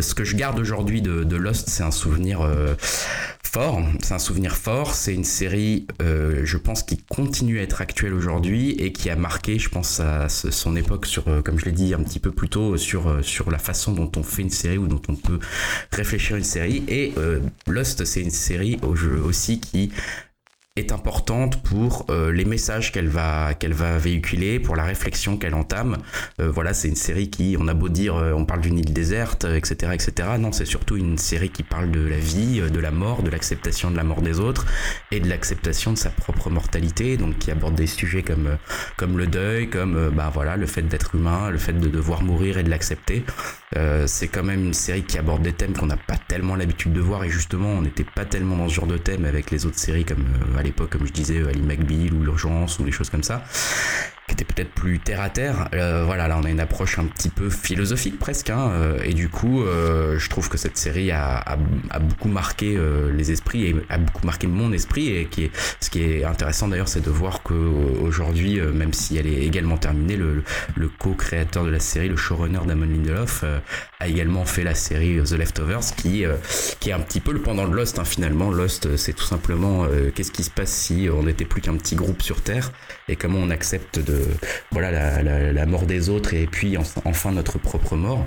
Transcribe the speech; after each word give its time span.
ce 0.00 0.14
que 0.14 0.24
je 0.24 0.36
garde 0.36 0.58
aujourd'hui 0.58 1.02
de, 1.02 1.36
Lost, 1.36 1.68
c'est 1.68 1.82
un 1.82 1.90
souvenir 1.90 2.48
fort. 3.42 3.82
C'est 4.02 4.14
un 4.14 4.18
souvenir 4.18 4.56
fort. 4.56 4.94
C'est 4.94 5.14
une 5.14 5.24
série, 5.24 5.86
je 6.00 6.56
pense, 6.56 6.82
qui 6.82 6.98
continue 6.98 7.58
à 7.58 7.62
être 7.62 7.80
actuelle 7.80 8.14
aujourd'hui 8.14 8.72
et 8.72 8.92
qui 8.92 9.10
a 9.10 9.16
marqué, 9.16 9.58
je 9.58 9.68
pense, 9.68 10.00
à 10.00 10.28
son 10.28 10.76
époque 10.76 11.06
sur, 11.06 11.24
comme 11.44 11.58
je 11.58 11.64
l'ai 11.64 11.72
dit 11.72 11.94
un 11.94 12.02
petit 12.02 12.20
peu 12.20 12.30
plus 12.30 12.48
tôt, 12.48 12.76
sur 12.76 13.24
sur 13.24 13.50
la 13.50 13.58
façon 13.58 13.92
dont 13.92 14.10
on 14.16 14.22
fait 14.22 14.42
une 14.42 14.50
série 14.50 14.78
ou 14.78 14.86
dont 14.86 15.02
on 15.08 15.14
peut 15.14 15.38
réfléchir 15.92 16.36
une 16.36 16.44
série. 16.44 16.84
Et 16.88 17.14
Lost, 17.66 18.04
c'est 18.04 18.20
une 18.20 18.30
série 18.30 18.78
aussi 19.24 19.60
qui 19.60 19.90
est 20.76 20.92
importante 20.92 21.62
pour 21.62 22.04
euh, 22.10 22.30
les 22.30 22.44
messages 22.44 22.92
qu'elle 22.92 23.08
va 23.08 23.54
qu'elle 23.54 23.72
va 23.72 23.96
véhiculer, 23.96 24.60
pour 24.60 24.76
la 24.76 24.84
réflexion 24.84 25.38
qu'elle 25.38 25.54
entame. 25.54 25.96
Euh, 26.40 26.50
voilà, 26.50 26.74
c'est 26.74 26.88
une 26.88 26.96
série 26.96 27.30
qui, 27.30 27.56
on 27.58 27.66
a 27.66 27.74
beau 27.74 27.88
dire, 27.88 28.16
euh, 28.16 28.32
on 28.32 28.44
parle 28.44 28.60
d'une 28.60 28.78
île 28.78 28.92
déserte, 28.92 29.44
etc., 29.44 29.92
etc. 29.94 30.28
Non, 30.38 30.52
c'est 30.52 30.66
surtout 30.66 30.96
une 30.96 31.16
série 31.16 31.48
qui 31.48 31.62
parle 31.62 31.90
de 31.90 32.06
la 32.06 32.18
vie, 32.18 32.60
de 32.60 32.78
la 32.78 32.90
mort, 32.90 33.22
de 33.22 33.30
l'acceptation 33.30 33.90
de 33.90 33.96
la 33.96 34.04
mort 34.04 34.20
des 34.20 34.38
autres 34.38 34.66
et 35.10 35.20
de 35.20 35.28
l'acceptation 35.28 35.92
de 35.92 35.98
sa 35.98 36.10
propre 36.10 36.50
mortalité. 36.50 37.16
Donc, 37.16 37.38
qui 37.38 37.50
aborde 37.50 37.74
des 37.74 37.86
sujets 37.86 38.22
comme 38.22 38.58
comme 38.96 39.16
le 39.16 39.26
deuil, 39.26 39.70
comme 39.70 40.10
bah 40.10 40.30
voilà, 40.32 40.56
le 40.56 40.66
fait 40.66 40.82
d'être 40.82 41.14
humain, 41.14 41.50
le 41.50 41.58
fait 41.58 41.72
de 41.72 41.88
devoir 41.88 42.22
mourir 42.22 42.58
et 42.58 42.62
de 42.62 42.70
l'accepter. 42.70 43.24
c'est 44.06 44.28
quand 44.28 44.44
même 44.44 44.64
une 44.64 44.74
série 44.74 45.02
qui 45.04 45.18
aborde 45.18 45.42
des 45.42 45.52
thèmes 45.52 45.72
qu'on 45.72 45.86
n'a 45.86 45.96
pas 45.96 46.16
tellement 46.28 46.54
l'habitude 46.54 46.92
de 46.92 47.00
voir 47.00 47.24
et 47.24 47.30
justement, 47.30 47.70
on 47.70 47.82
n'était 47.82 48.04
pas 48.04 48.24
tellement 48.24 48.56
dans 48.56 48.68
ce 48.68 48.74
genre 48.74 48.86
de 48.86 48.98
thème 48.98 49.24
avec 49.24 49.50
les 49.50 49.64
autres 49.66 49.78
séries 49.78 50.04
comme 50.04 50.24
l'époque, 50.66 50.90
comme 50.90 51.06
je 51.06 51.12
disais, 51.12 51.42
Ali 51.48 51.62
McBeal 51.62 52.12
ou 52.12 52.22
l'urgence 52.22 52.78
ou 52.78 52.84
des 52.84 52.92
choses 52.92 53.10
comme 53.10 53.22
ça 53.22 53.42
qui 54.26 54.32
était 54.32 54.44
peut-être 54.44 54.70
plus 54.70 54.98
terre 54.98 55.20
à 55.20 55.30
terre. 55.30 55.68
Euh, 55.72 56.04
voilà, 56.04 56.28
là 56.28 56.38
on 56.40 56.44
a 56.44 56.50
une 56.50 56.60
approche 56.60 56.98
un 56.98 57.04
petit 57.04 57.28
peu 57.28 57.48
philosophique 57.48 58.18
presque, 58.18 58.50
hein, 58.50 58.70
euh, 58.72 58.98
et 59.04 59.14
du 59.14 59.28
coup, 59.28 59.62
euh, 59.62 60.18
je 60.18 60.28
trouve 60.28 60.48
que 60.48 60.58
cette 60.58 60.76
série 60.76 61.10
a, 61.12 61.36
a, 61.36 61.56
a 61.90 61.98
beaucoup 61.98 62.28
marqué 62.28 62.78
les 63.12 63.30
esprits 63.30 63.66
et 63.66 63.76
a 63.88 63.98
beaucoup 63.98 64.26
marqué 64.26 64.46
mon 64.46 64.72
esprit. 64.72 65.08
Et 65.08 65.26
qui 65.26 65.44
est, 65.44 65.50
ce 65.80 65.90
qui 65.90 66.02
est 66.02 66.24
intéressant 66.24 66.68
d'ailleurs, 66.68 66.88
c'est 66.88 67.04
de 67.04 67.10
voir 67.10 67.42
que 67.42 67.54
aujourd'hui, 67.54 68.60
même 68.60 68.92
si 68.92 69.16
elle 69.16 69.26
est 69.26 69.44
également 69.44 69.76
terminée, 69.76 70.16
le, 70.16 70.42
le 70.74 70.88
co-créateur 70.88 71.64
de 71.64 71.70
la 71.70 71.80
série, 71.80 72.08
le 72.08 72.16
showrunner 72.16 72.60
Damon 72.66 72.86
Lindelof, 72.86 73.44
a 74.00 74.08
également 74.08 74.44
fait 74.44 74.64
la 74.64 74.74
série 74.74 75.22
The 75.22 75.32
Leftovers, 75.32 75.94
qui 75.96 76.24
qui 76.80 76.90
est 76.90 76.92
un 76.92 77.00
petit 77.00 77.20
peu 77.20 77.32
le 77.32 77.40
pendant 77.40 77.68
de 77.68 77.74
Lost. 77.74 77.98
Hein, 77.98 78.04
finalement, 78.04 78.50
Lost, 78.50 78.96
c'est 78.96 79.12
tout 79.12 79.24
simplement 79.24 79.86
qu'est-ce 80.14 80.32
qui 80.32 80.42
se 80.44 80.50
passe 80.50 80.72
si 80.72 81.08
on 81.12 81.24
n'était 81.24 81.44
plus 81.44 81.60
qu'un 81.60 81.76
petit 81.76 81.96
groupe 81.96 82.22
sur 82.22 82.42
Terre 82.42 82.72
et 83.08 83.16
comment 83.16 83.38
on 83.38 83.50
accepte 83.50 83.98
de 83.98 84.15
voilà 84.70 85.22
la, 85.22 85.66
mort 85.66 85.86
des 85.86 86.08
autres 86.08 86.34
et 86.34 86.46
puis 86.46 86.76
enfin 87.04 87.32
notre 87.32 87.58
propre 87.58 87.96
mort. 87.96 88.26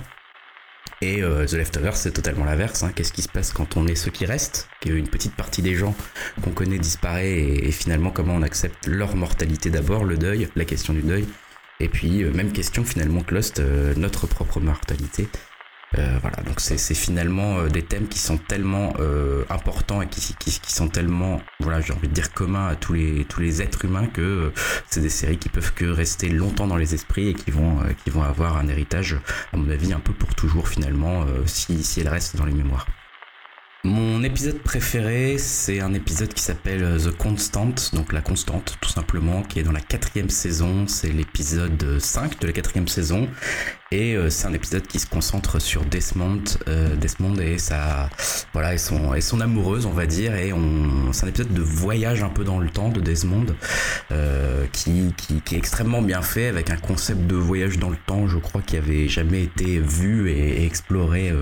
Et 1.02 1.22
euh, 1.22 1.46
The 1.46 1.54
Leftovers, 1.54 1.96
c'est 1.96 2.10
totalement 2.10 2.44
l'inverse. 2.44 2.82
Hein. 2.82 2.92
Qu'est-ce 2.94 3.12
qui 3.12 3.22
se 3.22 3.28
passe 3.28 3.52
quand 3.52 3.78
on 3.78 3.86
est 3.86 3.94
ceux 3.94 4.10
qui 4.10 4.26
restent? 4.26 4.68
Une 4.84 5.08
petite 5.08 5.34
partie 5.34 5.62
des 5.62 5.74
gens 5.74 5.94
qu'on 6.42 6.50
connaît 6.50 6.78
disparaît 6.78 7.32
et, 7.32 7.70
finalement 7.70 8.10
comment 8.10 8.34
on 8.34 8.42
accepte 8.42 8.86
leur 8.86 9.16
mortalité 9.16 9.70
d'abord, 9.70 10.04
le 10.04 10.18
deuil, 10.18 10.48
la 10.56 10.66
question 10.66 10.92
du 10.92 11.00
deuil. 11.00 11.26
Et 11.80 11.88
puis, 11.88 12.22
euh, 12.22 12.30
même 12.32 12.52
question 12.52 12.84
finalement 12.84 13.22
que 13.22 13.34
Lost, 13.34 13.60
euh, 13.60 13.94
notre 13.96 14.26
propre 14.26 14.60
mortalité. 14.60 15.28
Euh, 15.98 16.18
voilà, 16.20 16.36
donc 16.44 16.60
c'est 16.60 16.78
finalement 16.94 17.58
euh, 17.58 17.68
des 17.68 17.82
thèmes 17.82 18.06
qui 18.06 18.20
sont 18.20 18.38
tellement 18.38 18.92
euh, 19.00 19.44
importants 19.50 20.00
et 20.02 20.06
qui, 20.06 20.20
sont 20.72 20.88
tellement, 20.88 21.40
voilà, 21.58 21.80
j'ai 21.80 21.92
envie 21.92 22.06
de 22.06 22.14
dire 22.14 22.32
communs 22.32 22.68
à 22.68 22.76
tous 22.76 22.92
les 22.92 23.24
tous 23.24 23.40
les 23.40 23.60
êtres 23.60 23.84
humains 23.84 24.06
que 24.06 24.52
c'est 24.88 25.00
des 25.00 25.08
séries 25.08 25.38
qui 25.38 25.48
peuvent 25.48 25.74
que 25.74 25.86
rester 25.86 26.28
longtemps 26.28 26.68
dans 26.68 26.76
les 26.76 26.94
esprits 26.94 27.28
et 27.28 27.34
qui 27.34 27.50
vont 27.50 27.78
qui 28.04 28.10
vont 28.10 28.22
avoir 28.22 28.56
un 28.56 28.68
héritage, 28.68 29.16
à 29.52 29.56
mon 29.56 29.68
avis, 29.68 29.92
un 29.92 30.00
peu 30.00 30.12
pour 30.12 30.34
toujours 30.34 30.68
finalement, 30.68 31.26
si 31.46 31.82
si 31.82 32.00
elles 32.00 32.08
restent 32.08 32.36
dans 32.36 32.44
les 32.44 32.54
mémoires. 32.54 32.86
Mon 33.82 34.22
épisode 34.22 34.58
préféré, 34.58 35.38
c'est 35.38 35.80
un 35.80 35.94
épisode 35.94 36.34
qui 36.34 36.42
s'appelle 36.42 36.84
euh, 36.84 36.98
The 36.98 37.16
Constant, 37.16 37.72
donc 37.94 38.12
la 38.12 38.20
constante 38.20 38.76
tout 38.78 38.90
simplement, 38.90 39.42
qui 39.42 39.58
est 39.58 39.62
dans 39.62 39.72
la 39.72 39.80
quatrième 39.80 40.28
saison. 40.28 40.86
C'est 40.86 41.08
l'épisode 41.08 41.98
5 41.98 42.38
de 42.40 42.46
la 42.46 42.52
quatrième 42.52 42.88
saison. 42.88 43.26
Et 43.90 44.16
euh, 44.16 44.28
c'est 44.28 44.46
un 44.46 44.52
épisode 44.52 44.86
qui 44.86 44.98
se 44.98 45.06
concentre 45.06 45.62
sur 45.62 45.82
Desmond, 45.86 46.44
euh, 46.68 46.94
Desmond 46.94 47.36
et 47.36 47.56
sa, 47.56 48.10
voilà, 48.52 48.74
et 48.74 48.78
son, 48.78 49.14
et 49.14 49.22
son 49.22 49.40
amoureuse, 49.40 49.86
on 49.86 49.92
va 49.92 50.04
dire. 50.04 50.34
Et 50.34 50.52
c'est 51.12 51.24
un 51.24 51.28
épisode 51.28 51.54
de 51.54 51.62
voyage 51.62 52.22
un 52.22 52.28
peu 52.28 52.44
dans 52.44 52.58
le 52.58 52.68
temps 52.68 52.90
de 52.90 53.00
Desmond, 53.00 53.46
qui, 54.72 55.14
qui, 55.16 55.40
qui, 55.40 55.54
est 55.54 55.58
extrêmement 55.58 56.02
bien 56.02 56.20
fait, 56.20 56.48
avec 56.48 56.68
un 56.68 56.76
concept 56.76 57.26
de 57.26 57.34
voyage 57.34 57.78
dans 57.78 57.88
le 57.88 57.96
temps, 57.96 58.28
je 58.28 58.36
crois, 58.36 58.60
qui 58.60 58.76
avait 58.76 59.08
jamais 59.08 59.42
été 59.42 59.78
vu 59.78 60.30
et 60.30 60.66
exploré 60.66 61.32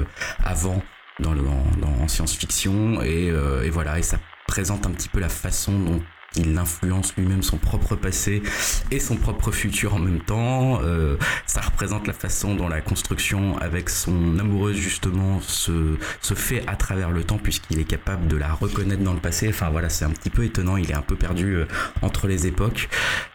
avant 0.44 0.80
dans, 1.20 1.32
le, 1.32 1.42
dans, 1.42 2.02
en 2.02 2.08
science-fiction 2.08 3.02
et, 3.02 3.30
euh, 3.30 3.64
et, 3.64 3.70
voilà 3.70 3.98
et 3.98 4.02
ça 4.02 4.18
présente 4.46 4.86
un 4.86 4.90
petit 4.90 5.08
peu 5.08 5.20
la 5.20 5.28
façon 5.28 5.78
dont 5.78 6.00
il 6.36 6.56
influence 6.58 7.14
lui-même 7.16 7.42
son 7.42 7.56
propre 7.56 7.96
passé 7.96 8.42
et 8.90 9.00
son 9.00 9.16
propre 9.16 9.50
futur 9.50 9.94
en 9.94 9.98
même 9.98 10.20
temps. 10.20 10.80
Euh, 10.82 11.16
ça 11.46 11.60
représente 11.60 12.06
la 12.06 12.12
façon 12.12 12.54
dont 12.54 12.68
la 12.68 12.80
construction 12.80 13.58
avec 13.58 13.88
son 13.88 14.38
amoureuse 14.38 14.76
justement 14.76 15.40
se, 15.40 15.96
se 16.20 16.34
fait 16.34 16.62
à 16.66 16.76
travers 16.76 17.10
le 17.10 17.24
temps 17.24 17.38
puisqu'il 17.38 17.78
est 17.78 17.84
capable 17.84 18.28
de 18.28 18.36
la 18.36 18.52
reconnaître 18.52 19.02
dans 19.02 19.14
le 19.14 19.20
passé. 19.20 19.48
Enfin 19.48 19.70
voilà, 19.70 19.88
c'est 19.88 20.04
un 20.04 20.10
petit 20.10 20.30
peu 20.30 20.44
étonnant. 20.44 20.76
Il 20.76 20.90
est 20.90 20.96
un 20.96 21.02
peu 21.02 21.16
perdu 21.16 21.56
euh, 21.56 21.66
entre 22.02 22.26
les 22.26 22.46
époques 22.46 22.88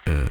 euh, 0.07 0.25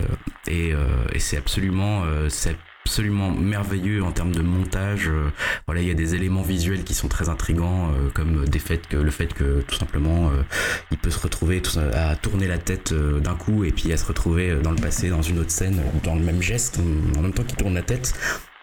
et, 0.47 0.73
euh, 0.73 0.87
et 1.13 1.19
c'est 1.19 1.37
absolument 1.37 2.05
c'est 2.29 2.57
absolument 2.85 3.31
merveilleux 3.31 4.03
en 4.03 4.13
termes 4.13 4.33
de 4.33 4.43
montage. 4.43 5.09
Euh, 5.09 5.31
voilà, 5.67 5.81
il 5.81 5.89
y 5.89 5.91
a 5.91 5.95
des 5.95 6.15
éléments 6.15 6.43
visuels 6.43 6.85
qui 6.85 6.95
sont 6.95 7.09
très 7.09 7.29
intrigants, 7.29 7.91
euh, 7.91 8.11
comme 8.13 8.45
des 8.45 8.59
faits 8.59 8.89
que 8.89 8.97
le 8.97 9.11
fait 9.11 9.33
que 9.33 9.63
tout 9.63 9.77
simplement 9.77 10.29
euh, 10.29 10.43
il 10.91 10.99
peut 10.99 11.11
se 11.11 11.19
retrouver 11.19 11.63
à 11.95 12.17
tourner 12.17 12.47
la 12.47 12.59
tête 12.59 12.93
d'un 12.93 13.35
coup 13.35 13.65
et 13.65 13.73
puis 13.73 13.93
à 13.93 13.97
se 13.97 14.05
retrouver 14.05 14.57
dans 14.63 14.71
le 14.71 14.77
passé 14.77 15.09
dans 15.09 15.23
une 15.23 15.39
autre 15.39 15.51
scène 15.51 15.81
dans 16.05 16.15
le 16.15 16.23
même 16.23 16.43
geste 16.43 16.81
en 17.17 17.23
même 17.23 17.33
temps 17.33 17.45
qu'il 17.45 17.57
tourne 17.57 17.75
la 17.75 17.83
tête. 17.83 18.15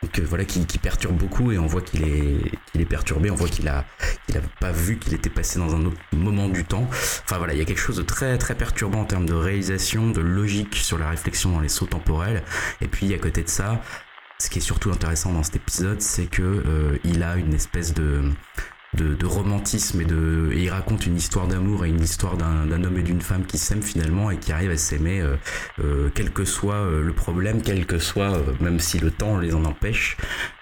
Donc 0.01 0.17
voilà 0.21 0.45
qui, 0.45 0.61
perturbe 0.77 1.17
beaucoup 1.17 1.51
et 1.51 1.57
on 1.57 1.65
voit 1.65 1.81
qu'il 1.81 2.03
est 2.03 2.51
qu'il 2.71 2.81
est 2.81 2.85
perturbé, 2.85 3.31
on 3.31 3.35
voit 3.35 3.49
qu'il 3.49 3.67
a 3.67 3.83
il 4.29 4.37
a 4.37 4.41
pas 4.59 4.71
vu 4.71 4.97
qu'il 4.97 5.13
était 5.13 5.29
passé 5.29 5.59
dans 5.59 5.75
un 5.75 5.85
autre 5.85 5.97
moment 6.13 6.47
du 6.47 6.63
temps. 6.63 6.87
Enfin 6.89 7.37
voilà, 7.37 7.53
il 7.53 7.59
y 7.59 7.61
a 7.61 7.65
quelque 7.65 7.81
chose 7.81 7.97
de 7.97 8.03
très 8.03 8.37
très 8.37 8.55
perturbant 8.55 9.01
en 9.01 9.05
termes 9.05 9.25
de 9.25 9.33
réalisation, 9.33 10.11
de 10.11 10.21
logique 10.21 10.75
sur 10.75 10.97
la 10.97 11.09
réflexion 11.09 11.51
dans 11.51 11.59
les 11.59 11.69
sauts 11.69 11.85
temporels. 11.85 12.43
Et 12.81 12.87
puis 12.87 13.13
à 13.13 13.17
côté 13.17 13.43
de 13.43 13.49
ça, 13.49 13.81
ce 14.39 14.49
qui 14.49 14.59
est 14.59 14.61
surtout 14.61 14.89
intéressant 14.91 15.33
dans 15.33 15.43
cet 15.43 15.57
épisode, 15.57 16.01
c'est 16.01 16.27
que 16.27 16.41
euh, 16.41 16.97
il 17.03 17.23
a 17.23 17.35
une 17.35 17.53
espèce 17.53 17.93
de, 17.93 18.31
de, 18.93 19.25
romantisme 19.25 19.99
et 20.01 20.05
de 20.05 20.49
et 20.53 20.63
il 20.63 20.69
raconte 20.69 21.05
une 21.05 21.17
histoire 21.17 21.47
d'amour 21.47 21.85
et 21.85 21.89
une 21.89 22.01
histoire 22.01 22.37
d'un 22.37 22.83
homme 22.83 22.97
et 22.97 23.03
d'une 23.03 23.21
femme 23.21 23.45
qui 23.45 23.57
s'aiment 23.57 23.83
finalement 23.83 24.31
et 24.31 24.37
qui 24.37 24.51
arrivent 24.51 24.71
à 24.71 24.77
s'aimer 24.77 25.19
euh, 25.19 25.35
euh, 25.83 26.09
quel 26.15 26.31
que 26.31 26.45
soit 26.45 26.89
le 26.89 27.13
problème, 27.13 27.61
quel 27.61 27.85
que 27.85 27.99
soit 27.99 28.41
même 28.61 28.79
si 28.79 28.97
le 28.97 29.11
temps 29.11 29.37
les 29.37 29.53
en 29.53 29.65
empêche, 29.65 30.17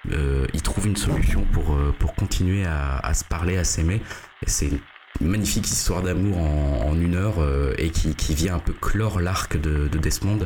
ils 0.09 0.61
trouvent 0.63 0.87
une 0.87 0.97
solution 0.97 1.45
pour 1.53 1.77
pour 1.99 2.15
continuer 2.15 2.65
à, 2.65 2.97
à 2.97 3.13
se 3.13 3.23
parler, 3.23 3.57
à 3.57 3.63
s'aimer. 3.63 4.01
Magnifique 5.21 5.67
histoire 5.67 6.01
d'amour 6.01 6.37
en, 6.37 6.95
une 6.99 7.15
heure 7.15 7.39
euh, 7.39 7.73
et 7.77 7.89
qui, 7.89 8.15
qui, 8.15 8.33
vient 8.33 8.55
un 8.55 8.59
peu 8.59 8.73
clore 8.73 9.19
l'arc 9.19 9.59
de, 9.59 9.87
de, 9.87 9.97
Desmond, 9.97 10.39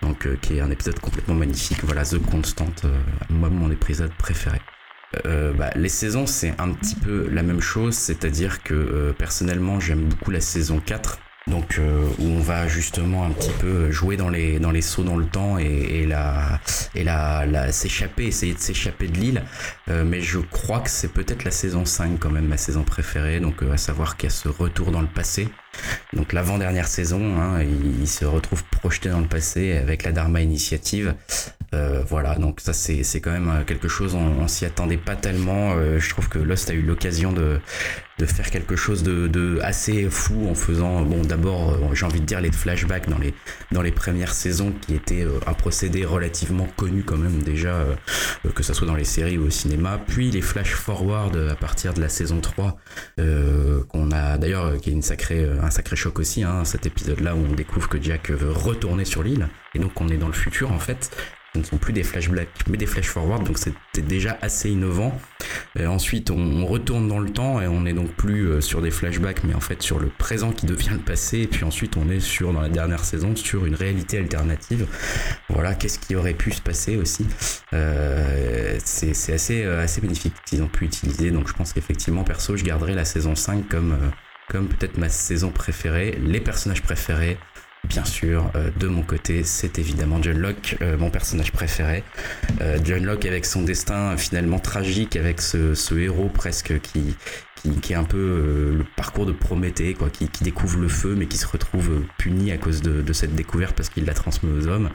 donc 0.00 0.26
euh, 0.26 0.36
qui 0.40 0.56
est 0.56 0.60
un 0.60 0.70
épisode 0.70 0.98
complètement 1.00 1.34
magnifique. 1.34 1.78
Voilà, 1.84 2.04
The 2.04 2.18
Constant, 2.18 2.72
euh, 2.84 2.94
moi 3.30 3.48
mon 3.48 3.70
épisode 3.70 4.12
préféré. 4.14 4.60
Bah, 5.24 5.68
les 5.76 5.90
saisons 5.90 6.26
c'est 6.26 6.54
un 6.58 6.72
petit 6.72 6.94
peu 6.94 7.28
la 7.28 7.42
même 7.42 7.60
chose, 7.60 7.94
c'est-à-dire 7.94 8.62
que 8.62 9.14
personnellement 9.18 9.78
j'aime 9.78 10.08
beaucoup 10.08 10.30
la 10.30 10.40
saison 10.40 10.80
4 10.80 11.18
donc 11.48 11.78
euh, 11.78 12.06
où 12.18 12.24
on 12.24 12.40
va 12.40 12.68
justement 12.68 13.24
un 13.24 13.30
petit 13.30 13.52
peu 13.60 13.90
jouer 13.90 14.16
dans 14.16 14.28
les 14.28 14.60
dans 14.60 14.70
les 14.70 14.82
sauts 14.82 15.02
dans 15.02 15.16
le 15.16 15.26
temps 15.26 15.58
et, 15.58 15.64
et 15.64 16.06
la 16.06 16.60
et 16.94 17.04
la, 17.04 17.72
s'échapper 17.72 18.26
essayer 18.26 18.54
de 18.54 18.58
s'échapper 18.58 19.08
de 19.08 19.18
l'île. 19.18 19.42
Euh, 19.88 20.04
mais 20.04 20.20
je 20.20 20.38
crois 20.38 20.80
que 20.80 20.90
c'est 20.90 21.12
peut-être 21.12 21.44
la 21.44 21.50
saison 21.50 21.84
5 21.84 22.18
quand 22.18 22.30
même 22.30 22.46
ma 22.46 22.56
saison 22.56 22.84
préférée. 22.84 23.40
Donc 23.40 23.62
euh, 23.62 23.72
à 23.72 23.76
savoir 23.76 24.16
qu'il 24.16 24.28
y 24.28 24.32
a 24.32 24.34
ce 24.34 24.48
retour 24.48 24.92
dans 24.92 25.00
le 25.00 25.08
passé. 25.08 25.48
Donc 26.12 26.32
l'avant-dernière 26.32 26.86
saison 26.86 27.40
hein, 27.40 27.62
il, 27.62 28.06
se 28.06 28.24
retrouve 28.24 28.62
projeté 28.64 29.08
dans 29.08 29.20
le 29.20 29.26
passé 29.26 29.72
avec 29.72 30.04
la 30.04 30.12
Dharma 30.12 30.42
Initiative 30.42 31.14
euh, 31.74 32.02
voilà, 32.06 32.34
donc 32.34 32.60
ça 32.60 32.72
c'est 32.72 33.02
c'est 33.02 33.20
quand 33.20 33.32
même 33.32 33.64
quelque 33.66 33.88
chose 33.88 34.14
on, 34.14 34.46
s'y 34.48 34.64
attendait 34.64 34.96
pas 34.96 35.16
tellement. 35.16 35.76
je 35.98 36.08
trouve 36.10 36.28
que 36.28 36.38
Lost 36.38 36.70
a 36.70 36.74
eu 36.74 36.82
l'occasion 36.82 37.32
de 37.32 37.60
de 38.18 38.26
faire 38.26 38.50
quelque 38.50 38.76
chose 38.76 39.02
de, 39.02 39.26
de 39.26 39.58
assez 39.62 40.08
fou 40.10 40.48
en 40.48 40.54
faisant 40.54 41.02
bon 41.02 41.22
d'abord 41.22 41.72
euh, 41.72 41.94
j'ai 41.94 42.04
envie 42.04 42.20
de 42.20 42.26
dire 42.26 42.40
les 42.40 42.52
flashbacks 42.52 43.08
dans 43.08 43.18
les 43.18 43.34
dans 43.72 43.82
les 43.82 43.90
premières 43.90 44.34
saisons 44.34 44.72
qui 44.80 44.94
étaient 44.94 45.24
euh, 45.24 45.40
un 45.46 45.54
procédé 45.54 46.04
relativement 46.04 46.68
connu 46.76 47.02
quand 47.02 47.16
même 47.16 47.42
déjà 47.42 47.74
euh, 47.74 47.94
que 48.54 48.62
ce 48.62 48.74
soit 48.74 48.86
dans 48.86 48.94
les 48.94 49.04
séries 49.04 49.38
ou 49.38 49.46
au 49.46 49.50
cinéma. 49.50 49.98
Puis 50.06 50.30
les 50.30 50.42
flash 50.42 50.72
forward 50.74 51.36
à 51.50 51.56
partir 51.56 51.94
de 51.94 52.00
la 52.00 52.08
saison 52.08 52.40
3 52.40 52.76
qu'on 53.88 54.10
a 54.10 54.38
d'ailleurs 54.38 54.76
qui 54.80 54.90
est 54.90 54.92
une 54.92 55.02
sacrée 55.02 55.48
un 55.62 55.70
sacré 55.70 55.96
choc 55.96 56.18
aussi 56.18 56.42
hein, 56.44 56.64
cet 56.64 56.86
épisode 56.86 57.20
là 57.20 57.34
où 57.34 57.38
on 57.38 57.54
découvre 57.54 57.88
que 57.88 58.00
Jack 58.00 58.30
veut 58.30 58.52
retourner 58.52 59.04
sur 59.04 59.22
l'île. 59.22 59.48
Et 59.74 59.78
donc 59.78 60.00
on 60.00 60.08
est 60.08 60.16
dans 60.16 60.26
le 60.28 60.32
futur 60.32 60.70
en 60.70 60.78
fait 60.78 61.10
ce 61.52 61.58
ne 61.58 61.64
sont 61.64 61.76
plus 61.76 61.92
des 61.92 62.02
flashbacks 62.02 62.48
mais 62.68 62.78
des 62.78 62.86
flash 62.86 63.08
forward 63.08 63.44
donc 63.44 63.58
c'était 63.58 64.02
déjà 64.02 64.38
assez 64.40 64.70
innovant. 64.70 65.18
Et 65.78 65.86
ensuite 65.86 66.30
on, 66.30 66.64
retourne 66.66 67.08
dans 67.08 67.18
le 67.18 67.30
temps 67.30 67.60
et 67.60 67.66
on 67.66 67.84
est 67.84 67.92
donc 67.92 68.10
plus 68.12 68.46
euh, 68.46 68.60
sur 68.60 68.80
des 68.80 68.90
flashbacks 68.90 69.44
mais 69.44 69.52
en 69.54 69.60
fait 69.60 69.82
sur 69.82 69.98
le 69.98 70.08
présent 70.08 70.52
qui 70.52 70.64
devient 70.66 70.92
le 70.92 70.98
passé. 70.98 71.40
Et 71.40 71.46
puis 71.46 71.64
ensuite 71.64 71.96
on 71.96 72.08
est 72.08 72.20
sur 72.20 72.52
dans 72.52 72.60
la 72.60 72.68
dernière 72.68 73.04
saison 73.04 73.36
sur 73.36 73.66
une 73.66 73.74
réalité 73.74 74.18
alternative. 74.18 74.86
Voilà 75.50 75.74
qu'est-ce 75.74 75.98
qui 75.98 76.14
aurait 76.14 76.34
pu 76.34 76.52
se 76.52 76.62
passer 76.62 76.96
aussi. 76.96 77.26
Euh, 77.74 78.78
c'est 78.84 79.32
assez 79.32 79.64
euh, 79.64 79.82
assez 79.82 80.00
bénéfique 80.00 80.34
qu'ils 80.46 80.62
ont 80.62 80.68
pu 80.68 80.86
utiliser. 80.86 81.30
Donc 81.30 81.48
je 81.48 81.52
pense 81.52 81.72
qu'effectivement 81.72 82.24
perso 82.24 82.56
je 82.56 82.64
garderai 82.64 82.94
la 82.94 83.04
saison 83.04 83.34
5 83.34 83.68
comme 83.68 83.98
comme 84.48 84.68
peut-être 84.68 84.96
ma 84.98 85.08
saison 85.08 85.50
préférée 85.50 86.18
les 86.22 86.40
personnages 86.40 86.82
préférés 86.82 87.38
Bien 87.88 88.04
sûr, 88.04 88.48
euh, 88.54 88.70
de 88.78 88.86
mon 88.86 89.02
côté, 89.02 89.42
c'est 89.42 89.78
évidemment 89.78 90.22
John 90.22 90.38
Locke, 90.38 90.76
euh, 90.82 90.96
mon 90.96 91.10
personnage 91.10 91.50
préféré. 91.50 92.04
Euh, 92.60 92.78
John 92.84 93.04
Locke 93.04 93.26
avec 93.26 93.44
son 93.44 93.62
destin 93.62 94.16
finalement 94.16 94.60
tragique, 94.60 95.16
avec 95.16 95.40
ce, 95.40 95.98
héros 95.98 96.28
presque 96.28 96.80
qui, 96.80 97.16
qui, 97.82 97.92
est 97.92 97.96
un 97.96 98.04
peu 98.04 98.72
le 98.78 98.84
parcours 98.96 99.26
de 99.26 99.32
Prométhée, 99.32 99.94
quoi, 99.94 100.10
qui, 100.10 100.28
découvre 100.42 100.78
le 100.78 100.88
feu 100.88 101.16
mais 101.16 101.26
qui 101.26 101.38
se 101.38 101.46
retrouve 101.46 102.04
puni 102.18 102.52
à 102.52 102.56
cause 102.56 102.82
de, 102.82 103.12
cette 103.12 103.34
découverte 103.34 103.74
parce 103.76 103.88
qu'il 103.88 104.04
l'a 104.04 104.14
transmis 104.14 104.50
aux 104.50 104.68
hommes. 104.68 104.90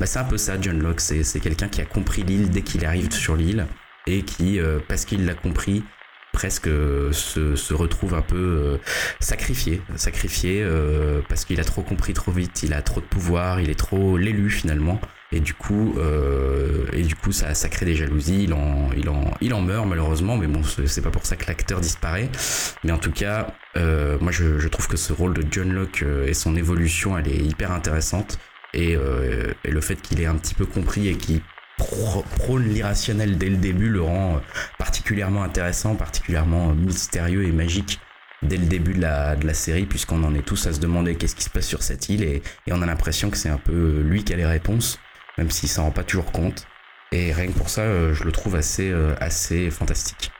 Bah, 0.00 0.06
c'est 0.06 0.18
un 0.18 0.24
peu 0.24 0.36
ça, 0.36 0.60
John 0.60 0.82
Locke, 0.82 1.00
c'est 1.00 1.40
quelqu'un 1.40 1.68
qui 1.68 1.80
a 1.80 1.84
compris 1.84 2.22
l'île 2.24 2.50
dès 2.50 2.62
qu'il 2.62 2.84
arrive 2.84 3.12
sur 3.12 3.36
l'île 3.36 3.66
et 4.08 4.22
qui, 4.22 4.58
parce 4.88 5.04
qu'il 5.04 5.24
l'a 5.26 5.34
compris, 5.34 5.84
presque 6.32 6.66
euh, 6.66 7.12
se, 7.12 7.74
retrouve 7.74 8.14
un 8.14 8.22
peu 8.22 8.36
euh, 8.36 8.78
sacrifié, 9.20 9.82
sacrifié 9.96 10.62
euh, 10.62 11.20
parce 11.28 11.44
qu'il 11.44 11.60
a 11.60 11.64
trop 11.64 11.82
compris 11.82 12.14
trop 12.14 12.32
vite, 12.32 12.62
il 12.62 12.72
a 12.72 12.82
trop 12.82 13.00
de 13.00 13.06
pouvoir, 13.06 13.60
il 13.60 13.70
est 13.70 13.78
trop 13.78 14.16
l'élu 14.16 14.50
finalement. 14.50 15.00
Et 15.34 15.40
du 15.40 15.54
coup, 15.54 15.94
et 16.92 17.00
du 17.04 17.16
coup, 17.16 17.32
ça, 17.32 17.54
ça 17.54 17.70
crée 17.70 17.86
des 17.86 17.94
jalousies. 17.94 18.44
Il 18.44 18.52
en, 18.52 18.90
il 18.94 19.08
en, 19.08 19.32
il 19.40 19.54
en 19.54 19.62
meurt 19.62 19.86
malheureusement, 19.86 20.36
mais 20.36 20.46
bon, 20.46 20.60
c'est 20.62 21.00
pas 21.00 21.10
pour 21.10 21.24
ça 21.24 21.36
que 21.36 21.46
l'acteur 21.46 21.80
disparaît. 21.80 22.28
Mais 22.84 22.92
en 22.92 22.98
tout 22.98 23.12
cas, 23.12 23.46
moi, 23.74 24.30
je, 24.30 24.58
je, 24.58 24.68
trouve 24.68 24.88
que 24.88 24.98
ce 24.98 25.14
rôle 25.14 25.32
de 25.32 25.42
John 25.50 25.72
Locke 25.72 26.04
et 26.26 26.34
son 26.34 26.54
évolution, 26.54 27.16
elle 27.16 27.28
est 27.28 27.38
hyper 27.38 27.72
intéressante. 27.72 28.38
Et, 28.74 28.92
et 28.92 29.70
le 29.70 29.80
fait 29.80 29.96
qu'il 29.96 30.20
ait 30.20 30.26
un 30.26 30.36
petit 30.36 30.52
peu 30.52 30.66
compris 30.66 31.08
et 31.08 31.16
qu'il 31.16 31.40
prône 31.78 32.68
l'irrationnel 32.68 33.38
dès 33.38 33.48
le 33.48 33.56
début 33.56 33.88
le 33.88 34.02
rend 34.02 34.36
euh, 34.36 34.40
particulièrement 34.78 35.42
intéressant, 35.42 35.94
particulièrement 35.94 36.70
euh, 36.70 36.74
mystérieux 36.74 37.44
et 37.44 37.52
magique 37.52 38.00
dès 38.42 38.56
le 38.56 38.66
début 38.66 38.94
de 38.94 39.00
la, 39.00 39.54
série, 39.54 39.86
puisqu'on 39.86 40.24
en 40.24 40.34
est 40.34 40.44
tous 40.44 40.66
à 40.66 40.72
se 40.72 40.80
demander 40.80 41.14
qu'est-ce 41.14 41.36
qui 41.36 41.44
se 41.44 41.50
passe 41.50 41.66
sur 41.66 41.82
cette 41.82 42.08
île, 42.08 42.24
et, 42.24 42.42
et 42.66 42.72
on 42.72 42.82
a 42.82 42.86
l'impression 42.86 43.30
que 43.30 43.36
c'est 43.36 43.48
un 43.48 43.58
peu 43.58 43.72
euh, 43.72 44.02
lui 44.02 44.24
qui 44.24 44.32
a 44.32 44.36
les 44.36 44.46
réponses, 44.46 44.98
même 45.38 45.50
s'il 45.50 45.68
s'en 45.68 45.84
rend 45.84 45.90
pas 45.92 46.04
toujours 46.04 46.32
compte. 46.32 46.66
Et 47.12 47.32
rien 47.32 47.46
que 47.46 47.52
pour 47.52 47.68
ça, 47.68 47.84
je 48.14 48.24
le 48.24 48.32
trouve 48.32 48.56
assez, 48.56 48.90
assez 49.20 49.70
fantastique. 49.70 50.32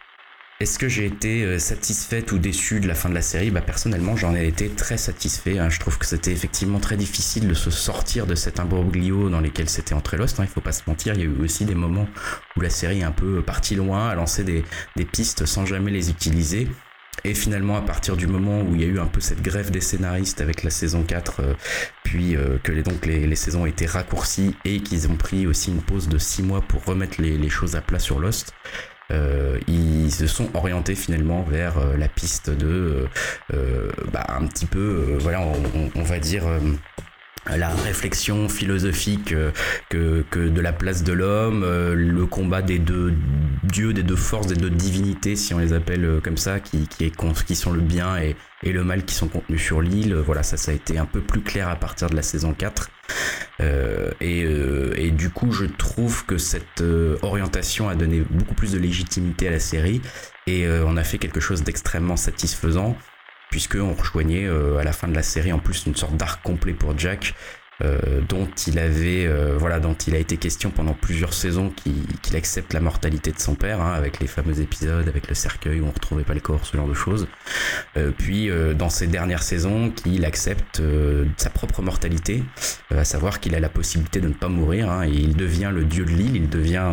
Est-ce 0.63 0.79
que 0.79 0.89
j'ai 0.89 1.07
été 1.07 1.43
euh, 1.43 1.59
satisfaite 1.59 2.31
ou 2.31 2.39
déçue 2.39 2.79
de 2.79 2.87
la 2.87 2.95
fin 2.95 3.09
de 3.09 3.15
la 3.15 3.21
série? 3.21 3.51
Bah, 3.51 3.63
Personnellement, 3.63 4.15
j'en 4.15 4.33
ai 4.37 4.47
été 4.47 4.69
très 4.69 4.97
satisfait. 4.97 5.59
Hein. 5.59 5.69
Je 5.71 5.81
trouve 5.81 5.99
que 5.99 6.07
c'était 6.07 6.31
effectivement 6.31 6.79
très 6.79 6.97
difficile 6.97 7.49
de 7.49 7.55
se 7.55 7.73
sortir 7.73 8.29
de 8.29 8.37
cet 8.37 8.61
imbroglio 8.61 9.29
dans 9.29 9.41
lesquels 9.41 9.69
c'était 9.69 9.95
entré 9.95 10.19
Lost. 10.19 10.39
Hein. 10.39 10.45
Il 10.45 10.49
faut 10.49 10.61
pas 10.61 10.71
se 10.71 10.83
mentir, 10.87 11.15
il 11.15 11.21
y 11.21 11.23
a 11.25 11.27
eu 11.27 11.43
aussi 11.43 11.65
des 11.65 11.75
moments 11.75 12.07
où 12.57 12.61
la 12.61 12.71
série 12.71 13.01
est 13.01 13.03
un 13.03 13.11
peu 13.11 13.43
partie 13.43 13.75
loin, 13.75 14.11
a 14.11 14.15
lancé 14.15 14.45
des, 14.45 14.63
pistes 15.05 15.47
sans 15.47 15.67
jamais 15.67 15.91
les 15.91 16.11
utiliser. 16.11 16.69
Et 17.25 17.35
finalement, 17.35 17.77
à 17.77 17.83
partir 17.83 18.17
du 18.17 18.29
moment 18.29 18.63
où 18.63 18.77
il 18.77 18.83
y 18.83 18.85
a 18.85 18.89
eu 18.89 19.01
un 19.01 19.07
peu 19.07 19.21
cette 19.21 19.43
grève 19.43 19.73
des 19.73 19.81
scénaristes 19.81 20.41
avec 20.41 20.63
la 20.63 20.71
saison 20.71 21.03
4, 21.03 21.41
euh, 21.41 21.55
puis 22.05 22.37
euh, 22.37 22.59
que 22.63 22.71
les, 22.71 22.85
donc 22.85 23.05
les, 23.05 23.35
saisons 23.35 23.63
ont 23.63 23.67
été 23.67 23.87
raccourcies 23.87 24.55
et 24.65 24.81
qu'ils 24.81 25.09
ont 25.09 25.17
pris 25.17 25.47
aussi 25.49 25.71
une 25.73 25.83
pause 25.83 26.09
de 26.09 26.19
6 26.19 26.45
mois 26.45 26.61
pour 26.61 26.85
remettre 26.85 27.21
les, 27.21 27.37
les 27.37 27.49
choses 27.49 27.75
à 27.75 27.81
plat 27.81 27.99
sur 27.99 28.21
Lost, 28.21 28.55
euh, 28.75 28.92
ils 29.69 30.11
se 30.13 30.27
sont 30.27 30.49
orientés 30.55 30.95
finalement 30.95 31.43
vers 31.43 31.79
euh, 31.79 31.97
la 31.97 32.09
piste 32.09 32.51
de 32.51 33.09
euh, 33.55 33.91
bah, 34.13 34.27
un 34.29 34.47
petit 34.47 34.67
peu, 34.67 35.17
voilà, 35.21 35.41
on, 35.95 36.03
va 36.03 36.19
dire 36.19 36.45
la 37.47 37.71
réflexion 37.71 38.49
philosophique 38.49 39.35
que, 39.89 40.25
que, 40.31 40.49
de 40.49 40.61
la 40.61 40.73
place 40.73 41.03
de 41.03 41.13
l'homme, 41.13 41.65
le 41.65 42.27
combat 42.27 42.63
des 42.63 42.79
deux 42.79 43.15
dieux, 43.65 43.93
des 43.93 44.03
deux 44.03 44.17
forces, 44.17 44.47
des 44.47 44.57
deux 44.57 44.71
divinités, 44.71 45.35
si 45.37 45.53
on 45.53 45.59
les 45.59 45.73
appelle 45.73 46.21
comme 46.23 46.37
ça, 46.37 46.61
qui, 46.61 46.87
qui, 46.87 47.05
est, 47.05 47.45
qui 47.47 47.55
sont 47.57 47.73
le 47.73 47.81
bien 47.81 48.17
et, 48.17 48.37
et 48.63 48.73
le 48.73 48.85
mal 48.85 49.05
qui 49.05 49.15
sont 49.15 49.29
contenus 49.29 49.63
sur 49.63 49.81
l'île. 49.81 50.15
Voilà, 50.15 50.43
ça, 50.43 50.57
ça 50.57 50.71
a 50.71 50.75
été 50.75 50.99
un 50.99 51.07
peu 51.07 51.21
plus 51.21 51.41
clair 51.41 51.69
à 51.69 51.77
partir 51.77 52.09
de 52.11 52.17
la 52.17 52.23
saison 52.23 52.55
4. 52.55 52.91
Euh, 53.61 54.11
euh, 54.23 54.95
et, 54.97 55.11
du 55.11 55.31
coup, 55.31 55.53
je 55.53 55.65
trouve 55.65 56.25
que 56.27 56.39
cette 56.39 56.81
euh, 56.81 57.17
orientation 57.23 57.89
a 57.89 57.95
donné 57.95 58.23
beaucoup 58.31 58.55
plus 58.55 58.73
de 58.73 58.79
légitimité 58.79 59.49
à 59.49 59.51
la 59.51 59.61
série 59.61 60.01
et 60.47 60.67
on 60.85 60.97
a 60.97 61.05
fait 61.05 61.19
quelque 61.19 61.39
chose 61.39 61.63
d'extrêmement 61.63 62.17
satisfaisant 62.17 62.97
puisqu'on 63.53 63.95
rejoignait 63.95 64.49
à 64.49 64.83
la 64.83 64.93
fin 64.93 65.07
de 65.07 65.15
la 65.15 65.23
série 65.23 65.53
en 65.53 65.61
plus 65.61 65.87
une 65.87 65.95
sorte 65.95 66.17
d'arc 66.17 66.43
complet 66.43 66.73
pour 66.73 66.99
Jack 66.99 67.35
euh, 67.83 68.21
dont 68.29 68.49
il 68.67 68.79
avait, 68.79 69.27
euh, 69.27 69.57
voilà, 69.59 69.81
dont 69.81 69.95
il 69.95 70.15
a 70.15 70.19
été 70.19 70.37
question 70.37 70.71
pendant 70.71 70.93
plusieurs 70.93 71.33
saisons 71.33 71.71
qu'il 71.71 72.37
accepte 72.37 72.75
la 72.75 72.81
mortalité 72.81 73.33
de 73.33 73.41
son 73.41 73.55
père, 73.55 73.81
hein, 73.81 73.93
avec 73.95 74.21
les 74.21 74.29
fameux 74.29 74.61
épisodes, 74.61 75.09
avec 75.09 75.29
le 75.29 75.35
cercueil 75.35 75.81
où 75.81 75.87
on 75.87 75.91
retrouvait 75.91 76.23
pas 76.23 76.35
le 76.35 76.41
corps, 76.41 76.65
ce 76.65 76.77
genre 76.77 76.87
de 76.87 76.95
choses. 76.95 77.27
Euh, 77.97 78.13
puis 78.17 78.51
dans 78.77 78.91
ces 78.91 79.07
dernières 79.07 79.43
saisons, 79.43 79.91
qu'il 79.91 80.25
accepte 80.25 80.83
sa 81.37 81.51
propre 81.51 81.83
mortalité, 81.83 82.45
à 82.91 83.05
savoir 83.05 83.41
qu'il 83.41 83.55
a 83.55 83.61
la 83.61 83.69
possibilité 83.69 84.21
de 84.21 84.29
ne 84.29 84.35
pas 84.35 84.49
mourir, 84.49 84.91
hein, 84.91 85.05
et 85.05 85.11
il 85.11 85.35
devient 85.35 85.71
le 85.73 85.85
dieu 85.85 86.05
de 86.05 86.11
l'île, 86.11 86.37
il 86.37 86.49
devient 86.49 86.93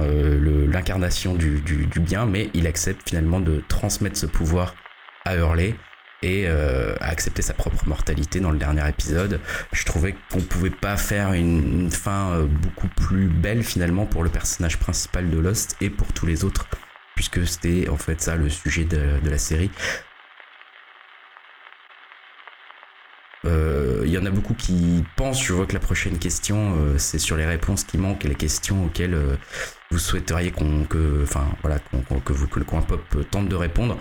l'incarnation 0.72 1.36
du, 1.36 1.60
du, 1.62 1.86
du 1.86 2.00
bien, 2.00 2.26
mais 2.26 2.50
il 2.54 2.68
accepte 2.68 3.10
finalement 3.10 3.40
de 3.40 3.62
transmettre 3.68 4.18
ce 4.18 4.26
pouvoir 4.26 4.76
à 5.26 5.36
Hurley 5.36 5.76
et 6.22 6.46
euh, 6.48 6.96
accepté 7.00 7.42
sa 7.42 7.54
propre 7.54 7.88
mortalité 7.88 8.40
dans 8.40 8.52
le 8.52 8.58
dernier 8.58 8.88
épisode. 8.88 9.40
Je 9.72 9.86
trouvais 9.86 10.16
qu'on 10.32 10.42
pouvait 10.42 10.70
pas 10.70 10.98
faire 10.98 11.34
une, 11.34 11.92
fin 11.92 12.32
euh, 12.32 12.46
beaucoup 12.46 12.88
plus 12.88 13.28
belle 13.28 13.64
finalement 13.64 14.06
pour 14.06 14.24
le 14.24 14.30
personnage 14.30 14.78
principal 14.78 15.30
de 15.30 15.38
Lost 15.38 15.78
et 15.82 15.90
pour 15.90 16.12
tous 16.14 16.26
les 16.26 16.44
autres, 16.44 16.68
puisque 17.16 17.46
c'était 17.48 17.90
en 17.90 17.98
fait 17.98 18.22
ça 18.22 18.36
le 18.36 18.50
sujet 18.50 18.84
de, 18.84 19.30
la 19.30 19.38
série. 19.38 19.72
Euh, 23.46 24.04
il 24.06 24.12
y 24.12 24.18
en 24.18 24.26
a 24.26 24.32
beaucoup 24.32 24.54
qui 24.54 25.06
pensent, 25.16 25.42
je 25.42 25.54
vois 25.54 25.66
que 25.66 25.74
la 25.74 25.80
prochaine 25.80 26.20
question, 26.20 26.76
c'est 26.98 27.20
sur 27.20 27.38
les 27.38 27.46
réponses 27.46 27.86
qui 27.86 27.98
manquent 27.98 28.26
et 28.26 28.28
les 28.28 28.36
questions 28.36 28.86
auxquelles 28.86 29.18
vous 29.92 30.00
souhaiteriez 30.00 30.52
qu'on, 30.52 30.84
que, 30.84 31.24
enfin, 31.24 31.48
voilà, 31.62 31.80
que, 32.26 32.34
vous, 32.34 32.48
que 32.48 32.60
le 32.60 32.66
coin 32.66 32.82
pop 32.82 33.02
tente 33.32 33.48
de 33.48 33.56
répondre 33.56 33.98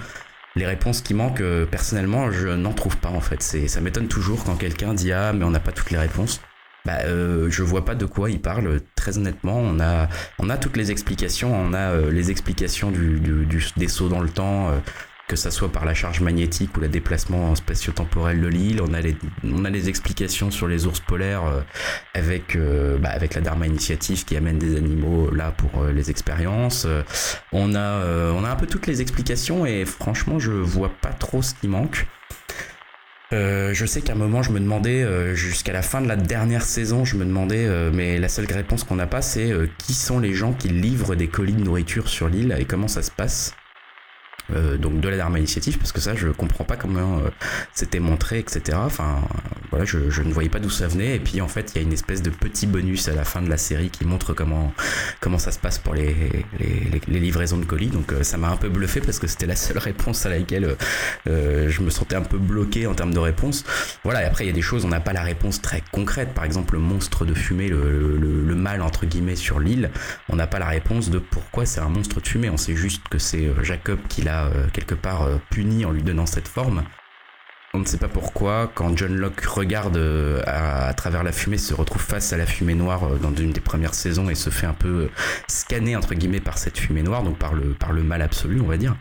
les 0.57 0.67
réponses 0.67 1.01
qui 1.01 1.15
manquent, 1.15 1.41
euh, 1.41 1.67
personnellement, 1.67 2.31
je 2.31 2.49
n'en 2.49 2.73
trouve 2.73 2.97
pas 2.97 3.11
en 3.11 3.21
fait. 3.21 3.43
C'est, 3.43 3.69
ça 3.69 3.81
m'étonne 3.81 4.09
toujours 4.09 4.45
quand 4.45 4.57
quelqu'un 4.57 4.95
dit 4.95 5.13
ah 5.13 5.33
mais 5.33 5.45
on 5.45 5.51
n'a 5.51 5.61
pas 5.61 5.73
toutes 5.73 5.91
les 5.91 5.99
réponses. 5.99 6.41
Bah, 6.85 7.01
euh, 7.05 7.51
je 7.51 7.63
vois 7.63 7.85
pas 7.85 7.95
de 7.95 8.07
quoi 8.07 8.31
il 8.31 8.41
parle. 8.41 8.81
Très 8.95 9.19
honnêtement, 9.19 9.59
on 9.59 9.79
a, 9.81 10.09
on 10.39 10.49
a 10.49 10.57
toutes 10.57 10.77
les 10.77 10.91
explications. 10.91 11.55
On 11.55 11.75
a 11.75 11.91
euh, 11.91 12.11
les 12.11 12.31
explications 12.31 12.91
du, 12.91 13.47
des 13.77 13.89
sauts 13.89 14.09
dans 14.09 14.21
le 14.21 14.31
temps, 14.31 14.71
que 15.29 15.37
ça 15.37 15.51
soit 15.51 15.71
par 15.71 15.85
la 15.85 15.95
charge 15.95 16.21
magnétique 16.21 16.77
ou 16.77 16.81
le 16.81 16.89
déplacement 16.89 17.55
spatio-temporel 17.55 18.41
de 18.41 18.47
l'île. 18.47 18.81
On 18.83 18.95
a 18.95 19.01
les, 19.01 19.15
on 19.45 19.65
a 19.65 19.71
les 19.71 19.89
explications 19.91 20.51
sur 20.51 20.67
les 20.67 20.87
ours 20.87 21.01
polaires 21.01 21.45
euh, 21.45 21.61
avec, 22.15 22.57
euh, 22.57 22.99
bah, 22.99 23.11
avec 23.11 23.35
la 23.35 23.43
Dharma 23.43 23.67
Initiative 23.67 24.25
qui 24.25 24.37
amène 24.37 24.59
des 24.59 24.77
animaux 24.77 25.31
là 25.31 25.53
pour 25.53 25.83
euh, 25.83 25.93
les 25.93 26.11
expériences. 26.11 26.87
on 27.53 27.75
a, 27.75 28.33
on 28.33 28.45
a 28.45 28.51
un 28.51 28.57
peu 28.57 28.67
toutes 28.67 28.87
les 28.87 29.03
explications 29.03 29.67
et 29.67 29.85
franchement, 29.85 30.39
je 30.39 30.51
vois 30.51 30.91
pas 31.01 31.11
trop 31.11 31.43
ce 31.43 31.55
qui 31.55 31.69
manque. 31.69 32.07
je 33.31 33.85
sais 33.87 34.01
qu'à 34.01 34.15
un 34.15 34.17
moment, 34.17 34.43
je 34.43 34.51
me 34.51 34.61
demandais, 34.61 35.35
jusqu'à 35.37 35.75
la 35.75 35.83
fin 35.83 36.01
de 36.01 36.09
la 36.09 36.17
dernière 36.17 36.63
saison, 36.63 37.05
je 37.05 37.17
me 37.17 37.27
demandais, 37.27 37.69
mais 37.93 38.19
la 38.19 38.29
seule 38.29 38.47
réponse 38.51 38.85
qu'on 38.85 38.97
n'a 38.97 39.07
pas, 39.07 39.21
c'est 39.21 39.53
qui 39.77 39.93
sont 39.93 40.19
les 40.19 40.33
gens 40.33 40.55
qui 40.55 40.69
livrent 40.69 41.15
des 41.15 41.29
colis 41.29 41.53
de 41.53 41.63
nourriture 41.63 42.09
sur 42.09 42.29
l'île 42.29 42.57
et 42.59 42.65
comment 42.65 42.89
ça 42.89 43.03
se 43.03 43.11
passe? 43.11 43.55
Euh, 44.55 44.79
donc 44.79 45.01
de 45.01 45.09
la 45.09 45.17
Dharma 45.19 45.39
Initiative, 45.39 45.77
parce 45.79 45.93
que 45.93 46.01
ça, 46.01 46.15
je 46.15 46.29
comprends 46.29 46.65
pas 46.65 46.77
comment 46.77 47.19
euh, 47.19 47.29
c'était 47.75 48.01
montré, 48.01 48.39
etc. 48.39 48.79
Enfin, 48.81 49.21
voilà, 49.71 49.85
je, 49.85 50.09
je 50.09 50.23
ne 50.23 50.33
voyais 50.33 50.49
pas 50.49 50.59
d'où 50.59 50.71
ça 50.71 50.89
venait. 50.89 51.17
Et 51.17 51.21
puis 51.21 51.41
en 51.41 51.49
fait, 51.49 51.73
il 51.75 51.77
y 51.77 51.79
a 51.81 51.83
une 51.83 51.93
espèce 51.93 52.23
de 52.23 52.31
petit 52.31 52.67
bonus 52.67 53.09
à 53.09 53.15
la 53.15 53.25
fin 53.25 53.43
de 53.43 53.51
la 53.51 53.59
série 53.59 53.91
qui 53.91 54.07
montre 54.07 54.33
comment 54.33 54.73
comment 55.21 55.39
ça 55.39 55.53
se 55.53 55.59
passe 55.59 55.79
pour 55.79 55.95
les, 55.95 56.15
les, 56.59 57.01
les, 57.07 57.21
livraisons 57.21 57.59
de 57.59 57.67
colis. 57.67 57.89
Donc 57.89 58.13
euh, 58.13 58.23
ça 58.23 58.39
m'a 58.39 58.49
un 58.49 58.57
peu 58.57 58.69
bluffé 58.69 59.01
parce 59.01 59.19
que 59.19 59.27
c'était 59.27 59.47
la 59.47 59.57
seule 59.57 59.79
réponse 59.79 60.25
à 60.25 60.31
laquelle 60.31 60.77
je 61.27 61.83
me 61.83 61.91
sentais 61.91 62.17
un 62.17 62.23
peu 62.23 62.39
bloqué 62.39 62.87
en 62.87 62.95
termes 62.95 63.13
de 63.13 63.19
réponse. 63.19 63.65
Voilà. 64.05 64.23
Et 64.23 64.27
après, 64.27 64.45
il 64.45 64.47
y 64.47 64.51
a 64.51 64.55
des 64.55 64.63
choses, 64.63 64.85
on 64.85 64.89
n'a 64.89 65.01
pas 65.01 65.13
la 65.13 65.23
réponse 65.23 65.61
très 65.61 65.83
concrète. 65.93 66.33
Par 66.33 66.45
exemple, 66.45 66.75
le 66.75 66.81
monstre 66.81 67.25
de 67.25 67.35
fumée, 67.35 67.69
le, 67.69 68.17
le, 68.17 68.43
le 68.43 68.55
mal 68.55 68.81
entre 68.81 69.05
guillemets 69.05 69.37
sur 69.37 69.61
l'île, 69.61 69.91
on 70.29 70.37
n'a 70.37 70.47
pas 70.47 70.59
la 70.59 70.67
réponse 70.67 71.11
de 71.11 71.19
pourquoi 71.19 71.67
c'est 71.67 71.81
un 71.81 71.89
monstre 71.89 72.21
de 72.21 72.27
fumée. 72.27 72.51
On 72.51 72.57
sait 72.57 72.77
juste 72.77 73.03
que 73.09 73.19
c'est 73.19 73.51
Jacob 73.63 73.99
qui 74.09 74.23
l'a 74.23 74.38
euh, 74.47 74.67
quelque 74.73 74.95
part 74.95 75.23
euh, 75.23 75.37
puni 75.51 75.85
en 75.85 75.91
lui 75.91 76.03
donnant 76.03 76.27
cette 76.27 76.49
forme. 76.49 76.83
on 77.75 77.79
ne 77.79 77.85
sait 77.85 77.99
pas 77.99 78.09
pourquoi, 78.09 78.71
quand 78.75 78.97
John 78.97 79.15
Locke 79.15 79.45
regarde 79.45 79.97
euh, 79.97 80.43
à, 80.47 80.93
travers 80.95 81.23
la 81.23 81.33
fumée, 81.33 81.59
se 81.59 81.75
retrouve 81.75 82.03
face 82.03 82.33
à 82.33 82.37
la 82.37 82.47
fumée 82.47 82.75
noire 82.75 83.09
dans 83.21 83.35
une 83.35 83.51
des 83.51 83.61
premières 83.61 83.95
saisons 83.95 84.31
et 84.31 84.35
se 84.35 84.51
fait 84.51 84.67
un 84.67 84.75
peu 84.75 85.11
scanner 85.47 85.97
entre 85.97 86.15
guillemets 86.15 86.41
par 86.41 86.59
cette 86.59 86.79
fumée 86.79 87.03
noire, 87.03 87.23
donc 87.23 87.39
par 87.39 87.55
le, 87.55 87.75
par 87.75 87.93
le 87.93 88.03
mal 88.03 88.23
absolu, 88.23 88.61
on 88.61 88.67
va 88.67 88.77
dire. 88.77 88.97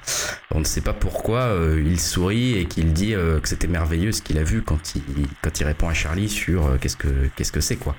On 0.52 0.60
ne 0.60 0.66
sait 0.66 0.82
pas 0.82 0.94
pourquoi 0.94 1.54
il 1.78 2.00
sourit 2.00 2.58
et 2.58 2.66
qu'il 2.66 2.94
dit 2.94 3.14
que 3.14 3.48
c'était 3.48 3.68
merveilleux 3.68 4.12
ce 4.12 4.22
qu'il 4.22 4.38
a 4.38 4.44
vu 4.44 4.62
quand 4.62 4.96
il, 4.96 5.28
quand 5.42 5.60
il 5.60 5.64
répond 5.66 5.90
à 5.90 5.94
Charlie 5.94 6.30
sur 6.30 6.78
qu'est-ce 6.80 6.98
que 6.98 7.30
qu'est-ce 7.36 7.52
que 7.52 7.62
c'est 7.62 7.76
quoi. 7.78 7.96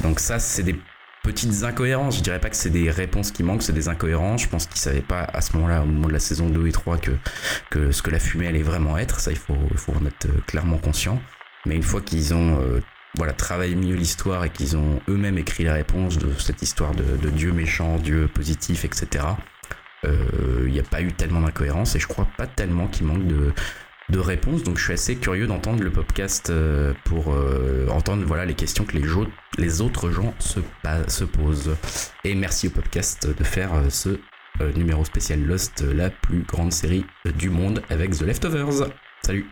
Donc 0.00 0.20
ça, 0.20 0.38
c'est 0.38 0.62
des 0.62 0.76
petites 1.26 1.64
incohérences. 1.64 2.18
Je 2.18 2.22
dirais 2.22 2.40
pas 2.40 2.48
que 2.48 2.56
c'est 2.56 2.70
des 2.70 2.88
réponses 2.88 3.32
qui 3.32 3.42
manquent, 3.42 3.62
c'est 3.62 3.72
des 3.72 3.88
incohérences. 3.88 4.42
Je 4.42 4.48
pense 4.48 4.66
qu'ils 4.66 4.80
savaient 4.80 5.00
pas 5.00 5.22
à 5.22 5.40
ce 5.40 5.54
moment-là, 5.56 5.82
au 5.82 5.86
moment 5.86 6.06
de 6.06 6.12
la 6.12 6.20
saison 6.20 6.48
2 6.48 6.68
et 6.68 6.72
3, 6.72 6.98
que, 6.98 7.10
que 7.70 7.90
ce 7.90 8.00
que 8.00 8.10
la 8.10 8.20
fumée 8.20 8.46
allait 8.46 8.62
vraiment 8.62 8.96
être. 8.96 9.18
Ça, 9.18 9.32
il 9.32 9.36
faut, 9.36 9.58
il 9.70 9.76
faut 9.76 9.92
en 9.92 10.06
être 10.06 10.26
euh, 10.26 10.40
clairement 10.46 10.78
conscient. 10.78 11.20
Mais 11.66 11.74
une 11.74 11.82
fois 11.82 12.00
qu'ils 12.00 12.32
ont 12.32 12.60
euh, 12.60 12.80
voilà, 13.16 13.32
travaillé 13.32 13.74
mieux 13.74 13.96
l'histoire 13.96 14.44
et 14.44 14.50
qu'ils 14.50 14.76
ont 14.76 15.00
eux-mêmes 15.08 15.38
écrit 15.38 15.64
la 15.64 15.74
réponse 15.74 16.16
de 16.16 16.32
cette 16.38 16.62
histoire 16.62 16.92
de, 16.94 17.28
Dieu 17.30 17.52
méchant, 17.52 17.96
Dieu 17.96 18.28
positif, 18.32 18.84
etc., 18.84 19.24
il 20.04 20.10
euh, 20.10 20.68
n'y 20.68 20.78
a 20.78 20.84
pas 20.84 21.00
eu 21.00 21.12
tellement 21.12 21.40
d'incohérences 21.40 21.96
et 21.96 21.98
je 21.98 22.06
crois 22.06 22.28
pas 22.36 22.46
tellement 22.46 22.86
qu'il 22.86 23.06
manque 23.06 23.26
de, 23.26 23.52
de 24.10 24.18
réponses. 24.18 24.62
Donc 24.62 24.78
je 24.78 24.84
suis 24.84 24.92
assez 24.92 25.16
curieux 25.16 25.46
d'entendre 25.46 25.82
le 25.82 25.90
podcast 25.90 26.50
euh, 26.50 26.92
pour 27.04 27.32
euh, 27.32 27.86
entendre 27.90 28.24
voilà, 28.26 28.44
les 28.44 28.54
questions 28.54 28.84
que 28.84 28.96
les, 28.96 29.80
autres 29.80 30.10
gens 30.10 30.34
se, 30.38 30.60
se, 31.08 31.24
posent. 31.24 31.76
Et 32.24 32.34
merci 32.34 32.68
au 32.68 32.70
podcast 32.70 33.26
de 33.26 33.44
faire 33.44 33.74
euh, 33.74 33.90
ce 33.90 34.18
numéro 34.74 35.04
spécial 35.04 35.42
Lost, 35.44 35.82
la 35.82 36.08
plus 36.08 36.40
grande 36.40 36.72
série 36.72 37.04
du 37.38 37.50
monde 37.50 37.82
avec 37.90 38.16
The 38.16 38.22
Leftovers. 38.22 38.88
Salut 39.22 39.46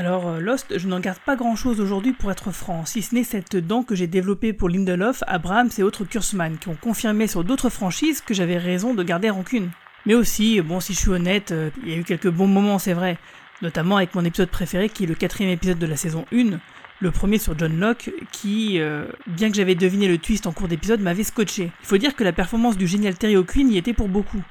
Alors, 0.00 0.28
euh, 0.28 0.40
Lost, 0.40 0.78
je 0.78 0.88
n'en 0.88 0.98
garde 0.98 1.18
pas 1.18 1.36
grand 1.36 1.56
chose 1.56 1.78
aujourd'hui 1.78 2.14
pour 2.14 2.30
être 2.30 2.52
franc, 2.52 2.86
si 2.86 3.02
ce 3.02 3.14
n'est 3.14 3.22
cette 3.22 3.56
dent 3.56 3.82
que 3.82 3.94
j'ai 3.94 4.06
développée 4.06 4.54
pour 4.54 4.70
Lindelof, 4.70 5.22
Abrams 5.26 5.68
et 5.76 5.82
autres 5.82 6.04
Kurzman, 6.04 6.56
qui 6.56 6.68
ont 6.68 6.74
confirmé 6.74 7.26
sur 7.26 7.44
d'autres 7.44 7.68
franchises 7.68 8.22
que 8.22 8.32
j'avais 8.32 8.56
raison 8.56 8.94
de 8.94 9.02
garder 9.02 9.28
rancune. 9.28 9.68
Mais 10.06 10.14
aussi, 10.14 10.58
bon, 10.62 10.80
si 10.80 10.94
je 10.94 11.00
suis 11.00 11.10
honnête, 11.10 11.52
euh, 11.52 11.68
il 11.82 11.90
y 11.90 11.92
a 11.92 11.98
eu 11.98 12.04
quelques 12.04 12.30
bons 12.30 12.46
moments, 12.46 12.78
c'est 12.78 12.94
vrai, 12.94 13.18
notamment 13.60 13.98
avec 13.98 14.14
mon 14.14 14.24
épisode 14.24 14.48
préféré 14.48 14.88
qui 14.88 15.04
est 15.04 15.06
le 15.06 15.14
quatrième 15.14 15.52
épisode 15.52 15.78
de 15.78 15.86
la 15.86 15.96
saison 15.96 16.24
1, 16.32 16.58
le 17.00 17.10
premier 17.10 17.36
sur 17.36 17.58
John 17.58 17.78
Locke, 17.78 18.10
qui, 18.32 18.80
euh, 18.80 19.04
bien 19.26 19.50
que 19.50 19.56
j'avais 19.56 19.74
deviné 19.74 20.08
le 20.08 20.16
twist 20.16 20.46
en 20.46 20.52
cours 20.52 20.68
d'épisode, 20.68 21.02
m'avait 21.02 21.24
scotché. 21.24 21.72
Il 21.82 21.86
faut 21.86 21.98
dire 21.98 22.16
que 22.16 22.24
la 22.24 22.32
performance 22.32 22.78
du 22.78 22.86
génial 22.86 23.18
Terry 23.18 23.36
O'Quinn 23.36 23.70
y 23.70 23.76
était 23.76 23.92
pour 23.92 24.08
beaucoup. 24.08 24.42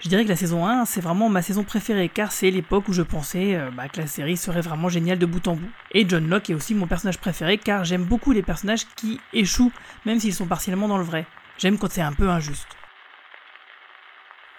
Je 0.00 0.08
dirais 0.08 0.22
que 0.22 0.28
la 0.28 0.36
saison 0.36 0.64
1, 0.64 0.84
c'est 0.84 1.00
vraiment 1.00 1.28
ma 1.28 1.42
saison 1.42 1.64
préférée, 1.64 2.08
car 2.08 2.30
c'est 2.30 2.52
l'époque 2.52 2.86
où 2.86 2.92
je 2.92 3.02
pensais 3.02 3.56
euh, 3.56 3.70
bah, 3.72 3.88
que 3.88 4.00
la 4.00 4.06
série 4.06 4.36
serait 4.36 4.60
vraiment 4.60 4.88
géniale 4.88 5.18
de 5.18 5.26
bout 5.26 5.48
en 5.48 5.56
bout. 5.56 5.70
Et 5.90 6.08
John 6.08 6.28
Locke 6.28 6.50
est 6.50 6.54
aussi 6.54 6.76
mon 6.76 6.86
personnage 6.86 7.18
préféré, 7.18 7.58
car 7.58 7.84
j'aime 7.84 8.04
beaucoup 8.04 8.30
les 8.30 8.42
personnages 8.42 8.86
qui 8.94 9.20
échouent, 9.32 9.72
même 10.06 10.20
s'ils 10.20 10.34
sont 10.34 10.46
partiellement 10.46 10.86
dans 10.86 10.98
le 10.98 11.04
vrai. 11.04 11.26
J'aime 11.58 11.78
quand 11.78 11.90
c'est 11.90 12.00
un 12.00 12.12
peu 12.12 12.28
injuste. 12.28 12.68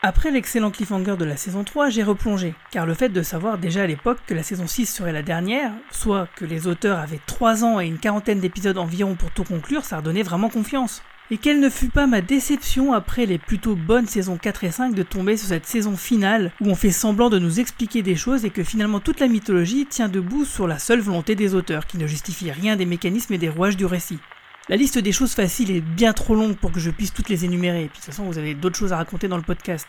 Après 0.01 0.29
l'excellent 0.31 0.71
cliffhanger 0.71 1.15
de 1.15 1.25
la 1.25 1.37
saison 1.37 1.63
3, 1.63 1.89
j'ai 1.89 2.03
replongé, 2.03 2.53
car 2.71 2.85
le 2.85 2.93
fait 2.93 3.09
de 3.09 3.21
savoir 3.21 3.57
déjà 3.57 3.83
à 3.83 3.87
l'époque 3.87 4.19
que 4.27 4.33
la 4.33 4.43
saison 4.43 4.67
6 4.67 4.87
serait 4.87 5.13
la 5.13 5.23
dernière, 5.23 5.71
soit 5.89 6.27
que 6.35 6.43
les 6.43 6.67
auteurs 6.67 6.99
avaient 6.99 7.21
3 7.25 7.63
ans 7.63 7.79
et 7.79 7.87
une 7.87 7.99
quarantaine 7.99 8.41
d'épisodes 8.41 8.77
environ 8.77 9.15
pour 9.15 9.31
tout 9.31 9.45
conclure, 9.45 9.85
ça 9.85 9.97
redonnait 9.97 10.23
vraiment 10.23 10.49
confiance. 10.49 11.01
Et 11.31 11.37
quelle 11.37 11.59
ne 11.59 11.69
fut 11.69 11.89
pas 11.89 12.07
ma 12.07 12.21
déception 12.21 12.91
après 12.91 13.27
les 13.27 13.37
plutôt 13.37 13.75
bonnes 13.75 14.07
saisons 14.07 14.37
4 14.37 14.63
et 14.63 14.71
5 14.71 14.95
de 14.95 15.03
tomber 15.03 15.37
sur 15.37 15.49
cette 15.49 15.67
saison 15.67 15.95
finale 15.95 16.51
où 16.59 16.71
on 16.71 16.75
fait 16.75 16.89
semblant 16.89 17.29
de 17.29 17.37
nous 17.37 17.59
expliquer 17.59 18.01
des 18.01 18.15
choses 18.15 18.45
et 18.45 18.49
que 18.49 18.63
finalement 18.63 18.99
toute 18.99 19.19
la 19.19 19.27
mythologie 19.27 19.85
tient 19.85 20.09
debout 20.09 20.43
sur 20.43 20.65
la 20.65 20.79
seule 20.79 21.01
volonté 21.01 21.35
des 21.35 21.53
auteurs 21.53 21.85
qui 21.85 21.99
ne 21.99 22.07
justifie 22.07 22.49
rien 22.49 22.75
des 22.75 22.87
mécanismes 22.87 23.33
et 23.33 23.37
des 23.37 23.49
rouages 23.49 23.77
du 23.77 23.85
récit. 23.85 24.17
La 24.69 24.75
liste 24.75 24.97
des 24.97 25.11
choses 25.11 25.33
faciles 25.33 25.69
est 25.69 25.81
bien 25.81 26.13
trop 26.13 26.33
longue 26.33 26.55
pour 26.55 26.71
que 26.71 26.79
je 26.79 26.89
puisse 26.89 27.13
toutes 27.13 27.29
les 27.29 27.45
énumérer, 27.45 27.83
et 27.83 27.87
puis 27.89 27.99
de 27.99 28.05
toute 28.05 28.05
façon 28.05 28.23
vous 28.23 28.39
avez 28.39 28.55
d'autres 28.55 28.77
choses 28.77 28.93
à 28.93 28.97
raconter 28.97 29.27
dans 29.27 29.37
le 29.37 29.43
podcast. 29.43 29.87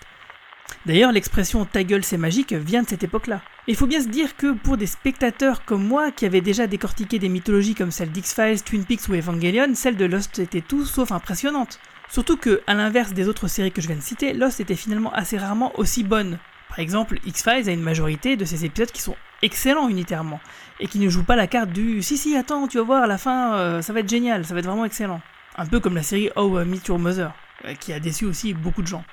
D'ailleurs, 0.87 1.13
l'expression 1.13 1.65
ta 1.65 1.85
gueule 1.85 2.05
c'est 2.05 2.17
magique 2.17 2.53
vient 2.53 2.83
de 2.83 2.89
cette 2.89 3.05
époque-là. 3.05 3.43
Il 3.67 3.77
faut 3.77 3.87
bien 3.87 4.01
se 4.01 4.09
dire 4.09 4.37
que 4.37 4.53
pour 4.53 4.77
des 4.77 4.87
spectateurs 4.87 5.65
comme 5.65 5.87
moi 5.87 6.11
qui 6.11 6.27
avaient 6.27 6.41
déjà 6.41 6.67
décortiqué 6.67 7.19
des 7.19 7.29
mythologies 7.29 7.75
comme 7.75 7.91
celle 7.91 8.11
d'X-Files, 8.11 8.63
Twin 8.63 8.85
Peaks 8.85 9.09
ou 9.09 9.15
Evangelion, 9.15 9.75
celle 9.75 9.97
de 9.97 10.07
Lost 10.07 10.39
était 10.39 10.61
tout 10.61 10.85
sauf 10.85 11.13
impressionnante. 11.13 11.79
Surtout 12.11 12.37
que, 12.37 12.61
à 12.67 12.75
l'inverse 12.75 13.13
des 13.13 13.29
autres 13.29 13.47
séries 13.47 13.71
que 13.71 13.81
je 13.81 13.87
viens 13.87 13.97
de 13.97 14.03
citer, 14.03 14.33
Lost 14.33 14.61
était 14.61 14.75
finalement 14.75 15.13
assez 15.13 15.39
rarement 15.39 15.73
aussi 15.79 16.03
bonne. 16.03 16.39
Par 16.69 16.81
exemple, 16.81 17.19
X-Files 17.25 17.69
a 17.69 17.73
une 17.73 17.83
majorité 17.83 18.37
de 18.37 18.45
ses 18.45 18.65
épisodes 18.65 18.91
qui 18.91 19.03
sont 19.03 19.17
excellents 19.43 19.89
unitairement, 19.89 20.41
et 20.81 20.87
qui 20.87 20.99
ne 20.99 21.09
jouent 21.09 21.25
pas 21.25 21.37
la 21.37 21.47
carte 21.47 21.71
du 21.71 22.03
si 22.03 22.17
si 22.19 22.37
attends, 22.37 22.67
tu 22.69 22.79
vas 22.79 22.85
voir 22.85 23.03
à 23.03 23.07
la 23.07 23.19
fin, 23.19 23.55
euh, 23.55 23.83
ça 23.83 23.93
va 23.93 24.01
être 24.01 24.09
génial, 24.09 24.45
ça 24.45 24.55
va 24.55 24.61
être 24.61 24.67
vraiment 24.67 24.85
excellent. 24.85 25.21
Un 25.57 25.67
peu 25.67 25.81
comme 25.81 25.95
la 25.95 26.03
série 26.03 26.31
I 26.37 26.65
Meet 26.67 26.89
Your 26.89 26.99
Mother, 26.99 27.33
euh, 27.65 27.75
qui 27.75 27.93
a 27.93 28.01
déçu 28.01 28.25
aussi 28.25 28.55
beaucoup 28.55 28.83
de 28.83 28.87
gens. 28.87 29.05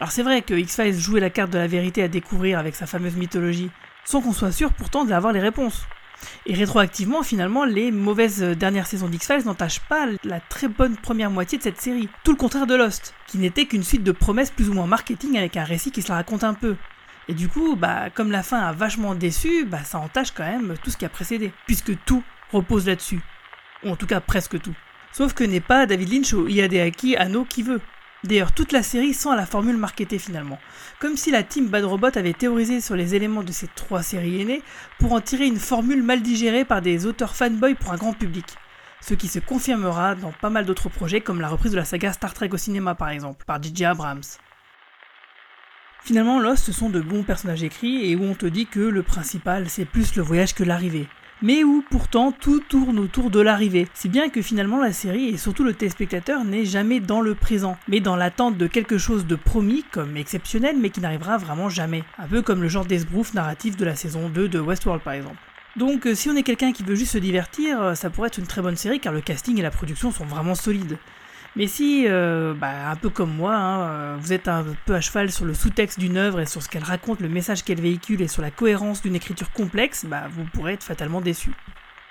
Alors 0.00 0.12
c'est 0.12 0.22
vrai 0.22 0.42
que 0.42 0.54
X-Files 0.54 0.98
jouait 0.98 1.20
la 1.20 1.30
carte 1.30 1.50
de 1.50 1.58
la 1.58 1.66
vérité 1.66 2.02
à 2.02 2.08
découvrir 2.08 2.58
avec 2.58 2.76
sa 2.76 2.86
fameuse 2.86 3.16
mythologie, 3.16 3.70
sans 4.04 4.20
qu'on 4.20 4.32
soit 4.32 4.52
sûr 4.52 4.72
pourtant 4.72 5.04
d'avoir 5.04 5.32
les 5.32 5.40
réponses. 5.40 5.82
Et 6.46 6.54
rétroactivement, 6.54 7.22
finalement, 7.22 7.64
les 7.64 7.90
mauvaises 7.90 8.40
dernières 8.42 8.86
saisons 8.86 9.08
d'X-Files 9.08 9.44
n'entachent 9.44 9.80
pas 9.80 10.06
la 10.24 10.40
très 10.40 10.68
bonne 10.68 10.96
première 10.96 11.30
moitié 11.30 11.58
de 11.58 11.62
cette 11.62 11.80
série. 11.80 12.08
Tout 12.24 12.32
le 12.32 12.36
contraire 12.36 12.66
de 12.66 12.74
Lost, 12.74 13.14
qui 13.26 13.38
n'était 13.38 13.66
qu'une 13.66 13.82
suite 13.82 14.04
de 14.04 14.12
promesses 14.12 14.50
plus 14.50 14.68
ou 14.68 14.72
moins 14.72 14.86
marketing 14.86 15.36
avec 15.36 15.56
un 15.56 15.64
récit 15.64 15.90
qui 15.90 16.02
se 16.02 16.08
la 16.08 16.16
raconte 16.16 16.44
un 16.44 16.54
peu. 16.54 16.76
Et 17.28 17.34
du 17.34 17.48
coup, 17.48 17.76
bah, 17.76 18.08
comme 18.10 18.30
la 18.30 18.42
fin 18.42 18.60
a 18.60 18.72
vachement 18.72 19.14
déçu, 19.14 19.64
bah, 19.64 19.84
ça 19.84 19.98
entache 19.98 20.30
quand 20.30 20.44
même 20.44 20.74
tout 20.82 20.90
ce 20.90 20.96
qui 20.96 21.04
a 21.04 21.10
précédé, 21.10 21.52
puisque 21.66 21.92
tout 22.04 22.22
repose 22.52 22.86
là-dessus. 22.86 23.20
Ou 23.84 23.90
en 23.90 23.96
tout 23.96 24.06
cas 24.06 24.20
presque 24.20 24.60
tout. 24.60 24.74
Sauf 25.12 25.34
que 25.34 25.44
n'est 25.44 25.60
pas 25.60 25.86
David 25.86 26.12
Lynch 26.12 26.32
ou 26.32 26.48
Iadeaki 26.48 27.16
Anno 27.16 27.44
qui 27.44 27.62
veut. 27.62 27.80
D'ailleurs, 28.24 28.52
toute 28.52 28.72
la 28.72 28.82
série 28.82 29.14
sent 29.14 29.36
la 29.36 29.46
formule 29.46 29.76
marketée 29.76 30.18
finalement, 30.18 30.58
comme 30.98 31.16
si 31.16 31.30
la 31.30 31.44
team 31.44 31.68
Bad 31.68 31.84
Robot 31.84 32.16
avait 32.16 32.32
théorisé 32.32 32.80
sur 32.80 32.96
les 32.96 33.14
éléments 33.14 33.44
de 33.44 33.52
ces 33.52 33.68
trois 33.68 34.02
séries 34.02 34.40
aînées 34.40 34.62
pour 34.98 35.12
en 35.12 35.20
tirer 35.20 35.46
une 35.46 35.60
formule 35.60 36.02
mal 36.02 36.20
digérée 36.20 36.64
par 36.64 36.82
des 36.82 37.06
auteurs 37.06 37.36
fanboys 37.36 37.76
pour 37.76 37.92
un 37.92 37.96
grand 37.96 38.12
public. 38.12 38.44
Ce 39.00 39.14
qui 39.14 39.28
se 39.28 39.38
confirmera 39.38 40.16
dans 40.16 40.32
pas 40.32 40.50
mal 40.50 40.66
d'autres 40.66 40.88
projets 40.88 41.20
comme 41.20 41.40
la 41.40 41.48
reprise 41.48 41.70
de 41.70 41.76
la 41.76 41.84
saga 41.84 42.12
Star 42.12 42.34
Trek 42.34 42.50
au 42.52 42.56
cinéma 42.56 42.96
par 42.96 43.10
exemple, 43.10 43.44
par 43.44 43.62
J.J. 43.62 43.84
Abrams. 43.84 44.22
Finalement, 46.02 46.40
Lost, 46.40 46.64
ce 46.64 46.72
sont 46.72 46.90
de 46.90 47.00
bons 47.00 47.22
personnages 47.22 47.62
écrits 47.62 48.10
et 48.10 48.16
où 48.16 48.24
on 48.24 48.34
te 48.34 48.46
dit 48.46 48.66
que 48.66 48.80
le 48.80 49.04
principal 49.04 49.68
c'est 49.68 49.84
plus 49.84 50.16
le 50.16 50.22
voyage 50.22 50.54
que 50.54 50.64
l'arrivée 50.64 51.06
mais 51.42 51.64
où 51.64 51.84
pourtant 51.90 52.32
tout 52.32 52.60
tourne 52.60 52.98
autour 52.98 53.30
de 53.30 53.40
l'arrivée. 53.40 53.88
Si 53.94 54.08
bien 54.08 54.28
que 54.28 54.42
finalement 54.42 54.80
la 54.80 54.92
série 54.92 55.28
et 55.28 55.36
surtout 55.36 55.64
le 55.64 55.74
téléspectateur 55.74 56.44
n'est 56.44 56.64
jamais 56.64 57.00
dans 57.00 57.20
le 57.20 57.34
présent, 57.34 57.76
mais 57.88 58.00
dans 58.00 58.16
l'attente 58.16 58.56
de 58.56 58.66
quelque 58.66 58.98
chose 58.98 59.26
de 59.26 59.36
promis 59.36 59.84
comme 59.90 60.16
exceptionnel 60.16 60.76
mais 60.78 60.90
qui 60.90 61.00
n'arrivera 61.00 61.38
vraiment 61.38 61.68
jamais. 61.68 62.04
Un 62.18 62.26
peu 62.26 62.42
comme 62.42 62.62
le 62.62 62.68
genre 62.68 62.86
d'esbrouf 62.86 63.34
narratif 63.34 63.76
de 63.76 63.84
la 63.84 63.94
saison 63.94 64.28
2 64.28 64.48
de 64.48 64.58
Westworld 64.58 65.02
par 65.02 65.14
exemple. 65.14 65.36
Donc 65.76 66.06
euh, 66.06 66.14
si 66.14 66.28
on 66.28 66.34
est 66.34 66.42
quelqu'un 66.42 66.72
qui 66.72 66.82
veut 66.82 66.96
juste 66.96 67.12
se 67.12 67.18
divertir, 67.18 67.80
euh, 67.80 67.94
ça 67.94 68.10
pourrait 68.10 68.28
être 68.28 68.38
une 68.38 68.46
très 68.46 68.62
bonne 68.62 68.76
série 68.76 68.98
car 68.98 69.12
le 69.12 69.20
casting 69.20 69.58
et 69.58 69.62
la 69.62 69.70
production 69.70 70.10
sont 70.10 70.24
vraiment 70.24 70.54
solides. 70.54 70.98
Mais 71.56 71.66
si, 71.66 72.04
euh, 72.06 72.54
bah, 72.54 72.90
un 72.90 72.96
peu 72.96 73.10
comme 73.10 73.34
moi, 73.34 73.56
hein, 73.56 73.80
euh, 73.80 74.16
vous 74.20 74.32
êtes 74.32 74.48
un 74.48 74.64
peu 74.86 74.94
à 74.94 75.00
cheval 75.00 75.30
sur 75.32 75.44
le 75.44 75.54
sous-texte 75.54 75.98
d'une 75.98 76.16
œuvre 76.16 76.40
et 76.40 76.46
sur 76.46 76.62
ce 76.62 76.68
qu'elle 76.68 76.84
raconte, 76.84 77.20
le 77.20 77.28
message 77.28 77.64
qu'elle 77.64 77.80
véhicule 77.80 78.22
et 78.22 78.28
sur 78.28 78.42
la 78.42 78.50
cohérence 78.50 79.02
d'une 79.02 79.16
écriture 79.16 79.50
complexe, 79.52 80.04
bah, 80.04 80.28
vous 80.30 80.44
pourrez 80.44 80.74
être 80.74 80.84
fatalement 80.84 81.20
déçu. 81.20 81.52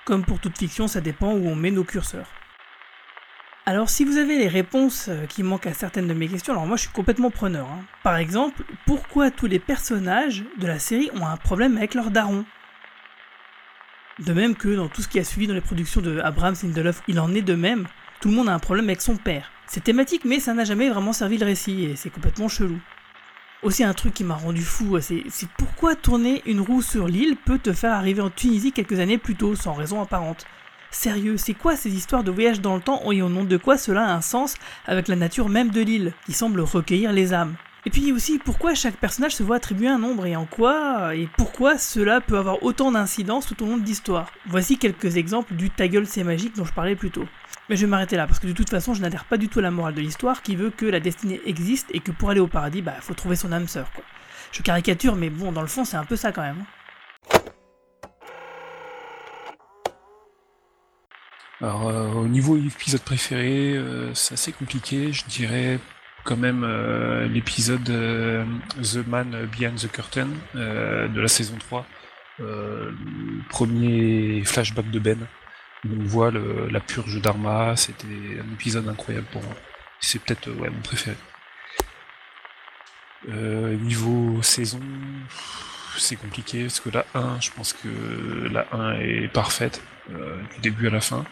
Comme 0.04 0.24
pour 0.24 0.40
toute 0.40 0.58
fiction, 0.58 0.88
ça 0.88 1.00
dépend 1.00 1.32
où 1.32 1.48
on 1.48 1.54
met 1.54 1.70
nos 1.70 1.84
curseurs. 1.84 2.28
Alors 3.68 3.90
si 3.90 4.06
vous 4.06 4.16
avez 4.16 4.38
les 4.38 4.48
réponses 4.48 5.08
euh, 5.10 5.26
qui 5.26 5.42
manquent 5.42 5.66
à 5.66 5.74
certaines 5.74 6.08
de 6.08 6.14
mes 6.14 6.26
questions, 6.26 6.54
alors 6.54 6.66
moi 6.66 6.78
je 6.78 6.84
suis 6.84 6.90
complètement 6.90 7.30
preneur. 7.30 7.66
Hein. 7.66 7.84
Par 8.02 8.16
exemple, 8.16 8.62
pourquoi 8.86 9.30
tous 9.30 9.46
les 9.46 9.58
personnages 9.58 10.44
de 10.56 10.66
la 10.66 10.78
série 10.78 11.10
ont 11.14 11.26
un 11.26 11.36
problème 11.36 11.76
avec 11.76 11.92
leur 11.92 12.10
daron? 12.10 12.46
De 14.20 14.32
même 14.32 14.56
que 14.56 14.74
dans 14.74 14.88
tout 14.88 15.02
ce 15.02 15.08
qui 15.08 15.18
a 15.18 15.24
suivi 15.24 15.46
dans 15.46 15.52
les 15.52 15.60
productions 15.60 16.00
de 16.00 16.18
Abrams 16.20 16.56
Lindelof, 16.62 17.02
il 17.08 17.20
en 17.20 17.34
est 17.34 17.42
de 17.42 17.54
même 17.54 17.86
tout 18.20 18.28
le 18.28 18.34
monde 18.34 18.48
a 18.48 18.54
un 18.54 18.58
problème 18.58 18.86
avec 18.86 19.00
son 19.00 19.16
père. 19.16 19.50
C'est 19.66 19.84
thématique, 19.84 20.24
mais 20.24 20.40
ça 20.40 20.54
n'a 20.54 20.64
jamais 20.64 20.88
vraiment 20.88 21.12
servi 21.12 21.38
le 21.38 21.46
récit, 21.46 21.84
et 21.84 21.96
c'est 21.96 22.10
complètement 22.10 22.48
chelou. 22.48 22.78
Aussi 23.62 23.84
un 23.84 23.92
truc 23.92 24.14
qui 24.14 24.24
m'a 24.24 24.36
rendu 24.36 24.62
fou, 24.62 24.98
c'est 25.00 25.24
pourquoi 25.56 25.94
tourner 25.94 26.42
une 26.46 26.60
roue 26.60 26.82
sur 26.82 27.08
l'île 27.08 27.36
peut 27.36 27.58
te 27.58 27.72
faire 27.72 27.92
arriver 27.92 28.22
en 28.22 28.30
Tunisie 28.30 28.72
quelques 28.72 29.00
années 29.00 29.18
plus 29.18 29.34
tôt, 29.34 29.54
sans 29.56 29.72
raison 29.72 30.00
apparente. 30.00 30.46
Sérieux, 30.90 31.36
c'est 31.36 31.54
quoi 31.54 31.76
ces 31.76 31.94
histoires 31.94 32.24
de 32.24 32.30
voyage 32.30 32.60
dans 32.60 32.76
le 32.76 32.80
temps 32.80 33.12
et 33.12 33.20
au 33.20 33.28
nom 33.28 33.44
de 33.44 33.56
quoi 33.56 33.76
cela 33.76 34.06
a 34.06 34.14
un 34.14 34.20
sens 34.22 34.54
avec 34.86 35.08
la 35.08 35.16
nature 35.16 35.48
même 35.48 35.70
de 35.70 35.82
l'île, 35.82 36.14
qui 36.24 36.32
semble 36.32 36.60
recueillir 36.60 37.12
les 37.12 37.34
âmes? 37.34 37.56
Et 37.84 37.90
puis 37.90 38.12
aussi, 38.12 38.38
pourquoi 38.38 38.74
chaque 38.74 38.96
personnage 38.96 39.34
se 39.36 39.42
voit 39.42 39.56
attribuer 39.56 39.88
un 39.88 39.98
nombre 39.98 40.26
et 40.26 40.36
en 40.36 40.46
quoi 40.46 41.14
et 41.14 41.28
pourquoi 41.36 41.78
cela 41.78 42.20
peut 42.20 42.36
avoir 42.36 42.62
autant 42.62 42.92
d'incidence 42.92 43.46
tout 43.46 43.62
au 43.62 43.66
long 43.66 43.76
de 43.76 43.84
l'histoire? 43.84 44.30
Voici 44.46 44.78
quelques 44.78 45.16
exemples 45.16 45.54
du 45.54 45.70
ta 45.70 45.88
gueule 45.88 46.06
c'est 46.06 46.24
magique 46.24 46.56
dont 46.56 46.64
je 46.64 46.72
parlais 46.72 46.96
plus 46.96 47.10
tôt. 47.10 47.24
Mais 47.68 47.76
je 47.76 47.82
vais 47.82 47.90
m'arrêter 47.90 48.16
là 48.16 48.26
parce 48.26 48.38
que 48.38 48.46
de 48.46 48.52
toute 48.52 48.70
façon, 48.70 48.94
je 48.94 49.02
n'adhère 49.02 49.24
pas 49.24 49.36
du 49.36 49.48
tout 49.48 49.58
à 49.58 49.62
la 49.62 49.70
morale 49.70 49.94
de 49.94 50.00
l'histoire 50.00 50.42
qui 50.42 50.56
veut 50.56 50.70
que 50.70 50.86
la 50.86 51.00
destinée 51.00 51.40
existe 51.44 51.88
et 51.92 52.00
que 52.00 52.12
pour 52.12 52.30
aller 52.30 52.40
au 52.40 52.46
paradis, 52.46 52.80
bah 52.80 52.94
faut 53.00 53.14
trouver 53.14 53.36
son 53.36 53.52
âme 53.52 53.68
sœur. 53.68 53.90
Je 54.52 54.62
caricature, 54.62 55.16
mais 55.16 55.28
bon, 55.28 55.52
dans 55.52 55.60
le 55.60 55.66
fond, 55.66 55.84
c'est 55.84 55.98
un 55.98 56.04
peu 56.04 56.16
ça 56.16 56.32
quand 56.32 56.42
même. 56.42 56.64
Alors, 61.60 61.88
euh, 61.88 62.12
au 62.12 62.28
niveau 62.28 62.56
épisode 62.56 63.02
préféré, 63.02 63.76
euh, 63.76 64.14
c'est 64.14 64.34
assez 64.34 64.52
compliqué. 64.52 65.12
Je 65.12 65.26
dirais 65.26 65.80
quand 66.24 66.36
même 66.36 66.62
euh, 66.64 67.26
l'épisode 67.26 67.84
The 67.84 69.06
Man 69.06 69.48
Behind 69.58 69.76
the 69.76 69.90
Curtain 69.90 70.28
de 70.54 71.20
la 71.20 71.28
saison 71.28 71.56
3. 71.58 71.86
le 72.38 72.94
premier 73.48 74.42
flashback 74.44 74.90
de 74.90 74.98
Ben. 74.98 75.26
On 75.84 76.04
voit 76.04 76.30
la 76.30 76.80
purge 76.80 77.20
d'Arma. 77.20 77.76
C'était 77.76 78.06
un 78.06 78.52
épisode 78.52 78.88
incroyable 78.88 79.26
pour 79.32 79.42
moi. 79.42 79.54
C'est 80.00 80.20
peut-être 80.20 80.50
ouais, 80.50 80.70
mon 80.70 80.80
préféré. 80.80 81.16
niveau 83.26 84.42
saison, 84.42 84.80
c'est 85.96 86.16
compliqué 86.16 86.62
parce 86.62 86.80
que 86.80 86.90
la 86.90 87.04
1, 87.14 87.40
je 87.40 87.50
pense 87.50 87.72
que 87.72 88.48
la 88.52 88.66
1 88.72 89.00
est 89.00 89.28
parfaite 89.28 89.82
euh, 90.10 90.40
du 90.54 90.60
début 90.60 90.86
à 90.86 90.90
la 90.90 91.00
fin. 91.00 91.24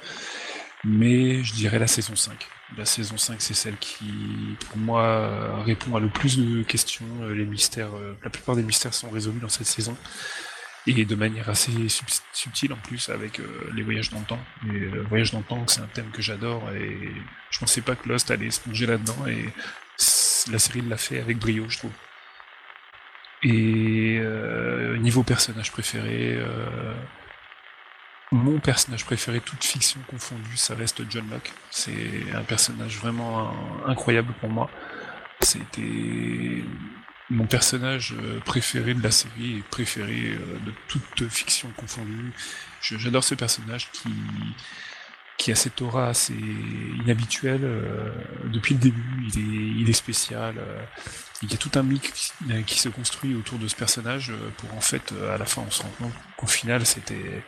Mais 0.85 1.43
je 1.43 1.55
dirais 1.55 1.79
la 1.79 1.87
saison 1.87 2.15
5. 2.15 2.47
La 2.77 2.85
saison 2.85 3.17
5, 3.17 3.41
c'est 3.41 3.55
celle 3.55 3.77
qui, 3.77 4.57
pour 4.69 4.77
moi, 4.77 5.63
répond 5.65 5.97
à 5.97 6.01
le 6.01 6.09
plus 6.09 6.39
de 6.39 6.63
questions. 6.63 7.07
Euh, 7.23 7.35
les 7.35 7.45
mystères, 7.45 7.95
euh, 7.97 8.17
la 8.23 8.31
plupart 8.31 8.57
des 8.57 8.63
mystères 8.63 8.95
sont 8.95 9.11
résolus 9.11 9.41
dans 9.41 9.49
cette 9.49 9.67
saison. 9.67 9.97
Et 10.89 11.05
de 11.05 11.15
manière 11.17 11.49
assez 11.49 11.73
subtile 12.33 12.73
en 12.73 12.77
plus, 12.77 13.09
avec 13.09 13.41
les 13.75 13.83
voyages 13.83 14.11
dans 14.11 14.21
le 14.21 14.25
temps. 14.25 14.45
Et 14.69 14.79
le 14.79 15.03
voyage 15.03 15.33
dans 15.33 15.39
le 15.39 15.45
temps, 15.45 15.67
c'est 15.67 15.81
un 15.81 15.89
thème 15.89 16.11
que 16.13 16.23
j'adore. 16.23 16.71
Et 16.73 17.13
je 17.51 17.59
pensais 17.59 17.81
pas 17.81 17.97
que 17.97 18.09
Lost 18.09 18.31
allait 18.31 18.51
se 18.51 18.61
plonger 18.61 18.87
là-dedans. 18.87 19.27
Et 19.27 19.53
la 20.51 20.59
série 20.61 20.83
l'a 20.83 20.97
fait 20.97 21.21
avec 21.21 21.39
brio, 21.39 21.69
je 21.69 21.79
trouve. 21.79 21.93
Et 23.43 24.21
niveau 25.01 25.25
personnage 25.25 25.73
préféré, 25.73 26.39
mon 28.31 28.59
personnage 28.61 29.05
préféré, 29.05 29.41
toute 29.41 29.65
fiction 29.65 30.01
confondue, 30.09 30.57
ça 30.57 30.75
reste 30.75 31.03
John 31.11 31.29
Locke. 31.31 31.53
C'est 31.71 32.33
un 32.35 32.43
personnage 32.43 32.97
vraiment 32.99 33.53
incroyable 33.87 34.33
pour 34.41 34.51
moi. 34.51 34.71
C'était 35.41 36.63
mon 37.31 37.47
personnage 37.47 38.15
euh, 38.19 38.39
préféré 38.41 38.95
de 38.95 39.03
la 39.03 39.11
série 39.11 39.59
et 39.59 39.65
préféré 39.71 40.33
euh, 40.33 40.59
de 40.65 40.73
toute 40.89 41.29
fiction 41.29 41.69
confondue. 41.77 42.33
J'adore 42.81 43.25
ce 43.25 43.35
personnage 43.35 43.91
qui, 43.91 44.11
qui 45.37 45.51
a 45.51 45.57
cette 45.57 45.83
aura 45.83 46.09
assez 46.09 46.37
inhabituelle. 47.05 47.65
Euh, 47.65 48.13
depuis 48.45 48.75
le 48.75 48.81
début, 48.81 49.25
il 49.29 49.39
est, 49.39 49.81
il 49.81 49.91
est 49.91 49.95
spécial. 49.95 50.55
il 51.43 51.51
y 51.51 51.55
a 51.55 51.59
tout 51.59 51.73
un 51.75 51.83
mix 51.83 52.33
qui 52.67 52.79
se 52.79 52.89
construit 52.89 53.35
autour 53.35 53.59
de 53.59 53.67
ce 53.67 53.75
personnage 53.75 54.33
pour 54.59 54.73
en 54.75 54.81
fait, 54.81 55.13
à 55.33 55.37
la 55.37 55.47
fin, 55.47 55.63
on 55.67 55.71
se 55.71 55.83
rend 55.83 55.93
compte 55.99 56.15
qu'au 56.37 56.47
final, 56.47 56.87
c'était 56.87 57.43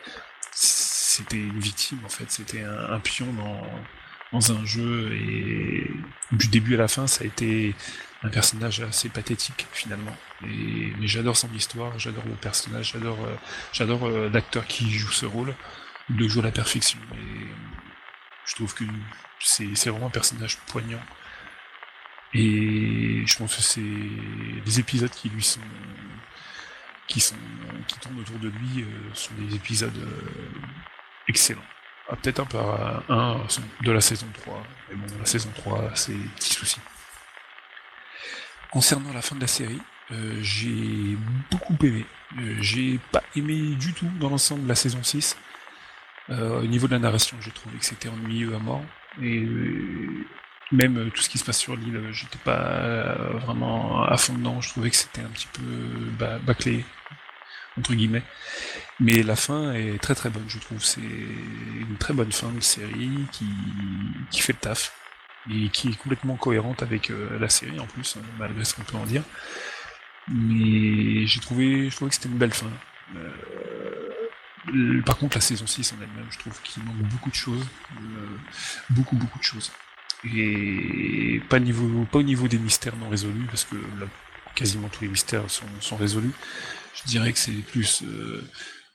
c'était 0.51 1.37
une 1.37 1.59
victime 1.59 1.99
en 2.05 2.09
fait, 2.09 2.25
c'était 2.29 2.63
un, 2.63 2.99
pion 2.99 3.31
dans, 3.33 3.61
dans, 4.33 4.51
un 4.51 4.65
jeu 4.65 5.13
et 5.13 5.89
du 6.31 6.47
début 6.47 6.75
à 6.75 6.77
la 6.77 6.87
fin 6.87 7.07
ça 7.07 7.23
a 7.23 7.27
été 7.27 7.75
un 8.23 8.29
personnage 8.29 8.81
assez 8.81 9.09
pathétique 9.09 9.67
finalement. 9.71 10.15
Et, 10.43 10.93
mais 10.99 11.07
j'adore 11.07 11.37
son 11.37 11.51
histoire, 11.53 11.97
j'adore 11.99 12.25
le 12.25 12.35
personnage, 12.35 12.91
j'adore 12.91 14.05
euh, 14.05 14.07
euh, 14.07 14.29
l'acteur 14.29 14.65
qui 14.67 14.91
joue 14.91 15.11
ce 15.11 15.25
rôle, 15.25 15.55
il 16.09 16.17
le 16.17 16.27
joue 16.27 16.41
à 16.41 16.43
la 16.43 16.51
perfection. 16.51 16.99
Et 17.13 17.47
je 18.45 18.55
trouve 18.55 18.73
que 18.73 18.83
c'est 19.39 19.89
vraiment 19.89 20.07
un 20.07 20.11
personnage 20.11 20.57
poignant. 20.67 21.01
Et 22.33 23.23
je 23.25 23.37
pense 23.37 23.55
que 23.55 23.61
c'est 23.61 23.81
des 23.81 24.79
épisodes 24.79 25.09
qui 25.09 25.29
lui 25.29 25.43
sont 25.43 25.61
qui, 27.07 27.19
sont, 27.19 27.35
qui 27.87 27.97
tournent 27.99 28.19
autour 28.19 28.37
de 28.37 28.49
lui 28.49 28.83
euh, 28.83 29.13
sont 29.15 29.33
des 29.35 29.55
épisodes 29.55 30.07
excellents. 31.27 31.65
Ah, 32.07 32.15
Peut-être 32.15 32.39
un 32.41 32.45
peu 32.45 32.57
un 32.57 33.37
de 33.81 33.91
la 33.91 34.01
saison 34.01 34.27
3, 34.33 34.63
mais 34.89 34.95
bon, 34.95 35.17
la 35.17 35.25
saison 35.25 35.49
3, 35.55 35.91
c'est 35.95 36.13
petit 36.13 36.53
souci. 36.53 36.79
Concernant 38.71 39.11
la 39.13 39.21
fin 39.21 39.35
de 39.35 39.41
la 39.41 39.47
série, 39.47 39.81
euh, 40.11 40.37
j'ai 40.41 41.17
beaucoup 41.51 41.75
aimé. 41.83 42.05
j'ai 42.59 42.99
pas 43.11 43.23
aimé 43.35 43.75
du 43.75 43.93
tout 43.93 44.09
dans 44.19 44.29
l'ensemble 44.29 44.67
la 44.67 44.75
saison 44.75 45.01
6. 45.01 45.37
au 46.29 46.67
niveau 46.67 46.87
de 46.87 46.93
la 46.93 46.99
narration, 46.99 47.37
j'ai 47.41 47.51
trouvé 47.51 47.77
que 47.77 47.85
c'était 47.85 48.09
ennuyeux 48.09 48.53
à 48.55 48.59
mort. 48.59 48.83
Et 49.21 49.47
même 50.71 51.09
tout 51.11 51.21
ce 51.21 51.29
qui 51.29 51.39
se 51.39 51.43
passe 51.43 51.57
sur 51.57 51.75
l'île, 51.75 51.99
j'étais 52.11 52.37
pas 52.37 53.15
vraiment 53.39 54.03
à 54.03 54.17
fond 54.17 54.33
dedans. 54.33 54.61
Je 54.61 54.69
trouvais 54.69 54.91
que 54.91 54.95
c'était 54.95 55.21
un 55.21 55.29
petit 55.29 55.47
peu 55.51 56.37
bâclé 56.45 56.85
entre 57.79 57.93
guillemets. 57.93 58.23
Mais 58.99 59.23
la 59.23 59.35
fin 59.35 59.73
est 59.73 59.99
très 59.99 60.13
très 60.15 60.29
bonne, 60.29 60.47
je 60.47 60.59
trouve. 60.59 60.83
C'est 60.83 61.01
une 61.01 61.97
très 61.97 62.13
bonne 62.13 62.31
fin 62.31 62.51
de 62.51 62.59
série 62.59 63.25
qui 63.31 64.41
fait 64.41 64.53
le 64.53 64.59
taf 64.59 64.93
et 65.51 65.69
qui 65.69 65.89
est 65.89 65.97
complètement 65.97 66.35
cohérente 66.35 66.83
avec 66.83 67.09
euh, 67.09 67.39
la 67.39 67.49
série 67.49 67.79
en 67.79 67.85
plus, 67.85 68.17
hein, 68.17 68.23
malgré 68.37 68.63
ce 68.65 68.73
qu'on 68.75 68.83
peut 68.83 68.97
en 68.97 69.05
dire. 69.05 69.23
Mais 70.27 71.25
j'ai 71.25 71.39
trouvé, 71.39 71.89
je 71.89 71.97
que 71.97 72.13
c'était 72.13 72.29
une 72.29 72.37
belle 72.37 72.53
fin. 72.53 72.71
Euh, 73.15 75.01
par 75.05 75.17
contre, 75.17 75.37
la 75.37 75.41
saison 75.41 75.65
6 75.65 75.93
en 75.93 75.95
elle-même, 76.01 76.27
je 76.29 76.37
trouve 76.39 76.61
qu'il 76.61 76.83
manque 76.83 76.97
beaucoup 76.97 77.29
de 77.29 77.35
choses. 77.35 77.65
Euh, 77.97 78.37
beaucoup, 78.89 79.15
beaucoup 79.15 79.39
de 79.39 79.43
choses. 79.43 79.71
Et 80.23 81.41
pas, 81.49 81.59
niveau, 81.59 82.05
pas 82.11 82.19
au 82.19 82.23
niveau 82.23 82.47
des 82.47 82.59
mystères 82.59 82.95
non 82.97 83.09
résolus, 83.09 83.45
parce 83.45 83.65
que 83.65 83.75
quasiment 84.55 84.89
tous 84.89 85.03
les 85.03 85.09
mystères 85.09 85.49
sont, 85.49 85.65
sont 85.79 85.95
résolus. 85.95 86.33
Je 86.93 87.03
dirais 87.03 87.31
que 87.31 87.39
c'est 87.39 87.51
plus 87.51 88.03
euh, 88.03 88.43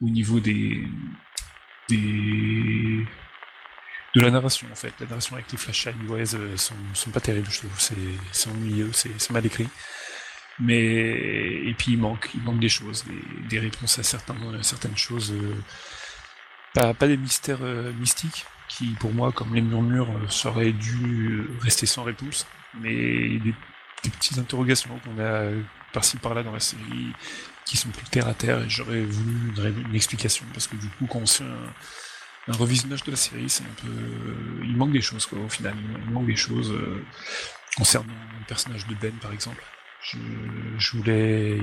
au 0.00 0.10
niveau 0.10 0.40
des, 0.40 0.86
des 1.88 3.06
de 4.14 4.20
la 4.20 4.30
narration 4.30 4.66
en 4.70 4.74
fait. 4.74 4.92
La 5.00 5.06
narration 5.06 5.36
avec 5.36 5.50
les 5.50 5.58
flash 5.58 5.88
ouais, 6.08 6.34
euh, 6.34 6.56
sont, 6.56 6.74
sont 6.94 7.10
pas 7.10 7.20
terribles, 7.20 7.48
je 7.50 7.58
trouve. 7.58 7.78
C'est 7.78 8.50
ennuyeux, 8.50 8.90
c'est 8.92 9.30
mal 9.30 9.44
écrit. 9.46 9.68
Mais 10.60 10.76
et 10.76 11.74
puis 11.76 11.92
il 11.92 11.98
manque, 11.98 12.30
il 12.34 12.42
manque 12.42 12.60
des 12.60 12.68
choses, 12.68 13.04
des, 13.48 13.58
réponses 13.58 13.98
à 13.98 14.02
certains, 14.02 14.36
certaines 14.62 14.96
choses. 14.96 15.32
Euh, 15.32 15.54
pas, 16.74 16.94
pas 16.94 17.08
des 17.08 17.16
mystères 17.16 17.60
mystiques 17.98 18.46
qui, 18.68 18.86
pour 19.00 19.12
moi, 19.12 19.32
comme 19.32 19.54
les 19.54 19.60
murmures, 19.60 20.08
seraient 20.28 20.72
dû 20.72 21.46
rester 21.60 21.86
sans 21.86 22.04
réponse, 22.04 22.46
mais 22.80 23.38
des, 23.38 23.54
des 24.04 24.10
petites 24.10 24.38
interrogations 24.38 24.98
qu'on 25.00 25.20
a 25.20 25.50
par-ci 25.92 26.18
par-là 26.18 26.42
dans 26.42 26.52
la 26.52 26.60
série 26.60 27.12
qui 27.64 27.76
sont 27.76 27.88
plus 27.88 28.04
terre 28.06 28.28
à 28.28 28.34
terre 28.34 28.62
et 28.62 28.68
j'aurais 28.68 29.02
voulu 29.02 29.54
une, 29.56 29.94
explication 29.94 30.44
parce 30.52 30.66
que 30.66 30.76
du 30.76 30.88
coup 30.88 31.06
quand 31.06 31.20
on 31.20 31.26
fait 31.26 31.44
un, 31.44 31.72
revisionnage 32.52 33.02
de 33.04 33.10
la 33.10 33.16
série 33.16 33.48
c'est 33.48 33.64
un 33.64 33.82
peu 33.82 33.88
il 34.62 34.76
manque 34.76 34.92
des 34.92 35.00
choses 35.00 35.26
quoi 35.26 35.38
au 35.38 35.48
final. 35.48 35.74
Il 36.06 36.12
manque 36.12 36.26
des 36.26 36.36
choses 36.36 36.72
euh, 36.72 37.02
concernant 37.76 38.12
le 38.38 38.46
personnage 38.46 38.86
de 38.86 38.94
Ben 38.94 39.12
par 39.20 39.32
exemple. 39.32 39.62
Je, 40.02 40.98
voulais 40.98 41.58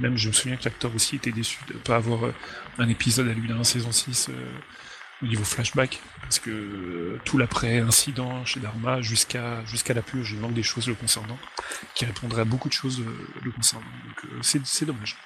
même 0.00 0.16
je 0.16 0.26
me 0.26 0.32
souviens 0.32 0.56
que 0.56 0.64
l'acteur 0.64 0.92
aussi 0.96 1.14
était 1.14 1.30
déçu 1.30 1.60
de 1.68 1.74
ne 1.74 1.78
pas 1.78 1.94
avoir 1.94 2.26
euh, 2.26 2.34
un 2.78 2.88
épisode 2.88 3.28
à 3.28 3.32
lui 3.32 3.46
dans 3.46 3.56
la 3.56 3.62
saison 3.62 3.92
6 3.92 4.30
euh, 4.30 4.32
au 5.22 5.26
niveau 5.26 5.44
flashback 5.44 6.00
parce 6.20 6.40
que 6.40 7.20
tout 7.24 7.38
l'après 7.38 7.78
incident 7.78 8.44
chez 8.44 8.58
Dharma 8.58 9.00
jusqu'à 9.00 9.64
jusqu'à 9.66 9.94
la 9.94 10.02
purge 10.02 10.32
il 10.32 10.40
manque 10.40 10.54
des 10.54 10.64
choses 10.64 10.88
le 10.88 10.94
concernant 10.94 11.38
qui 11.94 12.04
répondraient 12.04 12.42
à 12.42 12.44
beaucoup 12.44 12.68
de 12.68 12.74
choses 12.74 13.00
le 13.44 13.50
concernant. 13.52 13.86
Donc 14.06 14.42
c'est 14.42 14.84
dommage 14.84 15.16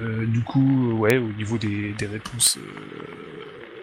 euh, 0.00 0.26
du 0.26 0.42
coup, 0.42 0.92
ouais, 0.92 1.18
au 1.18 1.32
niveau 1.32 1.58
des, 1.58 1.94
réponses 2.00 2.58
euh, 2.58 3.82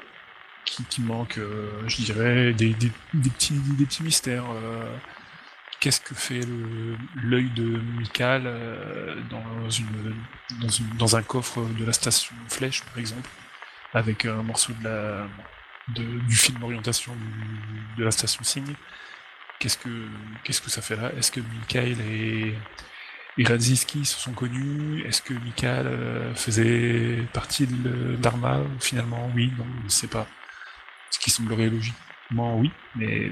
qui, 0.66 1.02
manquent, 1.02 1.38
euh, 1.38 1.88
je 1.88 2.04
dirais 2.04 2.54
des, 2.54 2.76
petits, 3.14 4.04
mystères. 4.04 4.46
Qu'est-ce 5.80 6.00
que 6.00 6.16
fait 6.16 6.42
l'œil 7.22 7.50
de 7.56 7.80
Mikal 7.98 8.50
dans, 9.30 11.16
un 11.16 11.24
coffre 11.24 11.62
de 11.78 11.86
la 11.86 11.94
station 11.94 12.36
Flèche, 12.48 12.84
par 12.86 12.98
exemple, 12.98 13.30
avec 13.94 14.26
un 14.26 14.44
morceau 14.44 14.74
du 15.90 16.36
film 16.36 16.64
orientation 16.64 17.16
de 17.98 18.04
la 18.04 18.12
station 18.12 18.44
Signe 18.44 18.76
Qu'est-ce 19.60 19.78
que 19.78 20.08
qu'est-ce 20.44 20.62
que 20.62 20.70
ça 20.70 20.82
fait 20.82 20.96
là? 20.96 21.12
Est-ce 21.18 21.32
que 21.32 21.40
Mikhail 21.40 21.96
est 22.02 22.54
et 23.38 23.44
Radziski 23.46 24.06
se 24.06 24.20
sont 24.20 24.34
connus 24.34 25.04
Est-ce 25.06 25.22
que 25.22 25.34
Mikhail 25.34 25.86
euh, 25.88 26.36
faisait 26.36 27.28
partie 27.34 27.68
de 27.68 28.16
d'Arma 28.16 28.62
Finalement, 28.80 29.32
oui, 29.36 29.52
non, 29.58 29.66
on 29.82 29.84
ne 29.86 29.90
sait 29.90 30.08
pas. 30.08 30.28
Ce 31.12 31.20
qui 31.20 31.32
semblerait 31.32 31.70
logiquement 31.70 32.58
oui, 32.58 32.72
mais 32.96 33.32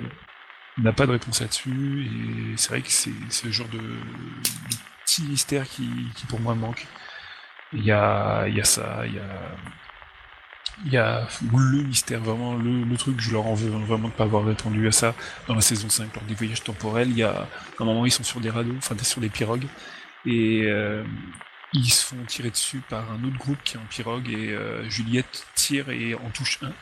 on 0.78 0.82
n'a 0.84 0.94
pas 0.94 1.06
de 1.06 1.12
réponse 1.12 1.42
là-dessus. 1.42 2.06
Et 2.06 2.58
c'est 2.58 2.70
vrai 2.70 2.82
que 2.82 2.92
c'est 2.92 3.12
ce 3.30 3.52
genre 3.52 3.68
de, 3.70 3.80
petit 5.06 5.24
mystère 5.24 5.68
qui, 5.68 5.90
pour 6.28 6.40
moi 6.40 6.56
manque. 6.56 6.88
Il 7.74 7.84
y 7.84 7.92
a, 7.92 8.48
il 8.48 8.56
y 8.56 8.62
a 8.62 8.64
ça, 8.66 9.04
il 9.06 9.16
y 9.16 9.20
a 9.20 9.56
il 10.86 10.94
y 10.94 10.98
a 10.98 11.28
le 11.52 11.84
mystère, 11.84 12.22
vraiment 12.22 12.56
le, 12.56 12.98
truc, 12.98 13.20
je 13.20 13.32
leur 13.32 13.46
en 13.48 13.54
veux 13.54 13.70
vraiment 13.70 14.08
de 14.08 14.14
pas 14.14 14.24
avoir 14.24 14.46
répondu 14.46 14.88
à 14.88 14.92
ça 14.92 15.14
dans 15.48 15.56
la 15.56 15.62
saison 15.62 15.90
5 15.90 16.14
lors 16.16 16.24
des 16.26 16.34
voyages 16.34 16.64
temporels. 16.64 17.10
Il 17.10 17.18
y 17.18 17.24
a 17.24 17.48
un 17.80 17.86
moment 17.86 18.06
ils 18.06 18.12
sont 18.12 18.24
sur 18.24 18.40
des 18.40 18.50
radeaux, 18.50 18.76
enfin 18.78 18.96
sur 19.04 19.22
des 19.22 19.30
pirogues, 19.30 19.68
Et 20.26 20.68
ils 21.74 21.90
se 21.90 22.06
font 22.06 22.18
tirer 22.28 22.50
dessus 22.50 22.82
par 22.90 23.12
un 23.12 23.24
autre 23.24 23.38
groupe 23.38 23.60
qui 23.64 23.78
est 23.78 23.80
en 23.80 23.86
pirogue 23.86 24.30
et 24.30 24.56
Juliette 24.90 25.46
tire 25.56 25.90
et 25.90 26.16
en 26.16 26.30
touche 26.30 26.60
un. 26.64 26.74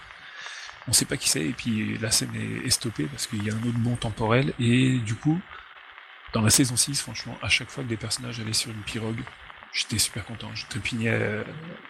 On 0.88 0.94
sait 0.94 1.06
pas 1.06 1.18
qui 1.18 1.30
c'est 1.30 1.46
et 1.46 1.54
puis 1.54 1.98
la 2.00 2.10
scène 2.10 2.34
est, 2.36 2.70
stoppée 2.70 3.06
parce 3.06 3.28
qu'il 3.28 3.44
y 3.44 3.52
a 3.52 3.54
un 3.54 3.58
autre 3.58 3.78
bond 3.78 3.96
temporel 3.96 4.54
et 4.60 4.98
du 4.98 5.14
coup 5.14 5.40
dans 6.34 6.42
la 6.42 6.50
saison 6.50 6.76
6 6.76 7.02
franchement 7.02 7.38
à 7.44 7.50
chaque 7.50 7.70
fois 7.70 7.84
que 7.84 7.90
des 7.90 7.98
personnages 7.98 8.40
allaient 8.40 8.54
sur 8.54 8.72
une 8.72 8.82
pirogue 8.82 9.22
j'étais 9.74 9.98
super 9.98 10.26
content. 10.26 10.50
Je 10.54 10.66
trépignais 10.68 11.44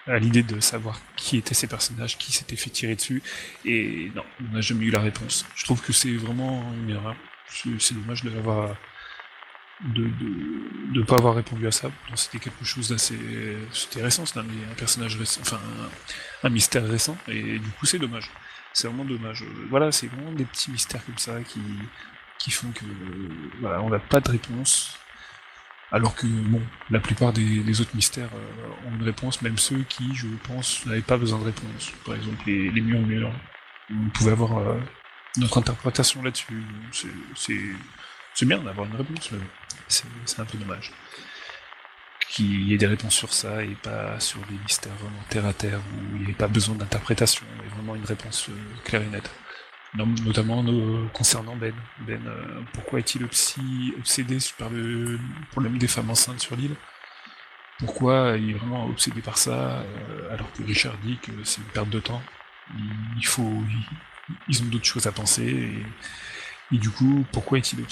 à, 0.07 0.19
l'idée 0.19 0.43
de 0.43 0.59
savoir 0.59 0.99
qui 1.15 1.37
étaient 1.37 1.53
ces 1.53 1.67
personnages, 1.67 2.17
qui 2.17 2.31
s'étaient 2.31 2.55
fait 2.55 2.69
tirer 2.69 2.95
dessus. 2.95 3.21
Et 3.65 4.11
non, 4.15 4.23
on 4.41 4.53
n'a 4.53 4.61
jamais 4.61 4.85
eu 4.85 4.91
la 4.91 5.01
réponse. 5.01 5.45
Je 5.55 5.65
trouve 5.65 5.81
que 5.81 5.93
c'est 5.93 6.15
vraiment 6.15 6.71
une 6.73 6.89
erreur. 6.91 7.15
C'est 7.79 7.93
dommage 7.95 8.23
de 8.23 8.29
l'avoir 8.29 8.75
de, 9.81 10.09
de, 10.93 11.01
pas 11.03 11.15
avoir 11.15 11.35
répondu 11.35 11.67
à 11.67 11.71
ça. 11.71 11.89
C'était 12.15 12.39
quelque 12.39 12.65
chose 12.65 12.89
d'assez, 12.89 13.17
c'était 13.71 14.01
récent, 14.01 14.25
c'était 14.25 14.39
un, 14.39 14.75
personnage 14.77 15.15
récent, 15.15 15.41
enfin 15.41 15.59
un, 16.43 16.49
mystère 16.49 16.85
récent, 16.85 17.17
et 17.27 17.59
du 17.59 17.69
coup 17.71 17.85
c'est 17.85 17.99
dommage. 17.99 18.29
C'est 18.73 18.87
vraiment 18.87 19.05
dommage. 19.05 19.43
Voilà, 19.69 19.91
c'est 19.91 20.07
vraiment 20.07 20.31
des 20.31 20.45
petits 20.45 20.71
mystères 20.71 21.03
comme 21.05 21.17
ça 21.17 21.41
qui, 21.41 21.61
qui 22.37 22.51
font 22.51 22.71
que, 22.71 22.85
voilà, 23.61 23.81
on 23.81 23.89
n'a 23.89 23.99
pas 23.99 24.19
de 24.19 24.29
réponse. 24.29 24.98
Alors 25.91 26.15
que, 26.15 26.27
bon, 26.27 26.61
la 26.91 26.99
plupart 26.99 27.33
des, 27.33 27.81
autres 27.81 27.95
mystères 27.95 28.29
euh, 28.35 28.87
ont 28.87 28.95
une 28.95 29.03
réponse, 29.03 29.41
même 29.41 29.57
ceux 29.57 29.81
qui, 29.83 30.13
je 30.13 30.27
pense, 30.47 30.85
n'avaient 30.85 31.01
pas 31.01 31.17
besoin 31.17 31.39
de 31.39 31.45
réponse. 31.45 31.91
Par 32.05 32.15
exemple, 32.15 32.43
les, 32.45 32.69
les 32.69 32.81
murs 32.81 33.01
murs. 33.01 33.33
On 33.91 34.09
pouvait 34.09 34.31
avoir 34.31 34.59
euh, 34.59 34.79
notre 35.37 35.57
interprétation 35.57 36.21
là-dessus. 36.21 36.63
C'est 37.33 38.45
bien 38.45 38.59
d'avoir 38.59 38.87
une 38.87 38.95
réponse, 38.95 39.31
mais 39.31 39.39
c'est 39.87 40.39
un 40.39 40.45
peu 40.45 40.59
dommage. 40.59 40.91
Qu'il 42.29 42.67
y 42.67 42.75
ait 42.75 42.77
des 42.77 42.85
réponses 42.85 43.15
sur 43.15 43.33
ça 43.33 43.63
et 43.63 43.75
pas 43.81 44.19
sur 44.19 44.39
des 44.41 44.57
mystères 44.61 44.93
vraiment 44.93 45.23
terre 45.29 45.47
à 45.47 45.53
terre 45.53 45.79
où 45.79 46.17
il 46.17 46.25
n'y 46.25 46.31
ait 46.31 46.35
pas 46.35 46.47
besoin 46.47 46.75
d'interprétation, 46.75 47.43
mais 47.57 47.67
vraiment 47.69 47.95
une 47.95 48.05
réponse 48.05 48.49
euh, 48.49 48.53
claire 48.83 49.01
et 49.01 49.07
nette 49.07 49.31
notamment 49.95 50.63
concernant 51.13 51.55
Ben. 51.55 51.73
Ben, 52.05 52.21
euh, 52.27 52.61
pourquoi 52.73 52.99
est-il 52.99 53.23
obsédé 53.23 54.37
par 54.57 54.69
le 54.69 55.19
problème 55.51 55.77
des 55.77 55.87
femmes 55.87 56.09
enceintes 56.09 56.39
sur 56.39 56.55
l'île? 56.55 56.75
Pourquoi 57.79 58.35
il 58.37 58.51
est 58.51 58.53
vraiment 58.53 58.85
obsédé 58.87 59.21
par 59.21 59.37
ça, 59.37 59.79
euh, 59.79 60.33
alors 60.33 60.51
que 60.51 60.63
Richard 60.63 60.97
dit 60.97 61.17
que 61.17 61.31
c'est 61.43 61.61
une 61.61 61.67
perte 61.67 61.89
de 61.89 61.99
temps? 61.99 62.21
Il 63.17 63.25
faut, 63.25 63.63
ils 64.47 64.61
ont 64.61 64.65
d'autres 64.65 64.85
choses 64.85 65.07
à 65.07 65.11
penser. 65.11 65.81
Et, 66.71 66.77
du 66.77 66.89
coup, 66.91 67.25
pourquoi 67.31 67.57
est-il 67.57 67.83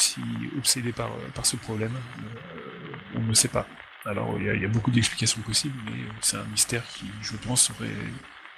obsédé 0.57 0.91
par, 0.91 1.09
ce 1.43 1.55
problème? 1.55 1.93
Euh, 1.95 2.97
On 3.15 3.21
ne 3.21 3.33
sait 3.33 3.47
pas. 3.47 3.65
Alors, 4.05 4.37
il 4.39 4.61
y, 4.61 4.65
a 4.65 4.67
beaucoup 4.67 4.91
d'explications 4.91 5.41
possibles, 5.41 5.77
mais 5.85 5.99
c'est 6.21 6.37
un 6.37 6.43
mystère 6.45 6.85
qui, 6.87 7.05
je 7.21 7.35
pense, 7.37 7.71
aurait 7.71 7.89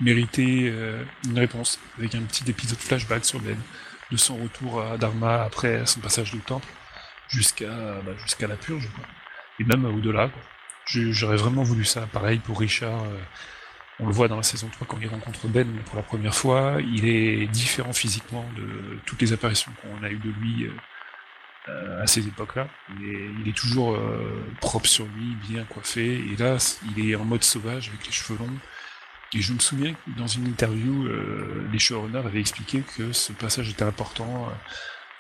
mériter 0.02 0.70
euh, 0.70 1.04
une 1.26 1.40
réponse, 1.40 1.80
avec 1.98 2.16
un 2.16 2.22
petit 2.22 2.50
épisode 2.50 2.80
flashback 2.80 3.26
sur 3.26 3.40
Ben, 3.40 3.58
de 4.12 4.18
son 4.18 4.38
retour 4.38 4.82
à 4.82 4.98
Dharma 4.98 5.44
après 5.44 5.86
son 5.86 6.00
passage 6.00 6.32
du 6.32 6.40
temple, 6.40 6.68
jusqu'à 7.28 7.68
bah, 8.06 8.14
jusqu'à 8.24 8.48
la 8.48 8.56
purge, 8.56 8.90
quoi. 8.96 9.06
et 9.60 9.64
même 9.64 9.86
au-delà. 9.86 10.32
J'aurais 10.86 11.38
vraiment 11.38 11.62
voulu 11.62 11.86
ça. 11.86 12.08
Pareil 12.08 12.40
pour 12.40 12.60
Richard, 12.60 13.04
euh, 13.04 13.20
on 14.00 14.08
le 14.08 14.12
voit 14.12 14.28
dans 14.28 14.38
la 14.38 14.44
saison 14.44 14.68
3 14.72 14.88
quand 14.88 14.98
il 15.00 15.08
rencontre 15.08 15.48
Ben 15.48 15.68
pour 15.86 15.98
la 15.98 16.02
première 16.02 16.34
fois, 16.34 16.78
il 16.80 17.08
est 17.08 17.46
différent 17.46 17.94
physiquement 17.94 18.46
de 18.56 18.98
toutes 19.06 19.22
les 19.22 19.34
apparitions 19.34 19.72
qu'on 19.82 20.04
a 20.04 20.10
eues 20.10 20.18
de 20.18 20.32
lui 20.32 20.68
euh, 21.68 22.02
à 22.02 22.08
ces 22.08 22.26
époques-là. 22.28 22.68
Il 23.00 23.48
est 23.48 23.56
toujours 23.56 24.00
propre 24.62 24.88
sur 24.88 25.06
lui, 25.06 25.36
bien 25.48 25.64
coiffé, 25.66 26.16
et 26.16 26.36
là, 26.38 26.58
il 26.98 27.08
est 27.08 27.16
en 27.16 27.26
mode 27.26 27.44
sauvage 27.44 27.90
avec 27.90 28.08
les 28.08 28.12
cheveux 28.12 28.40
longs, 28.40 28.58
et 29.34 29.42
je 29.42 29.54
me 29.54 29.60
souviens 29.60 29.94
que 29.94 30.18
dans 30.18 30.28
une 30.28 30.48
interview, 30.48 31.06
euh, 31.06 31.68
les 31.72 31.80
showrunners 31.80 32.26
avaient 32.26 32.40
expliqué 32.40 32.82
que 32.98 33.14
ce 33.14 33.32
passage 33.32 33.70
était 33.70 33.84
important, 33.84 34.48
euh, 34.48 34.54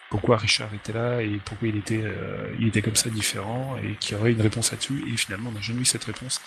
pourquoi 0.09 0.37
Richard 0.37 0.73
était 0.73 0.93
là 0.93 1.21
et 1.21 1.39
pourquoi 1.45 1.67
il 1.67 1.77
était, 1.77 2.01
euh, 2.03 2.55
il 2.59 2.67
était 2.67 2.81
comme 2.81 2.95
ça 2.95 3.11
différent 3.11 3.77
et 3.83 3.93
qu'il 3.95 4.17
y 4.17 4.19
aurait 4.19 4.31
une 4.31 4.41
réponse 4.41 4.71
là-dessus. 4.71 5.03
Et 5.07 5.17
finalement, 5.17 5.51
on 5.51 5.53
n'a 5.53 5.61
jamais 5.61 5.81
eu 5.81 5.85
cette 5.85 6.05
réponse. 6.05 6.41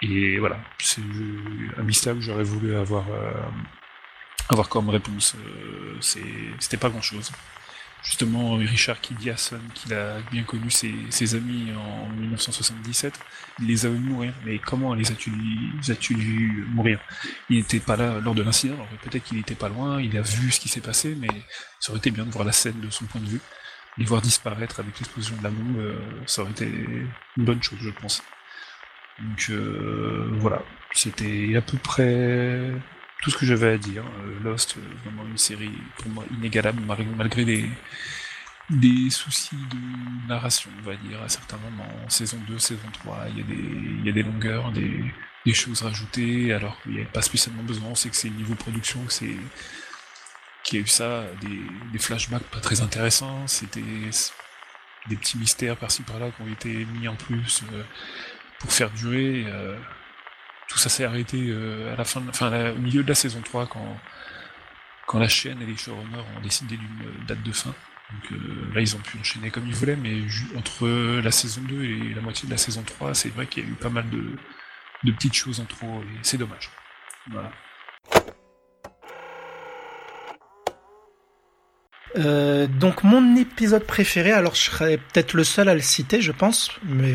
Et 0.00 0.38
voilà, 0.38 0.58
c'est 0.78 1.02
un 1.76 1.82
mystère 1.82 2.14
que 2.14 2.20
j'aurais 2.20 2.44
voulu 2.44 2.76
avoir, 2.76 3.06
avoir 4.48 4.68
comme 4.68 4.88
réponse. 4.90 5.34
C'était 6.00 6.76
pas 6.76 6.88
grand-chose 6.88 7.32
justement 8.08 8.54
Richard 8.54 9.02
qui 9.02 9.12
dit 9.14 9.28
à 9.28 9.36
Son 9.36 9.60
qu'il 9.74 9.92
a 9.92 10.18
bien 10.32 10.42
connu 10.42 10.70
ses, 10.70 11.34
amis 11.34 11.72
en 11.76 12.08
1977, 12.08 13.20
il 13.60 13.66
les 13.66 13.84
a 13.84 13.90
vus 13.90 13.98
mourir, 13.98 14.32
mais 14.46 14.58
comment 14.58 14.94
les 14.94 15.12
a-tu 15.12 15.30
vu 15.30 16.66
mourir? 16.70 16.98
Il 17.50 17.58
n'était 17.58 17.80
pas 17.80 17.96
là 17.96 18.18
lors 18.20 18.34
de 18.34 18.42
l'incident, 18.42 18.76
peut-être 19.02 19.24
qu'il 19.24 19.36
n'était 19.36 19.54
pas 19.54 19.68
loin, 19.68 20.00
il 20.00 20.16
a 20.16 20.22
vu 20.22 20.50
ce 20.50 20.58
qui 20.58 20.70
s'est 20.70 20.80
passé, 20.80 21.16
mais 21.20 21.28
ça 21.80 21.92
aurait 21.92 21.98
été 21.98 22.10
bien 22.10 22.24
de 22.24 22.30
voir 22.30 22.46
la 22.46 22.52
scène 22.52 22.80
de 22.80 22.88
son 22.88 23.04
point 23.04 23.20
de 23.20 23.28
vue. 23.28 23.40
Les 23.98 24.06
voir 24.06 24.22
disparaître 24.22 24.80
avec 24.80 24.98
l'explosion 24.98 25.36
de 25.36 25.42
la 25.42 25.50
bombe, 25.50 25.76
euh, 25.78 25.98
ça 26.24 26.42
aurait 26.42 26.52
été 26.52 26.66
une 26.66 27.44
bonne 27.44 27.62
chose, 27.62 27.78
je 27.80 27.90
pense. 27.90 28.22
Donc 29.18 29.46
euh, 29.50 30.30
voilà, 30.38 30.62
c'était 30.92 31.56
à 31.56 31.60
peu 31.60 31.76
près 31.76 32.72
tout 33.22 33.30
ce 33.30 33.36
que 33.36 33.46
j'avais 33.46 33.72
à 33.72 33.78
dire. 33.78 34.04
Euh, 34.24 34.40
Lost, 34.42 34.76
euh, 34.76 34.80
vraiment 35.04 35.28
une 35.28 35.38
série 35.38 35.72
pour 35.98 36.10
moi 36.10 36.24
inégalable, 36.36 36.82
malgré 37.16 37.44
des, 37.44 37.68
des 38.70 39.10
soucis 39.10 39.56
de 39.56 40.28
narration, 40.28 40.70
on 40.80 40.82
va 40.82 40.96
dire, 40.96 41.20
à 41.22 41.28
certains 41.28 41.58
moments. 41.58 42.08
Saison 42.08 42.38
2, 42.48 42.58
saison 42.58 42.88
3, 42.92 43.26
il 43.30 43.38
y 43.38 43.40
a 43.40 43.44
des, 43.44 44.06
y 44.06 44.08
a 44.08 44.12
des 44.12 44.22
longueurs, 44.22 44.72
des, 44.72 45.04
des 45.44 45.54
choses 45.54 45.82
rajoutées, 45.82 46.52
alors 46.52 46.80
qu'il 46.82 46.92
n'y 46.92 46.98
avait 46.98 47.10
pas 47.10 47.22
spécialement 47.22 47.62
besoin. 47.62 47.94
Sait 47.94 48.10
que 48.10 48.16
c'est 48.16 48.30
niveau 48.30 48.54
production, 48.54 49.04
que 49.04 49.12
c'est 49.12 49.36
qui 50.64 50.76
a 50.76 50.80
eu 50.80 50.86
ça, 50.86 51.24
des, 51.40 51.60
des 51.92 51.98
flashbacks 51.98 52.42
pas 52.42 52.60
très 52.60 52.82
intéressants, 52.82 53.46
c'était 53.46 53.80
des 55.08 55.16
petits 55.16 55.38
mystères 55.38 55.76
par-ci 55.76 56.02
par-là 56.02 56.30
qui 56.30 56.42
ont 56.42 56.52
été 56.52 56.84
mis 56.84 57.08
en 57.08 57.16
plus 57.16 57.62
euh, 57.72 57.82
pour 58.58 58.72
faire 58.72 58.90
durer 58.90 59.46
tout 60.68 60.78
ça 60.78 60.88
s'est 60.88 61.04
arrêté 61.04 61.48
euh, 61.48 61.92
à 61.92 61.96
la 61.96 62.04
fin, 62.04 62.22
enfin, 62.28 62.70
au 62.72 62.78
milieu 62.78 63.02
de 63.02 63.08
la 63.08 63.14
saison 63.14 63.40
3 63.42 63.66
quand, 63.66 63.96
quand 65.06 65.18
la 65.18 65.28
chaîne 65.28 65.60
et 65.62 65.66
les 65.66 65.76
showrunners 65.76 66.24
ont 66.36 66.40
décidé 66.42 66.76
d'une 66.76 67.26
date 67.26 67.42
de 67.42 67.52
fin. 67.52 67.74
Donc 68.12 68.32
euh, 68.32 68.70
là, 68.74 68.80
ils 68.80 68.96
ont 68.96 69.00
pu 69.00 69.18
enchaîner 69.18 69.50
comme 69.50 69.66
ils 69.66 69.74
voulaient, 69.74 69.96
mais 69.96 70.22
entre 70.56 70.88
la 71.20 71.30
saison 71.30 71.60
2 71.62 71.84
et 71.84 72.14
la 72.14 72.22
moitié 72.22 72.46
de 72.46 72.52
la 72.52 72.58
saison 72.58 72.82
3, 72.82 73.14
c'est 73.14 73.30
vrai 73.30 73.46
qu'il 73.46 73.64
y 73.64 73.66
a 73.66 73.70
eu 73.70 73.74
pas 73.74 73.90
mal 73.90 74.08
de, 74.10 74.36
de 75.04 75.12
petites 75.12 75.34
choses 75.34 75.60
en 75.60 75.64
trop, 75.64 76.02
et 76.02 76.18
c'est 76.22 76.38
dommage. 76.38 76.70
Voilà. 77.30 77.52
Euh, 82.16 82.66
donc 82.66 83.04
mon 83.04 83.36
épisode 83.36 83.84
préféré, 83.84 84.32
alors 84.32 84.54
je 84.54 84.62
serais 84.70 84.96
peut-être 84.96 85.34
le 85.34 85.44
seul 85.44 85.68
à 85.68 85.74
le 85.74 85.80
citer, 85.80 86.20
je 86.20 86.32
pense, 86.32 86.70
mais 86.84 87.14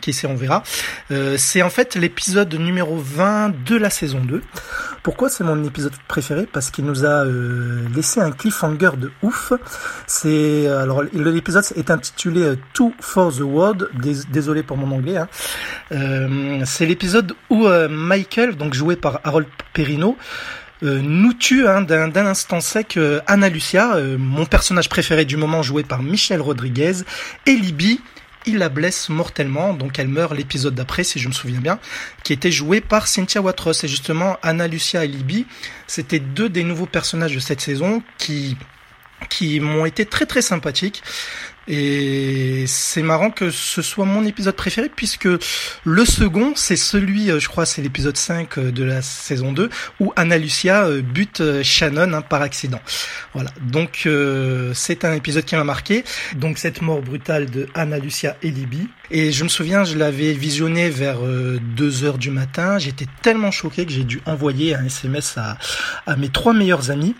qui 0.00 0.12
sait, 0.12 0.26
on 0.26 0.34
verra. 0.34 0.62
Euh, 1.10 1.36
c'est 1.38 1.62
en 1.62 1.70
fait 1.70 1.94
l'épisode 1.94 2.54
numéro 2.54 2.96
20 2.96 3.64
de 3.64 3.76
la 3.76 3.90
saison 3.90 4.20
2. 4.20 4.42
Pourquoi 5.02 5.28
c'est 5.28 5.44
mon 5.44 5.62
épisode 5.64 5.92
préféré? 6.08 6.46
Parce 6.50 6.70
qu'il 6.70 6.84
nous 6.84 7.04
a 7.04 7.24
euh, 7.24 7.86
laissé 7.94 8.20
un 8.20 8.32
cliffhanger 8.32 8.90
de 8.96 9.10
ouf. 9.22 9.52
C'est 10.06 10.66
alors 10.66 11.02
l'épisode 11.02 11.64
est 11.76 11.90
intitulé 11.90 12.54
Two 12.72 12.92
for 13.00 13.32
the 13.32 13.40
World. 13.40 13.88
Désolé 14.30 14.62
pour 14.62 14.76
mon 14.76 14.94
anglais. 14.94 15.16
Hein. 15.16 15.28
c'est 16.64 16.86
l'épisode 16.86 17.34
où 17.50 17.68
Michael, 17.88 18.56
donc 18.56 18.74
joué 18.74 18.96
par 18.96 19.20
Harold 19.24 19.46
Perrino, 19.72 20.16
euh, 20.82 21.00
nous 21.02 21.32
tue 21.32 21.66
hein, 21.66 21.82
d'un 21.82 22.26
instant 22.26 22.60
sec 22.60 22.96
euh, 22.96 23.20
Anna 23.26 23.48
Lucia, 23.48 23.94
euh, 23.94 24.18
mon 24.18 24.44
personnage 24.44 24.88
préféré 24.88 25.24
du 25.24 25.36
moment 25.36 25.62
joué 25.62 25.84
par 25.84 26.02
Michel 26.02 26.40
Rodriguez, 26.40 27.04
et 27.46 27.54
Libby, 27.54 28.00
il 28.46 28.58
la 28.58 28.68
blesse 28.68 29.08
mortellement, 29.08 29.72
donc 29.72 29.98
elle 29.98 30.08
meurt 30.08 30.34
l'épisode 30.34 30.74
d'après, 30.74 31.04
si 31.04 31.18
je 31.18 31.28
me 31.28 31.32
souviens 31.32 31.60
bien, 31.60 31.78
qui 32.24 32.32
était 32.32 32.50
joué 32.50 32.80
par 32.80 33.06
Cynthia 33.06 33.40
Watros. 33.40 33.72
Et 33.84 33.88
justement, 33.88 34.36
Anna 34.42 34.68
Lucia 34.68 35.04
et 35.04 35.08
Libby, 35.08 35.46
c'était 35.86 36.18
deux 36.18 36.48
des 36.48 36.64
nouveaux 36.64 36.86
personnages 36.86 37.34
de 37.34 37.40
cette 37.40 37.60
saison 37.60 38.02
qui 38.18 38.56
qui 39.30 39.58
m'ont 39.60 39.86
été 39.86 40.04
très 40.04 40.26
très 40.26 40.42
sympathiques. 40.42 41.02
Et 41.68 42.64
c'est 42.66 43.02
marrant 43.02 43.30
que 43.30 43.50
ce 43.50 43.82
soit 43.82 44.04
mon 44.04 44.24
épisode 44.24 44.54
préféré 44.54 44.90
puisque 44.94 45.28
le 45.84 46.04
second, 46.04 46.52
c'est 46.56 46.76
celui, 46.76 47.30
euh, 47.30 47.40
je 47.40 47.48
crois, 47.48 47.66
c'est 47.66 47.82
l'épisode 47.82 48.16
5 48.16 48.58
euh, 48.58 48.70
de 48.70 48.84
la 48.84 49.02
saison 49.02 49.52
2 49.52 49.70
où 50.00 50.12
Anna 50.16 50.38
Lucia 50.38 50.84
euh, 50.84 51.00
bute 51.00 51.62
Shannon 51.62 52.12
hein, 52.12 52.22
par 52.22 52.42
accident. 52.42 52.80
Voilà. 53.32 53.50
Donc 53.60 54.08
c'est 54.74 55.04
un 55.04 55.14
épisode 55.14 55.44
qui 55.44 55.56
m'a 55.56 55.64
marqué. 55.64 56.04
Donc 56.36 56.58
cette 56.58 56.82
mort 56.82 57.00
brutale 57.00 57.50
de 57.50 57.68
Anna 57.74 57.98
Lucia 57.98 58.36
et 58.42 58.50
Libby 58.50 58.88
Et 59.10 59.32
je 59.32 59.44
me 59.44 59.50
souviens, 59.50 59.84
je 59.84 59.98
l'avais 59.98 60.32
visionné 60.32 60.88
vers 60.88 61.18
2 61.18 61.24
euh, 61.26 62.06
heures 62.06 62.16
du 62.16 62.30
matin. 62.30 62.78
J'étais 62.78 63.06
tellement 63.20 63.50
choqué 63.50 63.84
que 63.84 63.92
j'ai 63.92 64.04
dû 64.04 64.22
envoyer 64.24 64.74
un 64.74 64.86
SMS 64.86 65.36
à, 65.36 66.16
mes 66.16 66.30
trois 66.30 66.54
meilleurs 66.54 66.90
amis 66.90 67.14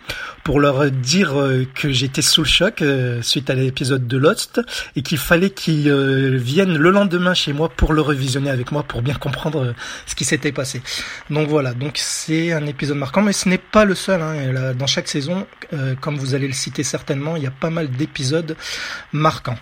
pour 0.44 0.60
leur 0.60 0.90
dire 0.90 1.38
euh, 1.38 1.66
que 1.74 1.90
j'étais 1.92 2.22
sous 2.22 2.40
le 2.40 2.48
choc 2.48 2.80
euh, 2.80 3.20
suite 3.20 3.50
à 3.50 3.54
l'épisode 3.54 4.06
de 4.06 4.16
Lost 4.16 4.62
et 4.96 5.02
qu'il 5.02 5.18
fallait 5.18 5.50
qu'ils 5.50 5.90
viennent 6.36 6.76
le 6.76 6.90
lendemain 6.90 7.34
chez 7.34 7.52
moi 7.52 7.68
pour 7.68 7.92
le 7.92 8.00
revisionner 8.00 8.50
avec 8.50 8.72
moi 8.72 8.82
pour 8.82 9.02
bien 9.02 9.14
comprendre 9.14 9.74
ce 10.06 10.14
qui 10.14 10.24
s'était 10.24 10.52
passé. 10.52 10.80
Donc 11.28 11.48
voilà, 11.48 11.74
donc 11.74 11.98
c'est 11.98 12.52
un 12.52 12.64
épisode 12.66 12.96
marquant, 12.96 13.20
mais 13.20 13.34
ce 13.34 13.48
n'est 13.48 13.58
pas 13.58 13.84
le 13.84 13.94
seul. 13.94 14.22
Hein. 14.22 14.72
Dans 14.74 14.86
chaque 14.86 15.08
saison, 15.08 15.46
comme 16.00 16.16
vous 16.16 16.34
allez 16.34 16.46
le 16.46 16.54
citer 16.54 16.82
certainement, 16.82 17.36
il 17.36 17.42
y 17.42 17.46
a 17.46 17.52
pas 17.52 17.70
mal 17.70 17.90
d'épisodes 17.90 18.56
marquants. 19.12 19.58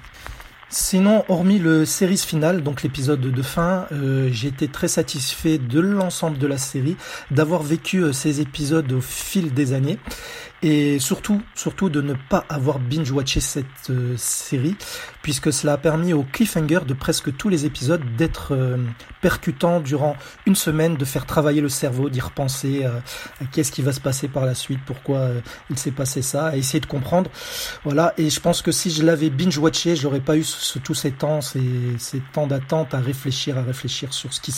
Sinon, 0.74 1.22
hormis 1.28 1.58
le 1.58 1.84
série 1.84 2.16
finale, 2.16 2.62
donc 2.62 2.82
l'épisode 2.82 3.20
de 3.20 3.42
fin, 3.42 3.86
euh, 3.92 4.30
j'ai 4.32 4.48
été 4.48 4.68
très 4.68 4.88
satisfait 4.88 5.58
de 5.58 5.80
l'ensemble 5.80 6.38
de 6.38 6.46
la 6.46 6.56
série, 6.56 6.96
d'avoir 7.30 7.62
vécu 7.62 7.98
euh, 7.98 8.14
ces 8.14 8.40
épisodes 8.40 8.90
au 8.90 9.02
fil 9.02 9.52
des 9.52 9.74
années 9.74 9.98
et 10.62 10.98
surtout, 11.00 11.42
surtout 11.54 11.88
de 11.90 12.00
ne 12.00 12.14
pas 12.28 12.44
avoir 12.48 12.78
binge-watché 12.78 13.40
cette 13.40 13.66
euh, 13.90 14.14
série, 14.16 14.76
puisque 15.22 15.52
cela 15.52 15.74
a 15.74 15.76
permis 15.76 16.12
au 16.12 16.22
cliffhanger 16.22 16.80
de 16.86 16.94
presque 16.94 17.36
tous 17.36 17.48
les 17.48 17.66
épisodes 17.66 18.02
d'être 18.16 18.54
euh, 18.54 18.76
percutant 19.20 19.80
durant 19.80 20.16
une 20.46 20.54
semaine, 20.54 20.96
de 20.96 21.04
faire 21.04 21.26
travailler 21.26 21.60
le 21.60 21.68
cerveau, 21.68 22.08
d'y 22.10 22.20
repenser 22.20 22.82
euh, 22.84 22.90
à 23.40 23.44
qu'est-ce 23.46 23.72
qui 23.72 23.82
va 23.82 23.92
se 23.92 24.00
passer 24.00 24.28
par 24.28 24.46
la 24.46 24.54
suite, 24.54 24.80
pourquoi 24.86 25.30
il 25.70 25.78
s'est 25.78 25.90
passé 25.90 26.22
ça, 26.22 26.48
à 26.48 26.56
essayer 26.56 26.80
de 26.80 26.86
comprendre. 26.86 27.30
Voilà, 27.84 28.14
et 28.16 28.30
je 28.30 28.40
pense 28.40 28.62
que 28.62 28.70
si 28.70 28.90
je 28.90 29.02
l'avais 29.02 29.30
binge-watché, 29.30 29.96
j'aurais 29.96 30.20
pas 30.20 30.36
eu 30.36 30.44
ce, 30.44 30.78
tous 30.78 30.94
ces 30.94 31.10
temps, 31.10 31.40
ces, 31.40 31.60
ces 31.98 32.20
temps 32.32 32.46
d'attente 32.46 32.94
à 32.94 33.00
réfléchir, 33.00 33.58
à 33.58 33.62
réfléchir 33.62 34.12
sur 34.14 34.32
ce 34.32 34.40
qui, 34.40 34.52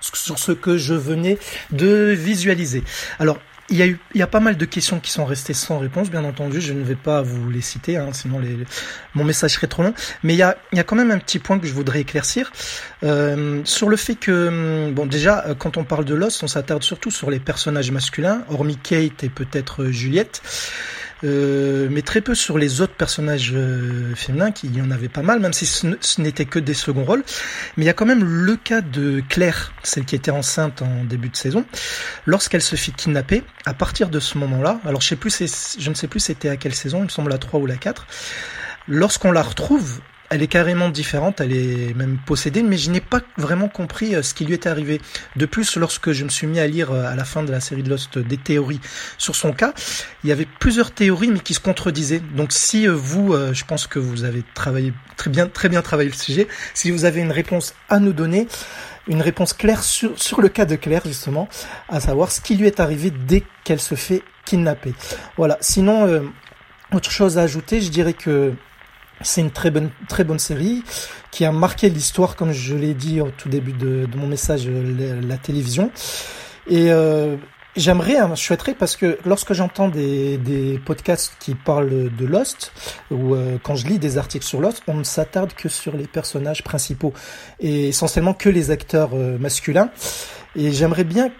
sur 0.00 0.38
ce 0.38 0.52
que 0.52 0.76
je 0.76 0.94
venais 0.94 1.38
de 1.70 2.12
visualiser. 2.12 2.84
Alors, 3.18 3.38
il 3.70 3.76
y, 3.76 3.82
a 3.82 3.86
eu, 3.86 3.98
il 4.14 4.18
y 4.18 4.22
a 4.22 4.26
pas 4.26 4.40
mal 4.40 4.56
de 4.56 4.64
questions 4.64 5.00
qui 5.00 5.10
sont 5.10 5.24
restées 5.24 5.54
sans 5.54 5.78
réponse, 5.78 6.10
bien 6.10 6.24
entendu. 6.24 6.60
Je 6.60 6.72
ne 6.72 6.82
vais 6.82 6.96
pas 6.96 7.22
vous 7.22 7.48
les 7.50 7.60
citer, 7.60 7.96
hein, 7.96 8.08
sinon 8.12 8.40
mon 9.14 9.24
message 9.24 9.52
serait 9.52 9.68
trop 9.68 9.82
long. 9.82 9.94
Mais 10.22 10.34
il 10.34 10.38
y, 10.38 10.42
a, 10.42 10.56
il 10.72 10.78
y 10.78 10.80
a 10.80 10.84
quand 10.84 10.96
même 10.96 11.10
un 11.10 11.18
petit 11.18 11.38
point 11.38 11.58
que 11.58 11.66
je 11.66 11.72
voudrais 11.72 12.00
éclaircir 12.00 12.52
euh, 13.04 13.60
sur 13.64 13.88
le 13.88 13.96
fait 13.96 14.16
que, 14.16 14.90
bon, 14.90 15.06
déjà, 15.06 15.44
euh, 15.46 15.54
quand 15.54 15.76
on 15.76 15.84
parle 15.84 16.04
de 16.04 16.14
Lost, 16.14 16.42
on 16.42 16.48
s'attarde 16.48 16.82
surtout 16.82 17.10
sur 17.10 17.30
les 17.30 17.38
personnages 17.38 17.90
masculins, 17.90 18.44
hormis 18.48 18.76
Kate 18.76 19.24
et 19.24 19.28
peut-être 19.28 19.86
Juliette. 19.86 20.42
Euh, 21.22 21.88
mais 21.90 22.02
très 22.02 22.20
peu 22.20 22.34
sur 22.34 22.58
les 22.58 22.80
autres 22.80 22.94
personnages 22.94 23.52
euh, 23.54 24.14
féminins, 24.14 24.52
qui 24.52 24.68
y 24.68 24.80
en 24.80 24.90
avait 24.90 25.08
pas 25.08 25.22
mal, 25.22 25.40
même 25.40 25.52
si 25.52 25.66
ce, 25.66 25.86
n'était 26.20 26.46
que 26.46 26.58
des 26.58 26.74
seconds 26.74 27.04
rôles. 27.04 27.24
Mais 27.76 27.84
il 27.84 27.86
y 27.86 27.90
a 27.90 27.92
quand 27.92 28.06
même 28.06 28.24
le 28.24 28.56
cas 28.56 28.80
de 28.80 29.22
Claire, 29.28 29.72
celle 29.82 30.04
qui 30.04 30.14
était 30.14 30.30
enceinte 30.30 30.82
en 30.82 31.04
début 31.04 31.28
de 31.28 31.36
saison, 31.36 31.64
lorsqu'elle 32.26 32.62
se 32.62 32.76
fit 32.76 32.92
kidnapper. 32.92 33.42
À 33.66 33.74
partir 33.74 34.08
de 34.08 34.20
ce 34.20 34.38
moment-là, 34.38 34.80
alors 34.84 35.00
je 35.00 35.08
sais 35.08 35.16
plus, 35.16 35.36
je 35.78 35.90
ne 35.90 35.94
sais 35.94 36.08
plus 36.08 36.20
c'était 36.20 36.48
à 36.48 36.56
quelle 36.56 36.74
saison, 36.74 36.98
il 37.00 37.04
me 37.04 37.08
semble 37.08 37.30
la 37.30 37.38
3 37.38 37.60
ou 37.60 37.66
la 37.66 37.76
4. 37.76 38.06
Lorsqu'on 38.88 39.32
la 39.32 39.42
retrouve, 39.42 40.00
elle 40.30 40.42
est 40.42 40.48
carrément 40.48 40.88
différente, 40.88 41.40
elle 41.40 41.52
est 41.52 41.92
même 41.94 42.16
possédée, 42.24 42.62
mais 42.62 42.78
je 42.78 42.90
n'ai 42.90 43.00
pas 43.00 43.20
vraiment 43.36 43.68
compris 43.68 44.14
euh, 44.14 44.22
ce 44.22 44.32
qui 44.32 44.44
lui 44.44 44.54
est 44.54 44.68
arrivé. 44.68 45.00
De 45.34 45.44
plus, 45.44 45.76
lorsque 45.76 46.12
je 46.12 46.22
me 46.24 46.28
suis 46.28 46.46
mis 46.46 46.60
à 46.60 46.68
lire 46.68 46.92
euh, 46.92 47.04
à 47.04 47.16
la 47.16 47.24
fin 47.24 47.42
de 47.42 47.50
la 47.50 47.58
série 47.58 47.82
de 47.82 47.90
Lost 47.90 48.16
des 48.16 48.36
théories 48.36 48.80
sur 49.18 49.34
son 49.34 49.52
cas, 49.52 49.74
il 50.22 50.30
y 50.30 50.32
avait 50.32 50.46
plusieurs 50.46 50.92
théories 50.92 51.30
mais 51.32 51.40
qui 51.40 51.52
se 51.52 51.60
contredisaient. 51.60 52.20
Donc 52.20 52.52
si 52.52 52.86
euh, 52.86 52.92
vous, 52.92 53.34
je 53.52 53.64
pense 53.64 53.88
que 53.88 53.98
vous 53.98 54.22
avez 54.22 54.44
travaillé 54.54 54.92
très 55.16 55.30
bien, 55.30 55.48
très 55.48 55.68
bien 55.68 55.82
travaillé 55.82 56.10
le 56.10 56.16
sujet, 56.16 56.46
si 56.74 56.92
vous 56.92 57.04
avez 57.04 57.20
une 57.20 57.32
réponse 57.32 57.74
à 57.88 57.98
nous 57.98 58.12
donner, 58.12 58.46
une 59.08 59.22
réponse 59.22 59.52
claire 59.52 59.82
sur 59.82 60.40
le 60.40 60.48
cas 60.48 60.64
de 60.64 60.76
Claire 60.76 61.02
justement, 61.04 61.48
à 61.88 61.98
savoir 61.98 62.30
ce 62.30 62.40
qui 62.40 62.54
lui 62.54 62.68
est 62.68 62.78
arrivé 62.78 63.10
dès 63.10 63.42
qu'elle 63.64 63.80
se 63.80 63.96
fait 63.96 64.22
kidnapper. 64.44 64.94
Voilà. 65.36 65.58
Sinon, 65.60 66.22
autre 66.92 67.10
chose 67.10 67.38
à 67.38 67.42
ajouter, 67.42 67.80
je 67.80 67.90
dirais 67.90 68.12
que 68.12 68.54
c'est 69.22 69.40
une 69.40 69.50
très 69.50 69.70
bonne, 69.70 69.90
très 70.08 70.24
bonne 70.24 70.38
série 70.38 70.82
qui 71.30 71.44
a 71.44 71.52
marqué 71.52 71.88
l'histoire, 71.88 72.36
comme 72.36 72.52
je 72.52 72.74
l'ai 72.74 72.94
dit 72.94 73.20
au 73.20 73.30
tout 73.30 73.48
début 73.48 73.72
de, 73.72 74.06
mon 74.16 74.26
message, 74.26 74.64
euh, 74.66 75.20
la, 75.22 75.36
télévision. 75.36 75.90
Et 76.66 76.90
euh, 76.90 77.36
j'aimerais, 77.76 78.16
hein, 78.16 78.32
je 78.34 78.42
souhaiterais, 78.42 78.74
parce 78.74 78.96
que 78.96 79.18
lorsque 79.24 79.52
j'entends 79.52 79.88
des, 79.88 80.38
des 80.38 80.78
podcasts 80.78 81.34
qui 81.38 81.54
parlent 81.54 82.14
de 82.14 82.26
Lost, 82.26 82.72
ou 83.10 83.34
euh, 83.34 83.58
quand 83.62 83.76
je 83.76 83.86
lis 83.86 83.98
des 83.98 84.18
articles 84.18 84.44
sur 84.44 84.60
Lost, 84.60 84.82
on 84.88 84.94
ne 84.94 85.04
s'attarde 85.04 85.52
que 85.54 85.68
sur 85.68 85.96
les 85.96 86.06
personnages 86.06 86.64
principaux, 86.64 87.12
et 87.60 87.88
essentiellement 87.88 88.34
que 88.34 88.48
les 88.48 88.70
acteurs 88.70 89.14
masculins. 89.14 89.90
Et 90.56 90.72
j'aimerais 90.72 91.04
bien 91.04 91.30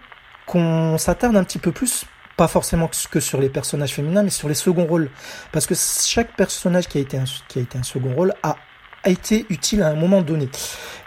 qu'on 0.46 0.98
s'attarde 0.98 1.36
un 1.36 1.44
petit 1.44 1.58
peu 1.58 1.72
plus 1.72 2.04
pas 2.40 2.48
forcément 2.48 2.88
que 3.10 3.20
sur 3.20 3.38
les 3.38 3.50
personnages 3.50 3.92
féminins, 3.92 4.22
mais 4.22 4.30
sur 4.30 4.48
les 4.48 4.54
seconds 4.54 4.86
rôles. 4.86 5.10
Parce 5.52 5.66
que 5.66 5.74
chaque 5.74 6.34
personnage 6.36 6.88
qui 6.88 6.96
a 6.96 7.02
été 7.02 7.18
un, 7.18 7.24
qui 7.48 7.58
a 7.58 7.60
été 7.60 7.76
un 7.76 7.82
second 7.82 8.14
rôle 8.14 8.32
a, 8.42 8.56
a 9.04 9.10
été 9.10 9.44
utile 9.50 9.82
à 9.82 9.88
un 9.88 9.94
moment 9.94 10.22
donné. 10.22 10.48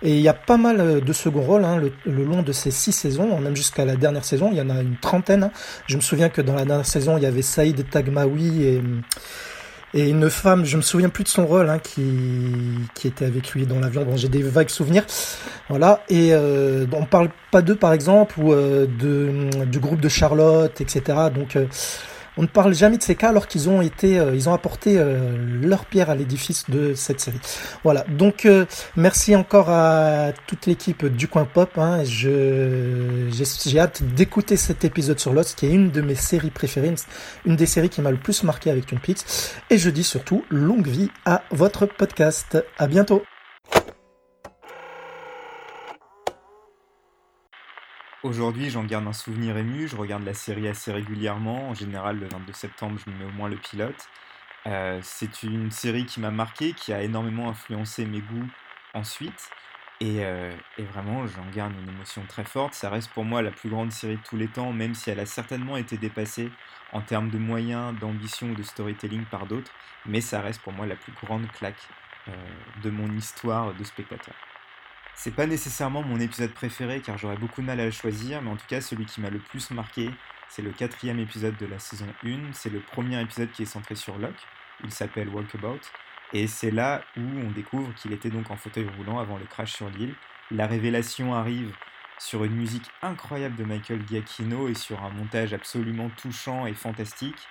Et 0.03 0.11
il 0.15 0.21
y 0.21 0.27
a 0.27 0.35
pas 0.35 0.57
mal 0.57 0.79
euh, 0.79 1.01
de 1.01 1.11
second 1.11 1.41
rôles 1.41 1.65
hein, 1.65 1.81
le, 2.05 2.23
long 2.23 2.43
de 2.43 2.51
ces 2.51 2.69
six 2.69 2.91
saisons, 2.91 3.39
même 3.39 3.55
jusqu'à 3.55 3.83
la 3.83 3.95
dernière 3.95 4.25
saison, 4.25 4.49
il 4.51 4.59
y 4.59 4.61
en 4.61 4.69
a 4.69 4.79
une 4.79 4.97
trentaine. 4.97 5.49
Je 5.87 5.95
me 5.95 6.01
souviens 6.01 6.29
que 6.29 6.43
dans 6.43 6.53
la 6.53 6.65
dernière 6.65 6.85
saison, 6.85 7.17
il 7.17 7.23
y 7.23 7.25
avait 7.25 7.41
Saïd 7.41 7.89
Tagmaoui 7.89 8.61
et 8.61 8.83
et 9.95 10.09
une 10.09 10.29
femme, 10.29 10.65
je 10.65 10.75
me 10.75 10.81
souviens 10.81 11.09
plus 11.09 11.23
de 11.23 11.29
son 11.29 11.45
rôle, 11.45 11.69
hein, 11.69 11.77
qui, 11.77 12.01
était 13.05 13.25
avec 13.25 13.51
lui 13.51 13.67
dans 13.67 13.79
l'avion. 13.79 14.03
Bon, 14.03 14.17
j'ai 14.17 14.27
des 14.27 14.41
vagues 14.41 14.69
souvenirs. 14.69 15.05
Voilà. 15.69 16.03
Et 16.09 16.29
euh, 16.31 16.85
on 16.93 17.05
parle 17.05 17.29
pas 17.51 17.61
d'eux, 17.61 17.75
par 17.75 17.93
exemple, 17.93 18.39
ou 18.39 18.53
euh, 18.53 18.87
de, 18.87 19.65
du 19.65 19.79
groupe 19.79 20.01
de 20.01 20.09
Charlotte, 20.09 20.81
etc. 20.81 21.03
Donc, 21.33 21.55
euh, 21.55 21.65
on 22.37 22.43
ne 22.43 22.47
parle 22.47 22.73
jamais 22.73 22.97
de 22.97 23.03
ces 23.03 23.15
cas 23.15 23.29
alors 23.29 23.47
qu'ils 23.47 23.69
ont 23.69 23.81
été, 23.81 24.19
euh, 24.19 24.35
ils 24.35 24.49
ont 24.49 24.53
apporté 24.53 24.97
euh, 24.97 25.35
leur 25.61 25.85
pierre 25.85 26.09
à 26.09 26.15
l'édifice 26.15 26.69
de 26.69 26.93
cette 26.93 27.19
série. 27.19 27.39
Voilà. 27.83 28.05
Donc 28.09 28.45
euh, 28.45 28.65
merci 28.95 29.35
encore 29.35 29.69
à 29.69 30.31
toute 30.47 30.65
l'équipe 30.65 31.05
du 31.05 31.27
coin 31.27 31.45
pop. 31.45 31.77
Hein. 31.77 32.03
Je 32.03 33.29
j'ai 33.31 33.79
hâte 33.79 34.03
d'écouter 34.03 34.57
cet 34.57 34.83
épisode 34.85 35.19
sur 35.19 35.33
Lost, 35.33 35.57
qui 35.57 35.65
est 35.65 35.71
une 35.71 35.91
de 35.91 36.01
mes 36.01 36.15
séries 36.15 36.51
préférées, 36.51 36.93
une 37.45 37.55
des 37.55 37.65
séries 37.65 37.89
qui 37.89 38.01
m'a 38.01 38.11
le 38.11 38.17
plus 38.17 38.43
marqué 38.43 38.69
avec 38.69 38.85
Twin 38.85 38.99
Peaks. 38.99 39.23
Et 39.69 39.77
je 39.77 39.89
dis 39.89 40.03
surtout 40.03 40.43
longue 40.49 40.87
vie 40.87 41.09
à 41.25 41.43
votre 41.51 41.85
podcast. 41.85 42.57
À 42.77 42.87
bientôt. 42.87 43.23
Aujourd'hui, 48.23 48.69
j'en 48.69 48.85
garde 48.85 49.05
un 49.05 49.13
souvenir 49.13 49.57
ému. 49.57 49.85
Je 49.85 49.97
regarde 49.97 50.23
la 50.23 50.33
série 50.33 50.69
assez 50.69 50.93
régulièrement. 50.93 51.69
En 51.69 51.73
général, 51.73 52.19
le 52.19 52.27
22 52.29 52.53
septembre, 52.53 52.97
je 53.05 53.11
me 53.11 53.17
mets 53.17 53.25
au 53.25 53.31
moins 53.31 53.49
le 53.49 53.57
pilote. 53.57 54.07
Euh, 54.65 54.99
c'est 55.03 55.43
une 55.43 55.71
série 55.71 56.05
qui 56.05 56.21
m'a 56.21 56.31
marqué, 56.31 56.71
qui 56.71 56.93
a 56.93 57.01
énormément 57.01 57.49
influencé 57.49 58.05
mes 58.05 58.21
goûts 58.21 58.47
ensuite. 58.93 59.49
Et, 59.99 60.23
euh, 60.23 60.55
et 60.77 60.83
vraiment, 60.83 61.27
j'en 61.27 61.45
garde 61.53 61.73
une 61.81 61.89
émotion 61.89 62.23
très 62.25 62.45
forte. 62.45 62.73
Ça 62.73 62.89
reste 62.89 63.11
pour 63.11 63.25
moi 63.25 63.41
la 63.41 63.51
plus 63.51 63.69
grande 63.69 63.91
série 63.91 64.15
de 64.15 64.23
tous 64.23 64.37
les 64.37 64.47
temps, 64.47 64.71
même 64.71 64.95
si 64.95 65.09
elle 65.09 65.19
a 65.19 65.25
certainement 65.25 65.75
été 65.75 65.97
dépassée 65.97 66.49
en 66.93 67.01
termes 67.01 67.29
de 67.29 67.37
moyens, 67.37 67.93
d'ambition 67.99 68.51
ou 68.51 68.55
de 68.55 68.63
storytelling 68.63 69.25
par 69.25 69.47
d'autres. 69.47 69.71
Mais 70.05 70.21
ça 70.21 70.39
reste 70.39 70.61
pour 70.61 70.71
moi 70.71 70.85
la 70.85 70.95
plus 70.95 71.11
grande 71.21 71.51
claque 71.51 71.89
euh, 72.29 72.31
de 72.83 72.89
mon 72.89 73.11
histoire 73.17 73.73
de 73.73 73.83
spectateur. 73.83 74.35
C'est 75.15 75.35
pas 75.35 75.45
nécessairement 75.45 76.01
mon 76.01 76.19
épisode 76.19 76.51
préféré 76.51 76.99
car 77.01 77.17
j'aurais 77.17 77.37
beaucoup 77.37 77.61
de 77.61 77.67
mal 77.67 77.79
à 77.79 77.85
le 77.85 77.91
choisir, 77.91 78.41
mais 78.41 78.49
en 78.49 78.55
tout 78.55 78.67
cas 78.67 78.81
celui 78.81 79.05
qui 79.05 79.21
m'a 79.21 79.29
le 79.29 79.39
plus 79.39 79.71
marqué, 79.71 80.09
c'est 80.49 80.61
le 80.61 80.71
quatrième 80.71 81.19
épisode 81.19 81.57
de 81.57 81.65
la 81.65 81.79
saison 81.79 82.07
1. 82.23 82.51
C'est 82.51 82.69
le 82.69 82.79
premier 82.79 83.19
épisode 83.21 83.51
qui 83.51 83.63
est 83.63 83.65
centré 83.67 83.95
sur 83.95 84.17
Locke. 84.17 84.47
Il 84.83 84.91
s'appelle 84.91 85.29
Walkabout. 85.29 85.79
Et 86.33 86.47
c'est 86.47 86.71
là 86.71 87.01
où 87.17 87.21
on 87.21 87.51
découvre 87.51 87.93
qu'il 87.95 88.11
était 88.11 88.29
donc 88.29 88.51
en 88.51 88.55
fauteuil 88.57 88.87
roulant 88.97 89.19
avant 89.19 89.37
le 89.37 89.45
crash 89.45 89.73
sur 89.73 89.89
l'île. 89.89 90.15
La 90.51 90.67
révélation 90.67 91.33
arrive 91.33 91.73
sur 92.19 92.43
une 92.43 92.53
musique 92.53 92.89
incroyable 93.01 93.55
de 93.55 93.63
Michael 93.63 94.01
Giacchino 94.07 94.67
et 94.67 94.73
sur 94.73 95.03
un 95.03 95.09
montage 95.09 95.53
absolument 95.53 96.09
touchant 96.09 96.65
et 96.65 96.73
fantastique, 96.73 97.47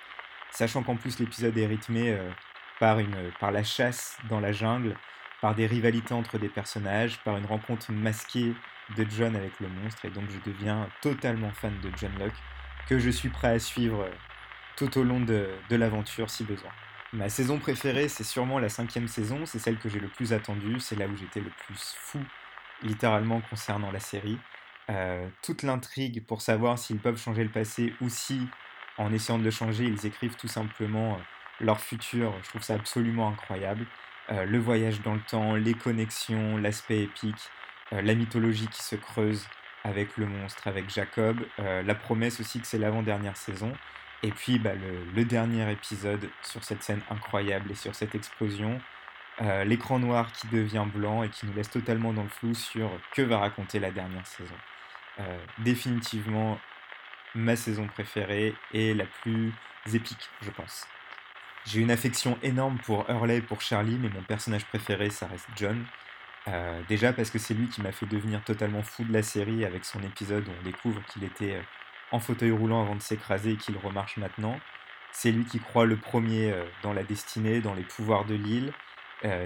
sachant 0.51 0.83
qu'en 0.83 0.95
plus 0.95 1.19
l'épisode 1.19 1.57
est 1.57 1.67
rythmé 1.67 2.11
euh, 2.11 2.29
par, 2.79 2.99
une, 2.99 3.31
par 3.39 3.51
la 3.51 3.63
chasse 3.63 4.17
dans 4.29 4.39
la 4.39 4.51
jungle, 4.51 4.95
par 5.43 5.55
des 5.55 5.67
rivalités 5.67 6.13
entre 6.13 6.37
des 6.37 6.47
personnages, 6.47 7.19
par 7.25 7.35
une 7.35 7.45
rencontre 7.45 7.91
masquée 7.91 8.53
de 8.95 9.05
John 9.09 9.35
avec 9.35 9.59
le 9.59 9.67
monstre, 9.67 10.05
et 10.05 10.09
donc 10.09 10.23
je 10.29 10.39
deviens 10.49 10.87
totalement 11.01 11.51
fan 11.51 11.77
de 11.81 11.91
John 11.97 12.17
Locke, 12.17 12.31
que 12.87 12.97
je 12.97 13.09
suis 13.09 13.27
prêt 13.27 13.49
à 13.49 13.59
suivre 13.59 14.07
tout 14.77 14.97
au 14.97 15.03
long 15.03 15.19
de, 15.19 15.49
l'aventure 15.69 16.29
si 16.29 16.45
besoin. 16.45 16.69
Ma 17.11 17.27
saison 17.27 17.59
préférée, 17.59 18.07
c'est 18.07 18.23
sûrement 18.23 18.57
la 18.57 18.69
cinquième 18.69 19.09
saison, 19.09 19.45
c'est 19.45 19.59
celle 19.59 19.77
que 19.79 19.89
j'ai 19.89 19.99
le 19.99 20.07
plus 20.07 20.31
attendue, 20.31 20.79
c'est 20.79 20.95
là 20.95 21.07
où 21.07 21.17
j'étais 21.17 21.41
le 21.41 21.49
plus 21.49 21.93
fou, 21.97 22.21
littéralement 22.81 23.41
concernant 23.49 23.91
la 23.91 23.99
série. 23.99 24.37
Euh, 24.89 25.27
toute 25.41 25.63
l'intrigue 25.63 26.25
pour 26.25 26.41
savoir 26.41 26.79
s'ils 26.79 26.99
peuvent 26.99 27.21
changer 27.21 27.43
le 27.43 27.51
passé 27.51 27.93
ou 27.99 28.07
si, 28.07 28.47
en 28.97 29.11
essayant 29.11 29.39
de 29.39 29.43
le 29.43 29.51
changer, 29.51 29.83
ils 29.83 30.05
écrivent 30.05 30.37
tout 30.37 30.47
simplement 30.47 31.15
euh, 31.15 31.17
leur 31.59 31.81
futur, 31.81 32.33
je 32.43 32.47
trouve 32.47 32.63
ça 32.63 32.75
absolument 32.75 33.27
incroyable. 33.27 33.85
Le 34.29 34.57
voyage 34.57 35.01
dans 35.01 35.13
le 35.13 35.21
temps, 35.21 35.55
les 35.55 35.73
connexions, 35.73 36.57
l'aspect 36.57 37.03
épique, 37.03 37.49
la 37.91 38.15
mythologie 38.15 38.67
qui 38.67 38.81
se 38.81 38.95
creuse 38.95 39.47
avec 39.83 40.17
le 40.17 40.25
monstre, 40.25 40.67
avec 40.67 40.89
Jacob, 40.89 41.41
la 41.57 41.95
promesse 41.95 42.39
aussi 42.39 42.59
que 42.59 42.67
c'est 42.67 42.77
l'avant-dernière 42.77 43.37
saison, 43.37 43.73
et 44.23 44.31
puis 44.31 44.59
bah, 44.59 44.71
le, 45.13 45.25
dernier 45.25 45.69
épisode 45.71 46.29
sur 46.41 46.63
cette 46.63 46.81
scène 46.81 47.01
incroyable 47.09 47.71
et 47.71 47.75
sur 47.75 47.93
cette 47.93 48.15
explosion, 48.15 48.79
l'écran 49.65 49.99
noir 49.99 50.31
qui 50.31 50.47
devient 50.47 50.85
blanc 50.93 51.23
et 51.23 51.29
qui 51.29 51.45
nous 51.45 51.53
laisse 51.53 51.69
totalement 51.69 52.13
dans 52.13 52.23
le 52.23 52.29
flou 52.29 52.53
sur 52.53 52.89
que 53.13 53.21
va 53.21 53.39
raconter 53.39 53.79
la 53.79 53.91
dernière 53.91 54.25
saison. 54.25 54.55
définitivement 55.59 56.59
ma 57.35 57.55
saison 57.55 57.87
préférée 57.87 58.55
et 58.73 58.93
la 58.93 59.05
plus 59.05 59.53
épique, 59.93 60.29
je 60.41 60.51
pense. 60.51 60.87
J'ai 61.65 61.79
une 61.79 61.91
affection 61.91 62.37
énorme 62.43 62.77
pour 62.79 63.09
Hurley 63.09 63.37
et 63.37 63.41
pour 63.41 63.61
Charlie, 63.61 63.97
mais 63.99 64.09
mon 64.09 64.21
personnage 64.21 64.65
préféré, 64.65 65.09
ça 65.09 65.27
reste 65.27 65.47
John. 65.55 65.85
Euh, 66.49 66.81
déjà 66.89 67.13
parce 67.13 67.29
que 67.29 67.39
c'est 67.39 67.53
lui 67.53 67.69
qui 67.69 67.81
m'a 67.81 67.93
fait 67.93 68.05
devenir 68.05 68.43
totalement 68.43 68.83
fou 68.83 69.05
de 69.05 69.13
la 69.13 69.23
série 69.23 69.63
avec 69.63 69.85
son 69.85 70.03
épisode 70.03 70.45
où 70.45 70.51
on 70.59 70.63
découvre 70.63 71.01
qu'il 71.05 71.23
était 71.23 71.53
euh, 71.53 71.61
en 72.11 72.19
fauteuil 72.19 72.51
roulant 72.51 72.81
avant 72.81 72.95
de 72.95 73.01
s'écraser 73.01 73.51
et 73.51 73.55
qu'il 73.55 73.77
remarche 73.77 74.17
maintenant. 74.17 74.59
C'est 75.13 75.31
lui 75.31 75.45
qui 75.45 75.59
croit 75.59 75.85
le 75.85 75.95
premier 75.95 76.51
euh, 76.51 76.65
dans 76.81 76.91
la 76.91 77.03
destinée, 77.03 77.61
dans 77.61 77.73
les 77.73 77.83
pouvoirs 77.83 78.25
de 78.25 78.35
l'île. 78.35 78.73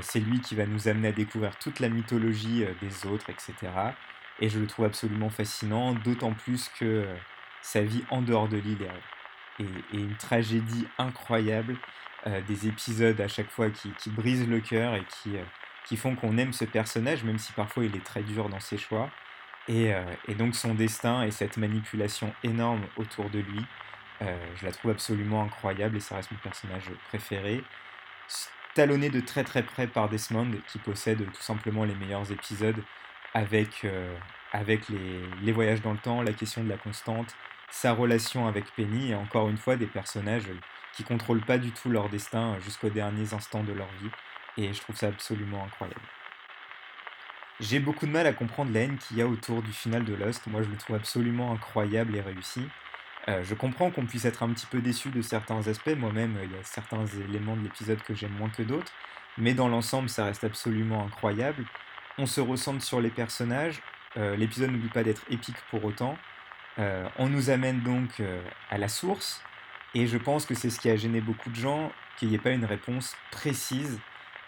c'est 0.02 0.20
lui 0.20 0.42
qui 0.42 0.56
va 0.56 0.66
nous 0.66 0.88
amener 0.88 1.10
à 1.10 1.12
découvrir 1.12 1.56
toute 1.60 1.80
la 1.80 1.90
mythologie 1.90 2.66
des 2.82 3.06
autres, 3.06 3.30
etc. 3.30 3.54
Et 4.40 4.50
je 4.50 4.58
le 4.60 4.66
trouve 4.66 4.86
absolument 4.86 5.30
fascinant, 5.30 5.94
d'autant 5.94 6.34
plus 6.34 6.72
que 6.80 7.06
sa 7.62 7.82
vie 7.82 8.04
en 8.10 8.24
dehors 8.24 8.48
de 8.48 8.58
l'île 8.58 8.82
est, 8.82 8.90
une 9.94 10.16
tragédie 10.16 10.88
incroyable. 10.98 11.78
des 12.48 12.68
épisodes 12.68 13.20
à 13.22 13.28
chaque 13.28 13.50
fois 13.50 13.70
qui, 13.70 14.10
brisent 14.10 14.48
le 14.48 14.60
cœur 14.60 14.96
et 14.96 15.04
qui 15.06 15.38
qui 15.88 15.96
font 15.96 16.16
qu'on 16.16 16.38
aime 16.38 16.52
ce 16.52 16.66
personnage, 16.66 17.24
même 17.24 17.40
si 17.40 17.54
parfois 17.54 17.86
il 17.86 17.96
est 17.96 18.04
très 18.04 18.22
dur 18.22 18.50
dans 18.50 18.60
ses 18.60 18.78
choix. 18.78 19.10
Et, 19.70 19.94
euh, 19.94 20.04
donc 20.38 20.56
son 20.56 20.74
destin 20.74 21.24
et 21.24 21.32
cette 21.32 21.58
manipulation 21.58 22.34
énorme 22.44 22.82
autour 22.98 23.30
de 23.30 23.40
lui, 23.40 23.66
euh, 24.22 24.38
je 24.56 24.66
la 24.66 24.72
trouve 24.72 24.92
absolument 24.92 25.44
incroyable 25.44 25.98
et 25.98 26.00
ça 26.00 26.16
reste 26.16 26.32
mon 26.32 26.38
personnage 26.38 26.90
préféré. 27.08 27.64
Talonné 28.76 29.10
de 29.10 29.22
très 29.22 29.44
très 29.44 29.64
près 29.64 29.88
par 29.88 30.10
Desmond, 30.10 30.52
qui 30.68 30.78
possède 30.78 31.26
tout 31.32 31.42
simplement 31.42 31.86
les 31.86 31.96
meilleurs 31.96 32.32
épisodes 32.32 32.84
avec, 33.34 33.86
euh, 33.86 34.16
avec 34.52 34.90
les, 34.90 35.22
les, 35.42 35.52
voyages 35.52 35.82
dans 35.82 35.94
le 35.94 35.98
temps, 35.98 36.22
la 36.22 36.34
question 36.34 36.64
de 36.64 36.70
la 36.70 36.78
constante, 36.78 37.36
sa 37.70 37.94
relation 37.94 38.48
avec 38.48 38.66
Penny 38.76 39.12
et 39.12 39.16
encore 39.16 39.50
une 39.50 39.58
fois 39.58 39.76
des 39.76 39.88
personnages 39.88 40.50
qui 40.94 41.04
contrôlent 41.04 41.46
pas 41.46 41.58
du 41.58 41.72
tout 41.72 41.90
leur 41.90 42.10
destin 42.10 42.58
jusqu'aux 42.60 42.90
derniers 42.90 43.34
instants 43.34 43.64
de 43.64 43.74
leur 43.74 43.90
vie 44.02 44.10
et 44.58 44.74
je 44.74 44.82
trouve 44.82 44.96
ça 44.96 45.08
absolument 45.08 45.64
incroyable. 45.64 46.02
J'ai 47.60 47.80
beaucoup 47.80 48.06
de 48.06 48.12
mal 48.12 48.28
à 48.28 48.34
comprendre 48.34 48.72
la 48.72 48.82
haine 48.82 48.98
qu'il 48.98 49.18
y 49.18 49.22
a 49.22 49.28
autour 49.28 49.64
du 49.64 49.72
final 49.72 50.04
de 50.04 50.14
Lost. 50.14 50.46
Moi, 50.46 50.62
je 50.62 50.70
le 50.70 50.78
trouve 50.78 50.96
absolument 50.96 51.52
incroyable 51.52 52.16
et 52.16 52.22
réussi. 52.22 52.62
Euh, 53.30 53.44
je 53.44 53.56
comprends 53.56 53.90
qu'on 53.90 54.06
puisse 54.06 54.26
être 54.26 54.44
un 54.44 54.50
petit 54.50 54.68
peu 54.68 54.80
déçu 54.80 55.10
de 55.10 55.22
certains 55.22 55.68
aspects. 55.68 55.96
Moi-même, 55.98 56.38
il 56.44 56.52
y 56.52 56.56
a 56.56 56.64
certains 56.64 57.06
éléments 57.08 57.56
de 57.56 57.64
l'épisode 57.64 58.02
que 58.04 58.14
j'aime 58.14 58.34
moins 58.34 58.50
que 58.50 58.62
d'autres. 58.62 58.92
Mais 59.40 59.56
dans 59.56 59.68
l'ensemble, 59.68 60.08
ça 60.08 60.26
reste 60.26 60.44
absolument 60.44 61.04
incroyable. 61.04 61.66
On 62.20 62.28
se 62.28 62.42
ressente 62.42 62.82
sur 62.82 63.02
les 63.02 63.10
personnages. 63.10 63.82
Euh, 64.18 64.36
l'épisode 64.36 64.72
n'oublie 64.72 64.90
pas 64.90 65.04
d'être 65.04 65.24
épique 65.30 65.58
pour 65.72 65.84
autant. 65.84 66.16
Euh, 66.80 67.08
on 67.18 67.28
nous 67.28 67.50
amène 67.50 67.82
donc 67.82 68.22
à 68.70 68.78
la 68.78 68.88
source. 68.88 69.42
Et 69.94 70.06
je 70.06 70.18
pense 70.18 70.46
que 70.46 70.54
c'est 70.54 70.70
ce 70.70 70.80
qui 70.80 70.90
a 70.90 70.96
gêné 70.96 71.22
beaucoup 71.22 71.50
de 71.50 71.56
gens, 71.56 71.92
qu'il 72.18 72.30
n'y 72.30 72.36
ait 72.36 72.40
pas 72.40 72.52
une 72.52 72.66
réponse 72.66 73.16
précise 73.32 74.00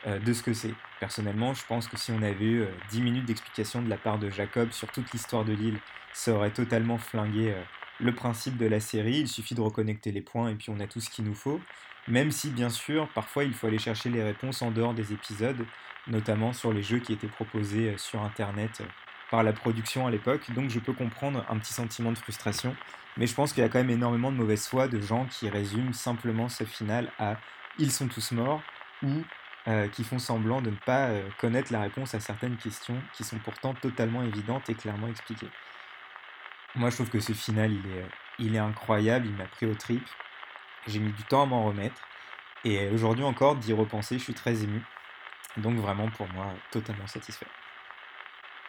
euh, 0.07 0.19
de 0.19 0.31
ce 0.31 0.43
que 0.43 0.53
c'est. 0.53 0.73
Personnellement, 0.99 1.53
je 1.53 1.65
pense 1.65 1.87
que 1.87 1.97
si 1.97 2.11
on 2.11 2.21
avait 2.21 2.45
eu 2.45 2.65
10 2.89 2.99
euh, 2.99 3.03
minutes 3.03 3.25
d'explication 3.25 3.81
de 3.81 3.89
la 3.89 3.97
part 3.97 4.17
de 4.17 4.29
Jacob 4.29 4.71
sur 4.71 4.89
toute 4.91 5.11
l'histoire 5.11 5.43
de 5.43 5.53
l'île, 5.53 5.79
ça 6.13 6.33
aurait 6.33 6.51
totalement 6.51 6.97
flingué 6.97 7.51
euh, 7.51 7.61
le 7.99 8.13
principe 8.13 8.57
de 8.57 8.65
la 8.65 8.79
série. 8.79 9.19
Il 9.19 9.27
suffit 9.27 9.55
de 9.55 9.61
reconnecter 9.61 10.11
les 10.11 10.21
points 10.21 10.49
et 10.49 10.55
puis 10.55 10.69
on 10.69 10.79
a 10.79 10.87
tout 10.87 11.01
ce 11.01 11.09
qu'il 11.09 11.25
nous 11.25 11.35
faut. 11.35 11.59
Même 12.07 12.31
si, 12.31 12.49
bien 12.49 12.69
sûr, 12.69 13.09
parfois 13.09 13.43
il 13.43 13.53
faut 13.53 13.67
aller 13.67 13.79
chercher 13.79 14.09
les 14.09 14.23
réponses 14.23 14.61
en 14.61 14.71
dehors 14.71 14.93
des 14.93 15.11
épisodes, 15.13 15.65
notamment 16.07 16.53
sur 16.53 16.71
les 16.71 16.81
jeux 16.81 16.99
qui 16.99 17.11
étaient 17.11 17.27
proposés 17.27 17.97
sur 17.97 18.21
Internet 18.21 18.81
par 19.31 19.43
la 19.43 19.53
production 19.53 20.07
à 20.07 20.11
l'époque. 20.11 20.51
Donc 20.51 20.69
je 20.69 20.79
peux 20.79 20.93
comprendre 20.93 21.45
un 21.49 21.57
petit 21.57 21.73
sentiment 21.73 22.11
de 22.11 22.17
frustration. 22.17 22.75
Mais 23.17 23.27
je 23.27 23.33
pense 23.33 23.53
qu'il 23.53 23.63
y 23.63 23.65
a 23.65 23.69
quand 23.69 23.79
même 23.79 23.89
énormément 23.89 24.31
de 24.31 24.37
mauvaise 24.37 24.67
foi 24.67 24.87
de 24.87 24.99
gens 25.01 25.25
qui 25.25 25.49
résument 25.49 25.93
simplement 25.93 26.47
ce 26.47 26.63
final 26.63 27.11
à 27.19 27.35
ils 27.77 27.91
sont 27.91 28.07
tous 28.07 28.31
morts 28.31 28.61
ou 29.03 29.23
euh, 29.67 29.87
qui 29.87 30.03
font 30.03 30.19
semblant 30.19 30.61
de 30.61 30.69
ne 30.69 30.75
pas 30.75 31.07
euh, 31.07 31.27
connaître 31.37 31.71
la 31.71 31.81
réponse 31.81 32.15
à 32.15 32.19
certaines 32.19 32.57
questions 32.57 33.01
qui 33.13 33.23
sont 33.23 33.37
pourtant 33.39 33.73
totalement 33.73 34.23
évidentes 34.23 34.69
et 34.69 34.75
clairement 34.75 35.07
expliquées. 35.07 35.49
Moi, 36.75 36.89
je 36.89 36.95
trouve 36.95 37.09
que 37.09 37.19
ce 37.19 37.33
final, 37.33 37.71
il 37.71 37.85
est, 37.91 38.05
il 38.39 38.55
est 38.55 38.59
incroyable, 38.59 39.25
il 39.25 39.33
m'a 39.33 39.45
pris 39.45 39.65
au 39.65 39.75
trip. 39.75 40.03
J'ai 40.87 40.99
mis 40.99 41.11
du 41.11 41.23
temps 41.23 41.43
à 41.43 41.45
m'en 41.45 41.65
remettre. 41.65 42.01
Et 42.63 42.89
aujourd'hui 42.89 43.23
encore, 43.23 43.55
d'y 43.55 43.73
repenser, 43.73 44.17
je 44.17 44.23
suis 44.23 44.33
très 44.33 44.63
ému. 44.63 44.81
Donc 45.57 45.77
vraiment, 45.77 46.09
pour 46.09 46.27
moi, 46.29 46.53
totalement 46.71 47.07
satisfait. 47.07 47.47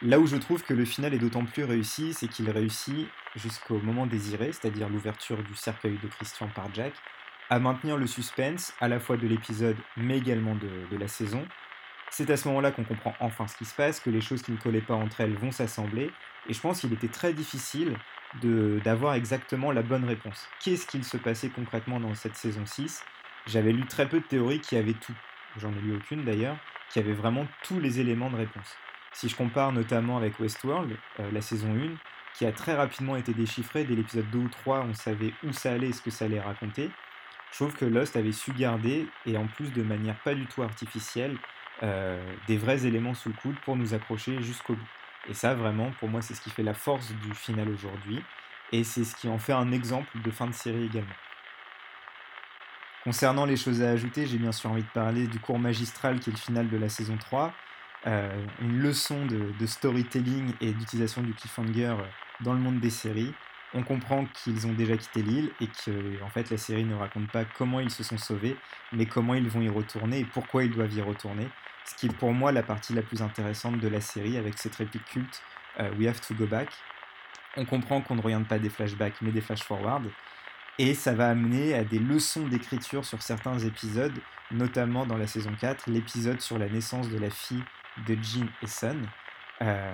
Là 0.03 0.19
où 0.19 0.25
je 0.25 0.35
trouve 0.35 0.63
que 0.63 0.73
le 0.73 0.83
final 0.83 1.13
est 1.13 1.19
d'autant 1.19 1.45
plus 1.45 1.63
réussi, 1.63 2.13
c'est 2.13 2.27
qu'il 2.27 2.49
réussit 2.49 3.07
jusqu'au 3.35 3.77
moment 3.77 4.07
désiré, 4.07 4.51
c'est-à-dire 4.51 4.89
l'ouverture 4.89 5.43
du 5.43 5.53
cercueil 5.53 5.99
de 6.01 6.07
Christian 6.07 6.47
par 6.47 6.73
Jack, 6.73 6.93
à 7.51 7.59
maintenir 7.59 7.97
le 7.97 8.07
suspense 8.07 8.73
à 8.81 8.87
la 8.87 8.99
fois 8.99 9.15
de 9.15 9.27
l'épisode 9.27 9.77
mais 9.97 10.17
également 10.17 10.55
de, 10.55 10.97
la 10.97 11.07
saison. 11.07 11.45
C'est 12.09 12.31
à 12.31 12.37
ce 12.37 12.47
moment-là 12.47 12.71
qu'on 12.71 12.83
comprend 12.83 13.13
enfin 13.19 13.47
ce 13.47 13.55
qui 13.55 13.65
se 13.65 13.75
passe, 13.75 13.99
que 13.99 14.09
les 14.09 14.21
choses 14.21 14.41
qui 14.41 14.51
ne 14.51 14.57
collaient 14.57 14.81
pas 14.81 14.95
entre 14.95 15.21
elles 15.21 15.35
vont 15.35 15.51
s'assembler, 15.51 16.09
et 16.49 16.53
je 16.53 16.59
pense 16.59 16.79
qu'il 16.79 16.93
était 16.93 17.07
très 17.07 17.33
difficile 17.33 17.95
d'avoir 18.41 19.13
exactement 19.13 19.71
la 19.71 19.83
bonne 19.83 20.05
réponse. 20.05 20.47
Qu'est-ce 20.61 20.87
qu'il 20.87 21.03
se 21.03 21.17
passait 21.17 21.49
concrètement 21.49 21.99
dans 21.99 22.15
cette 22.15 22.37
saison 22.37 22.65
6 22.65 23.03
J'avais 23.45 23.71
lu 23.71 23.85
très 23.85 24.09
peu 24.09 24.19
de 24.19 24.25
théories 24.25 24.61
qui 24.61 24.77
avaient 24.77 24.93
tout, 24.93 25.13
j'en 25.57 25.71
ai 25.73 25.81
lu 25.81 25.95
aucune 25.95 26.23
d'ailleurs, 26.23 26.57
qui 26.89 26.97
avaient 26.97 27.13
vraiment 27.13 27.45
tous 27.63 27.79
les 27.79 27.99
éléments 27.99 28.31
de 28.31 28.37
réponse. 28.37 28.75
Si 29.13 29.29
je 29.29 29.35
compare 29.35 29.71
notamment 29.71 30.17
avec 30.17 30.39
Westworld, 30.39 30.95
euh, 31.19 31.31
la 31.31 31.41
saison 31.41 31.75
1, 31.75 31.95
qui 32.33 32.45
a 32.45 32.51
très 32.51 32.75
rapidement 32.75 33.15
été 33.15 33.33
déchiffrée, 33.33 33.83
dès 33.83 33.95
l'épisode 33.95 34.29
2 34.31 34.39
ou 34.39 34.49
3, 34.49 34.85
on 34.89 34.93
savait 34.93 35.33
où 35.43 35.51
ça 35.51 35.73
allait 35.73 35.89
et 35.89 35.93
ce 35.93 36.01
que 36.01 36.11
ça 36.11 36.25
allait 36.25 36.39
raconter, 36.39 36.89
je 37.51 37.57
trouve 37.57 37.75
que 37.75 37.85
Lost 37.85 38.15
avait 38.15 38.31
su 38.31 38.53
garder, 38.53 39.07
et 39.25 39.37
en 39.37 39.47
plus 39.47 39.71
de 39.73 39.83
manière 39.83 40.15
pas 40.23 40.33
du 40.33 40.45
tout 40.45 40.63
artificielle, 40.63 41.37
euh, 41.83 42.23
des 42.47 42.57
vrais 42.57 42.85
éléments 42.85 43.13
sous 43.13 43.29
le 43.29 43.35
coude 43.35 43.59
pour 43.65 43.75
nous 43.75 43.93
accrocher 43.93 44.41
jusqu'au 44.41 44.75
bout. 44.75 44.87
Et 45.29 45.33
ça, 45.33 45.53
vraiment, 45.53 45.91
pour 45.99 46.09
moi, 46.09 46.21
c'est 46.21 46.33
ce 46.33 46.41
qui 46.41 46.49
fait 46.49 46.63
la 46.63 46.73
force 46.73 47.11
du 47.11 47.33
final 47.33 47.69
aujourd'hui, 47.69 48.23
et 48.71 48.83
c'est 48.83 49.03
ce 49.03 49.15
qui 49.15 49.27
en 49.27 49.37
fait 49.37 49.53
un 49.53 49.71
exemple 49.71 50.21
de 50.21 50.31
fin 50.31 50.47
de 50.47 50.53
série 50.53 50.85
également. 50.85 51.13
Concernant 53.03 53.45
les 53.45 53.57
choses 53.57 53.81
à 53.81 53.89
ajouter, 53.89 54.27
j'ai 54.27 54.37
bien 54.37 54.51
sûr 54.51 54.69
envie 54.69 54.83
de 54.83 54.89
parler 54.89 55.27
du 55.27 55.39
cours 55.39 55.59
magistral 55.59 56.19
qui 56.19 56.29
est 56.29 56.33
le 56.33 56.39
final 56.39 56.69
de 56.69 56.77
la 56.77 56.87
saison 56.87 57.17
3. 57.17 57.51
Euh, 58.07 58.45
une 58.61 58.79
leçon 58.79 59.25
de, 59.25 59.65
storytelling 59.65 60.53
et 60.59 60.71
d'utilisation 60.71 61.21
du 61.21 61.33
cliffhanger 61.33 61.95
dans 62.39 62.53
le 62.53 62.59
monde 62.59 62.79
des 62.79 62.89
séries 62.89 63.31
on 63.73 63.83
comprend 63.83 64.25
qu'ils 64.25 64.67
ont 64.67 64.73
déjà 64.73 64.97
quitté 64.97 65.21
l'île 65.21 65.51
et 65.61 65.67
que 65.67 66.21
en 66.23 66.29
fait 66.29 66.49
la 66.49 66.57
série 66.57 66.83
ne 66.83 66.95
raconte 66.95 67.31
pas 67.31 67.45
comment 67.45 67.79
ils 67.79 67.91
se 67.91 68.03
sont 68.03 68.17
sauvés, 68.17 68.57
mais 68.91 69.05
comment 69.05 69.33
ils 69.33 69.47
vont 69.47 69.61
y 69.61 69.69
retourner 69.69 70.19
et 70.19 70.25
pourquoi 70.25 70.63
ils 70.63 70.71
doivent 70.71 70.93
y 70.93 71.01
retourner. 71.01 71.47
Ce 71.85 71.95
qui 71.95 72.07
est 72.07 72.17
pour 72.17 72.33
moi 72.33 72.51
la 72.51 72.63
partie 72.63 72.93
la 72.93 73.01
plus 73.01 73.21
intéressante 73.21 73.79
de 73.79 73.87
la 73.87 74.01
série 74.01 74.37
avec 74.37 74.57
cette 74.57 74.75
réplique 74.75 75.05
culte 75.05 75.41
euh, 75.79 75.89
We 75.97 76.07
have 76.07 76.19
to 76.21 76.33
go 76.33 76.45
back. 76.45 76.69
On 77.57 77.65
comprend 77.65 78.01
qu'on 78.01 78.15
ne 78.15 78.21
regarde 78.21 78.45
pas 78.45 78.59
des 78.59 78.69
flashbacks 78.69 79.21
mais 79.21 79.31
des 79.31 79.41
flash-forward. 79.41 80.09
Et 80.77 80.93
ça 80.93 81.13
va 81.13 81.29
amener 81.29 81.73
à 81.73 81.83
des 81.83 81.99
leçons 81.99 82.47
d'écriture 82.47 83.05
sur 83.05 83.21
certains 83.21 83.59
épisodes, 83.59 84.17
notamment 84.51 85.05
dans 85.05 85.17
la 85.17 85.27
saison 85.27 85.51
4, 85.59 85.89
l'épisode 85.89 86.41
sur 86.41 86.57
la 86.57 86.67
naissance 86.67 87.09
de 87.09 87.17
la 87.17 87.29
fille 87.29 87.63
de 88.07 88.15
Jean 88.21 88.47
et 88.61 88.67
Son. 88.67 88.97
Euh, 89.61 89.93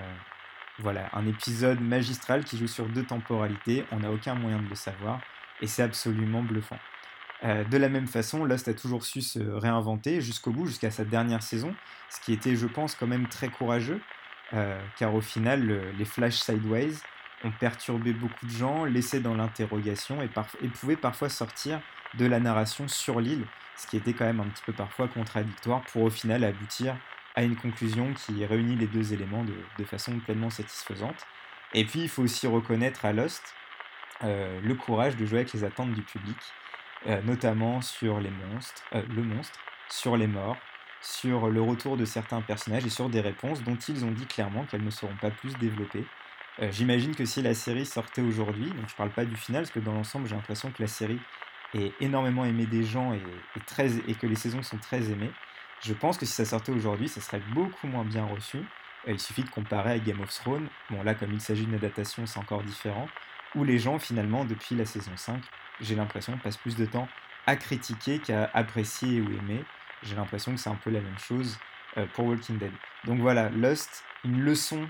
voilà, 0.78 1.08
un 1.12 1.26
épisode 1.26 1.80
magistral 1.80 2.44
qui 2.44 2.56
joue 2.56 2.68
sur 2.68 2.86
deux 2.86 3.04
temporalités, 3.04 3.84
on 3.90 4.00
n'a 4.00 4.10
aucun 4.10 4.34
moyen 4.34 4.60
de 4.60 4.68
le 4.68 4.76
savoir, 4.76 5.20
et 5.60 5.66
c'est 5.66 5.82
absolument 5.82 6.42
bluffant. 6.42 6.78
Euh, 7.44 7.64
de 7.64 7.76
la 7.76 7.88
même 7.88 8.06
façon, 8.06 8.44
Lost 8.44 8.68
a 8.68 8.74
toujours 8.74 9.04
su 9.04 9.20
se 9.20 9.40
réinventer 9.40 10.20
jusqu'au 10.20 10.50
bout, 10.50 10.66
jusqu'à 10.66 10.90
sa 10.90 11.04
dernière 11.04 11.42
saison, 11.42 11.74
ce 12.10 12.20
qui 12.20 12.32
était, 12.32 12.56
je 12.56 12.66
pense, 12.66 12.94
quand 12.94 13.06
même 13.06 13.28
très 13.28 13.48
courageux, 13.48 14.00
euh, 14.54 14.80
car 14.96 15.14
au 15.14 15.20
final, 15.20 15.92
les 15.98 16.04
flash 16.04 16.36
sideways 16.36 16.94
ont 17.44 17.50
perturbé 17.50 18.12
beaucoup 18.12 18.46
de 18.46 18.50
gens, 18.50 18.84
laissé 18.84 19.20
dans 19.20 19.34
l'interrogation 19.34 20.22
et, 20.22 20.30
et 20.62 20.68
pouvaient 20.68 20.96
parfois 20.96 21.28
sortir 21.28 21.80
de 22.14 22.26
la 22.26 22.40
narration 22.40 22.88
sur 22.88 23.20
l'île, 23.20 23.46
ce 23.76 23.86
qui 23.86 23.96
était 23.96 24.12
quand 24.12 24.24
même 24.24 24.40
un 24.40 24.48
petit 24.48 24.62
peu 24.64 24.72
parfois 24.72 25.08
contradictoire 25.08 25.82
pour 25.82 26.02
au 26.02 26.10
final 26.10 26.44
aboutir 26.44 26.96
à 27.38 27.44
une 27.44 27.54
conclusion 27.54 28.12
qui 28.14 28.44
réunit 28.44 28.74
les 28.74 28.88
deux 28.88 29.12
éléments 29.12 29.44
de, 29.44 29.84
façon 29.84 30.18
pleinement 30.18 30.50
satisfaisante. 30.50 31.24
Et 31.72 31.84
puis, 31.84 32.00
il 32.00 32.08
faut 32.08 32.22
aussi 32.24 32.48
reconnaître 32.48 33.04
à 33.04 33.12
Lost 33.12 33.54
euh, 34.24 34.60
le 34.60 34.74
courage 34.74 35.14
de 35.14 35.24
jouer 35.24 35.38
avec 35.38 35.52
les 35.52 35.62
attentes 35.62 35.92
du 35.92 36.02
public, 36.02 36.36
euh, 37.06 37.22
notamment 37.22 37.80
sur 37.80 38.18
les 38.18 38.30
monstres, 38.30 38.82
euh, 38.92 39.02
le 39.14 39.22
monstre, 39.22 39.60
sur 39.88 40.16
les 40.16 40.26
morts, 40.26 40.56
sur 41.00 41.48
le 41.48 41.62
retour 41.62 41.96
de 41.96 42.04
certains 42.04 42.40
personnages 42.40 42.84
et 42.84 42.90
sur 42.90 43.08
des 43.08 43.20
réponses 43.20 43.62
dont 43.62 43.76
ils 43.76 44.04
ont 44.04 44.10
dit 44.10 44.26
clairement 44.26 44.64
qu'elles 44.64 44.84
ne 44.84 44.90
seront 44.90 45.14
pas 45.20 45.30
plus 45.30 45.56
développées. 45.58 46.06
J'imagine 46.72 47.14
que 47.14 47.24
si 47.24 47.40
la 47.40 47.54
série 47.54 47.86
sortait 47.86 48.20
aujourd'hui, 48.20 48.68
donc 48.70 48.88
je 48.88 48.96
parle 48.96 49.10
pas 49.10 49.24
du 49.24 49.36
final, 49.36 49.62
parce 49.62 49.70
que 49.70 49.78
dans 49.78 49.92
l'ensemble 49.92 50.26
j'ai 50.28 50.34
l'impression 50.34 50.72
que 50.72 50.82
la 50.82 50.88
série 50.88 51.20
est 51.72 51.92
énormément 52.00 52.44
aimée 52.44 52.66
des 52.66 52.82
gens 52.82 53.12
et, 53.12 53.22
très, 53.64 53.96
et 54.08 54.14
que 54.16 54.26
les 54.26 54.34
saisons 54.34 54.64
sont 54.64 54.78
très 54.78 55.08
aimées, 55.12 55.30
je 55.82 55.94
pense 55.94 56.18
que 56.18 56.26
si 56.26 56.32
ça 56.32 56.44
sortait 56.44 56.72
aujourd'hui, 56.72 57.08
ça 57.08 57.20
serait 57.20 57.42
beaucoup 57.52 57.86
moins 57.86 58.04
bien 58.04 58.24
reçu. 58.24 58.58
Il 59.06 59.18
suffit 59.18 59.42
de 59.42 59.50
comparer 59.50 59.92
à 59.92 59.98
Game 59.98 60.20
of 60.20 60.34
Thrones, 60.34 60.68
bon 60.90 61.02
là 61.02 61.14
comme 61.14 61.32
il 61.32 61.40
s'agit 61.40 61.64
d'une 61.64 61.76
adaptation 61.76 62.26
c'est 62.26 62.38
encore 62.38 62.62
différent, 62.62 63.08
où 63.54 63.64
les 63.64 63.78
gens 63.78 63.98
finalement 63.98 64.44
depuis 64.44 64.74
la 64.74 64.84
saison 64.84 65.12
5, 65.16 65.42
j'ai 65.80 65.94
l'impression, 65.94 66.36
passent 66.38 66.56
plus 66.56 66.76
de 66.76 66.84
temps 66.84 67.08
à 67.46 67.56
critiquer 67.56 68.18
qu'à 68.18 68.50
apprécier 68.52 69.20
ou 69.20 69.32
aimer. 69.32 69.64
J'ai 70.02 70.16
l'impression 70.16 70.52
que 70.52 70.58
c'est 70.58 70.68
un 70.68 70.74
peu 70.74 70.90
la 70.90 71.00
même 71.00 71.18
chose 71.18 71.58
euh, 71.96 72.06
pour 72.12 72.26
Walking 72.26 72.58
Dead. 72.58 72.72
Donc 73.04 73.20
voilà, 73.20 73.48
Lost, 73.48 74.04
une 74.24 74.42
leçon 74.42 74.86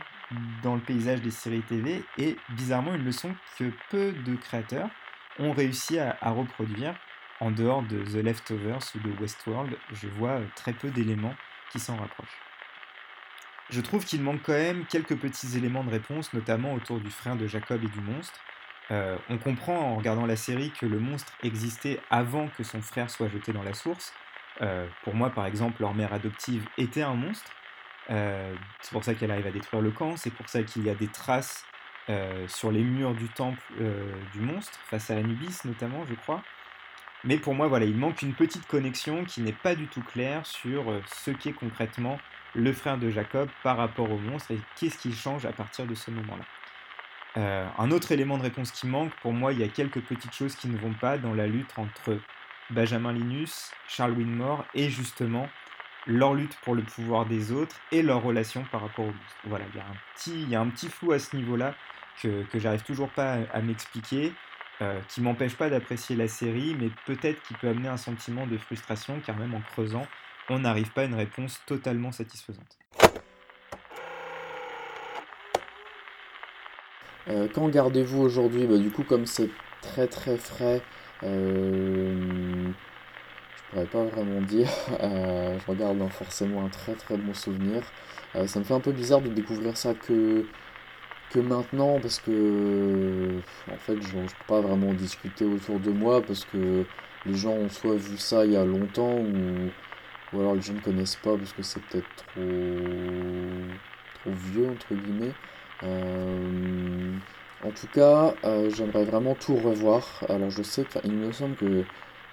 dans 0.62 0.74
le 0.74 0.80
paysage 0.80 1.22
des 1.22 1.30
séries 1.30 1.62
TV 1.62 2.04
et 2.18 2.36
bizarrement 2.50 2.94
une 2.94 3.04
leçon 3.04 3.34
que 3.58 3.70
peu 3.90 4.12
de 4.12 4.34
créateurs 4.34 4.88
ont 5.38 5.52
réussi 5.52 5.98
à, 5.98 6.16
reproduire 6.30 6.94
en 7.40 7.50
dehors 7.50 7.82
de 7.82 8.02
The 8.02 8.22
Leftovers 8.24 8.80
ou 8.94 8.98
de 8.98 9.10
Westworld. 9.20 9.76
Je 9.92 10.08
vois 10.08 10.30
euh, 10.30 10.46
très 10.56 10.72
peu 10.72 10.90
d'éléments 10.90 11.34
qui 11.70 11.78
s'en 11.78 11.96
rapprochent. 11.96 12.38
Je 13.70 13.80
trouve 13.80 14.04
qu'il 14.04 14.22
manque 14.22 14.42
quand 14.42 14.52
même 14.52 14.86
quelques 14.86 15.16
petits 15.16 15.56
éléments 15.56 15.84
de 15.84 15.90
réponse, 15.90 16.32
notamment 16.32 16.72
autour 16.72 17.00
du 17.00 17.10
frère 17.10 17.36
de 17.36 17.46
Jacob 17.46 17.82
et 17.84 17.88
du 17.88 18.00
monstre. 18.00 18.40
Euh, 18.90 19.18
on 19.28 19.36
comprend 19.36 19.78
en 19.78 19.96
regardant 19.96 20.24
la 20.24 20.36
série 20.36 20.70
que 20.70 20.86
le 20.86 20.98
monstre 20.98 21.34
existait 21.42 22.00
avant 22.08 22.48
que 22.48 22.64
son 22.64 22.80
frère 22.80 23.10
soit 23.10 23.28
jeté 23.28 23.52
dans 23.52 23.62
la 23.62 23.74
source. 23.74 24.14
Euh, 24.62 24.86
pour 25.04 25.14
moi, 25.14 25.28
par 25.30 25.44
exemple, 25.44 25.82
leur 25.82 25.94
mère 25.94 26.14
adoptive 26.14 26.66
était 26.78 27.02
un 27.02 27.14
monstre. 27.14 27.52
C'est 28.08 28.92
pour 28.92 29.04
ça 29.04 29.12
qu'elle 29.12 29.30
arrive 29.30 29.46
à 29.46 29.50
détruire 29.50 29.82
le 29.82 29.90
camp. 29.90 30.16
C'est 30.16 30.32
pour 30.32 30.48
ça 30.48 30.62
qu'il 30.62 30.82
y 30.82 30.88
a 30.88 30.94
des 30.94 31.08
traces 31.08 31.66
sur 32.46 32.72
les 32.72 32.82
murs 32.82 33.12
du 33.12 33.28
temple 33.28 33.60
du 34.32 34.40
monstre, 34.40 34.78
face 34.86 35.10
à 35.10 35.16
Anubis 35.16 35.60
notamment, 35.66 36.06
je 36.06 36.14
crois. 36.14 36.42
Mais 37.24 37.36
pour 37.36 37.54
moi, 37.54 37.66
voilà, 37.66 37.84
il 37.84 37.96
manque 37.96 38.22
une 38.22 38.34
petite 38.34 38.66
connexion 38.66 39.24
qui 39.24 39.40
n'est 39.40 39.52
pas 39.52 39.74
du 39.74 39.86
tout 39.88 40.02
claire 40.02 40.46
sur 40.46 40.84
ce 41.06 41.30
qu'est 41.30 41.52
concrètement 41.52 42.18
le 42.54 42.72
frère 42.72 42.98
de 42.98 43.10
Jacob 43.10 43.48
par 43.62 43.76
rapport 43.76 44.10
au 44.10 44.18
monstre 44.18 44.52
et 44.52 44.60
qu'est-ce 44.76 44.98
qui 44.98 45.12
change 45.12 45.44
à 45.44 45.52
partir 45.52 45.86
de 45.86 45.94
ce 45.94 46.10
moment-là. 46.10 46.44
Euh, 47.36 47.66
un 47.78 47.90
autre 47.90 48.10
élément 48.12 48.38
de 48.38 48.42
réponse 48.42 48.72
qui 48.72 48.86
manque, 48.86 49.14
pour 49.20 49.32
moi, 49.32 49.52
il 49.52 49.60
y 49.60 49.62
a 49.62 49.68
quelques 49.68 50.00
petites 50.00 50.34
choses 50.34 50.56
qui 50.56 50.68
ne 50.68 50.78
vont 50.78 50.94
pas 50.94 51.18
dans 51.18 51.34
la 51.34 51.46
lutte 51.46 51.72
entre 51.76 52.18
Benjamin 52.70 53.12
Linus, 53.12 53.72
Charles 53.86 54.12
Winmore 54.12 54.64
et 54.74 54.90
justement 54.90 55.48
leur 56.06 56.34
lutte 56.34 56.56
pour 56.62 56.74
le 56.74 56.82
pouvoir 56.82 57.26
des 57.26 57.52
autres 57.52 57.76
et 57.92 58.02
leur 58.02 58.22
relation 58.22 58.64
par 58.72 58.80
rapport 58.80 59.04
au 59.04 59.12
monstre. 59.12 59.36
Voilà, 59.44 59.64
il 59.72 59.78
y 60.48 60.54
a 60.54 60.60
un 60.60 60.68
petit, 60.68 60.88
flou 60.88 61.12
à 61.12 61.18
ce 61.18 61.36
niveau-là 61.36 61.74
que 62.22 62.44
j'arrive 62.54 62.82
toujours 62.82 63.10
pas 63.10 63.38
à, 63.52 63.60
m'expliquer, 63.60 64.32
euh, 64.80 65.00
qui 65.08 65.20
m'empêche 65.20 65.56
pas 65.56 65.70
d'apprécier 65.70 66.14
la 66.16 66.28
série, 66.28 66.76
mais 66.78 66.90
peut-être 67.06 67.42
qui 67.42 67.54
peut 67.54 67.68
amener 67.68 67.88
un 67.88 67.96
sentiment 67.96 68.46
de 68.46 68.56
frustration, 68.56 69.20
car 69.24 69.36
même 69.36 69.54
en 69.54 69.60
creusant, 69.60 70.06
on 70.48 70.60
n'arrive 70.60 70.90
pas 70.92 71.02
à 71.02 71.04
une 71.04 71.14
réponse 71.14 71.60
totalement 71.66 72.12
satisfaisante. 72.12 72.78
Euh, 77.28 77.46
quand 77.52 77.68
gardez-vous 77.68 78.20
aujourd'hui? 78.22 78.66
Bah, 78.66 78.78
Du 78.78 78.90
coup, 78.90 79.02
comme 79.02 79.26
c'est 79.26 79.50
très 79.82 80.06
très 80.06 80.36
frais, 80.36 80.80
euh, 81.22 82.70
je 83.56 83.70
pourrais 83.70 83.86
pas 83.86 84.04
vraiment 84.04 84.40
dire. 84.42 84.68
Euh, 85.00 85.58
je 85.58 85.66
regarde 85.70 86.08
forcément 86.10 86.64
un 86.64 86.68
très 86.68 86.94
très 86.94 87.16
bon 87.16 87.34
souvenir. 87.34 87.82
ça 88.46 88.58
me 88.58 88.64
fait 88.64 88.74
un 88.74 88.80
peu 88.80 88.92
bizarre 88.92 89.20
de 89.20 89.28
découvrir 89.28 89.76
ça 89.76 89.94
que, 89.94 90.44
que 91.30 91.38
maintenant 91.40 92.00
parce 92.00 92.20
que 92.20 93.40
en 93.70 93.76
fait 93.76 94.00
je 94.02 94.16
ne 94.16 94.22
peux 94.26 94.44
pas 94.46 94.60
vraiment 94.60 94.92
discuter 94.94 95.44
autour 95.44 95.78
de 95.80 95.90
moi 95.90 96.22
parce 96.22 96.44
que 96.44 96.84
les 97.26 97.34
gens 97.34 97.52
ont 97.52 97.68
soit 97.68 97.96
vu 97.96 98.16
ça 98.18 98.44
il 98.46 98.52
y 98.52 98.56
a 98.56 98.64
longtemps 98.64 99.16
ou, 99.18 99.70
ou 100.32 100.40
alors 100.40 100.54
les 100.54 100.62
gens 100.62 100.74
ne 100.74 100.80
connaissent 100.80 101.16
pas 101.16 101.36
parce 101.36 101.52
que 101.52 101.62
c'est 101.62 101.82
peut-être 101.82 102.08
trop, 102.16 102.40
trop 104.14 104.32
vieux 104.32 104.68
entre 104.68 104.94
guillemets. 104.94 105.34
Euh, 105.82 107.18
en 107.64 107.70
tout 107.72 107.88
cas, 107.88 108.34
euh, 108.44 108.70
j'aimerais 108.70 109.04
vraiment 109.04 109.34
tout 109.34 109.56
revoir. 109.56 110.24
Alors 110.28 110.50
je 110.50 110.62
sais 110.62 110.84
qu'il 110.84 111.12
me 111.12 111.32
semble 111.32 111.56
que, 111.56 111.84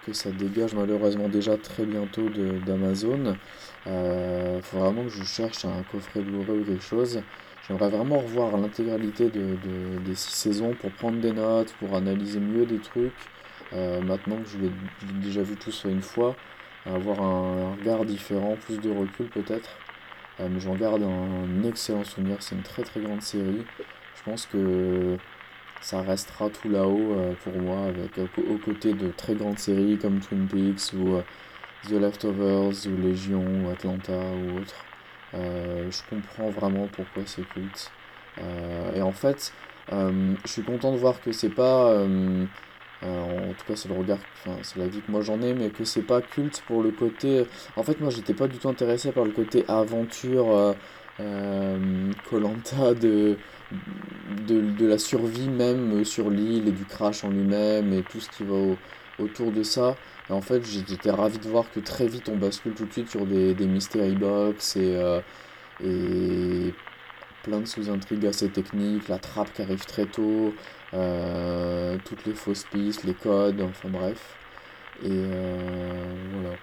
que 0.06 0.14
ça 0.14 0.32
dégage 0.32 0.74
malheureusement 0.76 1.30
déjà 1.30 1.58
très 1.58 1.86
bientôt 1.86 2.30
d'Amazon. 2.30 3.38
Il 3.86 3.92
euh, 3.92 4.62
faut 4.62 4.80
vraiment 4.80 5.04
que 5.04 5.10
je 5.10 5.24
cherche 5.24 5.66
un 5.66 5.84
coffret 5.84 6.22
Blu-ray 6.22 6.60
ou 6.60 6.66
quelque 6.66 6.84
chose. 6.84 7.24
J'aimerais 7.68 7.90
vraiment 7.90 8.20
revoir 8.20 8.56
l'intégralité 8.58 9.30
de, 9.30 9.58
des 10.06 10.16
six 10.16 10.32
saisons 10.34 10.74
pour 10.74 10.92
prendre 10.92 11.20
des 11.20 11.32
notes, 11.32 11.74
pour 11.80 11.96
analyser 11.96 12.40
mieux 12.40 12.66
des 12.66 12.80
trucs. 12.80 13.12
maintenant 13.72 14.38
que 14.38 14.48
je 14.50 14.58
l'ai 14.60 14.72
déjà 15.22 15.42
vu 15.42 15.56
tout 15.56 15.72
ça 15.72 15.90
une 15.90 16.02
fois, 16.02 16.36
avoir 16.86 17.22
un, 17.22 17.76
regard 17.80 18.06
différent, 18.06 18.56
plus 18.66 18.80
de 18.80 18.92
recul 18.92 19.28
peut-être. 19.28 19.70
Euh, 20.40 20.48
mais 20.52 20.60
j'en 20.60 20.76
garde 20.76 21.04
un 21.04 21.64
excellent 21.64 22.04
souvenir, 22.04 22.38
c'est 22.42 22.56
une 22.56 22.64
très 22.64 22.84
très 22.84 23.00
grande 23.02 23.22
série. 23.22 23.64
Je 24.16 24.24
pense 24.24 24.46
que 24.46 25.18
ça 25.82 26.02
restera 26.02 26.50
tout 26.50 26.70
là-haut 26.70 27.14
euh, 27.14 27.34
pour 27.44 27.54
moi, 27.58 27.86
avec 27.86 28.18
aux 28.18 28.58
côtés 28.58 28.94
de 28.94 29.10
très 29.12 29.36
grandes 29.36 29.60
séries 29.60 29.98
comme 29.98 30.20
Twin 30.20 30.48
Peaks 30.48 30.94
ou 30.94 31.16
euh, 31.16 31.22
The 31.88 31.94
Leftovers 31.94 32.88
ou 32.88 33.02
Légion 33.02 33.44
ou 33.66 33.70
Atlanta 33.70 34.14
ou 34.14 34.60
autre. 34.60 34.86
Je 35.36 36.10
comprends 36.10 36.50
vraiment 36.50 36.88
pourquoi 36.88 37.24
c'est 37.26 37.48
culte. 37.50 37.92
et 38.96 39.02
en 39.02 39.12
fait, 39.12 39.54
je 39.92 40.36
suis 40.46 40.64
content 40.64 40.92
de 40.92 40.98
voir 40.98 41.22
que 41.22 41.32
c'est 41.32 41.50
pas 41.50 41.94
en 43.04 43.54
tout 43.58 43.66
cas, 43.68 43.76
c'est 43.76 43.90
le 43.90 43.96
regard, 43.96 44.18
enfin, 44.40 44.58
c'est 44.64 44.80
la 44.80 44.88
vie 44.88 45.02
que 45.02 45.12
moi 45.12 45.22
j'en 45.22 45.42
ai, 45.42 45.54
mais 45.54 45.70
que 45.70 45.84
c'est 45.84 46.02
pas 46.02 46.22
culte 46.22 46.64
pour 46.68 46.82
le 46.82 46.92
côté. 46.92 47.46
En 47.76 47.84
fait, 47.84 48.00
moi 48.00 48.10
j'étais 48.10 48.34
pas 48.34 48.48
du 48.48 48.58
tout 48.58 48.70
intéressé 48.70 49.12
par 49.12 49.26
le 49.26 49.32
côté 49.32 49.66
aventure, 49.68 50.76
Colanta 52.30 52.76
euh, 52.82 52.96
euh, 53.04 53.36
de, 54.48 54.62
de, 54.62 54.86
la 54.86 54.98
survie 54.98 55.48
même 55.48 56.04
sur 56.04 56.30
l'île 56.30 56.68
et 56.68 56.72
du 56.72 56.86
crash 56.86 57.24
en 57.24 57.30
lui-même 57.30 57.94
et 57.94 58.04
tout 58.04 58.20
ce 58.20 58.30
qui 58.30 58.44
va 58.44 58.76
autour 59.20 59.52
de 59.52 59.64
ça. 59.64 59.96
En 60.30 60.42
fait, 60.42 60.64
j'étais 60.66 61.12
ravi 61.12 61.38
de 61.38 61.48
voir 61.48 61.70
que 61.72 61.80
très 61.80 62.08
vite 62.08 62.30
on 62.30 62.38
bascule 62.38 62.74
tout 62.74 62.86
de 62.86 62.92
suite 62.92 63.10
sur 63.10 63.26
des, 63.28 63.54
des 63.54 63.68
mystery 63.68 64.16
box 64.16 64.76
et, 64.76 64.96
euh, 65.84 66.72
plein 67.44 67.60
de 67.60 67.66
sous-intrigues 67.66 68.26
assez 68.26 68.50
techniques, 68.50 69.08
la 69.08 69.20
trappe 69.20 69.54
qui 69.54 69.62
arrive 69.62 69.86
très 69.86 70.06
tôt, 70.08 70.54
euh, 70.96 71.98
toutes 72.06 72.26
les 72.26 72.34
fausses 72.34 72.64
pistes, 72.64 73.04
les 73.04 73.14
codes, 73.14 73.62
enfin 73.62 73.90
bref. 73.90 74.36
Et 75.04 75.10
euh, 75.12 76.16
voilà. 76.34 76.56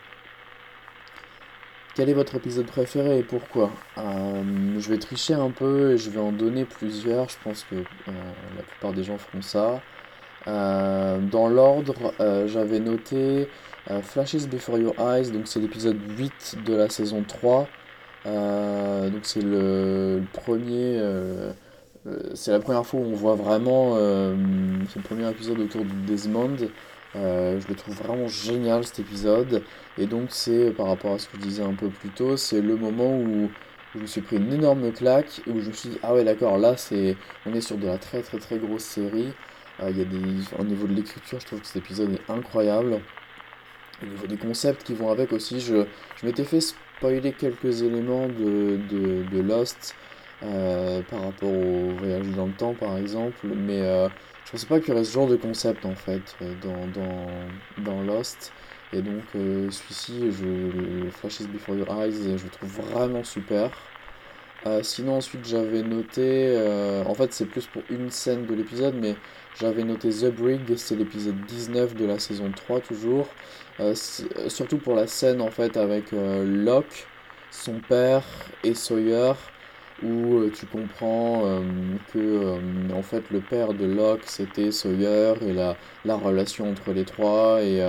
Quel 1.95 2.09
est 2.09 2.15
votre 2.15 2.35
épisode 2.37 2.67
préféré 2.67 3.19
et 3.19 3.23
pourquoi? 3.23 3.71
Je 3.97 4.89
vais 4.89 4.99
tricher 4.99 5.35
un 5.35 5.51
peu 5.51 5.93
et 5.93 5.99
je 5.99 6.11
vais 6.11 6.21
en 6.21 6.33
donner 6.33 6.65
plusieurs. 6.65 7.29
Je 7.29 7.37
pense 7.45 7.65
que 7.65 7.77
la 8.57 8.63
plupart 8.63 8.93
des 8.95 9.05
gens 9.05 9.19
feront 9.19 9.43
ça. 9.43 9.83
Dans 10.47 11.49
l'ordre, 11.49 12.13
j'avais 12.47 12.81
noté 12.81 13.49
Flashes 14.03 14.47
Before 14.51 14.79
Your 14.79 14.95
Eyes, 14.99 15.31
donc 15.31 15.47
c'est 15.47 15.61
l'épisode 15.61 15.99
8 16.19 16.59
de 16.65 16.75
la 16.75 16.89
saison 16.89 17.25
3. 17.27 17.69
donc 18.25 19.23
c'est 19.23 19.43
le, 19.43 20.23
premier 20.33 20.99
euh, 22.07 22.19
c'est 22.35 22.51
la 22.51 22.59
première 22.59 22.85
fois 22.85 23.01
où 23.01 23.05
on 23.05 23.15
voit 23.15 23.37
vraiment 23.37 23.93
euh, 23.97 24.35
premier 25.05 25.29
épisode 25.31 25.61
autour 25.61 25.85
de 25.85 25.93
Desmond. 26.07 26.57
Euh, 27.15 27.61
je 27.61 27.69
le 27.69 27.75
trouve 27.75 27.95
vraiment 27.95 28.27
génial 28.29 28.85
cet 28.85 29.01
épisode. 29.01 29.63
Et 29.99 30.07
donc 30.07 30.29
c'est 30.31 30.71
par 30.73 30.87
rapport 30.87 31.15
à 31.15 31.19
ce 31.19 31.29
que 31.29 31.37
je 31.37 31.43
disais 31.43 31.63
un 31.63 31.75
peu 31.75 31.89
plus 31.89 32.11
tôt, 32.11 32.37
c'est 32.37 32.61
le 32.61 32.77
moment 32.77 33.17
où 33.17 33.51
je 33.95 34.01
me 34.01 34.07
suis 34.07 34.23
pris 34.23 34.37
une 34.37 34.53
énorme 34.53 34.91
claque, 34.93 35.43
où 35.47 35.61
je 35.61 35.69
me 35.69 35.73
suis 35.73 35.91
dit 35.91 35.99
ah 36.03 36.15
ouais 36.15 36.25
d'accord 36.25 36.59
là 36.59 36.77
c'est 36.77 37.17
on 37.47 37.55
est 37.55 37.61
sur 37.61 37.77
de 37.77 37.87
la 37.87 37.99
très 37.99 38.23
très 38.23 38.39
très 38.39 38.59
grosse 38.59 38.85
série. 38.85 39.33
Il 39.81 39.99
y 39.99 40.01
a 40.01 40.05
des 40.05 40.19
au 40.59 40.65
niveau 40.65 40.87
de 40.87 40.95
l'écriture 40.95 41.41
je 41.41 41.47
trouve 41.47 41.61
que 41.61 41.67
cet 41.67 41.77
épisode 41.77 42.13
est 42.13 42.31
incroyable. 42.31 43.01
Au 44.03 44.07
niveau 44.07 44.27
des 44.27 44.37
concepts 44.37 44.83
qui 44.85 44.95
vont 44.95 45.11
avec 45.11 45.33
aussi, 45.33 45.61
je, 45.61 45.85
je 46.17 46.27
m'étais 46.27 46.45
fait 46.45 46.61
spoiler 46.61 47.33
quelques 47.33 47.83
éléments 47.83 48.29
de, 48.29 48.79
de, 48.91 49.25
de 49.31 49.41
Lost. 49.41 49.95
Euh, 50.45 51.03
par 51.03 51.23
rapport 51.23 51.51
au 51.53 51.91
voyage 51.99 52.27
dans 52.31 52.47
le 52.47 52.53
temps 52.53 52.75
par 52.75 52.97
exemple, 52.99 53.47
mais 53.47 53.81
euh, 53.83 54.09
je 54.45 54.51
pensais 54.51 54.67
pas 54.67 54.81
qu'il 54.81 54.89
y 54.89 54.93
aurait 54.93 55.05
ce 55.05 55.13
genre 55.13 55.29
de 55.29 55.37
concept 55.37 55.87
en 55.87 55.95
fait 55.95 56.37
euh, 56.43 56.57
dans, 56.57 56.89
dans, 56.89 57.29
dans 57.79 58.03
Lost. 58.03 58.53
Et 58.93 59.03
donc 59.03 59.23
celui-ci, 59.35 60.33
je, 60.33 61.09
Flashes 61.11 61.47
Before 61.49 61.77
Your 61.77 61.89
Eyes, 62.03 62.37
je 62.37 62.45
le 62.45 62.51
trouve 62.51 62.69
vraiment 62.71 63.23
super. 63.25 63.71
Sinon, 64.83 65.17
ensuite, 65.17 65.47
j'avais 65.47 65.83
noté. 65.83 66.57
en 67.07 67.15
fait, 67.15 67.33
c'est 67.33 67.47
plus 67.47 67.67
pour 67.67 67.83
une 67.91 68.11
scène 68.11 68.47
de 68.47 68.55
l'épisode, 68.55 68.95
mais 69.01 69.17
j'avais 69.61 69.85
noté 69.85 70.11
The 70.11 70.35
Brig, 70.35 70.77
c'est 70.77 70.97
l'épisode 70.97 71.41
19 71.47 71.95
de 71.95 72.07
la 72.07 72.19
saison 72.19 72.51
3, 72.55 72.81
toujours. 72.81 73.29
surtout 74.49 74.79
pour 74.79 74.95
la 74.95 75.07
scène, 75.07 75.41
en 75.41 75.51
fait, 75.51 75.77
avec 75.77 76.13
Locke, 76.13 77.07
son 77.51 77.81
père 77.81 78.25
et 78.65 78.75
Sawyer 78.75 79.33
où 80.03 80.39
euh, 80.39 80.51
tu 80.51 80.67
comprends 80.67 81.43
euh, 81.45 81.61
que 82.13 82.19
euh, 82.19 82.59
en 82.95 83.03
fait 83.03 83.31
le 83.31 83.41
père 83.41 83.73
de 83.75 83.85
Locke 83.85 84.25
c'était 84.25 84.71
Sawyer 84.73 85.35
et 85.43 85.53
la, 85.53 85.77
la 86.05 86.17
relation 86.17 86.71
entre 86.71 86.93
les 86.93 87.05
trois 87.05 87.63
et 87.63 87.83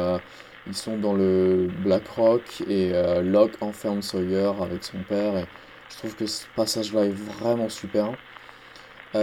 ils 0.68 0.76
sont 0.76 0.98
dans 0.98 1.14
le 1.14 1.68
Black 1.84 2.08
Rock 2.10 2.64
et 2.70 2.94
Locke 3.22 3.62
enferme 3.62 4.02
Sawyer 4.02 4.52
avec 4.62 4.84
son 4.84 5.00
père 5.00 5.46
je 5.94 5.98
trouve 6.00 6.16
que 6.16 6.26
ce 6.26 6.46
passage 6.56 6.94
là 6.94 7.06
est 7.06 7.16
vraiment 7.40 7.70
super. 7.70 8.12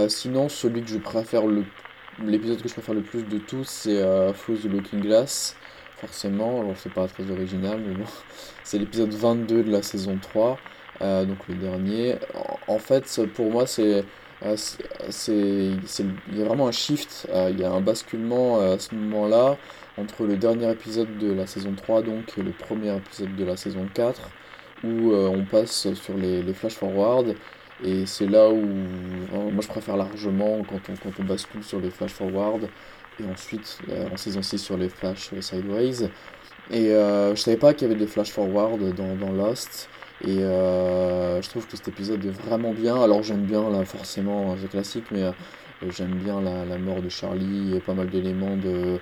sinon 0.07 0.49
celui 0.49 0.81
que 0.81 0.89
je 0.89 0.97
préfère 0.97 1.45
le 1.45 1.65
l'épisode 2.25 2.61
que 2.61 2.67
je 2.67 2.73
préfère 2.73 2.95
le 2.95 3.01
plus 3.01 3.23
de 3.23 3.37
tous 3.37 3.67
c'est 3.67 4.01
Through 4.33 4.61
the 4.61 4.65
Looking 4.65 5.01
Glass 5.01 5.55
forcément 5.97 6.61
alors 6.61 6.75
c'est 6.77 6.93
pas 6.93 7.07
très 7.07 7.29
original 7.29 7.79
mais 7.85 7.93
bon 7.95 8.05
c'est 8.63 8.77
l'épisode 8.77 9.13
22 9.13 9.63
de 9.63 9.71
la 9.71 9.81
saison 9.81 10.17
3 10.21 10.57
euh, 11.01 11.25
donc 11.25 11.37
le 11.47 11.55
dernier. 11.55 12.15
En, 12.67 12.79
fait, 12.79 13.21
pour 13.33 13.51
moi, 13.51 13.65
c'est 13.65 14.03
euh, 14.43 14.55
c'est 15.09 15.31
il 15.33 16.37
y 16.37 16.41
a 16.41 16.45
vraiment 16.45 16.67
un 16.67 16.71
shift, 16.71 17.27
euh, 17.29 17.49
il 17.51 17.59
y 17.59 17.63
a 17.63 17.71
un 17.71 17.81
basculement 17.81 18.59
à 18.59 18.79
ce 18.79 18.95
moment-là 18.95 19.57
entre 19.97 20.25
le 20.25 20.37
dernier 20.37 20.71
épisode 20.71 21.17
de 21.19 21.31
la 21.31 21.45
saison 21.45 21.73
3 21.75 22.01
donc 22.01 22.37
et 22.37 22.41
le 22.41 22.51
premier 22.51 22.95
épisode 22.95 23.35
de 23.35 23.45
la 23.45 23.57
saison 23.57 23.87
4 23.93 24.21
où 24.83 25.13
on 25.13 25.45
passe 25.45 25.93
sur 25.93 26.15
les, 26.17 26.41
les 26.41 26.53
flash 26.53 26.73
forward 26.73 27.35
et 27.83 28.05
c'est 28.05 28.27
là 28.27 28.49
où 28.49 28.61
moi 29.51 29.61
je 29.61 29.67
préfère 29.67 29.97
largement 29.97 30.63
quand 30.67 30.79
on, 30.89 30.95
quand 30.95 31.19
on 31.19 31.23
bascule 31.23 31.63
sur 31.63 31.79
les 31.79 31.89
flash 31.89 32.11
forward 32.11 32.67
et 33.19 33.25
ensuite 33.25 33.79
en 34.11 34.17
saison 34.17 34.41
6 34.41 34.57
sur 34.57 34.77
les 34.77 34.89
flash 34.89 35.31
sideways 35.39 36.09
et 36.71 36.89
je 36.89 37.35
savais 37.35 37.57
pas 37.57 37.73
qu'il 37.73 37.87
y 37.87 37.91
avait 37.91 37.99
des 37.99 38.07
flash 38.07 38.31
forward 38.31 38.93
dans, 38.95 39.15
dans 39.15 39.31
Lost 39.31 39.89
et 40.23 40.39
euh, 40.43 41.41
je 41.41 41.49
trouve 41.49 41.67
que 41.67 41.75
cet 41.75 41.87
épisode 41.87 42.23
est 42.25 42.29
vraiment 42.29 42.73
bien. 42.73 43.01
Alors 43.01 43.23
j'aime 43.23 43.45
bien, 43.45 43.69
là, 43.69 43.83
forcément, 43.85 44.55
c'est 44.59 44.69
classique, 44.69 45.05
mais 45.11 45.23
euh, 45.23 45.31
j'aime 45.89 46.15
bien 46.15 46.41
la, 46.41 46.77
mort 46.77 47.01
de 47.01 47.09
Charlie 47.09 47.75
et 47.75 47.79
pas 47.79 47.93
mal 47.93 48.09
d'éléments 48.09 48.55
de 48.55 48.99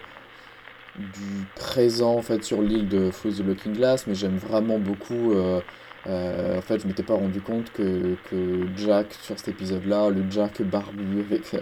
du 0.97 1.45
présent 1.55 2.15
en 2.15 2.21
fait 2.21 2.43
sur 2.43 2.61
l'île 2.61 2.87
de 2.87 3.09
Through 3.11 3.37
the 3.37 3.45
Looking 3.45 3.73
Glass, 3.73 4.07
mais 4.07 4.15
j'aime 4.15 4.37
vraiment 4.37 4.79
beaucoup. 4.79 5.33
Euh, 5.33 5.61
en 6.07 6.61
fait, 6.61 6.79
je 6.79 6.87
m'étais 6.87 7.03
pas 7.03 7.15
rendu 7.15 7.41
compte 7.41 7.71
que, 7.73 8.15
que 8.29 8.67
Jack 8.75 9.13
sur 9.13 9.37
cet 9.37 9.49
épisode-là, 9.49 10.09
le 10.09 10.23
Jack 10.29 10.61
barbu 10.61 11.19
avec 11.19 11.55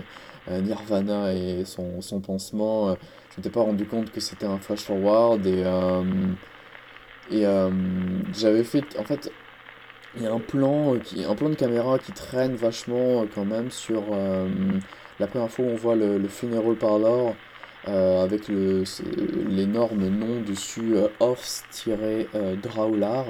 Nirvana 0.49 1.33
et 1.33 1.65
son, 1.65 2.01
son 2.01 2.21
pansement, 2.21 2.95
je 2.95 3.37
m'étais 3.37 3.49
pas 3.49 3.61
rendu 3.61 3.85
compte 3.85 4.11
que 4.11 4.21
c'était 4.21 4.45
un 4.45 4.59
flash 4.59 4.81
forward 4.81 5.45
et 5.45 5.63
et 7.31 7.43
j'avais 8.31 8.63
fait 8.63 8.97
en 8.97 9.03
fait 9.03 9.29
il 10.17 10.23
y 10.23 10.25
a 10.27 10.33
un 10.33 10.39
plan, 10.39 10.95
euh, 10.95 10.99
qui, 10.99 11.23
un 11.23 11.35
plan 11.35 11.49
de 11.49 11.55
caméra 11.55 11.99
qui 11.99 12.11
traîne 12.11 12.55
vachement 12.55 13.21
euh, 13.23 13.25
quand 13.33 13.45
même 13.45 13.71
sur 13.71 14.03
euh, 14.11 14.49
la 15.19 15.27
première 15.27 15.49
fois 15.49 15.65
où 15.65 15.69
on 15.69 15.75
voit 15.75 15.95
le, 15.95 16.17
le 16.17 16.27
funeral 16.27 16.75
parlor 16.75 17.35
avec 17.87 18.49
l'énorme 18.49 20.09
nom 20.09 20.41
dessus 20.41 20.95
Offs-Draular. 21.19 23.25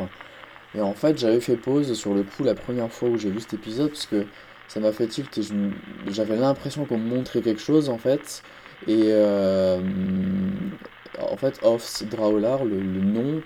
Et 0.76 0.82
en 0.82 0.94
fait, 0.94 1.18
j'avais 1.18 1.40
fait 1.40 1.56
pause 1.56 1.94
sur 1.94 2.14
le 2.14 2.24
coup 2.24 2.44
la 2.44 2.56
première 2.56 2.92
fois 2.92 3.10
où 3.10 3.18
j'ai 3.18 3.30
vu 3.30 3.40
cet 3.40 3.54
épisode 3.54 3.90
parce 3.90 4.08
que 4.08 4.26
ça 4.68 4.80
m'a 4.80 4.92
fait 4.92 5.08
tilt 5.08 5.38
et 5.38 5.44
j'avais 6.10 6.36
l'impression 6.36 6.86
qu'on 6.86 6.98
me 6.98 7.16
montrait 7.16 7.42
quelque 7.42 7.62
chose 7.62 7.90
en 7.90 7.98
fait. 7.98 8.44
Et 8.88 9.14
en 11.20 11.38
fait, 11.38 11.60
Offs 11.64 12.04
Draular, 12.10 12.66
le, 12.66 12.82
nom, 12.82 13.42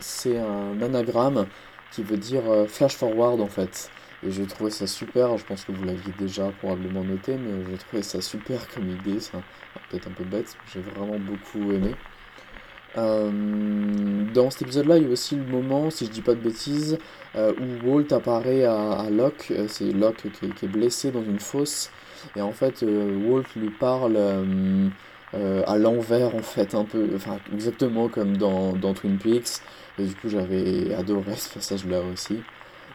c'est 0.00 0.38
un 0.38 0.80
anagramme 0.82 1.46
qui 1.94 2.02
veut 2.02 2.16
dire 2.16 2.42
euh, 2.50 2.66
flash 2.66 2.96
forward 2.96 3.40
en 3.40 3.46
fait. 3.46 3.90
Et 4.26 4.30
j'ai 4.30 4.46
trouvé 4.46 4.70
ça 4.70 4.86
super, 4.86 5.36
je 5.36 5.44
pense 5.44 5.64
que 5.64 5.72
vous 5.72 5.84
l'aviez 5.84 6.12
déjà 6.18 6.50
probablement 6.58 7.04
noté, 7.04 7.36
mais 7.36 7.64
j'ai 7.70 7.76
trouvé 7.76 8.02
ça 8.02 8.22
super 8.22 8.66
comme 8.68 8.88
idée, 8.88 9.20
ça 9.20 9.42
peut-être 9.90 10.08
un 10.08 10.12
peu 10.12 10.24
bête, 10.24 10.56
j'ai 10.72 10.80
vraiment 10.80 11.18
beaucoup 11.18 11.72
aimé. 11.72 11.94
Euh, 12.96 13.30
dans 14.32 14.48
cet 14.50 14.62
épisode-là, 14.62 14.96
il 14.96 15.04
y 15.04 15.06
a 15.06 15.10
aussi 15.10 15.36
le 15.36 15.44
moment, 15.44 15.90
si 15.90 16.06
je 16.06 16.10
dis 16.10 16.22
pas 16.22 16.34
de 16.34 16.40
bêtises, 16.40 16.96
euh, 17.36 17.52
où 17.60 17.90
Walt 17.90 18.12
apparaît 18.12 18.64
à, 18.64 19.08
Locke, 19.10 19.52
c'est 19.68 19.92
Locke 19.92 20.24
qui 20.32 20.46
est, 20.64 20.68
blessé 20.68 21.10
dans 21.10 21.22
une 21.22 21.40
fosse, 21.40 21.90
et 22.34 22.40
en 22.40 22.52
fait, 22.52 22.82
Walt 22.82 23.44
lui 23.56 23.70
parle 23.70 24.16
à 25.36 25.76
l'envers, 25.76 26.34
en 26.34 26.42
fait, 26.42 26.74
un 26.74 26.84
peu, 26.84 27.10
enfin, 27.14 27.38
exactement 27.52 28.08
comme 28.08 28.38
dans, 28.38 28.72
dans 28.72 28.94
Twin 28.94 29.18
Peaks, 29.18 29.60
et 29.98 30.04
du 30.04 30.14
coup, 30.14 30.30
j'avais 30.30 30.94
adoré 30.94 31.36
ce 31.36 31.52
passage-là 31.52 32.00
aussi. 32.10 32.38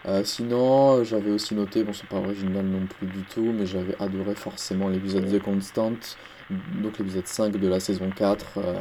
Euh, 0.05 0.23
sinon, 0.23 1.03
j'avais 1.03 1.31
aussi 1.31 1.55
noté, 1.55 1.83
bon, 1.83 1.93
c'est 1.93 2.07
pas 2.07 2.17
original 2.17 2.65
non 2.65 2.85
plus 2.85 3.07
du 3.07 3.23
tout, 3.23 3.53
mais 3.53 3.65
j'avais 3.65 3.95
adoré 3.99 4.33
forcément 4.35 4.87
l'épisode 4.87 5.29
The 5.29 5.41
Constant, 5.41 5.93
donc 6.81 6.97
l'épisode 6.99 7.27
5 7.27 7.57
de 7.57 7.67
la 7.67 7.79
saison 7.79 8.09
4. 8.09 8.45
Euh, 8.57 8.79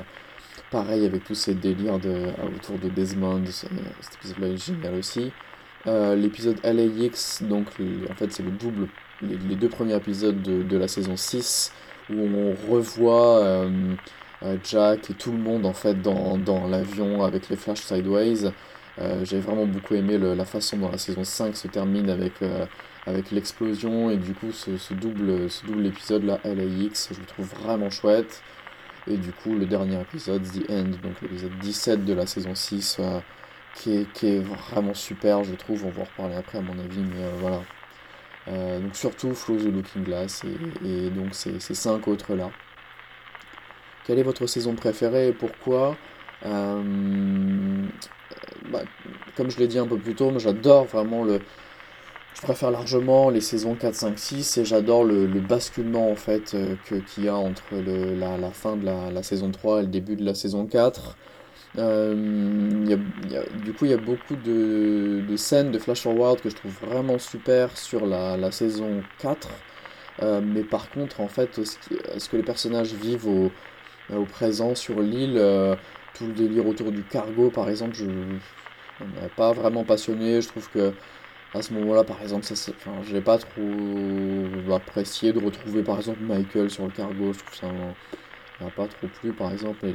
pareil, 0.71 1.05
avec 1.07 1.25
tous 1.25 1.35
ces 1.35 1.55
délires 1.55 1.99
de, 1.99 2.29
autour 2.55 2.79
de 2.79 2.89
Desmond, 2.89 3.45
cet 3.47 3.71
épisode-là 4.17 4.49
est 4.49 4.65
génial 4.65 4.95
aussi. 4.95 5.33
Euh, 5.87 6.15
l'épisode 6.15 6.59
LAX, 6.65 7.43
donc 7.43 7.67
en 8.11 8.15
fait, 8.15 8.33
c'est 8.33 8.43
le 8.43 8.51
double, 8.51 8.89
les, 9.23 9.57
deux 9.57 9.69
premiers 9.69 9.97
épisodes 9.97 10.41
de, 10.43 10.63
de, 10.63 10.77
la 10.77 10.89
saison 10.89 11.17
6, 11.17 11.73
où 12.11 12.15
on 12.15 12.73
revoit 12.73 13.39
euh, 13.39 14.57
Jack 14.63 15.11
et 15.11 15.15
tout 15.15 15.33
le 15.33 15.39
monde 15.39 15.67
en 15.67 15.73
fait 15.73 16.01
dans, 16.01 16.39
dans 16.39 16.69
l'avion 16.69 17.25
avec 17.25 17.49
les 17.49 17.57
flash 17.57 17.81
sideways. 17.81 18.53
Euh, 19.01 19.25
j'ai 19.25 19.39
vraiment 19.39 19.67
beaucoup 19.67 19.95
aimé 19.95 20.19
la 20.19 20.45
façon 20.45 20.77
dont 20.77 20.91
la 20.91 20.99
saison 20.99 21.23
5 21.25 21.57
se 21.57 21.69
termine 21.69 22.11
avec, 22.11 22.43
euh, 22.43 22.67
avec 23.07 23.31
l'explosion 23.31 24.11
et 24.11 24.17
du 24.17 24.35
coup 24.35 24.51
ce, 24.51 24.95
double, 24.95 25.49
ce 25.49 25.65
double 25.67 25.87
épisode 25.87 26.25
là 26.25 26.41
LAX 26.45 27.11
je 27.13 27.21
le 27.21 27.27
trouve 27.27 27.47
vraiment 27.47 27.91
chouette. 27.91 28.43
Et 29.07 29.17
du 29.17 29.33
coup 29.33 29.55
le 29.55 29.67
dernier 29.67 30.01
épisode, 30.01 30.43
The 30.43 30.71
End, 30.71 30.91
donc 31.03 31.21
l'épisode 31.23 31.57
17 31.61 32.05
de 32.05 32.13
la 32.13 32.27
saison 32.27 32.55
6, 32.55 33.01
qui, 33.75 33.97
est, 33.97 34.13
qui, 34.13 34.27
est, 34.27 34.41
vraiment 34.41 34.95
super 34.95 35.45
je 35.45 35.55
trouve, 35.55 35.87
on 35.87 35.91
va 35.91 36.03
en 36.03 36.05
reparler 36.05 36.35
après 36.35 36.59
à 36.59 36.61
mon 36.61 36.79
avis, 36.79 37.01
mais 37.01 37.25
voilà. 37.41 37.63
donc 38.81 38.95
surtout 38.95 39.33
Flow 39.35 39.57
the 39.57 39.73
Looking 39.73 40.05
Glass 40.05 40.45
et, 40.85 41.09
donc 41.11 41.35
ces, 41.35 41.61
ces 41.61 41.75
cinq 41.75 42.09
autres 42.09 42.35
là. 42.35 42.51
Quelle 44.05 44.19
est 44.19 44.23
votre 44.23 44.47
saison 44.47 44.75
préférée 44.75 45.29
et 45.29 45.33
pourquoi? 45.33 45.95
Euh, 46.47 47.87
bah, 48.71 48.83
Comme 49.37 49.51
je 49.51 49.59
l'ai 49.59 49.67
dit 49.67 49.79
un 49.79 49.87
peu 49.87 49.99
plus 49.99 50.15
tôt, 50.15 50.33
j'adore 50.39 50.85
vraiment 50.85 51.25
le... 51.25 51.41
Je 52.35 52.43
préfère 52.43 52.71
largement 52.71 53.31
les 53.31 53.41
saisons 53.41 53.75
4, 53.75 53.95
5, 53.95 54.19
6 54.19 54.59
et 54.59 54.65
j'adore 54.65 55.03
le, 55.03 55.27
basculement 55.41 56.09
en 56.09 56.15
fait 56.15 56.55
euh, 56.55 56.77
qu'il 56.87 57.25
y 57.25 57.29
a 57.29 57.35
entre 57.35 57.65
la, 57.75 58.51
fin 58.53 58.77
de 58.77 58.85
la, 58.85 59.23
saison 59.25 59.51
3 59.51 59.81
et 59.81 59.83
le 59.83 59.89
début 59.89 60.15
de 60.15 60.25
la 60.25 60.35
saison 60.35 60.65
4. 60.67 61.17
Euh, 61.79 62.15
du 63.65 63.73
coup, 63.73 63.87
il 63.87 63.91
y 63.91 63.95
a 63.95 63.99
beaucoup 63.99 64.37
de, 64.37 65.25
scènes 65.37 65.73
de 65.73 65.79
flash 65.81 66.03
forward 66.03 66.41
que 66.41 66.49
je 66.49 66.55
trouve 66.55 66.73
vraiment 66.81 67.19
super 67.19 67.77
sur 67.77 68.07
la, 68.07 68.53
saison 68.53 69.03
4. 69.19 69.49
mais 70.43 70.63
par 70.63 70.91
contre, 70.91 71.21
en 71.21 71.29
fait, 71.29 71.59
ce, 71.65 72.29
que 72.29 72.37
les 72.37 72.45
personnages 72.45 72.95
vivent 72.95 73.51
au 74.15 74.25
présent 74.27 74.77
sur 74.77 75.01
l'île. 75.01 75.41
Tout 76.19 76.27
le 76.27 76.33
délire 76.33 76.67
autour 76.67 76.91
du 76.91 77.03
cargo, 77.05 77.51
par 77.51 77.69
exemple, 77.71 77.95
je 77.95 78.05
ne 78.05 79.29
pas 79.37 79.53
vraiment 79.53 79.85
passionné. 79.85 80.41
Je 80.41 80.49
trouve 80.49 80.69
que 80.71 80.93
à 81.55 81.63
ce 81.63 81.73
moment-là, 81.75 82.05
par 82.05 82.21
exemple, 82.23 82.45
ça, 82.45 82.73
enfin, 82.77 82.93
j'ai 83.09 83.21
pas 83.21 83.39
trop 83.39 84.75
apprécié 84.75 85.33
de 85.33 85.39
retrouver, 85.39 85.83
par 85.83 85.97
exemple, 85.99 86.21
Michael 86.23 86.71
sur 86.71 86.85
le 86.85 86.91
cargo. 86.91 87.33
Je 87.33 87.39
trouve 87.39 87.55
ça 87.55 87.69
m'a 88.61 88.71
pas 88.71 88.87
trop 88.87 89.07
plu, 89.07 89.33
par 89.33 89.53
exemple. 89.53 89.87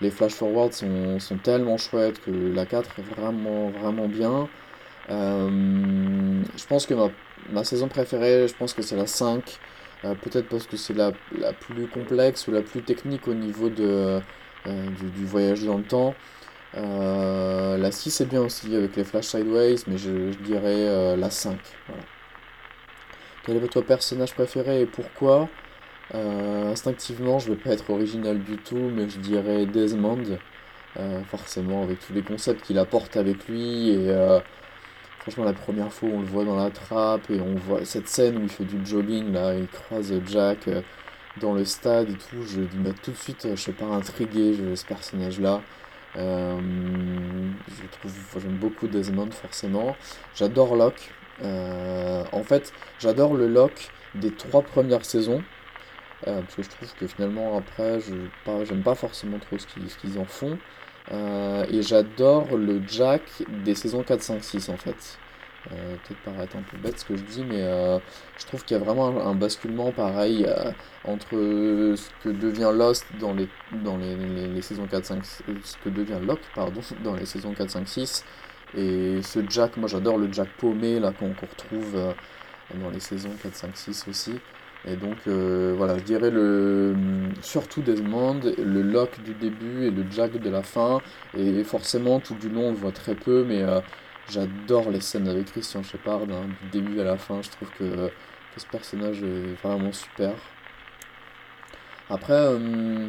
Les, 0.00 0.10
flash 0.10 0.32
forwards 0.32 0.72
sont, 0.72 1.18
sont, 1.18 1.38
tellement 1.38 1.76
chouettes 1.76 2.20
que 2.20 2.30
la 2.30 2.66
4 2.66 2.90
est 2.98 3.14
vraiment, 3.14 3.70
vraiment 3.70 4.08
bien. 4.08 4.48
Euh, 5.10 6.42
je 6.56 6.66
pense 6.66 6.86
que 6.86 6.94
ma, 6.94 7.10
ma, 7.52 7.64
saison 7.64 7.88
préférée, 7.88 8.48
je 8.48 8.54
pense 8.54 8.72
que 8.72 8.82
c'est 8.82 8.96
la 8.96 9.06
5. 9.06 9.58
Euh, 10.04 10.14
peut-être 10.14 10.48
parce 10.48 10.66
que 10.66 10.76
c'est 10.76 10.94
la, 10.94 11.12
la, 11.38 11.52
plus 11.52 11.86
complexe 11.88 12.46
ou 12.48 12.52
la 12.52 12.62
plus 12.62 12.82
technique 12.82 13.26
au 13.28 13.34
niveau 13.34 13.68
de, 13.70 14.20
euh, 14.66 14.86
du, 15.16 15.24
voyage 15.24 15.64
dans 15.64 15.78
le 15.78 15.84
temps. 15.84 16.14
Euh, 16.76 17.76
la 17.76 17.92
6 17.92 18.20
est 18.22 18.26
bien 18.26 18.40
aussi 18.40 18.74
avec 18.74 18.96
les 18.96 19.04
flash 19.04 19.26
sideways, 19.26 19.76
mais 19.86 19.98
je, 19.98 20.30
dirais 20.42 21.16
la 21.16 21.30
5. 21.30 21.58
Quel 23.44 23.56
est 23.56 23.60
votre 23.60 23.80
personnage 23.82 24.34
préféré 24.34 24.82
et 24.82 24.86
pourquoi? 24.86 25.48
Instinctivement, 26.12 27.38
je 27.38 27.50
ne 27.50 27.54
vais 27.54 27.60
pas 27.60 27.70
être 27.70 27.90
original 27.90 28.38
du 28.42 28.56
tout, 28.56 28.90
mais 28.94 29.08
je 29.08 29.18
dirais 29.18 29.66
Desmond. 29.66 30.38
forcément, 31.30 31.82
avec 31.82 32.00
tous 32.00 32.12
les 32.12 32.22
concepts 32.22 32.62
qu'il 32.62 32.78
apporte 32.78 33.16
avec 33.16 33.46
lui 33.48 33.90
et 33.90 34.12
franchement, 35.24 35.44
la 35.44 35.54
première 35.54 35.90
fois, 35.90 36.10
on 36.12 36.20
le 36.20 36.26
voit 36.26 36.44
dans 36.44 36.56
la 36.56 36.70
trappe 36.70 37.30
et 37.30 37.40
on 37.40 37.54
voit 37.54 37.82
cette 37.86 38.08
scène 38.08 38.36
où 38.36 38.42
il 38.42 38.50
fait 38.50 38.64
du 38.64 38.84
jogging, 38.84 39.32
là, 39.32 39.54
il 39.54 39.66
croise 39.68 40.12
Jack 40.26 40.68
euh, 40.68 40.82
dans 41.40 41.52
le 41.54 41.64
stade 41.64 42.10
et 42.10 42.14
tout. 42.14 42.42
Je 42.42 42.62
dis, 42.62 42.92
tout 43.02 43.10
de 43.10 43.16
suite, 43.16 43.48
je 43.54 43.60
sais 43.60 43.72
pas, 43.72 43.86
intrigué, 43.86 44.54
je, 44.54 44.74
ce 44.74 44.84
personnage-là. 44.84 45.62
Euh, 46.16 46.60
je 47.68 47.86
trouve, 47.98 48.40
j'aime 48.40 48.56
beaucoup 48.56 48.86
Desmond, 48.86 49.30
forcément. 49.30 49.96
J'adore 50.34 50.76
Locke. 50.76 51.10
en 51.42 52.42
fait, 52.44 52.72
j'adore 52.98 53.34
le 53.34 53.48
Locke 53.48 53.90
des 54.14 54.32
trois 54.32 54.62
premières 54.62 55.04
saisons. 55.04 55.42
parce 56.24 56.54
que 56.54 56.62
je 56.62 56.70
trouve 56.70 56.94
que 56.94 57.06
finalement, 57.06 57.56
après, 57.58 58.00
je 58.00 58.14
j'aime 58.64 58.82
pas 58.82 58.94
forcément 58.94 59.38
trop 59.38 59.58
ce 59.58 59.66
qu'ils 59.66 60.18
en 60.18 60.24
font. 60.24 60.58
Euh, 61.12 61.66
et 61.70 61.82
j'adore 61.82 62.56
le 62.56 62.80
Jack 62.86 63.22
des 63.64 63.74
saisons 63.74 64.02
4, 64.02 64.22
5, 64.22 64.42
6 64.42 64.68
en 64.70 64.76
fait. 64.76 65.18
Euh, 65.72 65.96
peut-être 66.06 66.20
paraître 66.20 66.56
un 66.56 66.62
peu 66.62 66.76
bête 66.76 66.98
ce 66.98 67.04
que 67.04 67.16
je 67.16 67.22
dis, 67.22 67.44
mais 67.44 67.62
euh, 67.62 67.98
je 68.38 68.46
trouve 68.46 68.64
qu'il 68.64 68.76
y 68.76 68.80
a 68.80 68.82
vraiment 68.82 69.26
un, 69.26 69.34
basculement 69.34 69.92
pareil 69.92 70.46
entre 71.04 71.30
ce 71.32 72.08
que 72.22 72.28
devient 72.28 72.70
Lost 72.74 73.06
dans 73.18 73.32
les, 73.32 73.48
dans 73.82 73.96
les, 73.96 74.14
les, 74.14 74.62
saisons 74.62 74.86
4, 74.86 75.04
5, 75.04 75.24
ce 75.24 75.76
que 75.82 75.88
devient 75.88 76.18
Locke, 76.22 76.42
pardon, 76.54 76.80
dans 77.04 77.14
les 77.14 77.26
saisons 77.26 77.54
4, 77.54 77.70
5, 77.70 77.88
6. 77.88 78.24
Et 78.76 79.22
ce 79.22 79.38
Jack, 79.48 79.76
moi 79.76 79.88
j'adore 79.88 80.18
le 80.18 80.30
Jack 80.32 80.48
paumé 80.58 81.00
là 81.00 81.12
qu'on 81.12 81.28
retrouve 81.28 82.14
dans 82.74 82.90
les 82.90 83.00
saisons 83.00 83.30
4, 83.42 83.54
5, 83.54 83.76
6 83.76 84.06
aussi. 84.08 84.32
Et 84.86 84.96
donc 84.96 85.16
euh, 85.26 85.74
voilà, 85.76 85.96
je 85.98 86.04
dirais 86.04 86.30
le 86.30 86.94
surtout 87.40 87.80
Desmond, 87.80 88.40
le 88.58 88.82
Locke 88.82 89.22
du 89.22 89.32
début 89.32 89.86
et 89.86 89.90
le 89.90 90.04
Jack 90.10 90.32
de 90.38 90.50
la 90.50 90.62
fin. 90.62 91.00
Et 91.36 91.64
forcément, 91.64 92.20
tout 92.20 92.34
du 92.34 92.50
long, 92.50 92.68
on 92.68 92.70
le 92.70 92.76
voit 92.76 92.92
très 92.92 93.14
peu, 93.14 93.44
mais 93.44 93.62
euh, 93.62 93.80
j'adore 94.30 94.90
les 94.90 95.00
scènes 95.00 95.28
avec 95.28 95.46
Christian 95.46 95.82
Shepard, 95.82 96.22
hein, 96.22 96.48
du 96.62 96.80
début 96.80 97.00
à 97.00 97.04
la 97.04 97.16
fin. 97.16 97.42
Je 97.42 97.50
trouve 97.50 97.70
que, 97.78 98.10
ce 98.56 98.66
personnage 98.66 99.22
est 99.22 99.54
vraiment 99.62 99.92
super. 99.92 100.32
Après, 102.08 102.34
euh, 102.34 103.08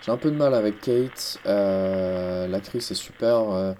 j'ai 0.00 0.10
un 0.10 0.16
peu 0.16 0.30
de 0.30 0.36
mal 0.36 0.54
avec 0.54 0.80
Kate. 0.80 1.38
L'actrice 1.44 2.90
est 2.90 2.94
super. 2.94 3.74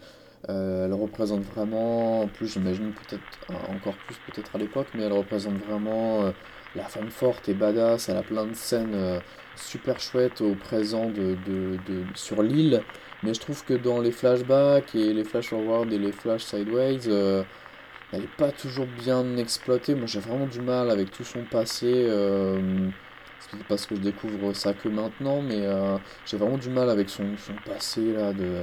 elle 0.49 0.93
représente 0.93 1.43
vraiment, 1.43 2.23
en 2.23 2.29
plus 2.29 2.49
j'imagine 2.49 2.93
peut-être 2.93 3.23
encore 3.71 3.95
plus 4.07 4.16
peut-être 4.27 4.57
à 4.57 4.59
l'époque, 4.59 4.89
mais 4.95 5.05
elle 5.05 5.12
représente 5.12 5.57
vraiment 5.66 6.33
la 6.75 6.85
femme 6.85 7.11
forte 7.11 7.49
et 7.49 7.55
badass, 7.55 8.09
elle 8.09 8.16
a 8.16 8.23
plein 8.23 8.47
de 8.47 8.55
scènes 8.55 8.95
euh, 8.95 9.21
super 9.57 9.99
chouettes 9.99 10.41
au 10.41 10.55
présent 10.55 11.07
de, 11.07 11.37
de, 11.47 12.05
sur 12.14 12.43
l'île, 12.43 12.83
mais 13.23 13.35
je 13.35 13.41
trouve 13.41 13.64
que 13.64 13.75
dans 13.75 14.01
les 14.01 14.12
flashbacks 14.12 14.95
et 14.95 15.12
les 15.12 15.25
flash 15.25 15.49
forward 15.49 15.93
et 15.93 15.99
les 15.99 16.12
flash 16.12 16.45
sideways, 16.45 17.09
euh, 17.09 17.43
elle 18.12 18.23
n'est 18.23 18.27
pas 18.27 18.53
toujours 18.53 18.87
bien 18.87 19.37
exploitée. 19.37 19.95
Moi 19.95 20.07
j'ai 20.07 20.21
vraiment 20.21 20.47
du 20.47 20.61
mal 20.61 20.91
avec 20.91 21.11
tout 21.11 21.25
son 21.25 21.45
passé. 21.45 21.93
Euh, 22.09 22.91
parce 23.68 23.87
que 23.87 23.97
je 23.97 24.01
découvre 24.01 24.53
ça 24.53 24.75
que 24.75 24.89
maintenant, 24.89 25.43
mais 25.43 25.66
j'ai 26.27 26.37
vraiment 26.37 26.59
du 26.59 26.71
mal 26.71 26.89
avec 26.91 27.11
son, 27.11 27.37
son 27.39 27.55
passé 27.66 28.12
là 28.12 28.33
de, 28.33 28.62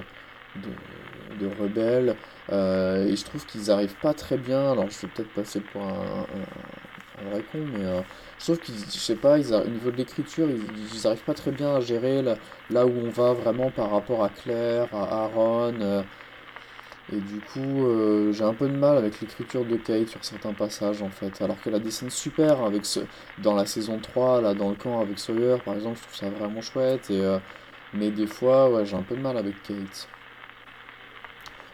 de, 0.55 0.70
de 1.39 1.47
rebelle. 1.47 2.16
et 2.49 3.16
je 3.16 3.24
trouve 3.26 3.45
qu'ils 3.45 3.72
arrivent 3.72 3.97
pas 3.97 4.14
très 4.14 4.38
bien. 4.38 4.72
Alors 4.72 4.89
je 4.89 5.01
vais 5.01 5.08
peut-être 5.14 5.34
passer 5.34 5.62
pour 5.62 5.84
un 5.84 6.26
un 7.20 7.30
vrai 7.30 7.43
con, 7.43 7.60
mais 7.66 7.86
euh, 7.86 8.01
sauf 8.38 8.59
qu'ils, 8.59 8.75
je 8.75 8.97
sais 8.99 9.15
pas, 9.15 9.38
ils 9.39 9.53
au 9.53 9.67
niveau 9.67 9.91
de 9.91 9.97
l'écriture, 9.97 10.49
ils, 10.49 10.63
ils 10.93 11.07
arrivent 11.07 11.23
pas 11.23 11.33
très 11.33 11.51
bien 11.51 11.75
à 11.75 11.79
gérer 11.81 12.21
là, 12.21 12.85
où 12.85 12.91
on 13.05 13.09
va 13.09 13.33
vraiment 13.33 13.71
par 13.71 13.91
rapport 13.91 14.23
à 14.23 14.29
Claire, 14.29 14.93
à 14.93 15.25
Aaron. 15.25 15.79
Euh, 15.81 16.03
et 17.11 17.21
du 17.21 17.39
coup, 17.41 17.85
euh, 17.85 18.33
j'ai 18.33 18.43
un 18.43 18.53
peu 18.53 18.67
de 18.67 18.73
mal 18.75 18.97
avec 18.97 19.21
l'écriture 19.21 19.65
de 19.65 19.77
Kate 19.77 20.09
sur 20.09 20.23
certains 20.25 20.53
passages 20.53 21.01
en 21.01 21.09
fait. 21.09 21.41
Alors 21.41 21.59
qu'elle 21.61 21.75
a 21.75 21.79
des 21.79 21.91
scènes 21.91 22.09
super 22.09 22.61
avec 22.63 22.85
ce, 22.85 23.01
dans 23.38 23.55
la 23.55 23.65
saison 23.65 23.99
3, 23.99 24.41
là, 24.41 24.53
dans 24.53 24.69
le 24.69 24.75
camp 24.75 24.99
avec 25.01 25.19
Sawyer 25.19 25.57
par 25.63 25.75
exemple, 25.75 25.97
je 25.97 26.03
trouve 26.03 26.15
ça 26.15 26.29
vraiment 26.29 26.61
chouette. 26.61 27.09
Et, 27.09 27.38
mais 27.93 28.11
des 28.11 28.27
fois, 28.27 28.69
ouais, 28.71 28.85
j'ai 28.85 28.95
un 28.97 29.03
peu 29.03 29.15
de 29.15 29.21
mal 29.21 29.38
avec 29.38 29.61
Kate. 29.63 30.09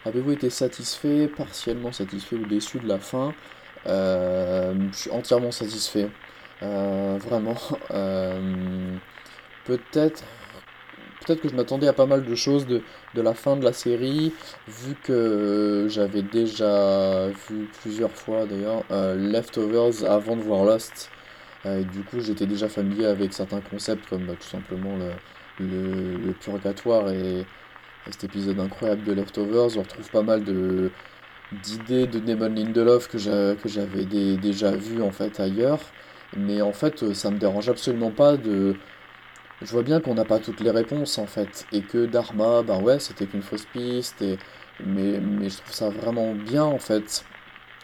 Avez-vous 0.06 0.32
été 0.32 0.50
satisfait, 0.50 1.28
partiellement 1.30 1.92
satisfait 1.92 2.36
ou 2.36 2.46
déçu 2.46 2.80
de 2.80 2.88
la 2.88 3.00
fin? 3.00 3.36
Euh, 3.88 4.90
je 4.92 4.98
suis 4.98 5.12
entièrement 5.12 5.52
satisfait. 5.52 6.10
Euh, 6.64 7.18
vraiment. 7.20 7.56
Euh, 7.92 8.98
peut-être 9.66 10.24
peut-être 11.26 11.42
que 11.42 11.50
je 11.50 11.56
m'attendais 11.56 11.88
à 11.88 11.94
pas 11.94 12.06
mal 12.06 12.26
de 12.26 12.36
choses 12.36 12.66
de, 12.68 12.82
la 13.16 13.34
fin 13.34 13.56
de 13.56 13.64
la 13.64 13.74
série, 13.74 14.34
vu 14.68 14.96
que 15.04 15.88
j'avais 15.90 16.22
déjà 16.22 17.28
vu 17.30 17.70
plusieurs 17.82 18.12
fois 18.12 18.46
d'ailleurs 18.46 18.84
Leftovers 18.90 20.04
avant 20.06 20.36
de 20.36 20.42
voir 20.42 20.66
Lost. 20.66 21.10
et 21.66 21.84
du 21.86 22.04
coup, 22.04 22.20
j'étais 22.20 22.46
déjà 22.46 22.68
familier 22.68 23.06
avec 23.06 23.34
certains 23.34 23.62
concepts 23.62 24.08
comme 24.10 24.26
bah, 24.26 24.34
tout 24.40 24.48
simplement 24.48 24.98
le, 25.60 26.34
purgatoire 26.42 27.10
et, 27.12 27.40
et, 27.42 28.12
cet 28.12 28.26
épisode 28.26 28.60
incroyable 28.60 29.04
de 29.04 29.14
Leftovers. 29.14 29.78
On 29.78 29.82
retrouve 29.82 30.10
pas 30.10 30.24
mal 30.24 30.44
de, 30.44 30.92
d'idées 31.64 32.08
de 32.08 32.20
Damon 32.20 32.54
Lindelof 32.54 33.08
que 33.08 33.18
j'avais 33.18 34.06
déjà 34.06 34.72
vu 34.72 35.02
en 35.02 35.12
fait 35.12 35.40
ailleurs. 35.40 35.80
Mais 36.38 36.62
en 36.62 36.74
fait, 36.74 37.04
euh, 37.04 37.14
ça 37.14 37.32
me 37.32 37.38
dérange 37.38 37.70
absolument 37.70 38.12
pas 38.12 38.38
de. 38.38 38.76
Je 39.62 39.72
vois 39.72 39.84
bien 39.84 40.02
qu'on 40.02 40.16
n'a 40.16 40.26
pas 40.26 40.40
toutes 40.40 40.60
les 40.60 40.72
réponses 40.72 41.18
en 41.18 41.28
fait. 41.28 41.66
Et 41.72 41.82
que 41.82 42.06
Dharma, 42.06 42.64
ben 42.64 42.82
ouais, 42.82 43.00
c'était 43.00 43.26
qu'une 43.26 43.42
fausse 43.44 43.66
piste. 43.66 44.22
Et... 44.22 44.38
Mais, 44.86 45.20
mais 45.20 45.50
je 45.50 45.58
trouve 45.58 45.74
ça 45.74 45.90
vraiment 45.90 46.34
bien 46.34 46.64
en 46.64 46.80
fait. 46.80 47.24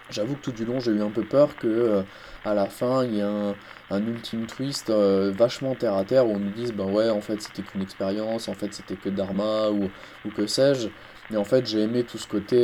J'avoue 0.09 0.35
que 0.35 0.41
tout 0.41 0.51
du 0.51 0.65
long, 0.65 0.79
j'ai 0.79 0.91
eu 0.91 1.01
un 1.01 1.11
peu 1.11 1.23
peur 1.23 1.55
que 1.55 1.67
euh, 1.67 2.01
à 2.43 2.53
la 2.55 2.65
fin, 2.65 3.03
il 3.05 3.15
y 3.15 3.19
ait 3.19 3.21
un, 3.21 3.55
ultime 3.91 4.47
twist 4.47 4.89
euh, 4.89 5.31
vachement 5.35 5.75
terre 5.75 5.93
à 5.93 6.03
terre 6.03 6.25
où 6.27 6.31
on 6.31 6.39
nous 6.39 6.49
dise, 6.49 6.73
ben 6.73 6.85
ouais, 6.85 7.09
en 7.09 7.21
fait, 7.21 7.41
c'était 7.41 7.61
qu'une 7.61 7.83
expérience, 7.83 8.47
en 8.47 8.55
fait, 8.55 8.73
c'était 8.73 8.95
que 8.95 9.09
Dharma 9.09 9.69
ou, 9.69 9.89
ou 10.25 10.29
que 10.31 10.47
sais-je. 10.47 10.89
Mais 11.29 11.37
en 11.37 11.43
fait, 11.43 11.67
j'ai 11.67 11.81
aimé 11.81 12.03
tout 12.03 12.17
ce 12.17 12.27
côté 12.27 12.57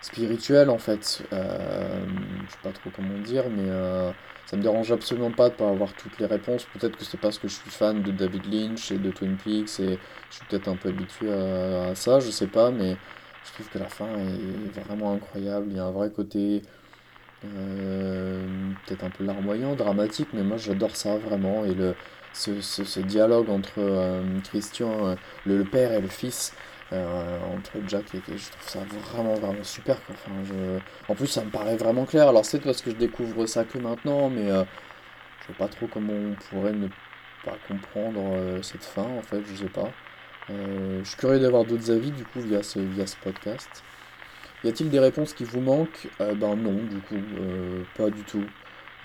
spirituel 0.00 0.70
en 0.70 0.78
fait. 0.78 1.22
Euh, 1.32 2.04
je 2.46 2.52
sais 2.52 2.58
pas 2.62 2.72
trop 2.72 2.90
comment 2.94 3.18
dire, 3.18 3.44
mais 3.50 3.68
euh, 3.68 4.10
ça 4.46 4.56
me 4.56 4.62
dérange 4.62 4.90
absolument 4.92 5.30
pas 5.30 5.48
de 5.48 5.54
pas 5.54 5.68
avoir 5.68 5.92
toutes 5.94 6.18
les 6.18 6.26
réponses. 6.26 6.66
Peut-être 6.74 6.96
que 6.96 7.04
c'est 7.04 7.20
parce 7.20 7.38
que 7.38 7.48
je 7.48 7.54
suis 7.54 7.70
fan 7.70 8.02
de 8.02 8.10
David 8.10 8.52
Lynch 8.52 8.90
et 8.92 8.98
de 8.98 9.10
Twin 9.10 9.36
Peaks 9.36 9.80
et 9.80 9.98
je 10.30 10.36
suis 10.36 10.44
peut-être 10.48 10.68
un 10.68 10.76
peu 10.76 10.88
habitué 10.88 11.32
à, 11.32 11.94
ça, 11.94 12.20
je 12.20 12.30
sais 12.30 12.46
pas, 12.46 12.70
mais 12.70 12.96
je 13.44 13.52
trouve 13.52 13.68
que 13.68 13.78
la 13.78 13.88
fin 13.88 14.08
est 14.18 14.80
vraiment 14.80 15.12
incroyable. 15.12 15.66
Il 15.70 15.76
y 15.76 15.80
a 15.80 15.84
un 15.84 15.90
vrai 15.90 16.10
côté 16.10 16.62
euh, 17.44 18.46
peut-être 18.86 19.04
un 19.04 19.10
peu 19.10 19.24
larmoyant, 19.24 19.74
dramatique, 19.74 20.28
mais 20.32 20.42
moi 20.42 20.56
j'adore 20.56 20.96
ça 20.96 21.16
vraiment. 21.16 21.64
Et 21.64 21.74
le, 21.74 21.94
ce, 22.32 22.60
ce, 22.60 23.00
dialogue 23.00 23.50
entre 23.50 24.22
Christian, 24.44 25.16
le, 25.46 25.64
père 25.64 25.92
et 25.92 26.00
le 26.00 26.08
fils, 26.08 26.54
entre 26.92 27.72
Jack 27.86 28.14
et 28.14 28.20
je 28.26 28.50
trouve 28.50 28.68
ça 28.68 28.80
vraiment 29.12 29.34
vraiment 29.34 29.62
super 29.62 29.96
Enfin, 30.10 30.32
je... 30.44 30.78
En 31.08 31.14
plus 31.14 31.28
ça 31.28 31.44
me 31.44 31.50
paraît 31.50 31.76
vraiment 31.76 32.04
clair. 32.04 32.28
Alors 32.28 32.44
c'est 32.44 32.60
parce 32.60 32.82
que 32.82 32.90
je 32.90 32.96
découvre 32.96 33.46
ça 33.46 33.64
que 33.64 33.78
maintenant, 33.78 34.28
mais 34.28 34.50
euh, 34.50 34.64
je 35.40 35.46
sais 35.48 35.58
pas 35.58 35.68
trop 35.68 35.86
comment 35.86 36.12
on 36.12 36.34
pourrait 36.50 36.72
ne 36.72 36.88
pas 37.44 37.56
comprendre 37.68 38.20
euh, 38.34 38.62
cette 38.62 38.84
fin 38.84 39.04
en 39.04 39.22
fait, 39.22 39.42
je 39.46 39.54
sais 39.54 39.68
pas. 39.68 39.90
je 40.48 41.04
suis 41.04 41.16
curieux 41.16 41.38
d'avoir 41.38 41.64
d'autres 41.64 41.90
avis 41.92 42.10
du 42.10 42.24
coup 42.24 42.40
via 42.40 42.62
ce, 42.62 42.80
via 42.80 43.06
ce 43.06 43.16
podcast. 43.16 43.84
Y 44.64 44.68
a-t-il 44.68 44.90
des 44.90 44.98
réponses 44.98 45.32
qui 45.32 45.44
vous 45.44 45.60
manquent? 45.60 46.08
Ben 46.18 46.54
non, 46.56 46.74
du 46.74 46.98
coup, 46.98 47.16
pas 47.96 48.10
du 48.10 48.22
tout. 48.24 48.44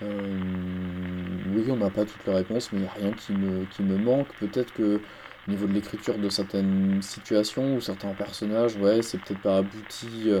oui, 0.02 1.64
on 1.70 1.76
n'a 1.76 1.88
pas 1.88 2.04
toutes 2.04 2.26
les 2.26 2.34
réponses, 2.34 2.72
mais 2.72 2.80
il 2.80 2.82
n'y 2.82 2.88
a 2.88 2.92
rien 2.92 3.12
qui 3.12 3.32
me, 3.32 3.64
qui 3.64 3.82
me 3.82 3.96
manque. 3.96 4.28
Peut-être 4.38 4.74
que 4.74 5.00
au 5.46 5.50
niveau 5.50 5.66
de 5.66 5.72
l'écriture 5.72 6.18
de 6.18 6.28
certaines 6.28 7.00
situations 7.02 7.76
ou 7.76 7.80
certains 7.80 8.12
personnages, 8.14 8.76
ouais, 8.76 9.02
c'est 9.02 9.18
peut-être 9.18 9.42
pas 9.42 9.58
abouti 9.58 10.24
euh, 10.26 10.40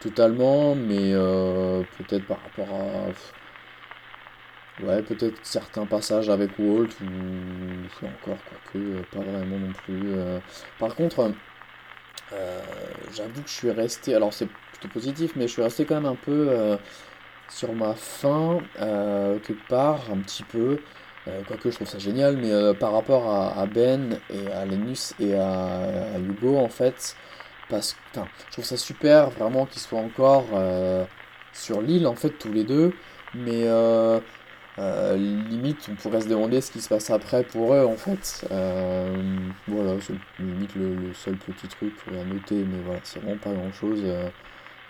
totalement, 0.00 0.74
mais 0.74 1.12
euh, 1.12 1.82
peut-être 1.98 2.26
par 2.26 2.38
rapport 2.42 2.74
à. 2.74 3.06
Ouais, 4.82 5.02
peut-être 5.02 5.38
certains 5.42 5.84
passages 5.84 6.30
avec 6.30 6.58
Walt 6.58 6.88
ou 7.02 8.06
encore, 8.06 8.38
quoique, 8.48 8.78
euh, 8.78 9.02
pas 9.12 9.20
vraiment 9.20 9.58
non 9.58 9.72
plus. 9.84 10.14
Par 10.78 10.94
contre, 10.96 11.32
j'avoue 13.12 13.42
que 13.42 13.48
je 13.48 13.54
suis 13.54 13.70
resté. 13.70 14.14
Alors, 14.14 14.32
c'est 14.32 14.48
plutôt 14.72 14.88
positif, 14.88 15.32
mais 15.36 15.46
je 15.46 15.52
suis 15.52 15.62
resté 15.62 15.84
quand 15.84 15.96
même 15.96 16.06
un 16.06 16.16
peu 16.16 16.78
sur 17.50 17.72
ma 17.74 17.94
fin, 17.94 18.58
quelque 18.78 19.68
part, 19.68 20.10
un 20.10 20.18
petit 20.18 20.44
peu. 20.44 20.78
Euh, 21.28 21.42
quoique 21.46 21.70
je 21.70 21.76
trouve 21.76 21.88
ça 21.88 21.98
génial, 21.98 22.36
mais 22.36 22.50
euh, 22.50 22.72
par 22.72 22.92
rapport 22.92 23.28
à, 23.28 23.66
Ben 23.66 24.18
et 24.30 24.50
à 24.52 24.64
Lenus 24.64 25.14
et 25.20 25.34
à, 25.34 26.18
Hugo, 26.18 26.56
en 26.56 26.68
fait, 26.68 27.16
parce 27.68 27.92
que 27.92 28.20
je 28.46 28.52
trouve 28.52 28.64
ça 28.64 28.76
super 28.76 29.30
vraiment 29.30 29.66
qu'ils 29.66 29.82
soient 29.82 30.00
encore 30.00 30.46
euh, 30.54 31.04
sur 31.52 31.82
l'île, 31.82 32.06
en 32.06 32.14
fait, 32.14 32.30
tous 32.30 32.52
les 32.52 32.64
deux, 32.64 32.92
mais 33.34 33.66
limite, 34.78 35.88
on 35.90 35.94
pourrait 35.96 36.22
se 36.22 36.28
demander 36.28 36.60
ce 36.62 36.70
qui 36.70 36.80
se 36.80 36.88
passe 36.88 37.10
après 37.10 37.44
pour 37.44 37.74
eux, 37.74 37.84
en 37.84 37.96
fait. 37.96 38.46
voilà, 39.68 40.00
c'est 40.00 40.14
limite 40.38 40.74
le, 40.74 41.12
seul 41.12 41.36
petit 41.36 41.68
truc 41.68 41.92
à 42.08 42.24
noter, 42.24 42.64
mais 42.64 42.80
voilà, 42.84 43.00
c'est 43.02 43.20
vraiment 43.20 43.36
pas 43.36 43.52
grand 43.52 43.72
chose. 43.72 44.02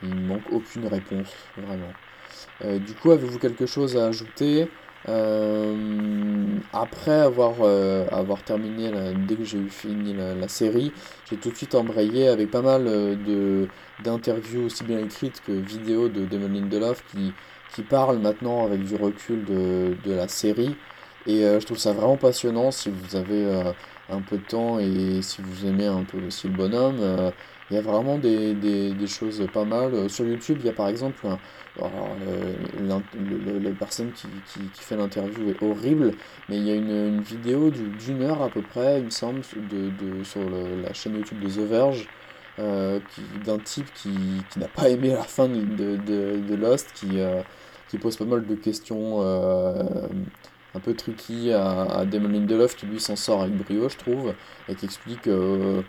il 0.05 0.14
ne 0.14 0.26
manque 0.28 0.49
aucune 0.53 0.87
réponse, 0.87 1.35
vraiment. 1.57 2.78
du 2.78 2.95
coup, 2.95 3.11
avez-vous 3.11 3.41
quelque 3.41 3.66
chose 3.66 3.97
à 3.97 4.07
ajouter? 4.07 4.68
Après 5.07 7.21
avoir, 7.21 7.63
avoir 8.13 8.43
terminé, 8.43 8.91
dès 9.27 9.37
que 9.37 9.45
j'ai 9.45 9.59
eu 9.59 9.71
fini 9.71 10.15
la, 10.15 10.49
série, 10.49 10.93
j'ai 11.29 11.37
tout 11.37 11.51
de 11.51 11.57
suite 11.57 11.75
embrayé 11.75 12.29
avec 12.29 12.51
pas 12.51 12.63
mal 12.63 12.85
de 12.85 13.69
d'interviews 14.03 14.65
aussi 14.65 14.85
bien 14.85 14.99
écrites 14.99 15.43
que 15.47 15.53
vidéos 15.53 16.09
de 16.09 16.25
Damon 16.25 16.49
Lindelof 16.49 17.05
qui, 17.11 17.33
qui 17.75 17.83
parlent 17.83 18.19
maintenant 18.19 18.65
avec 18.65 18.83
du 18.83 18.95
recul 18.95 19.45
de, 19.45 19.95
de 20.05 20.13
la 20.13 20.29
série. 20.29 20.75
Et 21.27 21.43
je 21.43 21.64
trouve 21.66 21.79
ça 21.79 21.93
vraiment 21.93 22.16
passionnant 22.16 22.71
si 22.71 22.91
vous 22.91 23.16
avez 23.16 23.73
un 24.11 24.21
peu 24.21 24.39
de 24.39 24.43
temps 24.43 24.79
et 24.79 25.23
si 25.23 25.41
vous 25.43 25.66
aimez 25.66 25.87
un 25.87 26.05
peu 26.05 26.18
aussi 26.27 26.49
le 26.49 26.55
bonhomme, 26.55 26.99
euh, 27.01 27.31
il 27.71 27.77
y 27.77 27.79
a 27.79 27.83
vraiment 27.83 28.18
des, 28.18 28.55
des, 28.55 29.07
choses 29.07 29.47
pas 29.53 29.64
mal. 29.64 29.95
Euh, 29.95 30.09
sur 30.09 30.27
YouTube, 30.27 30.59
il 30.61 30.66
y 30.66 30.68
a 30.68 30.73
par 30.73 30.89
exemple, 30.89 31.25
la 31.79 33.01
personne 33.79 34.12
qui, 34.12 34.27
qui, 34.53 34.83
fait 34.83 34.97
l'interview 34.97 35.51
est 35.51 35.62
horrible, 35.62 36.12
mais 36.49 36.57
il 36.57 36.64
y 36.66 36.71
a 36.71 36.75
une, 36.75 36.91
une 36.91 37.21
vidéo 37.21 37.71
d'une 37.71 38.23
heure 38.23 38.43
à 38.43 38.49
peu 38.49 38.62
près, 38.62 38.99
il 38.99 39.05
me 39.05 39.11
semble, 39.11 39.43
de, 39.71 39.91
de 39.91 40.25
sur 40.25 40.41
la 40.51 40.93
chaîne 40.93 41.14
YouTube 41.16 41.41
de 41.41 41.49
The 41.49 41.68
Verge. 41.68 42.09
Euh, 42.59 42.99
d'un 43.47 43.59
type 43.59 43.87
qui, 43.95 44.11
qui 44.51 44.59
n'a 44.59 44.68
pas 44.68 44.91
aimé 44.91 45.11
la 45.11 45.23
fin 45.23 45.49
de, 45.49 45.62
de, 45.64 46.37
de 46.37 46.55
Lost, 46.57 46.93
qui, 46.95 47.18
qui 47.89 47.97
pose 47.97 48.16
pas 48.16 48.27
mal 48.27 48.45
de 48.45 48.55
questions 48.55 49.21
un 50.75 50.81
peu 50.81 50.95
tricky 50.95 51.53
à, 51.53 51.83
à 51.83 52.05
Damon 52.05 52.29
Lindelof 52.29 52.77
qui 52.77 52.87
lui 52.87 53.01
s'en 53.01 53.16
sort 53.16 53.43
avec 53.43 53.57
brio 53.57 53.89
je 53.89 53.97
trouve 53.97 54.35
et 54.68 54.75
qui 54.75 54.85
explique 54.85 55.27
euh, 55.27 55.83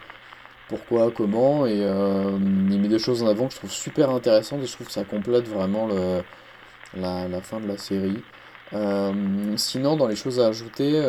pourquoi, 0.68 1.12
comment 1.12 1.66
et 1.66 1.82
euh, 1.82 2.38
il 2.40 2.80
met 2.80 2.88
des 2.88 3.00
choses 3.00 3.24
en 3.24 3.28
avant 3.28 3.48
que 3.48 3.54
je 3.54 3.58
trouve 3.58 3.72
super 3.72 4.10
intéressantes 4.10 4.62
et 4.64 4.66
je 4.66 4.74
trouve 4.74 4.88
que 4.88 4.94
ça 4.94 5.04
complète 5.04 5.48
vraiment 5.48 5.88
le, 5.88 6.22
la, 6.96 7.42
fin 7.42 7.60
de 7.60 7.68
la 7.68 7.78
série. 7.78 8.22
Euh, 8.74 9.14
sinon 9.58 9.98
dans 9.98 10.08
les 10.08 10.16
choses 10.16 10.40
à 10.40 10.48
ajouter 10.48 11.02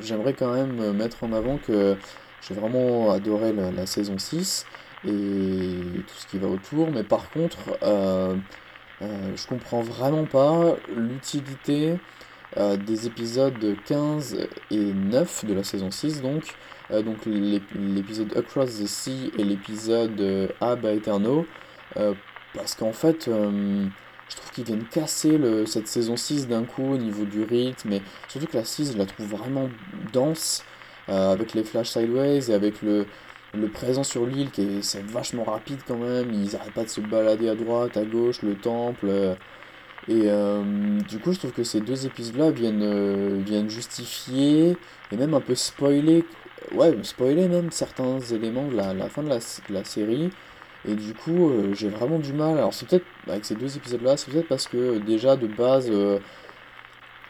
j'aimerais 0.00 0.34
quand 0.34 0.52
même 0.52 0.92
mettre 0.92 1.24
en 1.24 1.32
avant 1.32 1.58
que 1.58 1.96
j'ai 2.46 2.54
vraiment 2.54 3.10
adoré 3.10 3.52
la, 3.52 3.70
la, 3.70 3.86
saison 3.86 4.18
6 4.18 4.66
et 5.06 5.10
tout 5.10 6.14
ce 6.16 6.26
qui 6.26 6.38
va 6.38 6.46
autour 6.46 6.90
mais 6.90 7.02
par 7.02 7.30
contre 7.30 7.58
euh, 9.02 9.36
je 9.36 9.46
comprends 9.46 9.82
vraiment 9.82 10.24
pas 10.24 10.76
l'utilité 10.96 11.98
euh, 12.56 12.76
des 12.76 13.06
épisodes 13.06 13.76
15 13.86 14.36
et 14.70 14.76
9 14.76 15.44
de 15.46 15.54
la 15.54 15.64
saison 15.64 15.90
6 15.90 16.22
donc. 16.22 16.54
Euh, 16.90 17.02
donc 17.02 17.26
l'épisode 17.26 18.36
Across 18.36 18.80
the 18.80 18.86
Sea 18.86 19.32
et 19.38 19.44
l'épisode 19.44 20.52
Ab 20.60 20.84
Eterno. 20.84 21.46
parce 22.54 22.74
qu'en 22.74 22.92
fait 22.92 23.26
je 23.26 24.36
trouve 24.36 24.50
qu'ils 24.52 24.64
viennent 24.64 24.84
casser 24.84 25.38
cette 25.66 25.88
saison 25.88 26.16
6 26.16 26.46
d'un 26.46 26.64
coup 26.64 26.92
au 26.92 26.96
niveau 26.96 27.24
du 27.24 27.42
rythme, 27.42 27.92
et 27.92 28.02
surtout 28.28 28.46
que 28.46 28.56
la 28.56 28.64
6, 28.64 28.92
je 28.92 28.98
la 28.98 29.06
trouve 29.06 29.26
vraiment 29.26 29.68
dense, 30.12 30.64
avec 31.08 31.54
les 31.54 31.64
flash 31.64 31.90
sideways 31.90 32.50
et 32.50 32.54
avec 32.54 32.80
le, 32.82 33.06
le 33.56 33.68
présent 33.68 34.04
sur 34.04 34.26
l'île 34.26 34.50
qui 34.50 34.62
est, 34.62 34.82
c'est 34.82 35.04
vachement 35.04 35.44
rapide 35.44 35.80
quand 35.86 35.96
même, 35.96 36.32
ils 36.32 36.52
n'arrêtent 36.52 36.72
pas 36.74 36.84
de 36.84 36.88
se 36.88 37.00
balader 37.00 37.48
à 37.48 37.54
droite, 37.54 37.96
à 37.96 38.04
gauche, 38.04 38.42
le 38.42 38.54
temple. 38.54 39.06
Euh, 39.08 39.34
et 40.08 40.24
euh, 40.26 40.62
du 41.08 41.18
coup, 41.18 41.32
je 41.32 41.38
trouve 41.38 41.52
que 41.52 41.64
ces 41.64 41.80
deux 41.80 42.06
épisodes-là 42.06 42.50
viennent, 42.50 42.82
euh, 42.82 43.40
viennent 43.44 43.70
justifier 43.70 44.76
et 45.12 45.16
même 45.16 45.34
un 45.34 45.40
peu 45.40 45.54
spoiler, 45.54 46.24
ouais, 46.72 46.96
spoiler 47.02 47.48
même 47.48 47.70
certains 47.70 48.18
éléments 48.20 48.66
de 48.68 48.76
la, 48.76 49.08
fin 49.08 49.22
de 49.22 49.28
la, 49.28 49.38
de 49.38 49.74
la, 49.74 49.84
série. 49.84 50.30
Et 50.86 50.94
du 50.94 51.14
coup, 51.14 51.50
j'ai 51.72 51.88
vraiment 51.88 52.18
du 52.18 52.34
mal. 52.34 52.58
Alors, 52.58 52.74
c'est 52.74 52.86
peut-être, 52.86 53.06
avec 53.26 53.46
ces 53.46 53.54
deux 53.54 53.74
épisodes-là, 53.76 54.18
c'est 54.18 54.30
peut-être 54.30 54.48
parce 54.48 54.68
que 54.68 54.98
déjà 54.98 55.36
de 55.36 55.46
base, 55.46 55.90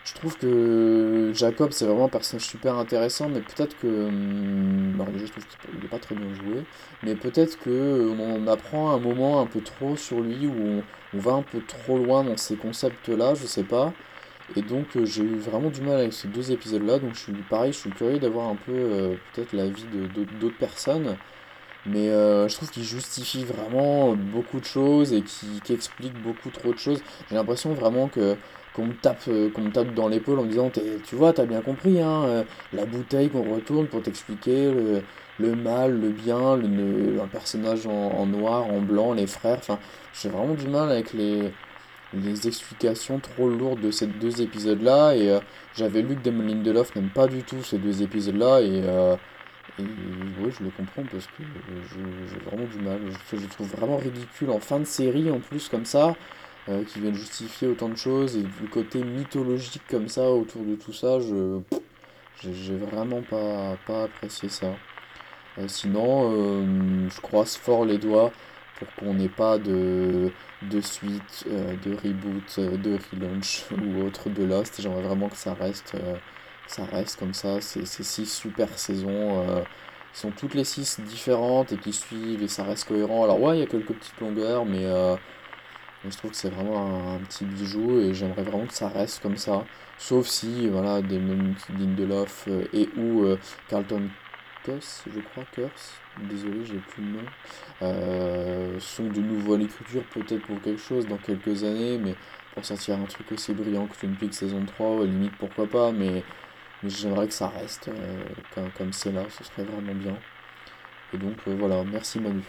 je 0.05 0.13
trouve 0.13 0.37
que 0.37 1.33
Jacob, 1.35 1.73
c'est 1.73 1.87
vraiment 1.87 2.05
un 2.05 2.11
personnage 2.11 2.45
super 2.45 2.77
intéressant, 2.77 3.29
mais 3.31 3.41
peut-être 3.41 3.79
que. 3.79 3.87
Hum, 3.87 5.03
déjà, 5.13 5.25
je 5.27 5.31
trouve 5.31 5.47
qu'il 5.47 5.81
n'est 5.81 5.89
pas 5.89 5.99
très 5.99 6.15
bien 6.15 6.33
joué, 6.35 6.65
mais 7.03 7.15
peut-être 7.15 7.59
qu'on 7.59 8.47
apprend 8.47 8.91
un 8.91 8.99
moment 8.99 9.41
un 9.41 9.47
peu 9.47 9.61
trop 9.63 9.97
sur 9.97 10.21
lui, 10.21 10.47
où 10.47 10.83
on, 11.15 11.19
va 11.19 11.33
un 11.33 11.43
peu 11.43 11.61
trop 11.63 11.97
loin 11.97 12.23
dans 12.25 12.37
ces 12.37 12.57
concepts-là, 12.57 13.35
je 13.35 13.47
sais 13.47 13.63
pas. 13.65 13.93
Et 14.57 14.63
donc, 14.63 14.97
euh, 14.97 15.07
j'ai 15.07 15.23
eu 15.23 15.37
vraiment 15.39 15.71
du 15.71 15.81
mal 15.81 15.97
avec 16.01 16.13
ces 16.13 16.29
deux 16.29 16.53
épisodes-là, 16.53 16.99
donc 16.99 17.15
je 17.15 17.21
suis 17.21 17.33
pareil, 17.49 17.73
je 17.73 17.79
suis 17.79 17.91
curieux 17.91 18.19
d'avoir 18.19 18.49
un 18.49 18.57
peu 18.57 18.73
euh, 18.73 19.15
peut-être 19.33 19.53
l'avis 19.55 19.85
d'autres 20.39 20.59
personnes. 20.59 21.17
Mais 21.87 22.09
euh, 22.11 22.49
je 22.49 22.57
trouve 22.57 22.71
qu'il 22.71 22.85
justifie 22.85 23.45
vraiment 23.45 24.15
beaucoup 24.15 24.59
de 24.61 24.65
choses 24.65 25.13
et 25.13 25.23
qui, 25.23 25.61
qui 25.63 25.73
explique 25.75 26.15
beaucoup 26.23 26.51
trop 26.51 26.73
de 26.73 26.79
choses. 26.79 27.03
J'ai 27.29 27.37
l'impression 27.37 27.75
vraiment 27.75 28.09
que 28.09 28.37
qu'on 28.75 28.87
me 28.87 28.93
tape, 28.95 29.23
euh, 29.29 29.51
qu'on 29.51 29.71
tape 29.71 29.95
dans 29.95 30.09
l'épaule 30.09 30.39
en 30.41 30.43
me 30.45 30.49
disant 30.49 30.71
tu 30.71 31.15
vois, 31.15 31.33
t'as 31.33 31.47
bien 31.47 31.61
compris, 31.63 32.01
hein, 32.01 32.25
euh, 32.25 32.45
la 32.73 32.85
bouteille 32.87 33.31
qu'on 33.31 33.55
retourne 33.55 33.87
pour 33.87 34.03
t'expliquer 34.03 34.71
le, 34.73 35.03
le, 35.39 35.55
mal, 35.55 36.01
le 36.01 36.09
bien, 36.11 36.57
le, 36.57 37.21
un 37.23 37.29
personnage 37.29 37.87
en, 37.87 38.27
noir, 38.27 38.67
en 38.67 38.81
blanc, 38.81 39.13
les 39.13 39.27
frères. 39.27 39.59
Enfin, 39.59 39.79
j'ai 40.13 40.29
vraiment 40.29 40.55
du 40.55 40.67
mal 40.69 40.91
avec 40.91 41.13
les, 41.13 41.53
les 42.13 42.49
explications 42.49 43.21
trop 43.21 43.49
lourdes 43.49 43.81
de 43.81 43.91
ces 43.91 44.07
deux 44.07 44.43
épisodes-là. 44.43 45.15
Et 45.17 45.31
euh, 45.31 45.41
j'avais 45.75 46.03
lu 46.03 46.17
que 46.17 46.23
Damon 46.23 46.45
Lindelof 46.47 46.95
n'aime 46.97 47.11
pas 47.11 47.29
du 47.29 47.45
tout 47.45 47.63
ces 47.63 47.79
deux 47.79 48.03
épisodes-là. 48.03 48.61
Et, 48.63 48.79
et 49.79 49.83
oui, 50.41 50.51
je 50.57 50.65
le 50.65 50.71
comprends 50.71 51.03
parce 51.11 51.27
que 51.27 51.43
j'ai 51.91 52.41
vraiment 52.45 52.67
du 52.67 52.79
mal. 52.79 53.01
Je 53.33 53.47
trouve 53.47 53.69
vraiment 53.69 53.97
ridicule 53.99 54.51
en 54.51 54.61
fin 54.61 54.79
de 54.81 54.85
série 54.85 55.31
en 55.31 55.41
plus 55.41 55.69
comme 55.69 55.85
ça. 55.85 56.15
Euh, 56.71 56.83
qui 56.83 56.99
viennent 56.99 57.15
justifier 57.15 57.69
autant 57.69 57.91
de 57.91 57.97
choses, 57.97 58.39
et 58.39 58.43
le 58.43 58.69
côté 58.69 59.05
mythologique 59.05 59.83
comme 59.87 60.09
ça 60.09 60.31
autour 60.31 60.63
de 60.63 60.77
tout 60.77 60.95
ça, 60.95 61.21
je 61.21 61.61
j'ai 62.43 62.77
vraiment 62.77 63.21
pas, 63.23 63.77
pas 63.87 64.05
apprécié 64.05 64.49
ça. 64.49 64.75
Euh, 65.59 65.69
sinon, 65.69 66.33
euh, 66.33 67.09
je 67.11 67.21
croise 67.21 67.57
fort 67.57 67.85
les 67.85 67.99
doigts 67.99 68.33
pour 68.79 68.89
qu'on 68.95 69.13
n'ait 69.13 69.29
pas 69.29 69.59
de, 69.59 70.31
de 70.63 70.81
suite, 70.81 71.47
de 71.47 71.95
reboot, 71.95 72.59
de 72.59 72.99
relaunch 73.13 73.65
ou 73.71 74.03
autre 74.03 74.31
de 74.31 74.45
Lost. 74.45 74.81
J'aimerais 74.81 75.03
vraiment 75.03 75.29
que 75.29 75.37
ça 75.37 75.53
reste, 75.55 75.95
ça 76.67 76.85
reste 76.87 77.19
comme 77.19 77.35
ça, 77.35 77.61
ces, 77.61 77.85
six 77.85 78.27
super 78.27 78.79
saisons 78.79 79.63
sont 80.13 80.31
toutes 80.31 80.55
les 80.55 80.65
six 80.65 81.01
différentes 81.01 81.73
et 81.73 81.77
qui 81.77 81.93
suivent 81.93 82.43
et 82.43 82.49
ça 82.49 82.65
reste 82.65 82.89
cohérent. 82.89 83.25
Alors 83.25 83.41
ouais, 83.41 83.59
il 83.59 83.61
y 83.61 83.63
a 83.65 83.67
quelques 83.67 83.93
petites 83.93 84.21
longueurs, 84.21 84.65
mais 84.65 84.87
je 86.11 86.17
trouve 86.17 86.31
que 86.31 86.37
c'est 86.37 86.51
vraiment 86.51 87.15
un, 87.15 87.19
petit 87.21 87.45
bijou 87.45 87.99
et 88.01 88.15
j'aimerais 88.15 88.43
vraiment 88.43 88.67
que 88.67 88.75
ça 88.75 88.89
reste 88.89 89.23
comme 89.23 89.37
ça. 89.37 89.65
Sauf 89.99 90.27
si, 90.27 90.69
voilà, 90.69 91.01
des 91.03 91.19
Lindelof 91.19 92.47
euh, 92.49 92.65
et 92.73 92.89
ou 92.97 93.25
euh, 93.25 93.39
Carlton 93.69 94.09
Curse, 94.65 95.05
je 95.13 95.21
crois, 95.21 95.45
Curse, 95.53 96.01
désolé, 96.29 96.65
j'ai 96.65 96.79
plus 96.79 97.03
le 97.03 97.13
nom, 97.13 97.25
euh, 97.83 98.81
sont 98.81 99.05
de 99.09 99.21
nouveau 99.21 99.55
à 99.55 99.59
l'écriture, 99.59 100.03
peut-être 100.05 100.47
pour 100.47 100.61
quelque 100.61 100.81
chose 100.81 101.07
dans 101.07 101.19
quelques 101.19 101.65
années, 101.65 101.99
mais 101.99 102.15
pour 102.55 102.65
sortir 102.65 102.99
un 102.99 103.05
truc 103.05 103.31
aussi 103.33 103.53
brillant 103.53 103.87
que 103.87 103.97
Twin 103.97 104.17
Peaks 104.17 104.35
saison 104.35 104.65
3, 104.65 105.05
limite 105.05 105.37
pourquoi 105.39 105.67
pas, 105.67 105.93
mais, 105.93 106.23
j'aimerais 106.83 107.29
que 107.29 107.35
ça 107.35 107.49
reste 107.49 107.91
comme, 108.55 108.71
comme 108.73 108.93
c'est 108.93 109.13
là, 109.13 109.23
ce 109.31 109.45
serait 109.45 109.65
vraiment 109.65 109.95
bien. 109.95 110.17
Et 111.13 111.19
donc 111.19 111.37
voilà, 111.47 111.83
merci 111.85 112.21
Manu. 112.21 112.43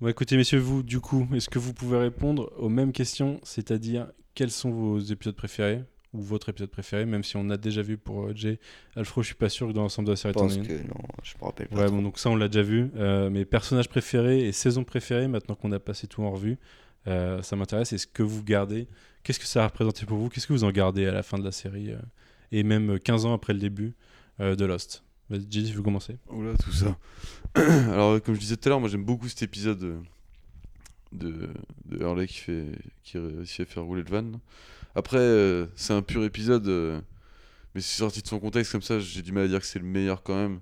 Bon, 0.00 0.08
écoutez, 0.08 0.38
messieurs, 0.38 0.58
vous, 0.58 0.82
du 0.82 0.98
coup, 0.98 1.28
est-ce 1.34 1.50
que 1.50 1.58
vous 1.58 1.74
pouvez 1.74 1.98
répondre 1.98 2.50
aux 2.56 2.70
mêmes 2.70 2.90
questions, 2.90 3.38
c'est-à-dire 3.42 4.10
quels 4.34 4.50
sont 4.50 4.70
vos 4.70 4.98
épisodes 4.98 5.36
préférés 5.36 5.84
ou 6.14 6.22
votre 6.22 6.48
épisode 6.48 6.70
préféré, 6.70 7.04
même 7.04 7.22
si 7.22 7.36
on 7.36 7.50
a 7.50 7.58
déjà 7.58 7.82
vu 7.82 7.98
pour 7.98 8.24
euh, 8.24 8.32
Jay 8.34 8.58
Alfro, 8.96 9.20
je 9.20 9.26
suis 9.26 9.34
pas 9.34 9.50
sûr 9.50 9.68
que 9.68 9.72
dans 9.72 9.82
l'ensemble 9.82 10.06
de 10.06 10.12
la 10.12 10.16
série. 10.16 10.32
Je 10.34 10.38
pense 10.38 10.56
que 10.56 10.72
non, 10.72 11.04
je 11.22 11.34
me 11.38 11.44
rappelle 11.44 11.68
pas. 11.68 11.76
Ouais, 11.76 11.90
bon, 11.90 12.00
donc 12.00 12.18
ça, 12.18 12.30
on 12.30 12.36
l'a 12.36 12.48
déjà 12.48 12.62
vu. 12.62 12.90
Euh, 12.96 13.28
mes 13.28 13.44
personnages 13.44 13.90
préférés 13.90 14.48
et 14.48 14.52
saisons 14.52 14.84
préférées, 14.84 15.28
maintenant 15.28 15.54
qu'on 15.54 15.70
a 15.70 15.78
passé 15.78 16.06
tout 16.06 16.22
en 16.22 16.30
revue, 16.30 16.56
euh, 17.06 17.42
ça 17.42 17.54
m'intéresse. 17.56 17.92
Est-ce 17.92 18.06
que 18.06 18.22
vous 18.22 18.42
gardez 18.42 18.88
Qu'est-ce 19.22 19.38
que 19.38 19.46
ça 19.46 19.64
a 19.64 19.68
représenté 19.68 20.06
pour 20.06 20.16
vous? 20.16 20.30
Qu'est-ce 20.30 20.46
que 20.46 20.54
vous 20.54 20.64
en 20.64 20.72
gardez 20.72 21.04
à 21.04 21.12
la 21.12 21.22
fin 21.22 21.36
de 21.36 21.44
la 21.44 21.52
série 21.52 21.90
Et 22.52 22.62
même 22.62 22.98
15 22.98 23.26
ans 23.26 23.34
après 23.34 23.52
le 23.52 23.58
début 23.58 23.94
de 24.38 24.64
Lost? 24.64 25.04
Vas-y, 25.30 25.46
tu 25.46 25.60
veux 25.60 25.82
commencer 25.82 26.16
Oula, 26.28 26.56
tout 26.56 26.72
ça. 26.72 26.98
Alors, 27.54 28.20
comme 28.20 28.34
je 28.34 28.40
disais 28.40 28.56
tout 28.56 28.68
à 28.68 28.70
l'heure, 28.70 28.80
moi 28.80 28.88
j'aime 28.88 29.04
beaucoup 29.04 29.28
cet 29.28 29.42
épisode 29.42 30.02
de, 31.12 31.48
de 31.86 31.98
Hurley 32.00 32.26
qui, 32.26 32.38
fait, 32.38 32.66
qui 33.04 33.16
réussit 33.18 33.60
à 33.60 33.64
faire 33.64 33.84
rouler 33.84 34.02
le 34.02 34.10
van. 34.10 34.40
Après, 34.94 35.18
euh, 35.18 35.66
c'est 35.76 35.92
un 35.92 36.02
pur 36.02 36.24
épisode, 36.24 36.66
euh, 36.66 37.00
mais 37.74 37.80
c'est 37.80 37.98
sorti 37.98 38.22
de 38.22 38.26
son 38.26 38.40
contexte 38.40 38.72
comme 38.72 38.82
ça, 38.82 38.98
j'ai 38.98 39.22
du 39.22 39.30
mal 39.30 39.44
à 39.44 39.48
dire 39.48 39.60
que 39.60 39.66
c'est 39.66 39.78
le 39.78 39.84
meilleur 39.84 40.22
quand 40.24 40.34
même. 40.34 40.60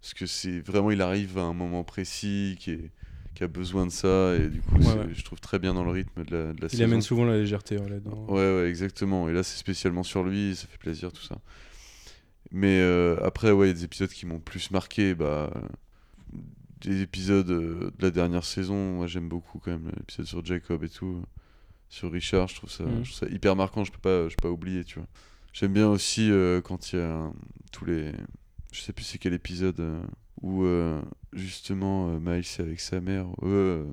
Parce 0.00 0.14
que 0.14 0.26
c'est 0.26 0.60
vraiment, 0.60 0.90
il 0.90 1.02
arrive 1.02 1.38
à 1.38 1.42
un 1.42 1.52
moment 1.52 1.84
précis 1.84 2.56
qui, 2.58 2.72
est, 2.72 2.90
qui 3.34 3.44
a 3.44 3.48
besoin 3.48 3.86
de 3.86 3.92
ça, 3.92 4.34
et 4.34 4.48
du 4.48 4.60
coup, 4.60 4.80
je 5.12 5.22
trouve 5.22 5.40
très 5.40 5.58
bien 5.60 5.74
dans 5.74 5.84
le 5.84 5.90
rythme 5.90 6.24
de 6.24 6.36
la, 6.36 6.52
de 6.52 6.60
la 6.60 6.68
il 6.72 6.82
amène 6.82 7.02
souvent 7.02 7.24
la 7.24 7.36
légèreté. 7.36 7.78
Ouais, 7.78 8.56
ouais, 8.56 8.68
exactement. 8.68 9.28
Et 9.28 9.32
là, 9.32 9.44
c'est 9.44 9.58
spécialement 9.58 10.02
sur 10.02 10.24
lui, 10.24 10.56
ça 10.56 10.66
fait 10.66 10.78
plaisir, 10.78 11.12
tout 11.12 11.22
ça. 11.22 11.38
Mais 12.50 12.80
euh, 12.80 13.16
après, 13.22 13.50
ouais, 13.52 13.66
il 13.66 13.68
y 13.68 13.70
a 13.72 13.74
des 13.74 13.84
épisodes 13.84 14.08
qui 14.10 14.24
m'ont 14.26 14.40
plus 14.40 14.70
marqué. 14.70 15.14
Bah, 15.14 15.50
des 16.80 17.02
épisodes 17.02 17.50
euh, 17.50 17.90
de 17.98 18.02
la 18.02 18.10
dernière 18.10 18.44
saison, 18.44 18.94
moi 18.94 19.06
j'aime 19.08 19.28
beaucoup 19.28 19.58
quand 19.58 19.72
même 19.72 19.90
l'épisode 19.96 20.26
sur 20.26 20.44
Jacob 20.44 20.84
et 20.84 20.88
tout. 20.88 21.22
Sur 21.88 22.12
Richard, 22.12 22.48
je 22.48 22.54
trouve 22.56 22.70
ça, 22.70 22.84
je 22.84 23.10
trouve 23.10 23.28
ça 23.28 23.34
hyper 23.34 23.56
marquant, 23.56 23.82
je 23.84 23.90
peux 23.92 23.98
pas, 23.98 24.28
je 24.28 24.36
peux 24.36 24.42
pas 24.48 24.50
oublier, 24.50 24.84
tu 24.84 24.98
vois. 24.98 25.08
J'aime 25.52 25.72
bien 25.72 25.88
aussi 25.88 26.30
euh, 26.30 26.60
quand 26.60 26.92
il 26.92 26.98
y 26.98 27.02
a 27.02 27.32
tous 27.72 27.84
les. 27.86 28.12
Je 28.72 28.80
sais 28.82 28.92
plus 28.92 29.04
c'est 29.04 29.18
quel 29.18 29.32
épisode 29.32 29.82
où 30.42 30.64
justement 31.32 32.20
Miles 32.20 32.38
est 32.40 32.60
avec 32.60 32.78
sa 32.80 33.00
mère, 33.00 33.26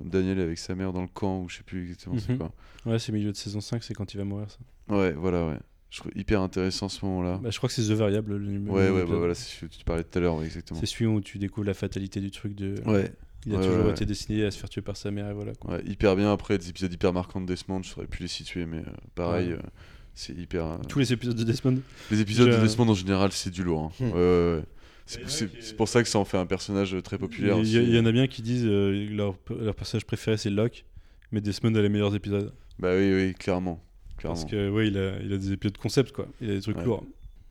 Daniel 0.04 0.38
est 0.38 0.42
avec 0.42 0.58
sa 0.58 0.74
mère 0.74 0.92
dans 0.92 1.02
le 1.02 1.08
camp, 1.08 1.40
ou 1.42 1.48
je 1.48 1.56
sais 1.56 1.62
plus 1.62 1.82
exactement 1.82 2.16
c'est 2.18 2.32
Mhm. 2.32 2.38
quoi. 2.38 2.52
Ouais, 2.84 2.98
c'est 2.98 3.10
milieu 3.12 3.32
de 3.32 3.36
saison 3.36 3.60
5, 3.60 3.82
c'est 3.82 3.94
quand 3.94 4.12
il 4.14 4.18
va 4.18 4.24
mourir 4.24 4.46
ça. 4.50 4.58
Ouais, 4.94 5.12
voilà, 5.12 5.46
ouais. 5.46 5.58
Je 5.90 6.00
trouve 6.00 6.12
hyper 6.16 6.40
intéressant 6.42 6.88
ce 6.88 7.04
moment-là. 7.06 7.38
Bah, 7.42 7.50
je 7.50 7.56
crois 7.58 7.68
que 7.68 7.74
c'est 7.74 7.82
The 7.82 7.92
Variable 7.96 8.36
le 8.36 8.46
numéro. 8.50 8.76
ouais, 8.76 8.90
ouais, 8.90 9.04
bah, 9.04 9.16
voilà, 9.16 9.34
c'est 9.34 9.54
celui 9.56 9.68
que 9.70 9.76
tu 9.78 9.84
parlais 9.84 10.02
tout 10.04 10.18
à 10.18 10.20
l'heure, 10.20 10.34
ouais, 10.36 10.44
exactement. 10.44 10.78
C'est 10.80 10.86
celui 10.86 11.06
où 11.06 11.20
tu 11.20 11.38
découvres 11.38 11.66
la 11.66 11.74
fatalité 11.74 12.20
du 12.20 12.30
truc 12.30 12.54
de. 12.54 12.74
Ouais, 12.86 13.12
Il 13.46 13.54
a 13.54 13.58
Ouais, 13.58 13.64
toujours 13.66 13.84
ouais, 13.86 13.90
été 13.92 14.04
destiné 14.04 14.44
à 14.44 14.50
se 14.50 14.58
faire 14.58 14.68
tuer 14.68 14.82
par 14.82 14.96
sa 14.96 15.10
mère 15.12 15.30
et 15.30 15.32
voilà 15.32 15.54
quoi. 15.54 15.74
ouais, 15.74 15.82
hyper 15.86 16.16
bien. 16.16 16.32
Après, 16.32 16.58
des 16.58 16.68
épisodes 16.68 16.92
hyper 16.92 17.12
marquants 17.12 17.40
de 17.40 17.46
Desmond, 17.46 17.82
je 17.84 17.90
saurais 17.90 18.08
plus 18.08 18.22
les 18.22 18.28
situer, 18.28 18.66
mais 18.66 18.78
euh, 18.78 18.90
pareil, 19.14 19.50
Ouais. 19.50 19.54
euh, 19.54 19.68
c'est 20.16 20.34
hyper. 20.34 20.66
euh, 20.66 20.76
Tous 20.88 20.98
les 20.98 21.12
épisodes 21.12 21.36
de 21.36 21.44
Desmond. 21.44 21.78
Les 22.10 22.20
épisodes 22.20 22.50
Je- 22.50 22.56
de 22.56 22.60
Desmond 22.62 22.88
en 22.88 22.94
général, 22.94 23.30
c'est 23.30 23.50
du 23.50 23.62
lourd. 23.62 23.92
hein. 24.00 24.04
Hmm. 24.04 24.10
Ouais, 24.10 24.12
ouais, 24.14 24.54
ouais. 24.56 24.62
C'est 25.06 25.76
pour 25.76 25.86
ça 25.88 26.02
que 26.02 26.08
ça 26.08 26.18
en 26.18 26.24
fait 26.24 26.36
un 26.38 26.46
personnage 26.46 26.96
très 27.04 27.16
populaire. 27.16 27.56
Il 27.58 27.68
y, 27.68 27.76
a- 27.78 27.80
aussi. 27.80 27.88
il 27.90 27.94
y 27.94 27.98
en 28.00 28.06
a 28.06 28.10
bien 28.10 28.26
qui 28.26 28.42
disent 28.42 28.66
euh, 28.66 29.06
leur, 29.10 29.36
leur 29.60 29.76
personnage 29.76 30.04
préféré 30.04 30.36
c'est 30.36 30.50
Locke, 30.50 30.84
mais 31.30 31.40
Desmond 31.40 31.72
a 31.76 31.80
les 31.82 31.88
meilleurs 31.88 32.16
épisodes. 32.16 32.52
Bah 32.80 32.96
oui, 32.96 33.14
oui, 33.14 33.34
clairement. 33.34 33.80
Clairement. 34.16 34.38
Parce 34.40 34.50
que 34.50 34.70
ouais, 34.70 34.88
il 34.88 34.98
a, 34.98 35.18
il 35.20 35.32
a 35.32 35.38
des 35.38 35.52
épisodes 35.52 35.76
concept 35.78 36.12
quoi. 36.12 36.26
Il 36.40 36.50
a 36.50 36.54
des 36.54 36.60
trucs 36.60 36.76
Ouais. 36.78 36.84
lourds. 36.84 37.04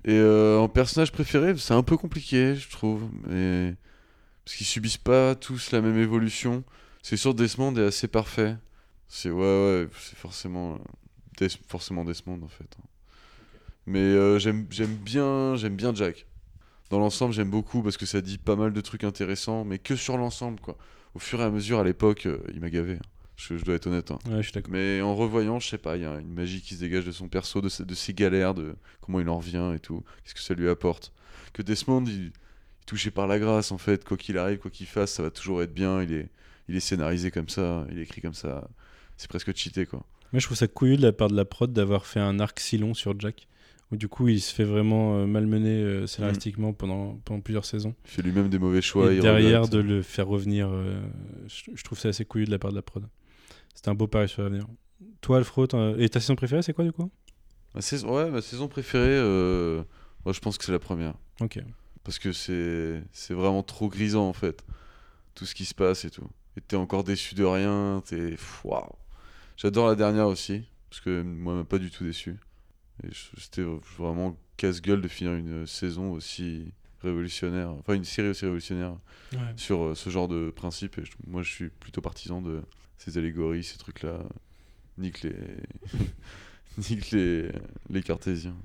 Et 0.05 0.13
euh, 0.13 0.57
en 0.59 0.67
personnage 0.69 1.11
préféré, 1.11 1.55
c'est 1.57 1.73
un 1.73 1.81
peu 1.83 1.97
compliqué, 1.97 2.55
je 2.55 2.69
trouve. 2.69 3.03
Mais... 3.27 3.73
Parce 4.43 4.57
qu'ils 4.57 4.67
subissent 4.67 4.97
pas 4.99 5.33
tous 5.33 5.71
la 5.71 5.81
même 5.81 5.97
évolution. 5.97 6.63
C'est 7.01 7.17
sûr, 7.17 7.33
Desmond 7.33 7.75
est 7.77 7.85
assez 7.85 8.07
parfait. 8.07 8.55
C'est 9.07 9.31
ouais, 9.31 9.41
ouais, 9.41 9.87
c'est 9.99 10.15
forcément, 10.17 10.75
euh, 10.75 10.77
Des- 11.39 11.49
forcément 11.67 12.05
Desmond 12.05 12.39
en 12.43 12.47
fait. 12.47 12.77
Mais 13.87 13.99
euh, 13.99 14.37
j'aime 14.39 14.65
j'aime 14.69 14.95
bien, 14.95 15.55
j'aime 15.55 15.75
bien 15.75 15.93
Jack. 15.93 16.25
Dans 16.91 16.99
l'ensemble, 16.99 17.33
j'aime 17.33 17.49
beaucoup 17.49 17.81
parce 17.81 17.97
que 17.97 18.05
ça 18.05 18.21
dit 18.21 18.37
pas 18.37 18.55
mal 18.55 18.73
de 18.73 18.81
trucs 18.81 19.03
intéressants, 19.03 19.63
mais 19.65 19.79
que 19.79 19.95
sur 19.95 20.17
l'ensemble 20.17 20.59
quoi. 20.59 20.77
Au 21.15 21.19
fur 21.19 21.39
et 21.41 21.43
à 21.43 21.49
mesure, 21.49 21.79
à 21.79 21.83
l'époque, 21.83 22.25
euh, 22.27 22.37
il 22.53 22.59
m'a 22.61 22.69
gavé. 22.69 22.93
hein. 22.93 22.99
Je, 23.37 23.57
je 23.57 23.65
dois 23.65 23.75
être 23.75 23.87
honnête. 23.87 24.11
hein. 24.11 24.19
Ouais, 24.29 24.37
je 24.37 24.43
suis 24.43 24.51
d'accord. 24.53 24.71
Mais 24.71 25.01
en 25.01 25.15
revoyant, 25.15 25.59
je 25.59 25.67
sais 25.67 25.77
pas, 25.77 25.97
il 25.97 26.03
y 26.03 26.05
a 26.05 26.19
une 26.19 26.33
magie 26.33 26.61
qui 26.61 26.75
se 26.75 26.79
dégage 26.79 27.05
de 27.05 27.11
son 27.11 27.27
perso, 27.27 27.61
de, 27.61 27.69
ses- 27.69 27.83
de 27.85 27.93
ses 27.93 28.13
galères, 28.13 28.53
de 28.53 28.75
comment 29.01 29.19
il 29.19 29.27
en 29.29 29.37
revient 29.37 29.71
et 29.75 29.79
tout. 29.79 30.03
Qu'est-ce 30.23 30.33
que 30.35 30.39
ça 30.41 30.53
lui 30.53 30.69
apporte? 30.69 31.11
Que 31.53 31.61
Desmond, 31.61 32.03
il, 32.05 32.11
il 32.13 32.25
est 32.27 32.31
touché 32.85 33.11
par 33.11 33.27
la 33.27 33.37
grâce 33.39 33.71
en 33.71 33.77
fait. 33.77 34.03
Quoi 34.05 34.15
qu'il 34.17 34.37
arrive, 34.37 34.59
quoi 34.59 34.71
qu'il 34.71 34.87
fasse, 34.87 35.11
ça 35.13 35.23
va 35.23 35.29
toujours 35.31 35.61
être 35.61 35.73
bien. 35.73 36.01
Il 36.03 36.13
est, 36.13 36.29
il 36.69 36.75
est 36.75 36.79
scénarisé 36.81 37.29
comme 37.31 37.49
ça, 37.49 37.85
il 37.91 37.99
est 37.99 38.03
écrit 38.03 38.21
comme 38.21 38.33
ça. 38.33 38.67
C'est 39.17 39.29
presque 39.29 39.55
cheaté 39.55 39.85
quoi. 39.85 40.05
Moi 40.31 40.39
je 40.39 40.45
trouve 40.45 40.57
ça 40.57 40.67
couillu 40.67 40.97
de 40.97 41.01
la 41.01 41.13
part 41.13 41.29
de 41.29 41.35
la 41.35 41.45
prod 41.45 41.71
d'avoir 41.71 42.05
fait 42.05 42.19
un 42.19 42.39
arc 42.39 42.59
si 42.59 42.77
long 42.77 42.93
sur 42.93 43.17
Jack. 43.19 43.47
Où 43.91 43.97
du 43.97 44.07
coup 44.07 44.27
il 44.29 44.41
se 44.41 44.51
fait 44.53 44.63
vraiment 44.63 45.15
euh, 45.19 45.25
malmener 45.27 45.69
euh, 45.81 46.07
scénaristiquement 46.07 46.73
pendant, 46.73 47.17
pendant 47.23 47.39
plusieurs 47.41 47.65
saisons. 47.65 47.93
Il 48.05 48.11
fait 48.11 48.21
lui-même 48.23 48.49
des 48.49 48.57
mauvais 48.57 48.81
choix. 48.81 49.13
et 49.13 49.19
derrière 49.19 49.61
regrette. 49.63 49.73
de 49.73 49.79
le 49.79 50.01
faire 50.01 50.25
revenir, 50.27 50.69
euh, 50.71 50.99
je, 51.47 51.69
je 51.75 51.83
trouve 51.83 51.99
ça 51.99 52.09
assez 52.09 52.25
couillu 52.25 52.45
de 52.45 52.51
la 52.51 52.57
part 52.59 52.71
de 52.71 52.75
la 52.77 52.81
prod. 52.81 53.05
C'était 53.75 53.89
un 53.89 53.93
beau 53.95 54.07
pari 54.07 54.27
sur 54.27 54.41
l'avenir. 54.41 54.65
Toi 55.21 55.37
Alfred, 55.37 55.67
t'en- 55.67 55.95
et 55.97 56.09
ta 56.09 56.19
saison 56.19 56.35
préférée 56.35 56.61
c'est 56.63 56.73
quoi 56.73 56.83
du 56.83 56.91
coup? 56.91 57.11
Ma 57.75 57.81
saison, 57.81 58.15
ouais, 58.15 58.31
ma 58.31 58.41
saison 58.41 58.67
préférée, 58.67 59.09
euh, 59.09 59.83
moi 60.23 60.33
je 60.33 60.39
pense 60.39 60.57
que 60.57 60.63
c'est 60.65 60.71
la 60.71 60.79
première. 60.79 61.13
Ok. 61.41 61.59
Parce 62.03 62.19
que 62.19 62.31
c'est 62.31 63.33
vraiment 63.33 63.63
trop 63.63 63.89
grisant 63.89 64.27
en 64.27 64.33
fait. 64.33 64.63
Tout 65.33 65.45
ce 65.45 65.53
qui 65.53 65.65
se 65.65 65.73
passe 65.75 66.05
et 66.05 66.09
tout. 66.09 66.29
Et 66.55 66.61
t'es 66.61 66.77
encore 66.77 67.03
déçu 67.03 67.35
de 67.35 67.43
rien. 67.43 68.01
T'es. 68.05 68.37
Waouh. 68.63 68.87
J'adore 69.57 69.87
la 69.87 69.95
dernière 69.95 70.27
aussi. 70.27 70.63
Parce 70.89 71.01
que 71.01 71.21
moi, 71.23 71.51
elle 71.53 71.59
m'a 71.59 71.65
pas 71.65 71.77
du 71.79 71.91
tout 71.91 72.05
déçu. 72.05 72.37
C'était 73.37 73.65
vraiment 73.97 74.37
casse-gueule 74.55 75.01
de 75.01 75.07
finir 75.09 75.33
une 75.33 75.67
saison 75.67 76.11
aussi 76.13 76.71
révolutionnaire. 77.01 77.71
Enfin, 77.71 77.95
une 77.95 78.05
série 78.05 78.29
aussi 78.29 78.45
révolutionnaire 78.45 78.95
sur 79.57 79.81
euh, 79.83 79.95
ce 79.95 80.09
genre 80.09 80.29
de 80.29 80.51
principe. 80.51 80.97
Et 80.99 81.03
moi, 81.27 81.41
je 81.43 81.51
suis 81.51 81.67
plutôt 81.69 81.99
partisan 81.99 82.41
de 82.41 82.61
ces 82.97 83.17
allégories, 83.17 83.63
ces 83.63 83.77
trucs-là. 83.77 84.19
Nique 84.97 85.21
les. 85.23 85.33
Nique 86.89 87.11
les, 87.11 87.49
les 87.89 88.03
cartésiens. 88.03 88.55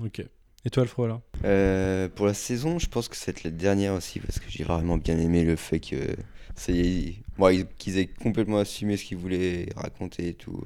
Ok. 0.00 0.22
Et 0.64 0.70
toi 0.70 0.82
Alfred 0.82 1.08
là 1.08 1.20
Euh, 1.44 2.08
pour 2.08 2.26
la 2.26 2.34
saison, 2.34 2.78
je 2.78 2.88
pense 2.88 3.08
que 3.08 3.16
c'est 3.16 3.44
la 3.44 3.50
dernière 3.50 3.94
aussi 3.94 4.18
parce 4.20 4.38
que 4.40 4.46
j'ai 4.48 4.64
vraiment 4.64 4.98
bien 4.98 5.18
aimé 5.18 5.44
le 5.44 5.54
fait 5.56 5.78
que 5.80 6.16
ça 6.56 6.72
y 6.72 6.80
est, 7.08 7.14
bon, 7.38 7.48
ils- 7.50 7.66
qu'ils 7.78 7.98
aient 7.98 8.06
complètement 8.08 8.58
assumé 8.58 8.96
ce 8.96 9.04
qu'ils 9.04 9.18
voulaient 9.18 9.68
raconter 9.76 10.28
et 10.28 10.34
tout. 10.34 10.60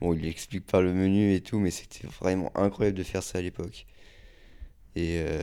Bon, 0.00 0.14
ils 0.14 0.22
l'expliquent 0.22 0.66
par 0.66 0.80
le 0.82 0.92
menu 0.94 1.34
et 1.34 1.40
tout, 1.40 1.58
mais 1.58 1.70
c'était 1.70 2.06
vraiment 2.08 2.50
incroyable 2.56 2.96
de 2.98 3.02
faire 3.04 3.22
ça 3.22 3.38
à 3.38 3.42
l'époque. 3.42 3.86
Et 4.96 5.18
euh, 5.20 5.40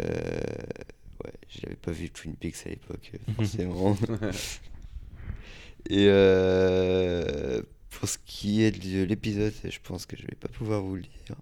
ouais, 1.24 1.34
j'avais 1.48 1.76
pas 1.76 1.92
vu 1.92 2.10
Twin 2.10 2.36
Peaks 2.36 2.66
à 2.66 2.70
l'époque, 2.70 3.12
forcément. 3.36 3.96
et 5.90 6.08
euh, 6.10 7.62
pour 7.90 8.10
ce 8.10 8.18
qui 8.26 8.64
est 8.64 8.72
de 8.72 9.04
l'épisode, 9.04 9.54
je 9.64 9.80
pense 9.84 10.06
que 10.06 10.18
je 10.18 10.24
vais 10.24 10.36
pas 10.40 10.50
pouvoir 10.50 10.82
vous 10.82 10.96
le 10.96 11.02
dire. 11.02 11.36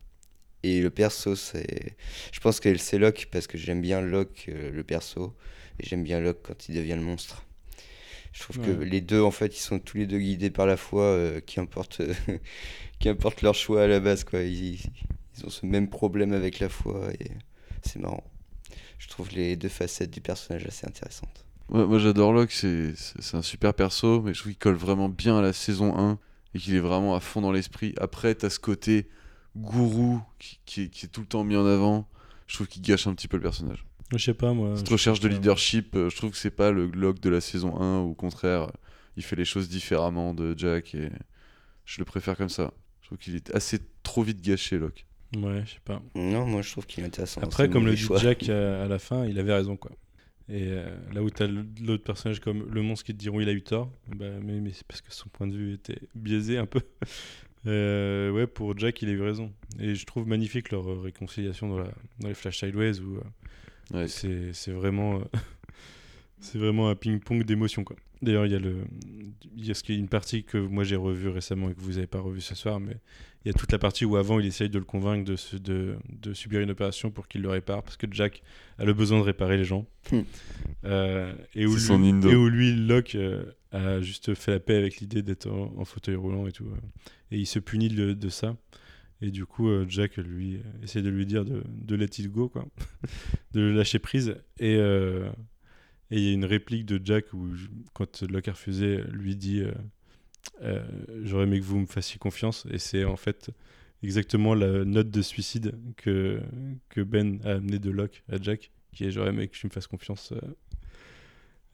Et 0.64 0.82
le 0.82 0.90
perso, 0.90 1.36
c'est. 1.36 1.96
Je 2.32 2.40
pense 2.40 2.60
que 2.60 2.76
c'est 2.78 2.98
Locke 2.98 3.28
parce 3.32 3.48
que 3.48 3.58
j'aime 3.58 3.82
bien 3.82 4.02
Locke, 4.02 4.48
euh, 4.50 4.72
le 4.72 4.84
perso, 4.84 5.36
et 5.80 5.86
j'aime 5.86 6.04
bien 6.04 6.20
Locke 6.20 6.40
quand 6.44 6.70
il 6.70 6.76
devient 6.76 6.96
le 6.96 7.02
monstre. 7.02 7.46
Je 8.34 8.42
trouve 8.42 8.60
que 8.60 8.72
les 8.72 9.00
deux, 9.00 9.22
en 9.22 9.32
fait, 9.32 9.56
ils 9.56 9.62
sont 9.62 9.80
tous 9.80 9.98
les 9.98 10.08
deux 10.08 10.20
guidés 10.20 10.50
par 10.50 10.66
la 10.66 10.76
foi, 10.76 11.04
euh, 11.04 11.40
qu'importe 11.40 12.02
qu'importe 13.00 13.42
leur 13.42 13.56
choix 13.56 13.84
à 13.84 13.88
la 13.88 14.00
base, 14.00 14.24
quoi. 14.24 14.42
Ils, 14.42 14.80
ils 15.38 15.46
ont 15.46 15.50
ce 15.50 15.66
même 15.66 15.90
problème 15.90 16.34
avec 16.34 16.60
la 16.60 16.68
foi, 16.68 17.12
et 17.20 17.32
c'est 17.84 18.00
marrant. 18.00 18.24
Je 18.98 19.08
trouve 19.08 19.30
les 19.32 19.56
deux 19.56 19.70
facettes 19.70 20.12
du 20.12 20.22
personnage 20.22 20.66
assez 20.66 20.86
intéressantes. 20.86 21.46
Ouais, 21.70 21.86
moi 21.86 21.98
j'adore 21.98 22.32
Locke, 22.32 22.52
c'est 22.52 22.94
un 23.34 23.42
super 23.42 23.74
perso, 23.74 24.22
mais 24.22 24.34
je 24.34 24.40
trouve 24.40 24.52
qu'il 24.52 24.60
colle 24.60 24.76
vraiment 24.76 25.10
bien 25.10 25.38
à 25.38 25.42
la 25.42 25.54
saison 25.54 25.98
1 25.98 26.20
et 26.54 26.60
qu'il 26.60 26.76
est 26.76 26.80
vraiment 26.80 27.16
à 27.16 27.20
fond 27.20 27.42
dans 27.42 27.52
l'esprit. 27.52 27.94
Après, 28.00 28.36
t'as 28.36 28.50
ce 28.50 28.60
côté 28.60 29.08
gourou 29.58 30.22
qui, 30.38 30.60
qui 30.66 30.82
est, 30.84 30.90
qui 30.90 31.06
est 31.06 31.10
tout 31.10 31.22
le 31.22 31.28
temps 31.28 31.44
mis 31.44 31.56
en 31.56 31.66
avant. 31.66 32.08
Je 32.48 32.56
trouve 32.56 32.68
qu'il 32.68 32.82
gâche 32.84 33.08
un 33.08 33.16
petit 33.16 33.28
peu 33.28 33.38
le 33.38 33.44
personnage. 33.44 33.86
Je 34.12 34.18
sais 34.24 34.36
pas 34.36 34.54
moi. 34.54 34.78
Cette 34.78 34.90
recherche 34.90 35.20
de 35.20 35.28
leadership, 35.28 35.96
euh, 35.96 36.10
je 36.10 36.16
trouve 36.16 36.30
que 36.32 36.38
c'est 36.38 36.52
pas 36.52 36.72
le 36.72 36.86
Locke 36.88 37.20
de 37.20 37.30
la 37.30 37.42
saison 37.42 37.82
1, 37.82 38.02
ou 38.02 38.12
au 38.12 38.14
contraire, 38.14 38.72
il 39.18 39.24
fait 39.24 39.36
les 39.36 39.46
choses 39.46 39.68
différemment 39.68 40.34
de 40.36 40.54
Jack 40.56 40.94
et 40.94 41.10
je 41.86 42.00
le 42.00 42.06
préfère 42.06 42.38
comme 42.38 42.50
ça. 42.50 42.72
Je 43.02 43.08
trouve 43.08 43.18
qu'il 43.18 43.36
est 43.36 43.54
assez 43.56 43.80
trop 44.04 44.22
vite 44.22 44.42
gâché, 44.42 44.78
Locke. 44.78 45.06
Ouais, 45.36 45.64
je 45.66 45.72
sais 45.72 45.80
pas. 45.84 46.02
Non, 46.14 46.46
moi 46.46 46.62
je 46.62 46.72
trouve 46.72 46.86
qu'il 46.86 47.04
est 47.04 47.08
intéressant. 47.08 47.42
Après, 47.42 47.70
comme 47.70 47.86
le 47.86 47.96
dit 47.96 47.98
choix. 47.98 48.20
Jack 48.20 48.48
à, 48.50 48.84
à 48.84 48.88
la 48.88 49.00
fin, 49.00 49.26
il 49.26 49.40
avait 49.40 49.54
raison, 49.54 49.76
quoi. 49.76 49.92
Et 50.48 50.68
euh, 50.68 50.86
là 51.14 51.24
où 51.24 51.30
t'as 51.30 51.46
l- 51.46 51.66
l'autre 51.82 52.04
personnage 52.04 52.40
comme 52.40 52.68
le 52.72 52.82
monstre 52.84 53.06
qui 53.06 53.14
te 53.14 53.18
diront 53.20 53.40
il 53.40 53.50
a 53.50 53.52
eu 53.52 53.62
tort, 53.64 53.92
bah, 54.16 54.26
mais, 54.44 54.60
mais 54.62 54.72
c'est 54.74 54.86
parce 54.86 55.02
que 55.02 55.12
son 55.12 55.28
point 55.30 55.48
de 55.48 55.56
vue 55.58 55.74
était 55.74 56.00
biaisé 56.16 56.58
un 56.58 56.66
peu. 56.68 56.82
Euh, 57.68 58.30
ouais, 58.30 58.46
pour 58.46 58.78
Jack, 58.78 59.02
il 59.02 59.10
a 59.10 59.14
eu 59.14 59.22
raison. 59.24 59.52
Et 59.80 59.96
je 59.96 60.06
trouve 60.06 60.28
magnifique 60.28 60.70
leur 60.70 61.02
réconciliation 61.02 61.68
dans, 61.68 61.80
la, 61.80 61.90
dans 62.20 62.28
les 62.28 62.36
Flash 62.36 62.60
Sideways 62.60 63.00
où 63.00 63.16
euh, 63.18 63.22
Ouais. 63.92 64.08
c'est 64.08 64.54
c'est 64.54 64.72
vraiment, 64.72 65.16
euh, 65.20 65.24
c'est 66.40 66.58
vraiment 66.58 66.90
un 66.90 66.96
ping-pong 66.96 67.44
d'émotions, 67.44 67.84
quoi. 67.84 67.96
D'ailleurs, 68.22 68.46
il 68.46 68.52
y 68.52 68.56
a 68.56 68.60
le, 68.60 68.78
il 69.58 69.66
y 69.66 69.72
a 69.72 69.74
ce 69.74 69.84
qui 69.84 69.92
est 69.94 69.98
une 69.98 70.08
partie 70.08 70.44
que 70.44 70.58
moi 70.58 70.84
j'ai 70.84 70.96
revue 70.96 71.28
récemment 71.30 71.70
et 71.70 71.74
que 71.76 71.82
vous 71.82 71.94
n'avez 71.94 72.08
pas 72.08 72.20
revu 72.22 72.40
ce 72.42 72.56
soir, 72.56 72.80
mais 72.80 72.96
il 73.44 73.50
y 73.50 73.52
a 73.52 73.54
toute 73.54 73.72
la 73.72 73.78
partie 73.78 74.06
où 74.06 74.16
avant 74.16 74.40
il 74.40 74.46
essaye 74.48 74.70
de 74.70 74.80
le 74.80 74.86
convaincre 74.86 75.26
de, 75.30 75.36
se- 75.36 75.58
de, 75.58 75.96
de 76.10 76.34
subir 76.34 76.62
une 76.62 76.72
opération 76.72 77.12
pour 77.12 77.28
qu'il 77.28 77.42
le 77.42 77.50
répare 77.50 77.84
parce 77.84 77.98
que 77.98 78.08
Jack 78.10 78.42
a 78.80 78.86
le 78.86 78.94
besoin 78.94 79.20
de 79.20 79.24
réparer 79.24 79.58
les 79.58 79.66
gens. 79.66 79.86
Hmm. 80.12 80.22
Euh, 80.86 81.34
et, 81.54 81.66
où 81.66 81.74
C'est 81.78 81.88
son 81.88 82.00
lui, 82.00 82.10
indo. 82.10 82.30
et 82.30 82.36
où 82.36 82.48
lui, 82.48 82.74
Locke, 82.74 83.16
euh, 83.16 83.44
a 83.72 84.02
juste 84.02 84.34
fait 84.34 84.52
la 84.52 84.60
paix 84.60 84.78
avec 84.78 84.98
l'idée 85.02 85.22
d'être 85.22 85.48
en, 85.52 85.74
en 85.78 85.86
fauteuil 85.86 86.16
roulant 86.16 86.48
et 86.48 86.52
tout. 86.52 86.66
euh. 86.66 86.78
et 87.32 87.38
il 87.38 87.46
se 87.46 87.60
punit 87.60 87.90
de, 87.90 88.14
de 88.14 88.30
ça. 88.30 88.56
Et 89.22 89.30
du 89.30 89.46
coup, 89.46 89.70
euh, 89.70 89.86
Jack, 89.88 90.18
lui, 90.18 90.60
essaie 90.84 91.02
de 91.02 91.10
lui 91.10 91.26
dire 91.26 91.46
de, 91.46 91.64
de 91.68 91.96
let 91.96 92.06
it 92.18 92.32
go, 92.32 92.50
quoi. 92.50 92.66
de 93.54 93.60
le 93.62 93.74
lâcher 93.74 94.00
prise. 94.00 94.36
Et 94.60 94.76
euh, 94.78 95.30
et 96.12 96.18
il 96.18 96.24
y 96.24 96.30
a 96.30 96.34
une 96.34 96.46
réplique 96.46 96.86
de 96.86 97.00
Jack 97.04 97.34
où, 97.34 97.56
je- 97.56 97.68
quand 97.94 98.22
Locke 98.24 98.48
a 98.48 98.52
refusé, 98.54 99.02
lui 99.12 99.36
dit 99.36 99.62
euh, 99.62 99.72
euh, 100.62 100.84
J'aurais 101.24 101.44
aimé 101.46 101.60
que 101.60 101.66
vous 101.66 101.80
me 101.80 101.86
fassiez 101.88 102.18
confiance. 102.20 102.66
Et 102.72 102.78
c'est 102.78 103.04
en 103.06 103.16
fait 103.18 103.50
exactement 104.04 104.54
la 104.54 104.86
note 104.86 105.10
de 105.10 105.22
suicide 105.22 105.76
que, 105.98 106.40
que 106.90 107.02
Ben 107.02 107.40
a 107.44 107.54
amené 107.54 107.80
de 107.80 107.90
Locke 107.90 108.24
à 108.32 108.38
Jack, 108.42 108.72
qui 108.94 109.06
est 109.06 109.12
J'aurais 109.12 109.30
aimé 109.30 109.48
que 109.48 109.56
tu 109.56 109.66
me 109.66 109.72
fasses 109.72 109.88
confiance. 109.88 110.32
euh. 110.32 110.40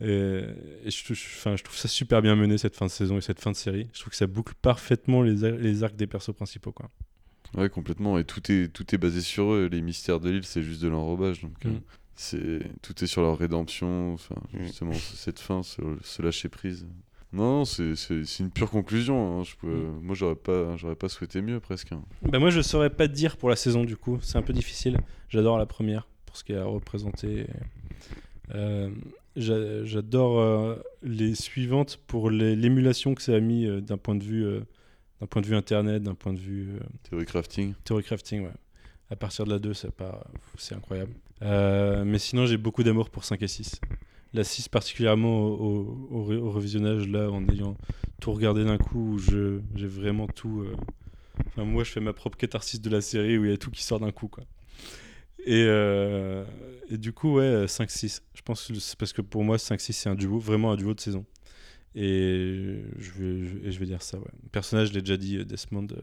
Et, 0.04 0.88
et 0.88 0.90
je, 0.92 1.14
je- 1.14 1.14
enfin, 1.14 1.56
je 1.56 1.64
trouve 1.64 1.78
ça 1.78 1.88
super 1.88 2.22
bien 2.22 2.36
mené 2.36 2.58
cette 2.58 2.76
fin 2.76 2.86
de 2.88 2.92
saison 2.92 3.18
et 3.18 3.22
cette 3.22 3.40
fin 3.40 3.52
de 3.52 3.56
série. 3.56 3.88
Je 3.94 4.00
trouve 4.00 4.10
que 4.12 4.16
ça 4.18 4.28
boucle 4.28 4.54
parfaitement 4.62 5.22
les, 5.22 5.44
ar- 5.44 5.52
les 5.58 5.84
arcs 5.84 5.96
des 5.96 6.08
persos 6.08 6.34
principaux. 6.34 6.72
Quoi. 6.72 6.90
Ouais, 7.56 7.70
complètement. 7.70 8.18
Et 8.18 8.24
tout 8.24 8.52
est, 8.52 8.70
tout 8.74 8.96
est 8.96 8.98
basé 8.98 9.22
sur 9.22 9.52
eux. 9.54 9.68
Les 9.72 9.82
mystères 9.82 10.20
de 10.20 10.30
l'île, 10.32 10.44
c'est 10.46 10.64
juste 10.64 10.82
de 10.82 10.88
l'enrobage. 10.88 11.42
Donc, 11.42 11.54
euh, 11.66 11.70
Mm. 11.70 11.82
C'est 12.22 12.60
tout 12.82 13.04
est 13.04 13.08
sur 13.08 13.22
leur 13.22 13.38
rédemption. 13.38 14.14
Enfin, 14.14 14.36
justement, 14.60 14.94
cette 14.94 15.40
fin, 15.40 15.64
se, 15.64 15.82
se 16.02 16.22
lâcher 16.22 16.50
prise. 16.50 16.86
Non, 17.34 17.64
c'est 17.66 17.94
une 18.40 18.52
pure 18.52 18.70
conclusion. 18.70 19.40
hein. 19.40 19.44
Je 19.44 19.56
peux, 19.56 19.68
Mm. 19.68 20.00
Moi, 20.02 20.16
j'aurais 20.16 20.36
pas, 20.36 20.76
j'aurais 20.78 20.96
pas 20.96 21.08
souhaité 21.10 21.42
mieux 21.42 21.60
presque. 21.60 21.92
hein. 21.94 22.04
Bah 22.24 22.40
moi 22.40 22.50
je 22.50 22.62
saurais 22.62 22.90
pas 22.90 23.08
te 23.08 23.14
dire 23.14 23.38
pour 23.38 23.50
la 23.50 23.56
saison 23.56 23.84
du 23.86 23.96
coup, 23.98 24.20
c'est 24.22 24.38
un 24.38 24.42
peu 24.42 24.52
difficile. 24.54 24.98
J'adore 25.30 25.58
la 25.58 25.66
première 25.66 26.08
pour 26.26 26.36
ce 26.38 26.44
qu'elle 26.44 26.58
a 26.60 26.66
représenté. 26.66 27.48
Euh, 28.54 28.90
j'a- 29.36 29.86
J'adore 29.86 30.40
euh, 30.40 30.76
les 31.04 31.36
suivantes 31.36 31.98
pour 32.08 32.30
l'émulation 32.30 33.16
que 33.16 33.22
ça 33.22 33.34
a 33.36 33.40
mis 33.40 33.66
euh, 33.66 33.80
d'un 33.82 33.98
point 33.98 34.16
de 34.16 34.24
vue 34.24 34.46
euh, 34.46 34.60
d'un 35.22 35.28
point 35.28 35.42
de 35.42 35.48
vue 35.48 35.56
internet, 35.56 36.04
d'un 36.04 36.16
point 36.16 36.34
de 36.34 36.40
vue 36.40 36.72
euh, 36.76 36.80
Theory 37.10 37.26
crafting. 37.26 37.74
theory 37.86 38.04
crafting. 38.04 38.42
Ouais. 38.44 38.52
À 39.12 39.16
partir 39.16 39.46
de 39.46 39.52
la 39.52 39.60
2, 39.60 39.74
c'est 39.74 39.92
pas 39.92 40.24
incroyable. 40.72 41.12
Euh, 41.44 42.04
mais 42.06 42.18
sinon 42.18 42.46
j'ai 42.46 42.58
beaucoup 42.58 42.82
d'amour 42.84 43.10
pour 43.10 43.24
5 43.26 43.42
et 43.44 43.48
6. 43.48 43.80
La 44.34 44.44
6 44.46 44.70
particulièrement 44.70 45.42
au, 45.48 46.08
au- 46.10 46.34
au 46.34 46.52
revisionnage 46.52 47.08
là 47.10 47.30
en 47.30 47.46
ayant 47.50 47.76
tout 48.22 48.32
regardé 48.32 48.64
d'un 48.64 48.78
coup 48.78 49.16
où 49.16 49.20
j'ai 49.20 49.88
vraiment 49.88 50.28
tout 50.28 50.62
euh, 50.62 50.76
Enfin, 51.48 51.64
moi, 51.66 51.84
je 51.84 51.92
fais 51.92 52.00
ma 52.02 52.14
propre 52.14 52.38
catharsis 52.38 52.80
de 52.82 52.90
la 52.90 53.02
série 53.02 53.38
où 53.38 53.46
il 53.46 53.52
y 53.52 53.54
a 53.54 53.58
tout 53.58 53.72
qui 53.72 53.84
sort 53.84 54.00
d'un 54.00 54.12
coup, 54.12 54.28
quoi. 54.28 54.44
Et, 55.46 55.64
euh, 55.68 56.44
et 56.90 56.98
du 56.98 57.14
coup, 57.14 57.36
ouais, 57.36 57.66
5-6. 57.68 58.22
Je 58.36 58.42
pense 58.44 58.68
que 58.68 58.76
c'est 58.80 58.98
parce 58.98 59.12
que 59.12 59.22
pour 59.22 59.44
moi, 59.44 59.58
5-6, 59.58 59.94
c'est 59.94 60.10
un 60.10 60.16
duo, 60.16 60.38
vraiment 60.40 60.72
un 60.72 60.76
duo 60.76 60.94
de 60.94 61.00
saison. 61.00 61.26
Et 61.96 62.84
je 63.00 63.12
vais, 63.12 63.72
je 63.72 63.80
vais 63.80 63.86
dire 63.86 64.02
ça, 64.04 64.18
ouais. 64.20 64.26
Le 64.44 64.50
personnage, 64.50 64.90
je 64.90 64.94
l'ai 64.94 65.02
déjà 65.02 65.18
dit, 65.18 65.38
euh, 65.38 65.46
Desmond, 65.46 65.88
euh, 65.92 66.02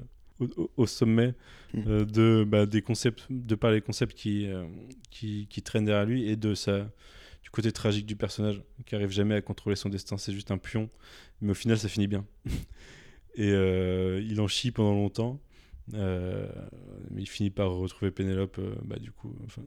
au, 0.77 0.87
sommet 0.87 1.35
Mm. 1.75 1.83
euh, 1.87 2.05
de, 2.05 2.45
bah, 2.49 2.67
des 2.67 2.83
concepts, 2.83 3.27
de 3.29 3.55
par 3.55 3.71
les 3.71 3.81
concepts 3.81 4.17
qui, 4.17 4.47
euh, 4.47 4.67
qui, 5.11 5.47
qui 5.49 5.63
traînent 5.63 5.85
derrière 5.85 6.07
lui 6.07 6.29
et 6.29 6.37
de 6.37 6.55
sa, 6.55 6.91
du 7.43 7.51
côté 7.51 7.73
tragique 7.73 8.07
du 8.07 8.17
personnage, 8.17 8.63
qui 8.87 8.95
arrive 8.95 9.11
jamais 9.11 9.35
à 9.35 9.43
contrôler 9.43 9.77
son 9.77 9.89
destin. 9.89 10.17
C'est 10.17 10.33
juste 10.33 10.51
un 10.51 10.59
pion, 10.59 10.89
mais 11.41 11.51
au 11.51 11.55
final, 11.55 11.79
ça 11.79 11.89
finit 11.89 12.07
bien. 12.07 12.25
et 13.35 13.51
euh, 13.51 14.23
il 14.27 14.41
en 14.41 14.49
chie 14.49 14.71
pendant 14.71 14.93
longtemps. 14.95 15.41
Euh, 15.95 16.47
mais 17.11 17.23
il 17.23 17.27
finit 17.27 17.49
par 17.51 17.71
retrouver 17.71 18.11
Pénélope, 18.11 18.59
euh, 18.59 18.75
bah, 18.85 18.99
du 18.99 19.11
coup, 19.11 19.35
enfin, 19.47 19.63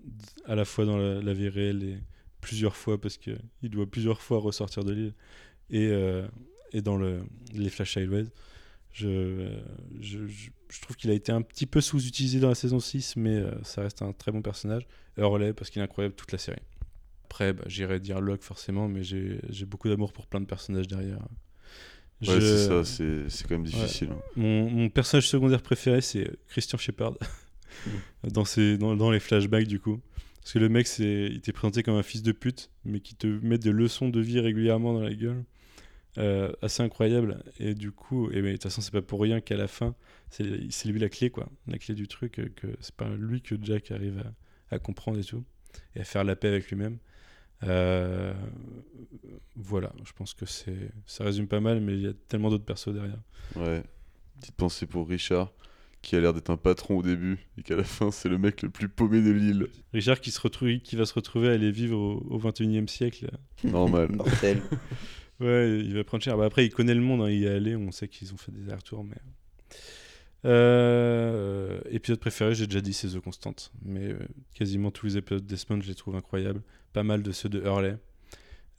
à 0.45 0.53
la 0.53 0.65
fois 0.65 0.85
dans 0.85 0.97
la, 0.97 1.19
la 1.19 1.33
vie 1.33 1.49
réelle 1.49 1.83
et 1.83 1.97
plusieurs 2.41 2.75
fois, 2.75 3.01
parce 3.01 3.17
qu'il 3.17 3.39
doit 3.63 3.89
plusieurs 3.89 4.21
fois 4.21 4.39
ressortir 4.39 4.83
de 4.83 4.93
l'île, 4.93 5.13
et, 5.71 5.87
euh, 5.87 6.27
et 6.73 6.81
dans 6.81 6.97
le, 6.97 7.23
les 7.53 7.69
Flash 7.69 7.93
Sideways. 7.93 8.25
Je, 8.93 9.57
je, 9.99 10.19
je, 10.27 10.81
trouve 10.81 10.95
qu'il 10.97 11.09
a 11.09 11.13
été 11.13 11.31
un 11.31 11.41
petit 11.41 11.65
peu 11.65 11.79
sous-utilisé 11.81 12.39
dans 12.39 12.49
la 12.49 12.55
saison 12.55 12.79
6, 12.79 13.15
mais 13.15 13.35
euh, 13.37 13.51
ça 13.63 13.81
reste 13.83 14.01
un 14.01 14.11
très 14.11 14.31
bon 14.31 14.41
personnage. 14.41 14.85
Hurley, 15.17 15.53
parce 15.53 15.69
qu'il 15.69 15.81
est 15.81 15.85
incroyable 15.85 16.15
toute 16.15 16.31
la 16.31 16.37
série. 16.37 16.61
Après, 17.25 17.53
bah, 17.53 17.63
j'irais 17.67 17.99
dire 18.01 18.19
Locke 18.19 18.43
forcément, 18.43 18.89
mais 18.89 19.03
j'ai 19.03 19.65
beaucoup 19.65 19.87
d'amour 19.87 20.11
pour 20.11 20.27
plein 20.27 20.41
de 20.41 20.45
personnages 20.45 20.87
derrière. 20.87 21.19
Ouais, 22.27 22.35
Je- 22.35 22.39
c'est 22.39 22.67
ça, 22.67 22.83
c'est 23.29 23.47
quand 23.47 23.55
même 23.55 23.63
difficile. 23.65 24.09
hein. 24.11 24.19
mon, 24.35 24.69
mon 24.69 24.89
personnage 24.89 25.27
secondaire 25.29 25.61
préféré, 25.61 26.01
c'est 26.01 26.29
Christian 26.49 26.77
Shepard. 26.77 27.13
dans, 28.25 28.45
ses, 28.45 28.77
dans, 28.77 28.95
dans 28.95 29.09
les 29.11 29.19
flashbacks, 29.19 29.67
du 29.67 29.79
coup. 29.79 29.99
Parce 30.41 30.53
que 30.53 30.59
le 30.59 30.69
mec, 30.69 30.87
il 30.99 31.39
t'est 31.41 31.53
présenté 31.53 31.83
comme 31.83 31.95
un 31.95 32.03
fils 32.03 32.23
de 32.23 32.31
pute, 32.31 32.69
mais 32.83 32.99
qui 32.99 33.15
te 33.15 33.27
met 33.27 33.57
des 33.57 33.71
leçons 33.71 34.09
de 34.09 34.19
vie 34.19 34.39
régulièrement 34.39 34.93
dans 34.93 35.01
la 35.01 35.13
gueule. 35.13 35.43
Euh, 36.17 36.51
assez 36.61 36.83
incroyable. 36.83 37.43
Et 37.59 37.73
du 37.73 37.91
coup, 37.91 38.29
et 38.31 38.41
mais 38.41 38.49
de 38.49 38.53
toute 38.53 38.63
façon, 38.63 38.81
c'est 38.81 38.91
pas 38.91 39.01
pour 39.01 39.21
rien 39.21 39.39
qu'à 39.39 39.55
la 39.55 39.67
fin, 39.67 39.95
c'est, 40.29 40.43
lui 40.85 40.99
la 40.99 41.09
clé, 41.09 41.29
quoi. 41.29 41.47
La 41.67 41.77
clé 41.77 41.95
du 41.95 42.07
truc, 42.07 42.39
euh, 42.39 42.49
que 42.55 42.67
c'est 42.81 42.95
pas 42.95 43.09
lui 43.15 43.41
que 43.41 43.55
Jack 43.61 43.91
arrive 43.91 44.19
à, 44.69 44.75
à 44.75 44.79
comprendre 44.79 45.19
et 45.19 45.23
tout. 45.23 45.43
Et 45.95 46.01
à 46.01 46.03
faire 46.03 46.23
la 46.23 46.35
paix 46.35 46.49
avec 46.49 46.69
lui-même. 46.69 46.97
Euh, 47.63 48.33
voilà, 49.55 49.93
je 50.03 50.11
pense 50.13 50.33
que 50.33 50.45
c'est, 50.45 50.91
ça 51.05 51.23
résume 51.23 51.47
pas 51.47 51.59
mal, 51.59 51.79
mais 51.79 51.93
il 51.93 52.01
y 52.01 52.07
a 52.07 52.13
tellement 52.27 52.49
d'autres 52.49 52.65
persos 52.65 52.93
derrière. 52.93 53.19
Ouais. 53.55 53.83
Petite 54.39 54.55
pensée 54.55 54.85
pour 54.87 55.07
Richard, 55.07 55.53
qui 56.01 56.15
a 56.15 56.19
l'air 56.19 56.33
d'être 56.33 56.49
un 56.49 56.57
patron 56.57 56.97
au 56.97 57.03
début, 57.03 57.37
et 57.57 57.63
qu'à 57.63 57.75
la 57.75 57.83
fin, 57.83 58.11
c'est 58.11 58.29
le 58.29 58.37
mec 58.37 58.63
le 58.63 58.69
plus 58.69 58.89
paumé 58.89 59.21
de 59.21 59.31
l'île. 59.31 59.67
Richard 59.93 60.19
qui, 60.19 60.31
se 60.31 60.41
retrouve, 60.41 60.79
qui 60.79 60.95
va 60.95 61.05
se 61.05 61.13
retrouver 61.13 61.49
à 61.49 61.51
aller 61.51 61.71
vivre 61.71 61.97
au, 61.97 62.25
au 62.29 62.39
21e 62.39 62.87
siècle. 62.87 63.29
Normal. 63.63 64.11
Mortel. 64.11 64.61
Ouais, 65.41 65.79
il 65.79 65.95
va 65.95 66.03
prendre 66.03 66.23
cher. 66.23 66.37
Bah, 66.37 66.45
après, 66.45 66.65
il 66.65 66.69
connaît 66.69 66.93
le 66.93 67.01
monde, 67.01 67.21
hein, 67.21 67.29
il 67.29 67.39
y 67.39 67.45
est 67.45 67.49
allé, 67.49 67.75
on 67.75 67.91
sait 67.91 68.07
qu'ils 68.07 68.31
ont 68.33 68.37
fait 68.37 68.51
des 68.51 68.63
allers-retours. 68.63 69.03
Mais... 69.03 69.17
Euh, 70.43 71.79
épisode 71.89 72.19
préféré, 72.19 72.55
j'ai 72.55 72.67
déjà 72.67 72.81
dit, 72.81 72.93
c'est 72.93 73.07
The 73.07 73.19
Constant. 73.19 73.55
Mais 73.83 74.11
euh, 74.11 74.19
quasiment 74.53 74.91
tous 74.91 75.07
les 75.07 75.17
épisodes 75.17 75.43
de 75.43 75.47
Desmond, 75.47 75.81
je 75.81 75.87
les 75.87 75.95
trouve 75.95 76.15
incroyables. 76.15 76.61
Pas 76.93 77.03
mal 77.03 77.23
de 77.23 77.31
ceux 77.31 77.49
de 77.49 77.59
Hurley. 77.59 77.97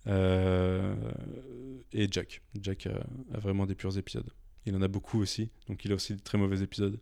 Euh, 0.07 0.95
et 1.93 2.07
Jack. 2.11 2.43
Jack 2.61 2.87
a, 2.87 3.39
vraiment 3.39 3.67
des 3.67 3.75
purs 3.75 3.97
épisodes. 3.99 4.31
Il 4.65 4.77
en 4.77 4.83
a 4.83 4.89
beaucoup 4.89 5.21
aussi, 5.21 5.51
donc 5.69 5.85
il 5.85 5.91
a 5.91 5.97
aussi 5.97 6.15
de 6.15 6.21
très 6.21 6.39
mauvais 6.39 6.63
épisodes. 6.63 6.99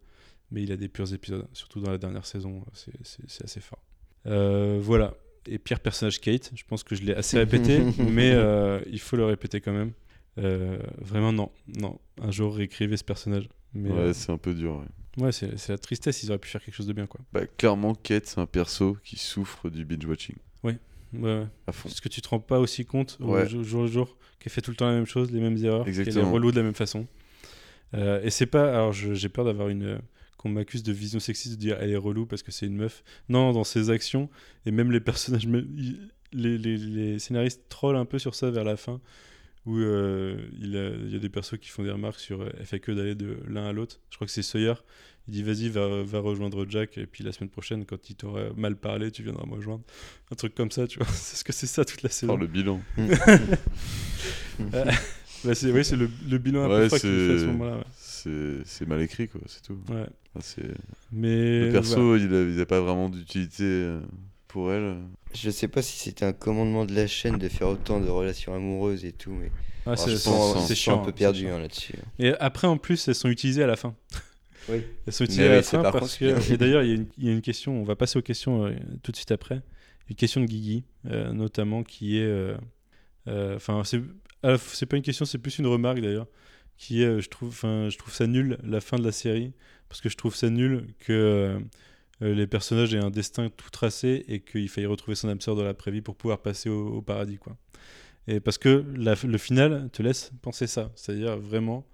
Mais 0.50 0.62
il 0.62 0.72
a 0.72 0.76
des 0.76 0.88
purs 0.88 1.12
épisodes, 1.12 1.46
surtout 1.52 1.80
dans 1.80 1.90
la 1.90 1.98
dernière 1.98 2.26
saison, 2.26 2.64
c'est- 2.72 3.44
assez 3.44 3.60
fort. 3.60 3.82
Voilà. 4.24 5.14
Et 5.46 5.58
pire 5.58 5.80
personnage 5.80 6.20
Kate, 6.20 6.50
je 6.54 6.62
pense 6.68 6.82
que 6.84 6.94
je 6.94 7.02
l'ai 7.02 7.14
assez 7.14 7.38
répété, 7.38 7.80
mais 7.98 8.32
euh, 8.32 8.80
il 8.90 9.00
faut 9.00 9.16
le 9.16 9.24
répéter 9.24 9.60
quand 9.60 9.72
même. 9.72 9.92
Euh, 10.38 10.78
vraiment, 10.98 11.32
non. 11.32 11.50
Non. 11.78 11.98
Un 12.22 12.30
jour, 12.30 12.54
réécrivez 12.56 12.96
ce 12.96 13.04
personnage. 13.04 13.48
Mais 13.74 13.90
Ouais, 13.90 13.98
euh, 13.98 14.12
c'est 14.12 14.30
un 14.32 14.38
peu 14.38 14.52
dur. 14.54 14.82
ouais. 15.18 15.24
ouais, 15.24 15.32
c'est 15.32 15.68
la 15.68 15.78
tristesse, 15.78 16.22
ils 16.22 16.30
auraient 16.30 16.38
pu 16.38 16.48
faire 16.48 16.62
quelque 16.62 16.74
chose 16.74 16.86
de 16.86 16.92
bien, 16.92 17.06
quoi. 17.06 17.20
Bah, 17.32 17.46
clairement, 17.56 17.94
Kate, 17.94 18.26
c'est 18.26 18.40
un 18.40 18.46
perso 18.46 18.96
qui 19.04 19.16
souffre 19.16 19.70
du 19.70 19.84
binge-watching. 19.84 20.36
Ouais, 20.62 20.76
ouais. 21.14 21.44
À 21.66 21.72
fond. 21.72 21.88
Parce 21.88 22.00
que 22.00 22.08
tu 22.08 22.20
te 22.20 22.28
rends 22.28 22.40
pas 22.40 22.60
aussi 22.60 22.84
compte 22.84 23.16
au 23.20 23.32
Ouais. 23.34 23.48
jour, 23.48 23.64
jour 23.64 23.82
le 23.82 23.88
jour 23.88 24.16
qu'elle 24.38 24.52
fait 24.52 24.60
tout 24.60 24.70
le 24.70 24.76
temps 24.76 24.86
la 24.88 24.94
même 24.94 25.06
chose, 25.06 25.30
les 25.32 25.40
mêmes 25.40 25.56
erreurs, 25.64 25.84
qu'elle 25.84 26.08
est 26.18 26.22
relou 26.22 26.50
de 26.50 26.56
la 26.56 26.62
même 26.62 26.74
façon. 26.74 27.06
Et 27.94 28.30
c'est 28.30 28.46
pas. 28.46 28.68
Alors 28.72 28.92
j'ai 28.92 29.28
peur 29.28 29.44
d'avoir 29.44 29.68
une. 29.68 29.98
Euh, 30.40 30.42
qu'on 30.42 30.48
m'accuse 30.50 30.82
de 30.82 30.92
vision 30.92 31.20
sexiste, 31.20 31.54
de 31.56 31.60
dire 31.60 31.76
elle 31.80 31.90
est 31.90 31.96
relou 31.96 32.26
parce 32.26 32.42
que 32.42 32.50
c'est 32.52 32.66
une 32.66 32.76
meuf. 32.76 33.02
Non, 33.28 33.52
dans 33.52 33.64
ses 33.64 33.90
actions, 33.90 34.28
et 34.66 34.70
même 34.70 34.90
les 34.90 35.00
personnages. 35.00 35.46
Les, 36.32 36.56
les- 36.58 36.76
les 36.78 37.18
scénaristes 37.18 37.62
trollent 37.68 37.96
un 37.96 38.04
peu 38.04 38.18
sur 38.20 38.34
ça 38.36 38.50
vers 38.52 38.62
la 38.64 38.76
fin, 38.76 39.00
où 39.66 39.76
euh, 39.78 40.38
il, 40.60 40.76
a- 40.76 40.90
il 40.90 41.12
y 41.12 41.16
a 41.16 41.18
des 41.18 41.28
persos 41.28 41.58
qui 41.60 41.68
font 41.68 41.82
des 41.82 41.90
remarques 41.90 42.20
sur. 42.20 42.40
euh, 42.42 42.50
Elle 42.58 42.66
fait 42.66 42.80
que 42.80 42.92
d'aller 42.92 43.14
de 43.16 43.38
l'un 43.48 43.66
à 43.66 43.72
l'autre. 43.72 44.00
Je 44.10 44.16
crois 44.16 44.26
que 44.26 44.32
c'est 44.32 44.42
Sawyer. 44.42 44.74
Il 45.28 45.34
dit 45.34 45.42
vas-y, 45.42 45.68
va, 45.68 46.02
va 46.02 46.18
rejoindre 46.20 46.64
Jack, 46.68 46.96
et 46.98 47.06
puis 47.06 47.22
la 47.24 47.32
semaine 47.32 47.50
prochaine, 47.50 47.84
quand 47.84 48.08
il 48.10 48.14
t'aurait 48.16 48.50
mal 48.56 48.74
parlé, 48.76 49.10
tu 49.10 49.22
viendras 49.22 49.44
me 49.46 49.54
rejoindre. 49.54 49.82
Un 50.32 50.34
truc 50.36 50.54
comme 50.54 50.70
ça, 50.70 50.86
tu 50.86 50.98
vois. 50.98 51.06
C'est 51.12 51.36
ce 51.36 51.44
que 51.44 51.52
c'est 51.52 51.66
ça 51.66 51.84
toute 51.84 52.02
la 52.02 52.08
saison. 52.08 52.32
Oh, 52.34 52.36
le 52.36 52.46
bilan. 52.46 52.80
Bah, 55.44 55.54
c'est 55.54 55.70
oui, 55.72 55.84
c'est 55.84 55.96
le, 55.96 56.08
le 56.28 56.38
bilan 56.38 56.64
un 56.64 56.68
peu 56.68 56.86
froid 56.88 56.98
qu'il 56.98 57.08
fait 57.08 57.32
à 57.32 57.34
ce 57.34 57.38
c'est 57.38 57.46
moment-là. 57.46 57.76
ouais. 57.76 57.84
c'est 57.96 58.58
c'est 58.64 58.86
mal 58.86 59.00
écrit, 59.00 59.28
quoi, 59.28 59.40
c'est 59.46 59.62
tout. 59.62 59.78
Ouais. 59.88 60.04
Enfin, 60.34 60.40
c'est- 60.40 60.74
Mais 61.12 61.66
le 61.66 61.72
perso, 61.72 62.16
voilà. 62.18 62.24
il, 62.24 62.60
a 62.60 62.66
pas 62.66 62.80
vraiment 62.80 63.08
d'utilité 63.08 63.64
euh, 63.64 64.00
pour 64.48 64.72
elle. 64.72 64.96
Je 65.34 65.50
sais 65.50 65.68
pas 65.68 65.80
si 65.82 65.96
c'était 65.98 66.24
un 66.26 66.32
commandement 66.32 66.84
de 66.84 66.94
la 66.94 67.06
chaîne 67.06 67.38
de 67.38 67.48
faire 67.48 67.68
autant 67.68 68.00
de 68.00 68.08
relations 68.08 68.54
amoureuses 68.54 69.04
et 69.04 69.12
tout, 69.12 69.30
mais 69.32 69.50
Ah, 69.86 69.90
Alors, 69.92 69.98
c'est 69.98 70.10
je 70.10 70.16
c'est- 70.16 70.28
pense- 70.30 70.66
c'est 70.68 70.74
chiant. 70.74 71.00
un 71.00 71.04
peu 71.04 71.12
perdu 71.12 71.44
c'est 71.44 71.50
hein, 71.50 71.58
là-dessus. 71.58 71.94
Et 72.18 72.32
après, 72.38 72.66
en 72.68 72.76
plus, 72.76 73.08
elles 73.08 73.14
sont 73.14 73.28
utilisées 73.30 73.62
à 73.62 73.66
la 73.66 73.76
fin. 73.76 73.94
Oui. 74.68 74.82
Elles 75.06 75.12
sont 75.14 75.24
utilisées 75.24 75.42
Mais 75.44 75.48
à 75.48 75.50
oui, 75.52 75.56
la 75.56 75.62
c'est 75.62 75.76
fin 75.78 75.82
par 75.82 75.92
parce 75.92 76.16
que. 76.18 76.52
Et 76.52 76.56
d'ailleurs, 76.58 76.82
il 76.82 76.88
y, 76.88 76.92
a 76.92 76.94
une- 76.96 77.06
il 77.16 77.24
y 77.26 77.28
a 77.30 77.32
une 77.32 77.40
question, 77.40 77.80
on 77.80 77.84
va 77.84 77.96
passer 77.96 78.18
aux 78.18 78.22
questions 78.22 78.66
euh, 78.66 78.72
tout 79.02 79.10
de 79.10 79.16
suite 79.16 79.32
après. 79.32 79.62
Une 80.10 80.16
question 80.16 80.40
de 80.42 80.46
Guigui, 80.46 80.84
euh, 81.06 81.32
notamment, 81.32 81.82
qui 81.82 82.18
est. 82.18 82.24
euh, 82.26 82.56
euh, 83.28 83.56
Enfin, 83.56 83.82
c'est 83.84 84.02
c'est 84.58 84.86
pas 84.86 84.96
une 84.96 85.02
question, 85.02 85.24
c'est 85.24 85.38
plus 85.38 85.58
une 85.58 85.66
remarque 85.66 86.00
d'ailleurs. 86.00 86.26
Qui 86.76 87.02
est, 87.02 87.06
euh, 87.06 87.20
je 87.20 87.28
trouve, 87.28 87.50
enfin, 87.50 87.88
je 87.90 87.98
trouve 87.98 88.14
ça 88.14 88.26
nul 88.26 88.58
la 88.62 88.80
fin 88.80 88.96
de 88.98 89.04
la 89.04 89.12
série 89.12 89.52
parce 89.88 90.00
que 90.00 90.08
je 90.08 90.16
trouve 90.16 90.34
ça 90.34 90.48
nul 90.48 90.86
que 90.98 91.12
euh, 91.12 91.58
euh, 92.22 92.34
les 92.34 92.46
personnages 92.46 92.94
aient 92.94 92.98
un 93.04 93.10
destin 93.10 93.50
tout 93.50 93.68
tracé 93.70 94.24
et 94.28 94.40
qu'il 94.40 94.68
faille 94.70 94.86
retrouver 94.86 95.14
son 95.14 95.28
âme 95.28 95.40
sœur 95.42 95.56
dans 95.56 95.64
la 95.64 95.74
prévie 95.74 96.00
pour 96.00 96.16
pouvoir 96.16 96.40
passer 96.40 96.70
au, 96.70 96.88
au 96.88 97.02
paradis, 97.02 97.36
quoi. 97.36 97.56
Et 98.28 98.40
parce 98.40 98.56
que 98.58 98.84
la- 98.96 99.14
le 99.24 99.38
final 99.38 99.90
te 99.92 100.02
laisse 100.02 100.30
penser 100.40 100.66
ça, 100.66 100.90
c'est-à-dire 100.94 101.36
vraiment 101.38 101.86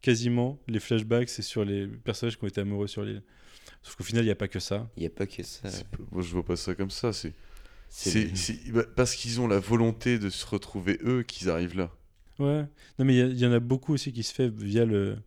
quasiment 0.00 0.58
les 0.66 0.80
flashbacks, 0.80 1.28
c'est 1.28 1.42
sur 1.42 1.64
les 1.64 1.86
personnages 1.86 2.36
qui 2.36 2.44
ont 2.44 2.48
été 2.48 2.60
amoureux 2.60 2.88
sur 2.88 3.04
l'île. 3.04 3.22
Sauf 3.82 3.94
qu'au 3.96 4.04
final, 4.04 4.22
il 4.24 4.26
n'y 4.26 4.32
a 4.32 4.36
pas 4.36 4.48
que 4.48 4.58
ça. 4.58 4.90
Il 4.96 5.00
n'y 5.00 5.06
a 5.06 5.10
pas 5.10 5.26
que 5.26 5.42
ça. 5.42 5.68
Moi, 6.10 6.22
je 6.22 6.32
vois 6.32 6.44
pas 6.44 6.56
ça 6.56 6.74
comme 6.74 6.90
ça. 6.90 7.12
C'est 7.12 7.32
C'est 7.94 8.72
bah, 8.72 8.84
parce 8.96 9.14
qu'ils 9.14 9.40
ont 9.40 9.46
la 9.46 9.58
volonté 9.58 10.18
de 10.18 10.30
se 10.30 10.46
retrouver 10.46 10.98
eux 11.04 11.22
qu'ils 11.22 11.50
arrivent 11.50 11.76
là. 11.76 11.90
Ouais. 12.38 12.64
Non, 12.98 13.04
mais 13.04 13.16
il 13.18 13.38
y 13.38 13.46
en 13.46 13.52
a 13.52 13.60
beaucoup 13.60 13.92
aussi 13.92 14.12
qui 14.12 14.22
se 14.22 14.32
fait 14.32 14.48
via 14.48 14.84
le. 14.86 15.18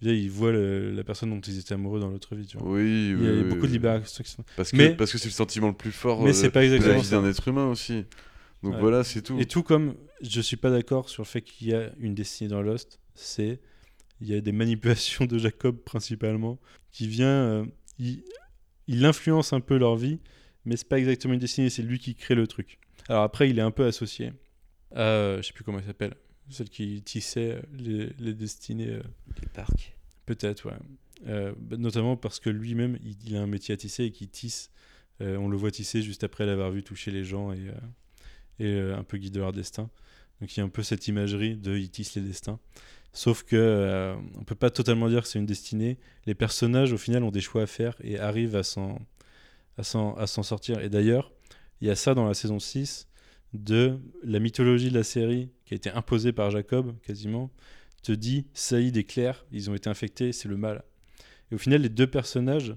Via, 0.00 0.12
ils 0.12 0.30
voient 0.30 0.50
le- 0.52 0.90
la 0.92 1.04
personne 1.04 1.30
dont 1.30 1.40
ils 1.40 1.58
étaient 1.58 1.74
amoureux 1.74 1.98
dans 2.00 2.08
l'autre 2.08 2.34
vie, 2.34 2.46
tu 2.46 2.56
vois. 2.58 2.68
Oui, 2.70 2.82
Il 3.16 3.22
y 3.24 3.26
a 3.28 3.30
oui, 3.32 3.38
oui, 3.38 3.44
beaucoup 3.44 3.62
de 3.62 3.66
oui. 3.66 3.72
libération. 3.72 4.24
Parce 4.56 4.70
que 4.72 4.76
Mais- 4.76 4.94
parce 4.96 5.12
que 5.12 5.18
c'est 5.18 5.28
le 5.28 5.32
sentiment 5.32 5.68
le 5.68 5.74
plus 5.74 5.92
fort 5.92 6.22
Mais 6.22 6.30
euh, 6.30 6.32
c'est 6.32 6.50
pas 6.50 6.60
de 6.60 6.66
exactement 6.66 6.94
la 6.96 7.02
vie 7.02 7.10
d'un 7.10 7.24
être 7.28 7.46
humain 7.48 7.66
aussi. 7.68 8.04
Donc 8.64 8.74
Ouais. 8.74 8.80
voilà, 8.80 9.04
c'est 9.04 9.22
tout. 9.22 9.38
Et 9.38 9.46
tout 9.46 9.62
comme 9.62 9.94
je 10.20 10.40
suis 10.40 10.56
pas 10.56 10.70
d'accord 10.70 11.08
sur 11.08 11.22
le 11.22 11.26
fait 11.28 11.42
qu'il 11.42 11.68
y 11.68 11.74
a 11.74 11.90
une 12.00 12.14
destinée 12.16 12.48
dans 12.50 12.62
Lost, 12.62 12.98
c'est 13.14 13.60
il 14.20 14.26
y 14.28 14.34
a 14.34 14.40
des 14.40 14.50
manipulations 14.52 15.24
de 15.24 15.38
Jacob 15.38 15.76
principalement 15.84 16.58
qui 16.90 17.06
vient 17.06 17.28
euh, 17.28 17.64
il, 18.00 18.24
il 18.88 19.04
influence 19.04 19.52
un 19.52 19.60
peu 19.60 19.76
leur 19.78 19.94
vie, 19.96 20.18
mais 20.68 20.76
c'est 20.76 20.88
pas 20.88 20.98
exactement 20.98 21.34
une 21.34 21.40
destinée, 21.40 21.70
c'est 21.70 21.82
lui 21.82 21.98
qui 21.98 22.14
crée 22.14 22.34
le 22.34 22.46
truc. 22.46 22.78
Alors 23.08 23.22
après, 23.22 23.48
il 23.50 23.58
est 23.58 23.62
un 23.62 23.70
peu 23.70 23.86
associé 23.86 24.32
euh, 24.96 25.36
je 25.42 25.46
sais 25.46 25.52
plus 25.52 25.64
comment 25.64 25.78
il 25.80 25.84
s'appelle, 25.84 26.14
celle 26.48 26.68
qui 26.70 27.02
tissait 27.02 27.60
les, 27.76 28.10
les 28.18 28.32
destinées. 28.32 28.88
euh, 28.88 29.02
Les 29.42 29.48
parcs. 29.48 29.96
Peut-être, 30.24 30.66
ouais. 30.66 30.76
Euh, 31.26 31.52
bah, 31.58 31.76
notamment 31.76 32.16
parce 32.16 32.40
que 32.40 32.48
lui-même, 32.48 32.98
il, 33.02 33.16
il 33.26 33.36
a 33.36 33.42
un 33.42 33.46
métier 33.46 33.74
à 33.74 33.76
tisser 33.76 34.04
et 34.04 34.12
qu'il 34.12 34.28
tisse. 34.28 34.70
Euh, 35.20 35.36
on 35.36 35.48
le 35.48 35.56
voit 35.56 35.70
tisser 35.70 36.00
juste 36.00 36.24
après 36.24 36.46
l'avoir 36.46 36.70
vu 36.70 36.82
toucher 36.82 37.10
les 37.10 37.24
gens 37.24 37.52
et, 37.52 37.68
euh, 37.68 37.72
et 38.60 38.72
euh, 38.76 38.96
un 38.96 39.02
peu 39.04 39.18
guider 39.18 39.40
leur 39.40 39.52
destin. 39.52 39.90
Donc 40.40 40.56
il 40.56 40.60
y 40.60 40.62
a 40.62 40.64
un 40.64 40.68
peu 40.70 40.82
cette 40.82 41.06
imagerie 41.08 41.56
de 41.56 41.76
il 41.76 41.90
tisse 41.90 42.14
les 42.14 42.22
destins. 42.22 42.58
Sauf 43.12 43.42
que 43.42 43.56
euh, 43.56 44.14
on 44.38 44.44
peut 44.44 44.54
pas 44.54 44.70
totalement 44.70 45.08
dire 45.08 45.22
que 45.22 45.28
c'est 45.28 45.38
une 45.38 45.46
destinée. 45.46 45.98
Les 46.26 46.34
personnages, 46.34 46.92
au 46.92 46.98
final, 46.98 47.24
ont 47.24 47.30
des 47.30 47.40
choix 47.40 47.62
à 47.62 47.66
faire 47.66 47.94
et 48.02 48.18
arrivent 48.18 48.54
à 48.56 48.62
s'en 48.62 48.98
à 49.78 50.26
s'en 50.26 50.42
sortir. 50.42 50.80
Et 50.80 50.88
d'ailleurs, 50.88 51.32
il 51.80 51.88
y 51.88 51.90
a 51.90 51.96
ça 51.96 52.14
dans 52.14 52.26
la 52.26 52.34
saison 52.34 52.58
6 52.58 53.08
de 53.54 53.98
la 54.22 54.40
mythologie 54.40 54.90
de 54.90 54.94
la 54.94 55.04
série 55.04 55.50
qui 55.64 55.74
a 55.74 55.76
été 55.76 55.90
imposée 55.90 56.32
par 56.32 56.50
Jacob, 56.50 56.94
quasiment, 57.02 57.50
te 58.02 58.12
dit 58.12 58.46
Saïd 58.54 58.96
et 58.96 59.04
Claire, 59.04 59.44
ils 59.52 59.70
ont 59.70 59.74
été 59.74 59.88
infectés, 59.88 60.32
c'est 60.32 60.48
le 60.48 60.56
mal. 60.56 60.84
Et 61.50 61.54
au 61.54 61.58
final, 61.58 61.82
les 61.82 61.88
deux 61.88 62.06
personnages 62.06 62.74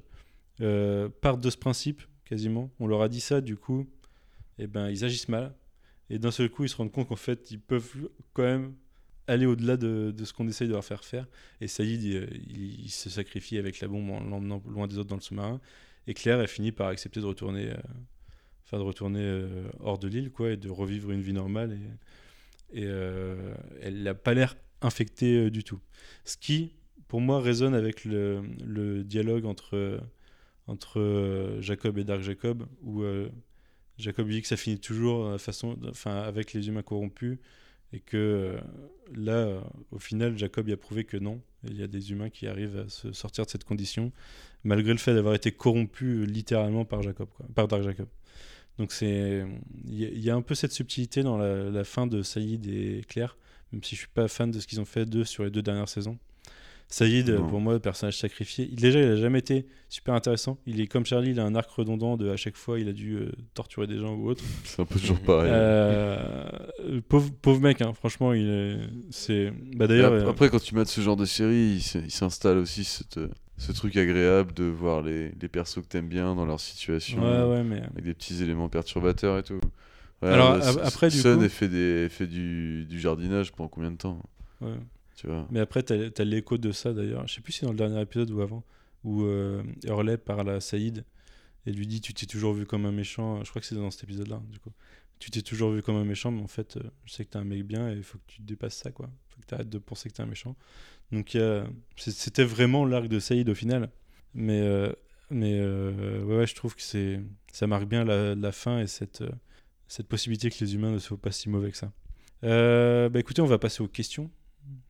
euh, 0.61 1.09
partent 1.21 1.41
de 1.41 1.49
ce 1.49 1.57
principe, 1.57 2.01
quasiment. 2.25 2.71
On 2.79 2.87
leur 2.87 3.01
a 3.01 3.09
dit 3.09 3.19
ça, 3.21 3.41
du 3.41 3.57
coup, 3.57 3.87
et 4.59 4.67
ben, 4.67 4.89
ils 4.89 5.03
agissent 5.03 5.29
mal. 5.29 5.53
Et 6.09 6.19
d'un 6.19 6.31
seul 6.31 6.49
coup, 6.49 6.63
ils 6.63 6.69
se 6.69 6.75
rendent 6.75 6.91
compte 6.91 7.07
qu'en 7.07 7.15
fait, 7.15 7.51
ils 7.51 7.59
peuvent 7.59 8.09
quand 8.33 8.43
même 8.43 8.73
aller 9.27 9.45
au-delà 9.45 9.77
de, 9.77 10.13
ce 10.23 10.33
qu'on 10.33 10.47
essaye 10.47 10.67
de 10.67 10.73
leur 10.73 10.83
faire 10.85 11.03
faire. 11.03 11.27
Et 11.61 11.67
Saïd, 11.67 12.01
il, 12.03 12.13
il- 12.49 12.85
il 12.85 12.89
se 12.89 13.09
sacrifie 13.09 13.57
avec 13.57 13.79
la 13.79 13.87
bombe 13.87 14.09
en 14.11 14.19
l'emmenant 14.21 14.61
loin 14.67 14.87
des 14.87 14.97
autres 14.97 15.09
dans 15.09 15.15
le 15.15 15.21
sous-marin. 15.21 15.59
Et 16.07 16.13
Claire, 16.13 16.39
elle 16.39 16.47
finit 16.47 16.71
par 16.71 16.87
accepter 16.87 17.19
de 17.19 17.25
retourner, 17.25 17.69
euh, 17.69 17.77
de 18.77 18.83
retourner 18.83 19.23
euh, 19.23 19.69
hors 19.79 19.97
de 19.97 20.07
l'île, 20.07 20.31
quoi, 20.31 20.51
et 20.51 20.57
de 20.57 20.69
revivre 20.69 21.11
une 21.11 21.21
vie 21.21 21.33
normale. 21.33 21.77
Et, 22.73 22.85
euh, 22.85 23.53
elle 23.81 24.03
n'a 24.03 24.13
pas 24.13 24.33
l'air 24.33 24.55
infectée 24.81 25.49
du 25.49 25.63
tout. 25.63 25.79
Ce 26.23 26.37
qui, 26.37 26.73
pour 27.07 27.21
moi, 27.21 27.41
résonne 27.41 27.73
avec 27.73 28.05
le, 28.05 29.03
dialogue 29.03 29.45
entre, 29.45 29.99
entre 30.67 31.57
Jacob 31.59 31.97
et 31.97 32.03
Dark 32.03 32.21
Jacob, 32.21 32.65
où 32.81 33.03
euh, 33.03 33.29
Jacob 33.97 34.27
dit 34.29 34.41
que 34.41 34.47
ça 34.47 34.57
finit 34.57 34.79
toujours 34.79 35.39
façon, 35.39 35.77
enfin, 35.89 36.21
avec 36.21 36.53
les 36.53 36.67
humains 36.67 36.81
corrompus, 36.81 37.37
et 37.93 37.99
que 37.99 38.57
là, 39.13 39.61
au 39.91 39.99
final, 39.99 40.37
Jacob 40.37 40.69
y 40.69 40.71
a 40.71 40.77
prouvé 40.77 41.03
que 41.03 41.17
non. 41.17 41.41
Il 41.65 41.77
y 41.77 41.83
a 41.83 41.87
des 41.87 42.11
humains 42.11 42.29
qui 42.29 42.47
arrivent 42.47 42.77
à 42.77 42.89
se 42.89 43.11
sortir 43.11 43.45
de 43.45 43.49
cette 43.49 43.65
condition, 43.65 44.13
malgré 44.63 44.91
le 44.93 44.99
fait 44.99 45.13
d'avoir 45.13 45.33
été 45.35 45.51
corrompus 45.51 46.19
euh, 46.21 46.25
littéralement 46.25 46.85
par 46.85 47.01
Jacob, 47.01 47.27
quoi, 47.35 47.45
par 47.55 47.67
Dark 47.67 47.83
Jacob. 47.83 48.07
Donc 48.77 48.91
c'est, 48.91 49.43
il 49.85 49.99
y, 49.99 50.05
a- 50.05 50.09
il 50.09 50.19
y 50.19 50.29
a 50.29 50.35
un 50.35 50.41
peu 50.41 50.55
cette 50.55 50.71
subtilité 50.71 51.23
dans 51.23 51.37
la, 51.37 51.69
la 51.69 51.83
fin 51.83 52.07
de 52.07 52.21
Saïd 52.23 52.65
et 52.67 53.03
Claire, 53.07 53.37
même 53.71 53.83
si 53.83 53.95
je 53.95 53.99
suis 54.01 54.09
pas 54.13 54.27
fan 54.27 54.49
de 54.51 54.59
ce 54.59 54.67
qu'ils 54.67 54.79
ont 54.81 54.85
fait 54.85 55.05
d'eux 55.05 55.25
sur 55.25 55.43
les 55.43 55.49
deux 55.51 55.61
dernières 55.61 55.89
saisons. 55.89 56.17
Saïd, 56.87 57.29
Non. 57.29 57.47
pour 57.47 57.61
moi, 57.61 57.71
le 57.73 57.79
personnage 57.79 58.17
sacrifié. 58.17 58.67
Il- 58.69 58.75
déjà, 58.81 58.99
il 58.99 59.05
a 59.05 59.15
jamais 59.15 59.39
été 59.39 59.65
super 59.87 60.13
intéressant. 60.13 60.57
Il 60.65 60.81
est 60.81 60.87
comme 60.87 61.05
Charlie, 61.05 61.31
il 61.31 61.39
a 61.39 61.45
un 61.45 61.55
arc 61.55 61.69
redondant 61.71 62.17
de 62.17 62.29
à 62.29 62.35
chaque 62.35 62.57
fois, 62.57 62.79
il 62.81 62.89
a 62.89 62.91
dû 62.93 63.15
euh, 63.15 63.31
torturer 63.53 63.87
des 63.87 63.97
gens 63.97 64.13
ou 64.15 64.27
autre. 64.29 64.43
C'est 64.65 64.81
un 64.81 64.85
peu 64.85 64.99
toujours 64.99 65.19
pareil. 65.21 65.49
Euh, 65.53 67.01
pauvre, 67.07 67.31
pauvre 67.41 67.61
mec, 67.61 67.81
hein, 67.81 67.93
franchement, 67.93 68.33
il 68.33 68.47
est, 68.47 68.77
c'est. 69.09 69.53
Bah 69.75 69.87
d'ailleurs, 69.87 70.11
euh, 70.11 70.29
après, 70.29 70.49
quand 70.49 70.61
tu 70.61 70.75
mates 70.75 70.87
ce 70.89 70.99
genre 71.01 71.15
de 71.15 71.25
série, 71.25 71.81
il 71.95 72.11
s'installe 72.11 72.57
aussi 72.57 72.83
cette, 72.83 73.17
euh, 73.19 73.29
ce 73.61 73.71
truc 73.71 73.95
agréable 73.95 74.53
de 74.53 74.63
voir 74.63 75.01
les, 75.01 75.29
les 75.39 75.47
persos 75.47 75.75
que 75.81 75.87
t'aimes 75.87 76.07
bien 76.07 76.35
dans 76.35 76.45
leur 76.45 76.59
situation, 76.59 77.21
ouais, 77.21 77.51
ouais, 77.57 77.63
mais 77.63 77.81
avec 77.81 78.03
des 78.03 78.13
petits 78.13 78.41
éléments 78.41 78.69
perturbateurs 78.69 79.37
et 79.37 79.43
tout. 79.43 79.59
Ouais, 80.21 80.29
Alors, 80.29 80.57
là, 80.57 80.67
après, 80.83 81.09
du 81.09 81.17
Sun 81.19 81.37
coup- 81.39 81.49
fait, 81.49 81.67
des, 81.67 82.07
fait 82.09 82.27
du, 82.27 82.85
du 82.85 82.99
jardinage 82.99 83.51
pendant 83.51 83.69
combien 83.69 83.91
de 83.91 83.97
temps 83.97 84.21
ouais. 84.61 84.77
Tu 85.15 85.27
vois? 85.27 85.47
Mais 85.51 85.59
après, 85.59 85.83
t'as 85.83 85.95
as, 86.17 86.23
l'écho 86.23 86.57
de 86.57 86.71
ça 86.71 86.93
d'ailleurs. 86.93 87.27
Je 87.27 87.35
sais 87.35 87.41
plus 87.41 87.53
si 87.53 87.59
c'est 87.59 87.65
dans 87.67 87.71
le 87.73 87.77
dernier 87.77 88.01
épisode 88.01 88.31
ou 88.31 88.41
avant, 88.41 88.63
où 89.03 89.23
euh, 89.23 89.61
Hurley 89.85 90.17
parle 90.17 90.49
à 90.49 90.59
Saïd 90.59 91.05
et 91.67 91.71
lui 91.71 91.85
dit 91.85 92.01
Tu 92.01 92.13
t'es 92.15 92.25
toujours 92.25 92.53
vu 92.53 92.65
comme 92.65 92.85
un 92.87 92.91
méchant. 92.91 93.43
Je 93.43 93.49
crois 93.51 93.61
que 93.61 93.67
c'est 93.67 93.75
dans 93.75 93.91
cet 93.91 94.03
épisode-là, 94.05 94.41
du 94.49 94.57
coup. 94.59 94.71
Tu 95.19 95.29
t'es 95.29 95.43
toujours 95.43 95.69
vu 95.71 95.83
comme 95.83 95.95
un 95.97 96.05
méchant, 96.05 96.31
mais 96.31 96.41
en 96.41 96.47
fait, 96.47 96.77
euh, 96.77 96.81
je 97.05 97.13
sais 97.13 97.25
que 97.25 97.29
t'es 97.31 97.37
un 97.37 97.43
mec 97.43 97.63
bien 97.67 97.91
et 97.91 97.97
il 97.97 98.03
faut 98.03 98.17
que 98.17 98.23
tu 98.25 98.41
dépasses 98.41 98.75
ça, 98.77 98.89
quoi. 98.91 99.07
faut 99.29 99.39
que 99.41 99.45
t'arrêtes 99.45 99.69
de 99.69 99.77
penser 99.77 100.09
que 100.09 100.15
t'es 100.15 100.23
un 100.23 100.27
méchant. 100.27 100.55
Donc, 101.11 101.37
c'était 101.97 102.43
vraiment 102.43 102.85
l'arc 102.85 103.07
de 103.07 103.19
Saïd 103.19 103.49
au 103.49 103.55
final. 103.55 103.89
Mais, 104.33 104.61
euh, 104.61 104.91
mais 105.29 105.57
euh, 105.59 106.23
ouais, 106.23 106.37
ouais, 106.37 106.47
je 106.47 106.55
trouve 106.55 106.75
que 106.75 106.81
c'est 106.81 107.19
ça 107.51 107.67
marque 107.67 107.85
bien 107.85 108.03
la, 108.03 108.35
la 108.35 108.51
fin 108.51 108.79
et 108.79 108.87
cette, 108.87 109.21
euh, 109.21 109.31
cette 109.87 110.07
possibilité 110.07 110.49
que 110.49 110.55
les 110.61 110.75
humains 110.75 110.91
ne 110.91 110.99
soient 110.99 111.17
pas 111.17 111.31
si 111.31 111.49
mauvais 111.49 111.71
que 111.71 111.77
ça. 111.77 111.91
Euh, 112.43 113.09
bah 113.09 113.19
écoutez, 113.19 113.41
on 113.41 113.45
va 113.45 113.59
passer 113.59 113.83
aux 113.83 113.87
questions 113.87 114.31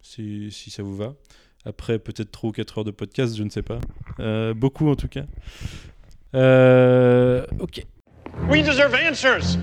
si, 0.01 0.51
si 0.51 0.69
ça 0.69 0.83
vous 0.83 0.95
va. 0.95 1.15
Après 1.65 1.99
peut-être 1.99 2.31
3 2.31 2.49
ou 2.49 2.53
4 2.53 2.77
heures 2.79 2.83
de 2.83 2.91
podcast, 2.91 3.35
je 3.35 3.43
ne 3.43 3.49
sais 3.49 3.61
pas. 3.61 3.79
Euh, 4.19 4.53
beaucoup 4.53 4.89
en 4.89 4.95
tout 4.95 5.07
cas. 5.07 5.25
Euh, 6.35 7.45
ok. 7.59 7.85
We 8.49 8.63
deserve 8.63 8.93
answers. 8.95 9.57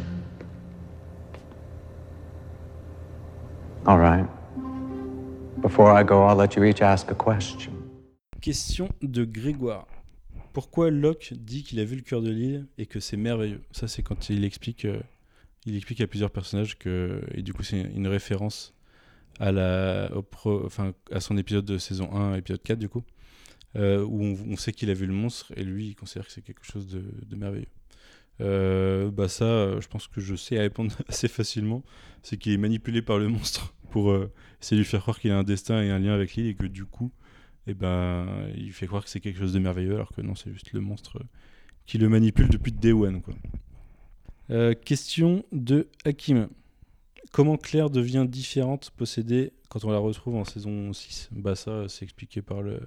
All 3.86 3.98
right. 3.98 4.37
Before 5.62 5.90
I 5.90 6.04
go, 6.04 6.22
I'll 6.22 6.36
let 6.36 6.54
you 6.56 6.62
each 6.62 6.82
ask 6.82 7.10
a 7.10 7.14
question. 7.14 7.72
Question 8.40 8.88
de 9.02 9.24
Grégoire. 9.24 9.88
Pourquoi 10.52 10.90
Locke 10.90 11.32
dit 11.34 11.64
qu'il 11.64 11.80
a 11.80 11.84
vu 11.84 11.96
le 11.96 12.02
cœur 12.02 12.22
de 12.22 12.30
l'île 12.30 12.66
et 12.78 12.86
que 12.86 13.00
c'est 13.00 13.16
merveilleux? 13.16 13.60
Ça, 13.72 13.88
c'est 13.88 14.02
quand 14.02 14.30
il 14.30 14.44
explique, 14.44 14.84
euh, 14.84 15.00
il 15.66 15.76
explique 15.76 16.00
à 16.00 16.06
plusieurs 16.06 16.30
personnages 16.30 16.78
que, 16.78 17.22
et 17.34 17.42
du 17.42 17.52
coup, 17.52 17.64
c'est 17.64 17.80
une 17.80 18.06
référence 18.06 18.72
à 19.40 19.50
la, 19.50 20.12
enfin, 20.44 20.92
à 21.10 21.18
son 21.18 21.36
épisode 21.36 21.64
de 21.64 21.76
saison 21.76 22.14
1, 22.14 22.36
épisode 22.36 22.62
4 22.62 22.78
du 22.78 22.88
coup, 22.88 23.02
euh, 23.74 24.04
où 24.04 24.22
on, 24.22 24.56
sait 24.56 24.72
qu'il 24.72 24.90
a 24.90 24.94
vu 24.94 25.06
le 25.06 25.12
monstre 25.12 25.52
et 25.56 25.64
lui, 25.64 25.88
il 25.88 25.96
considère 25.96 26.26
que 26.26 26.32
c'est 26.32 26.42
quelque 26.42 26.64
chose 26.64 26.86
de, 26.86 27.36
merveilleux. 27.36 27.66
Euh, 28.40 29.10
bah 29.10 29.28
ça, 29.28 29.80
je 29.80 29.88
pense 29.88 30.06
que 30.06 30.20
je 30.20 30.36
sais 30.36 30.56
répondre 30.56 30.94
assez 31.08 31.26
facilement. 31.26 31.82
C'est 32.22 32.36
qu'il 32.36 32.52
est 32.52 32.58
manipulé 32.58 33.02
par 33.02 33.18
le 33.18 33.26
monstre 33.26 33.74
pour 33.88 34.10
euh, 34.10 34.32
essayer 34.60 34.76
de 34.76 34.82
lui 34.82 34.88
faire 34.88 35.00
croire 35.00 35.18
qu'il 35.18 35.30
a 35.30 35.38
un 35.38 35.44
destin 35.44 35.82
et 35.82 35.90
un 35.90 35.98
lien 35.98 36.12
avec 36.12 36.34
l'île 36.34 36.46
et 36.46 36.54
que 36.54 36.66
du 36.66 36.84
coup, 36.84 37.10
eh 37.66 37.74
ben, 37.74 38.26
il 38.56 38.72
fait 38.72 38.86
croire 38.86 39.04
que 39.04 39.10
c'est 39.10 39.20
quelque 39.20 39.38
chose 39.38 39.52
de 39.52 39.58
merveilleux 39.58 39.94
alors 39.94 40.12
que 40.12 40.20
non, 40.22 40.34
c'est 40.34 40.52
juste 40.52 40.72
le 40.72 40.80
monstre 40.80 41.18
euh, 41.18 41.24
qui 41.86 41.98
le 41.98 42.08
manipule 42.08 42.48
depuis 42.48 42.72
Day 42.72 42.92
One. 42.92 43.20
Quoi. 43.22 43.34
Euh, 44.50 44.74
question 44.74 45.44
de 45.52 45.88
Hakim. 46.04 46.48
Comment 47.32 47.58
Claire 47.58 47.90
devient 47.90 48.26
différente, 48.26 48.90
possédée, 48.96 49.52
quand 49.68 49.84
on 49.84 49.90
la 49.90 49.98
retrouve 49.98 50.36
en 50.36 50.44
saison 50.44 50.92
6 50.92 51.28
Bah 51.32 51.54
ça, 51.54 51.88
c'est 51.88 52.04
expliqué 52.04 52.40
par 52.40 52.62
le... 52.62 52.80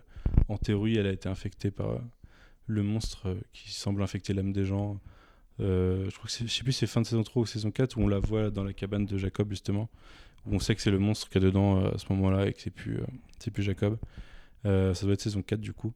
En 0.48 0.58
théorie, 0.58 0.98
elle 0.98 1.06
a 1.06 1.12
été 1.12 1.30
infectée 1.30 1.70
par 1.70 2.00
le 2.66 2.82
monstre 2.82 3.38
qui 3.54 3.72
semble 3.72 4.02
infecter 4.02 4.34
l'âme 4.34 4.52
des 4.52 4.66
gens. 4.66 5.00
Je 5.60 6.10
crois 6.10 6.26
que 6.26 6.32
je 6.32 6.52
sais 6.52 6.64
plus 6.64 6.72
c'est 6.72 6.88
fin 6.88 7.02
de 7.02 7.06
saison 7.06 7.22
3 7.22 7.44
ou 7.44 7.46
saison 7.46 7.70
4 7.70 7.98
où 7.98 8.02
on 8.02 8.08
la 8.08 8.18
voit 8.18 8.50
dans 8.50 8.64
la 8.64 8.74
cabane 8.74 9.06
de 9.06 9.18
Jacob 9.18 9.50
justement, 9.52 9.90
où 10.46 10.56
on 10.56 10.60
sait 10.60 10.76
que 10.76 10.82
c'est 10.82 10.92
le 10.92 11.00
monstre 11.00 11.30
qu'il 11.30 11.42
y 11.42 11.46
a 11.46 11.48
dedans 11.48 11.78
euh, 11.78 11.92
à 11.94 11.98
ce 11.98 12.06
moment-là 12.12 12.48
et 12.48 12.54
que 12.54 12.62
c'est 12.62 12.72
plus, 12.72 12.98
euh, 12.98 13.06
c'est 13.40 13.52
plus 13.52 13.64
Jacob. 13.64 13.98
Euh, 14.66 14.94
ça 14.94 15.06
doit 15.06 15.14
être 15.14 15.22
saison 15.22 15.42
4 15.42 15.60
du 15.60 15.74
coup. 15.74 15.94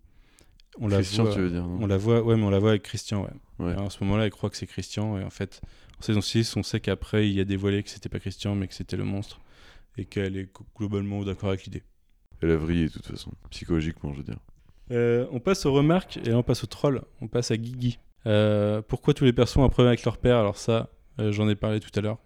On 0.80 0.90
Christian, 0.90 1.24
la 1.24 1.30
voit, 1.30 1.36
tu 1.36 1.42
veux 1.42 1.50
dire, 1.52 1.66
non 1.66 1.78
On 1.82 1.88
la 1.88 1.98
voit, 1.98 2.22
ouais, 2.22 2.36
mais 2.36 2.44
on 2.44 2.50
la 2.50 2.60
voit 2.60 2.72
avec 2.72 2.84
Christian, 2.84 3.24
ouais. 3.24 3.30
Ouais. 3.60 3.72
Alors, 3.72 3.86
à 3.86 3.90
ce 3.90 4.04
moment-là, 4.04 4.26
elle 4.26 4.32
croit 4.32 4.50
que 4.50 4.58
c'est 4.58 4.68
Christian 4.68 5.18
et 5.18 5.24
en 5.24 5.30
fait, 5.30 5.62
en 6.00 6.02
saison 6.02 6.22
6, 6.22 6.58
on 6.58 6.64
sait 6.64 6.82
qu'après, 6.82 7.30
il 7.30 7.34
y 7.34 7.40
a 7.40 7.46
dévoilé 7.46 7.82
que 7.82 7.90
c'était 7.90 8.10
pas 8.10 8.20
Christian 8.20 8.56
mais 8.56 8.68
que 8.68 8.74
c'était 8.74 8.98
le 8.98 9.06
monstre 9.06 9.40
et 9.98 10.06
qu'elle 10.06 10.36
est 10.36 10.50
globalement 10.76 11.24
d'accord 11.24 11.50
avec 11.50 11.64
l'idée. 11.64 11.84
Elle 12.42 12.52
a 12.52 12.58
vrillé 12.58 12.88
de 12.88 12.92
toute 12.92 13.06
façon, 13.06 13.32
psychologiquement, 13.50 14.12
je 14.12 14.18
veux 14.18 14.24
dire. 14.24 14.40
Euh, 14.92 15.26
on 15.32 15.40
passe 15.40 15.66
aux 15.66 15.74
remarques 15.74 16.18
et 16.18 16.30
là 16.30 16.38
on 16.38 16.44
passe 16.44 16.64
aux 16.64 16.68
trolls. 16.68 17.02
On 17.22 17.28
passe 17.28 17.52
à 17.52 17.58
Guigui. 17.58 18.00
Euh, 18.28 18.82
pourquoi 18.82 19.14
tous 19.14 19.26
les 19.26 19.34
persos 19.34 19.58
ont 19.58 19.64
un 19.64 19.70
problème 19.70 19.90
avec 19.90 20.04
leur 20.06 20.18
père? 20.18 20.38
Alors 20.38 20.58
ça, 20.58 20.90
euh, 21.20 21.32
j'en 21.32 21.48
ai 21.50 21.56
parlé 21.56 21.80
tout 21.80 21.92
à 21.96 22.02
l'heure. 22.02 22.20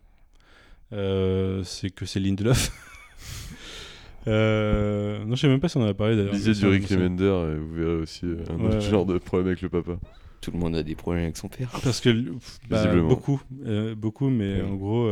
Euh, 0.93 1.63
c'est 1.63 1.89
que 1.89 2.05
c'est 2.05 2.19
Lindelof. 2.19 2.71
euh, 4.27 5.23
non, 5.25 5.35
je 5.35 5.41
sais 5.41 5.47
même 5.47 5.59
pas 5.59 5.69
si 5.69 5.77
on 5.77 5.81
en 5.83 5.87
a 5.87 5.93
parlé 5.93 6.15
d'ailleurs. 6.15 6.33
Lisez 6.33 6.53
du 6.53 6.65
Rick 6.67 6.87
Remender 6.87 7.25
et 7.25 7.57
vous 7.57 7.73
verrez 7.73 7.95
aussi 8.01 8.25
euh, 8.25 8.43
un 8.49 8.55
Ouais, 8.55 8.65
autre 8.67 8.75
ouais. 8.75 8.81
genre 8.81 9.05
de 9.05 9.17
problème 9.17 9.47
avec 9.47 9.61
le 9.61 9.69
papa. 9.69 9.99
Tout 10.41 10.51
le 10.51 10.57
monde 10.57 10.75
a 10.75 10.83
des 10.83 10.95
problèmes 10.95 11.23
avec 11.23 11.37
son 11.37 11.47
père. 11.49 11.69
Parce 11.83 11.99
que 12.01 12.09
pff, 12.11 12.59
bah, 12.69 12.77
Visiblement. 12.83 13.07
beaucoup, 13.09 13.41
euh, 13.65 13.95
beaucoup, 13.95 14.29
mais 14.29 14.61
Ouais. 14.61 14.67
en 14.67 14.75
gros, 14.75 15.05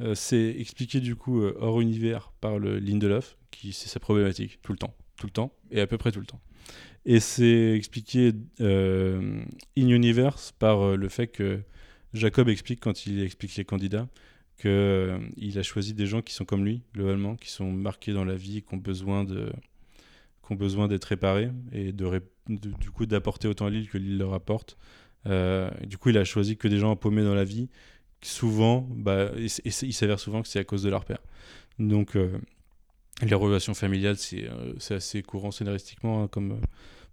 euh, 0.00 0.14
c'est 0.14 0.54
expliqué 0.58 1.00
du 1.00 1.16
coup 1.16 1.40
euh, 1.42 1.56
hors 1.60 1.80
univers 1.80 2.32
par 2.40 2.58
le 2.58 2.78
Lindelof, 2.78 3.36
qui 3.50 3.72
c'est 3.72 3.88
sa 3.88 4.00
problématique 4.00 4.58
tout 4.62 4.72
le 4.72 4.78
temps, 4.78 4.94
tout 5.18 5.26
le 5.26 5.32
temps 5.32 5.52
et 5.70 5.80
à 5.80 5.86
peu 5.86 5.98
près 5.98 6.12
tout 6.12 6.20
le 6.20 6.26
temps. 6.26 6.40
Et 7.06 7.20
c'est 7.20 7.72
expliqué 7.76 8.32
euh, 8.60 9.42
in 9.76 9.88
universe 9.88 10.52
par 10.58 10.80
euh, 10.80 10.96
le 10.96 11.08
fait 11.08 11.26
que 11.26 11.60
Jacob 12.14 12.48
explique 12.48 12.80
quand 12.80 13.06
il 13.06 13.22
explique 13.22 13.54
les 13.56 13.64
candidats 13.64 14.08
que 14.64 14.68
euh, 14.68 15.18
il 15.36 15.58
a 15.58 15.62
choisi 15.62 15.92
des 15.92 16.06
gens 16.06 16.22
qui 16.22 16.32
sont 16.32 16.46
comme 16.46 16.64
lui 16.64 16.80
globalement, 16.94 17.36
qui 17.36 17.50
sont 17.50 17.70
marqués 17.70 18.14
dans 18.14 18.24
la 18.24 18.34
vie, 18.34 18.62
qui 18.62 18.74
ont 18.74 18.78
besoin 18.78 19.24
de 19.24 19.52
qui 20.46 20.52
ont 20.52 20.56
besoin 20.56 20.88
d'être 20.88 21.04
réparés 21.04 21.50
et 21.72 21.92
du 21.92 22.90
coup 22.90 23.06
d'apporter 23.06 23.48
autant 23.48 23.66
à 23.66 23.70
l'île 23.70 23.88
que 23.88 23.98
l'île 23.98 24.18
leur 24.18 24.34
apporte. 24.34 24.78
Euh, 25.26 25.70
du 25.86 25.98
coup, 25.98 26.10
il 26.10 26.18
a 26.18 26.24
choisi 26.24 26.56
que 26.56 26.68
des 26.68 26.78
gens 26.78 26.96
paumés 26.96 27.24
dans 27.24 27.34
la 27.34 27.44
vie. 27.44 27.68
Souvent, 28.22 28.86
bah, 28.90 29.30
et, 29.36 29.46
il 29.64 29.92
s'avère 29.92 30.18
souvent 30.18 30.42
que 30.42 30.48
c'est 30.48 30.58
à 30.58 30.64
cause 30.64 30.82
de 30.82 30.90
leur 30.90 31.04
père. 31.04 31.18
Donc, 31.78 32.16
euh, 32.16 32.38
les 33.22 33.34
relations 33.34 33.74
familiales, 33.74 34.16
c'est 34.16 34.48
euh, 34.48 34.74
assez 34.96 35.22
courant 35.22 35.50
scénaristiquement 35.50 36.24
hein, 36.24 36.28
comme 36.28 36.60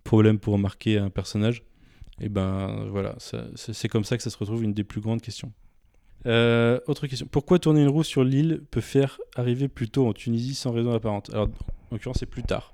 problème 0.04 0.40
pour 0.40 0.58
marquer 0.58 0.98
un 0.98 1.10
personnage. 1.10 1.64
Et 2.20 2.30
ben 2.30 2.86
voilà, 2.90 3.16
c'est 3.56 3.88
comme 3.88 4.04
ça 4.04 4.16
que 4.18 4.24
ça 4.24 4.30
se 4.30 4.38
retrouve 4.38 4.64
une 4.64 4.74
des 4.74 4.84
plus 4.84 5.02
grandes 5.02 5.22
questions. 5.22 5.52
Euh, 6.28 6.80
autre 6.88 7.08
question. 7.08 7.28
Pourquoi 7.30 7.60
tourner 7.60 7.82
une 7.82 7.90
roue 7.90 8.04
sur 8.04 8.24
l'île 8.24 8.62
peut 8.70 8.82
faire 8.82 9.20
arriver 9.36 9.68
plus 9.68 9.90
tôt 9.90 10.08
en 10.08 10.14
Tunisie 10.14 10.56
sans 10.56 10.72
raison 10.72 10.94
apparente? 10.94 11.30
Alors, 11.34 11.48
en 11.48 11.96
l'occurrence, 11.96 12.18
c'est 12.20 12.26
plus 12.26 12.44
tard. 12.44 12.74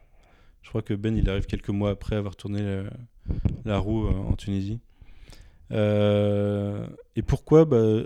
Je 0.61 0.69
crois 0.69 0.82
que 0.82 0.94
Ben, 0.94 1.15
il 1.15 1.30
arrive 1.30 1.45
quelques 1.45 1.69
mois 1.69 1.91
après 1.91 2.15
avoir 2.15 2.36
tourné 2.36 2.84
la, 3.65 3.78
roue 3.78 4.07
euh, 4.07 4.11
en 4.11 4.34
Tunisie. 4.34 4.80
Euh, 5.72 6.88
et 7.15 7.22
pourquoi 7.22 7.65
bah, 7.65 8.03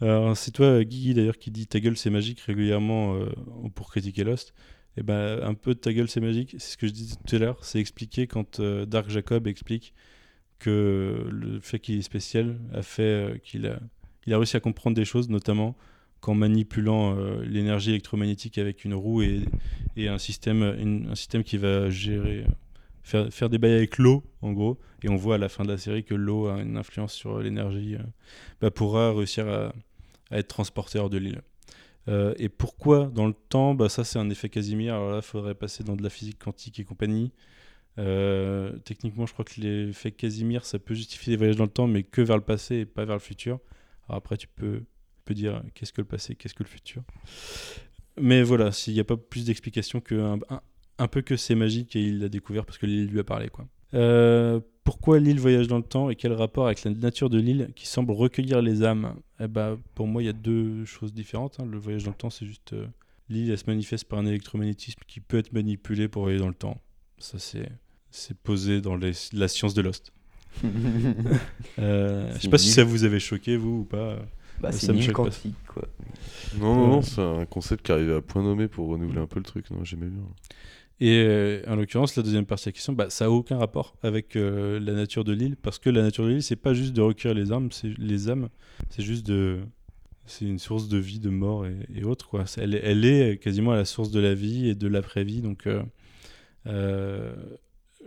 C'est 0.34 0.52
toi, 0.52 0.82
Guigui, 0.82 1.14
d'ailleurs, 1.14 1.38
qui 1.38 1.50
dit 1.50 1.66
ta 1.66 1.80
gueule, 1.80 1.96
c'est 1.96 2.10
magique 2.10 2.40
régulièrement 2.40 3.18
pour 3.74 3.90
critiquer 3.90 4.24
Lost. 4.24 4.54
Et 4.96 5.02
ben, 5.02 5.40
un 5.42 5.54
peu 5.54 5.74
ta 5.74 5.92
gueule, 5.92 6.08
c'est 6.08 6.20
magique. 6.20 6.56
C'est 6.58 6.72
ce 6.72 6.76
que 6.78 6.86
je 6.86 6.92
disais 6.92 7.16
tout 7.26 7.36
à 7.36 7.38
l'heure. 7.38 7.64
C'est 7.64 7.80
expliqué 7.80 8.26
quand 8.26 8.60
Dark 8.60 9.10
Jacob 9.10 9.46
explique 9.46 9.94
que 10.58 11.28
le 11.30 11.60
fait 11.60 11.78
qu'il 11.78 11.98
est 11.98 12.02
spécial 12.02 12.58
a 12.72 12.82
fait 12.82 13.40
qu'il 13.44 13.66
a, 13.66 13.78
il 14.28 14.34
a 14.34 14.36
réussi 14.36 14.58
à 14.58 14.60
comprendre 14.60 14.94
des 14.94 15.06
choses, 15.06 15.30
notamment 15.30 15.74
qu'en 16.20 16.34
manipulant 16.34 17.16
euh, 17.16 17.42
l'énergie 17.44 17.90
électromagnétique 17.90 18.58
avec 18.58 18.84
une 18.84 18.92
roue 18.92 19.22
et, 19.22 19.46
un, 19.96 20.18
système, 20.18 20.62
un 21.08 21.14
système 21.14 21.42
qui 21.42 21.56
va 21.56 21.88
gérer, 21.88 22.44
faire, 23.02 23.32
faire 23.32 23.48
des 23.48 23.56
bails 23.56 23.72
avec 23.72 23.96
l'eau, 23.96 24.22
en 24.42 24.52
gros. 24.52 24.78
Et 25.02 25.08
on 25.08 25.16
voit 25.16 25.36
à 25.36 25.38
la 25.38 25.48
fin 25.48 25.64
de 25.64 25.70
la 25.70 25.78
série 25.78 26.04
que 26.04 26.14
l'eau 26.14 26.48
a 26.48 26.60
une 26.60 26.76
influence 26.76 27.14
sur 27.14 27.38
l'énergie, 27.38 27.94
euh, 27.94 28.02
bah, 28.60 28.70
pourra 28.70 29.14
réussir 29.14 29.48
à, 29.48 29.72
être 30.30 30.48
transporté 30.48 30.98
hors 30.98 31.08
de 31.08 31.16
l'île. 31.16 31.40
Euh, 32.08 32.34
et 32.36 32.50
pourquoi 32.50 33.06
dans 33.06 33.26
le 33.26 33.34
temps? 33.48 33.74
Bah, 33.74 33.88
Ça, 33.88 34.04
c'est 34.04 34.18
un 34.18 34.28
effet 34.28 34.50
Casimir. 34.50 34.94
Alors 34.94 35.10
là, 35.10 35.16
il 35.18 35.22
faudrait 35.22 35.54
passer 35.54 35.84
dans 35.84 35.96
de 35.96 36.02
la 36.02 36.10
physique 36.10 36.38
quantique 36.38 36.78
et 36.80 36.84
compagnie. 36.84 37.32
Techniquement, 38.84 39.26
je 39.26 39.32
crois 39.32 39.44
que 39.44 39.60
l'effet 39.60 40.12
Casimir, 40.12 40.66
ça 40.66 40.78
peut 40.78 40.94
justifier 40.94 41.32
des 41.32 41.36
voyages 41.38 41.56
dans 41.56 41.64
le 41.64 41.70
temps, 41.70 41.86
mais 41.86 42.02
que 42.02 42.20
vers 42.20 42.36
le 42.36 42.44
passé 42.44 42.76
et 42.76 42.86
pas 42.86 43.06
vers 43.06 43.16
le 43.16 43.20
futur. 43.20 43.58
Après, 44.08 44.36
tu 44.36 44.48
peux, 44.48 44.82
dire 45.30 45.62
qu'est-ce 45.74 45.92
que 45.92 46.00
le 46.00 46.06
passé, 46.06 46.34
qu'est-ce 46.34 46.54
que 46.54 46.62
le 46.62 46.68
futur. 46.68 47.02
Mais 48.18 48.42
voilà, 48.42 48.72
s'il 48.72 48.94
n'y 48.94 49.00
a 49.00 49.04
pas 49.04 49.18
plus 49.18 49.44
d'explication 49.44 50.00
qu'un 50.00 50.38
un, 50.98 51.08
peu 51.08 51.20
que 51.20 51.36
c'est 51.36 51.54
magique 51.54 51.94
et 51.96 52.02
il 52.02 52.20
l'a 52.20 52.30
découvert 52.30 52.64
parce 52.64 52.78
que 52.78 52.86
l'île 52.86 53.08
lui 53.08 53.20
a 53.20 53.24
parlé. 53.24 53.48
Quoi. 53.48 53.68
Euh, 53.92 54.60
pourquoi 54.84 55.18
l'île 55.18 55.38
voyage 55.38 55.68
dans 55.68 55.76
le 55.76 55.82
temps 55.82 56.08
et 56.08 56.16
quel 56.16 56.32
rapport 56.32 56.66
avec 56.66 56.82
la 56.82 56.92
nature 56.92 57.28
de 57.28 57.38
l'île 57.38 57.70
qui 57.76 57.86
semble 57.86 58.12
recueillir 58.12 58.62
les 58.62 58.82
âmes? 58.82 59.16
Eh 59.38 59.48
ben, 59.48 59.78
Pour 59.94 60.06
moi, 60.06 60.22
il 60.22 60.26
y 60.26 60.30
a 60.30 60.32
deux 60.34 60.86
choses 60.86 61.12
différentes. 61.12 61.60
hein. 61.60 61.66
Le 61.66 61.78
voyage 61.78 62.04
dans 62.04 62.10
le 62.10 62.16
temps, 62.16 62.30
c'est 62.30 62.46
juste 62.46 62.72
euh, 62.72 62.86
l'île, 63.28 63.50
elle 63.50 63.58
se 63.58 63.66
manifeste 63.66 64.06
par 64.06 64.18
un 64.18 64.26
électromagnétisme 64.26 65.00
qui 65.06 65.20
peut 65.20 65.36
être 65.36 65.52
manipulé 65.52 66.08
pour 66.08 66.22
voyager 66.22 66.40
dans 66.40 66.48
le 66.48 66.54
temps. 66.54 66.80
Ça, 67.18 67.38
c'est 67.38 67.68
c'est 68.10 68.38
posé 68.38 68.80
dans 68.80 68.96
la 68.96 69.48
science 69.48 69.74
de 69.74 69.82
Lost. 69.82 70.12
Euh, 71.78 72.32
je 72.36 72.42
sais 72.42 72.48
pas 72.48 72.58
si 72.58 72.68
ça 72.70 72.84
vous 72.84 73.04
avait 73.04 73.20
choqué, 73.20 73.56
vous, 73.56 73.80
ou 73.80 73.84
pas. 73.84 74.18
Bah, 74.60 74.72
Ça 74.72 74.78
c'est 74.78 74.92
me 74.92 74.98
nul 74.98 75.12
quantique, 75.12 75.54
quoi. 75.66 75.84
Non, 76.58 76.74
non, 76.74 76.88
non, 76.88 77.02
c'est 77.02 77.20
un 77.22 77.44
concept 77.46 77.84
qui 77.86 77.92
arrivait 77.92 78.14
à 78.16 78.20
point 78.20 78.42
nommé 78.42 78.66
pour 78.68 78.88
renouveler 78.88 79.20
un 79.20 79.26
peu 79.26 79.38
le 79.38 79.44
truc. 79.44 79.70
Non, 79.70 79.84
j'aimais 79.84 80.06
bien. 80.08 80.22
Et 81.00 81.22
euh, 81.24 81.62
en 81.68 81.76
l'occurrence, 81.76 82.16
la 82.16 82.24
deuxième 82.24 82.44
partie 82.46 82.64
de 82.64 82.68
la 82.70 82.72
question, 82.72 82.92
bah, 82.92 83.08
ça 83.10 83.26
n'a 83.26 83.30
aucun 83.30 83.56
rapport 83.58 83.94
avec 84.02 84.34
euh, 84.34 84.80
la 84.80 84.94
nature 84.94 85.22
de 85.22 85.32
l'île, 85.32 85.56
parce 85.56 85.78
que 85.78 85.90
la 85.90 86.02
nature 86.02 86.24
de 86.24 86.30
l'île, 86.30 86.42
c'est 86.42 86.56
pas 86.56 86.74
juste 86.74 86.92
de 86.92 87.00
recueillir 87.00 87.36
les 87.38 87.52
âmes, 87.52 87.70
c'est 87.70 87.96
les 87.98 88.28
âmes, 88.28 88.48
c'est 88.90 89.02
juste 89.02 89.24
de, 89.24 89.60
c'est 90.26 90.44
une 90.44 90.58
source 90.58 90.88
de 90.88 90.98
vie, 90.98 91.20
de 91.20 91.30
mort 91.30 91.66
et, 91.66 91.76
et 91.94 92.02
autres 92.02 92.28
quoi. 92.28 92.46
Elle, 92.56 92.74
est- 92.74 92.80
elle 92.82 93.04
est 93.04 93.38
quasiment 93.40 93.70
à 93.70 93.76
la 93.76 93.84
source 93.84 94.10
de 94.10 94.18
la 94.18 94.34
vie 94.34 94.68
et 94.68 94.74
de 94.74 94.88
l'après-vie, 94.88 95.40
donc 95.40 95.68
euh, 95.68 95.84
euh, 96.66 97.32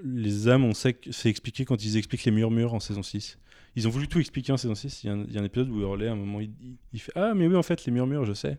les 0.04 0.48
âmes, 0.48 0.64
on 0.64 0.74
sait 0.74 0.94
que 0.94 1.12
c'est 1.12 1.30
expliqué 1.30 1.66
quand 1.66 1.84
ils 1.84 1.98
expliquent 1.98 2.26
les 2.26 2.32
murmures 2.32 2.74
en 2.74 2.80
saison 2.80 3.04
6. 3.04 3.38
Ils 3.76 3.88
ont 3.88 3.92
voulu 3.92 4.08
tout 4.08 4.20
expliquer 4.20 4.52
en 4.52 4.58
saison 4.58 4.76
6. 4.76 5.04
Il 5.04 5.08
y 5.08 5.10
a 5.10 5.42
un, 5.42 5.46
épisode 5.46 5.70
où 5.70 5.80
Hurley, 5.80 6.08
à 6.08 6.12
un 6.12 6.16
moment, 6.16 6.42
il, 6.42 7.00
fait 7.00 7.12
Ah, 7.16 7.34
mais 7.34 7.48
oui, 7.48 7.56
en 7.56 7.64
fait, 7.64 7.86
les 7.86 7.92
murmures, 7.92 8.26
je 8.26 8.34
sais. 8.34 8.58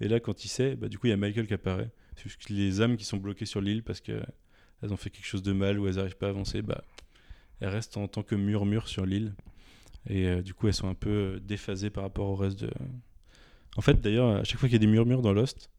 Et 0.00 0.08
là, 0.08 0.20
quand 0.20 0.44
il 0.44 0.48
sait, 0.48 0.76
bah, 0.76 0.88
du 0.88 0.98
coup, 0.98 1.06
il 1.06 1.10
y 1.10 1.12
a 1.12 1.16
Michael 1.16 1.46
qui 1.46 1.54
apparaît. 1.54 1.90
C'est 2.16 2.24
juste 2.24 2.44
que 2.44 2.52
les 2.52 2.80
âmes 2.80 2.96
qui 2.96 3.04
sont 3.04 3.16
bloquées 3.16 3.46
sur 3.46 3.60
l'île 3.60 3.82
parce 3.82 4.00
qu'elles 4.00 4.24
ont 4.82 4.96
fait 4.96 5.10
quelque 5.10 5.26
chose 5.26 5.42
de 5.42 5.52
mal 5.52 5.78
ou 5.78 5.86
elles 5.86 5.96
n'arrivent 5.96 6.16
pas 6.16 6.26
à 6.26 6.30
avancer, 6.30 6.62
bah, 6.62 6.82
elles 7.60 7.68
restent 7.68 7.96
en 7.96 8.08
tant 8.08 8.22
que 8.22 8.34
murmures 8.34 8.88
sur 8.88 9.06
l'île. 9.06 9.34
Et 10.08 10.26
euh, 10.26 10.42
du 10.42 10.54
coup, 10.54 10.66
elles 10.66 10.74
sont 10.74 10.88
un 10.88 10.94
peu 10.94 11.40
déphasées 11.42 11.90
par 11.90 12.04
rapport 12.04 12.28
au 12.28 12.36
reste 12.36 12.60
de. 12.60 12.70
En 13.76 13.80
fait, 13.80 14.00
d'ailleurs, 14.00 14.38
à 14.38 14.44
chaque 14.44 14.58
fois 14.58 14.68
qu'il 14.68 14.74
y 14.74 14.82
a 14.82 14.84
des 14.84 14.90
murmures 14.90 15.22
dans 15.22 15.32
Lost, 15.32 15.70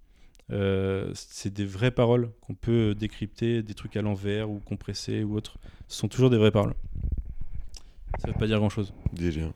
euh, 0.52 1.12
c'est 1.14 1.54
des 1.54 1.66
vraies 1.66 1.92
paroles 1.92 2.32
qu'on 2.42 2.56
peut 2.56 2.96
décrypter, 2.96 3.62
des 3.62 3.74
trucs 3.74 3.96
à 3.96 4.02
l'envers 4.02 4.50
ou 4.50 4.60
compressés 4.60 5.24
ou 5.24 5.36
autres. 5.36 5.58
Ce 5.88 5.98
sont 5.98 6.08
toujours 6.08 6.30
des 6.30 6.38
vraies 6.38 6.52
paroles. 6.52 6.74
Ça 8.20 8.28
veut 8.28 8.34
pas 8.34 8.48
dire 8.48 8.58
grand 8.58 8.70
chose. 8.70 8.94
Délire. 9.14 9.52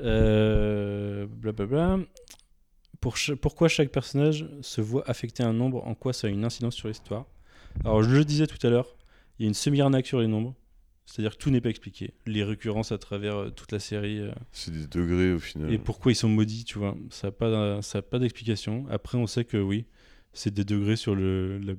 Euh, 0.00 1.26
blablabla. 1.26 1.98
Pour 3.00 3.16
pourquoi 3.40 3.68
chaque 3.68 3.90
personnage 3.90 4.46
se 4.62 4.80
voit 4.80 5.08
affecter 5.08 5.42
un 5.42 5.52
nombre? 5.52 5.86
En 5.86 5.94
quoi 5.94 6.12
ça 6.12 6.26
a 6.26 6.30
une 6.30 6.44
incidence 6.44 6.74
sur 6.74 6.88
l'histoire? 6.88 7.26
Alors, 7.84 8.02
je 8.02 8.10
le 8.10 8.24
disais 8.24 8.46
tout 8.46 8.64
à 8.66 8.70
l'heure, 8.70 8.96
il 9.38 9.42
y 9.42 9.46
a 9.46 9.48
une 9.48 9.54
semi-arnaque 9.54 10.06
sur 10.06 10.20
les 10.20 10.26
nombres. 10.26 10.54
C'est-à-dire 11.06 11.36
que 11.36 11.42
tout 11.42 11.50
n'est 11.50 11.60
pas 11.60 11.68
expliqué. 11.70 12.14
Les 12.26 12.42
récurrences 12.44 12.90
à 12.92 12.98
travers 12.98 13.36
euh, 13.36 13.50
toute 13.50 13.72
la 13.72 13.78
série. 13.78 14.18
euh, 14.20 14.32
C'est 14.52 14.72
des 14.72 14.86
degrés 14.86 15.32
au 15.32 15.38
final. 15.38 15.72
et 15.72 15.78
pourquoi 15.78 16.12
ils 16.12 16.16
sont 16.16 16.28
maudits, 16.28 16.64
tu 16.64 16.78
vois. 16.78 16.96
Ça 17.10 17.28
n'a 17.28 17.32
pas, 17.32 17.82
ça 17.82 17.98
a 17.98 18.02
pas 18.02 18.18
d'explication. 18.18 18.86
Après, 18.90 19.18
on 19.18 19.26
sait 19.26 19.44
que 19.44 19.56
oui, 19.58 19.84
c'est 20.32 20.52
des 20.52 20.64
degrés 20.64 20.96
sur 20.96 21.14
le, 21.14 21.58
la- 21.58 21.74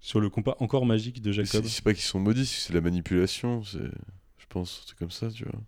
sur 0.00 0.20
le 0.20 0.30
compas 0.30 0.56
encore 0.58 0.84
magique 0.86 1.22
de 1.22 1.30
Jacob. 1.32 1.64
c'est 1.64 1.84
pas 1.84 1.92
qu'ils 1.94 2.02
sont 2.02 2.18
maudits, 2.18 2.46
c'est 2.46 2.72
la 2.72 2.80
manipulation. 2.80 3.62
C'est, 3.62 3.78
je 4.38 4.46
pense, 4.48 4.84
c'est 4.88 4.96
comme 4.96 5.10
ça, 5.12 5.30
tu 5.30 5.44
vois. 5.44 5.60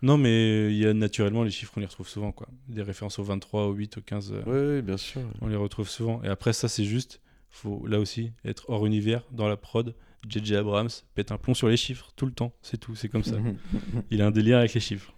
Non, 0.00 0.16
mais 0.18 0.70
il 0.70 0.76
y 0.78 0.86
a 0.86 0.94
naturellement 0.94 1.42
les 1.44 1.50
chiffres, 1.50 1.72
on 1.76 1.80
les 1.80 1.86
retrouve 1.86 2.08
souvent, 2.08 2.30
quoi. 2.32 2.46
Des 2.68 2.82
références 2.82 3.18
au 3.18 3.24
23, 3.24 3.66
au 3.66 3.72
8, 3.72 3.98
au 3.98 4.00
15. 4.00 4.32
euh, 4.32 4.42
Ouais, 4.44 4.76
ouais, 4.76 4.82
bien 4.82 4.96
sûr. 4.96 5.22
On 5.40 5.48
les 5.48 5.56
retrouve 5.56 5.88
souvent. 5.88 6.22
Et 6.22 6.28
après, 6.28 6.52
ça, 6.52 6.68
c'est 6.68 6.84
juste, 6.84 7.20
faut 7.50 7.86
là 7.86 7.98
aussi 7.98 8.32
être 8.44 8.68
hors 8.70 8.86
univers, 8.86 9.22
dans 9.32 9.48
la 9.48 9.56
prod. 9.56 9.94
JJ 10.28 10.52
Abrams 10.52 10.90
pète 11.14 11.32
un 11.32 11.38
plomb 11.38 11.54
sur 11.54 11.68
les 11.68 11.76
chiffres 11.76 12.12
tout 12.16 12.26
le 12.26 12.32
temps, 12.32 12.54
c'est 12.62 12.78
tout, 12.78 12.94
c'est 12.94 13.08
comme 13.08 13.24
ça. 13.24 13.36
Il 14.10 14.22
a 14.22 14.26
un 14.26 14.30
délire 14.30 14.58
avec 14.58 14.74
les 14.74 14.80
chiffres. 14.80 15.14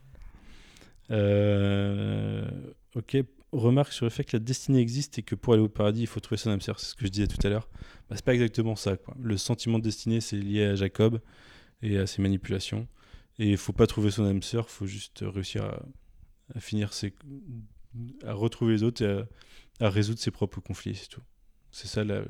Euh, 1.10 2.48
ok, 2.94 3.16
remarque 3.52 3.92
sur 3.92 4.06
le 4.06 4.10
fait 4.10 4.24
que 4.24 4.36
la 4.36 4.40
destinée 4.40 4.80
existe 4.80 5.18
et 5.18 5.22
que 5.22 5.34
pour 5.34 5.54
aller 5.54 5.62
au 5.62 5.68
paradis, 5.68 6.02
il 6.02 6.06
faut 6.06 6.20
trouver 6.20 6.38
son 6.38 6.50
âme 6.50 6.60
sœur. 6.60 6.80
C'est 6.80 6.86
ce 6.86 6.94
que 6.94 7.06
je 7.06 7.10
disais 7.10 7.26
tout 7.26 7.44
à 7.46 7.50
l'heure. 7.50 7.68
Bah, 8.08 8.16
c'est 8.16 8.24
pas 8.24 8.34
exactement 8.34 8.76
ça. 8.76 8.96
Quoi. 8.96 9.14
Le 9.20 9.36
sentiment 9.36 9.78
de 9.78 9.84
destinée, 9.84 10.20
c'est 10.20 10.36
lié 10.36 10.64
à 10.64 10.74
Jacob 10.74 11.20
et 11.82 11.98
à 11.98 12.06
ses 12.06 12.22
manipulations. 12.22 12.88
Et 13.38 13.50
il 13.50 13.56
faut 13.56 13.72
pas 13.72 13.86
trouver 13.86 14.10
son 14.10 14.24
âme 14.24 14.42
sœur, 14.42 14.70
faut 14.70 14.86
juste 14.86 15.22
réussir 15.22 15.64
à, 15.64 15.82
à 16.54 16.60
finir 16.60 16.92
ses, 16.92 17.14
à 18.24 18.32
retrouver 18.32 18.72
les 18.74 18.82
autres 18.82 19.04
et 19.04 19.10
à, 19.80 19.86
à 19.86 19.90
résoudre 19.90 20.18
ses 20.18 20.30
propres 20.30 20.60
conflits, 20.60 20.94
c'est 20.94 21.08
tout. 21.08 21.22
C'est 21.70 21.86
ça 21.86 22.02
la, 22.02 22.22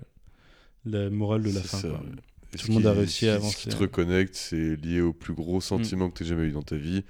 la 0.84 1.10
morale 1.10 1.44
de 1.44 1.52
la 1.52 1.60
fin. 1.62 1.78
ça, 1.78 1.88
quoi. 1.88 2.00
ouais. 2.00 2.10
Tout 2.58 2.68
le 2.68 2.74
monde 2.74 2.86
a 2.86 2.92
réussi 2.92 3.28
à 3.28 3.34
avancer. 3.34 3.48
Mm. 3.48 3.58
Ce 3.58 3.62
qui 3.64 3.68
te 3.68 3.76
reconnecte, 3.76 4.34
c'est 4.34 4.76
lié 4.76 5.00
au 5.00 5.12
plus 5.12 5.34
gros 5.34 5.60
sentiment 5.60 6.10
que 6.10 6.18
tu 6.18 6.24
jamais 6.24 6.44
eu 6.46 6.52
dans 6.52 6.62
ta 6.62 6.76
vie. 6.76 7.04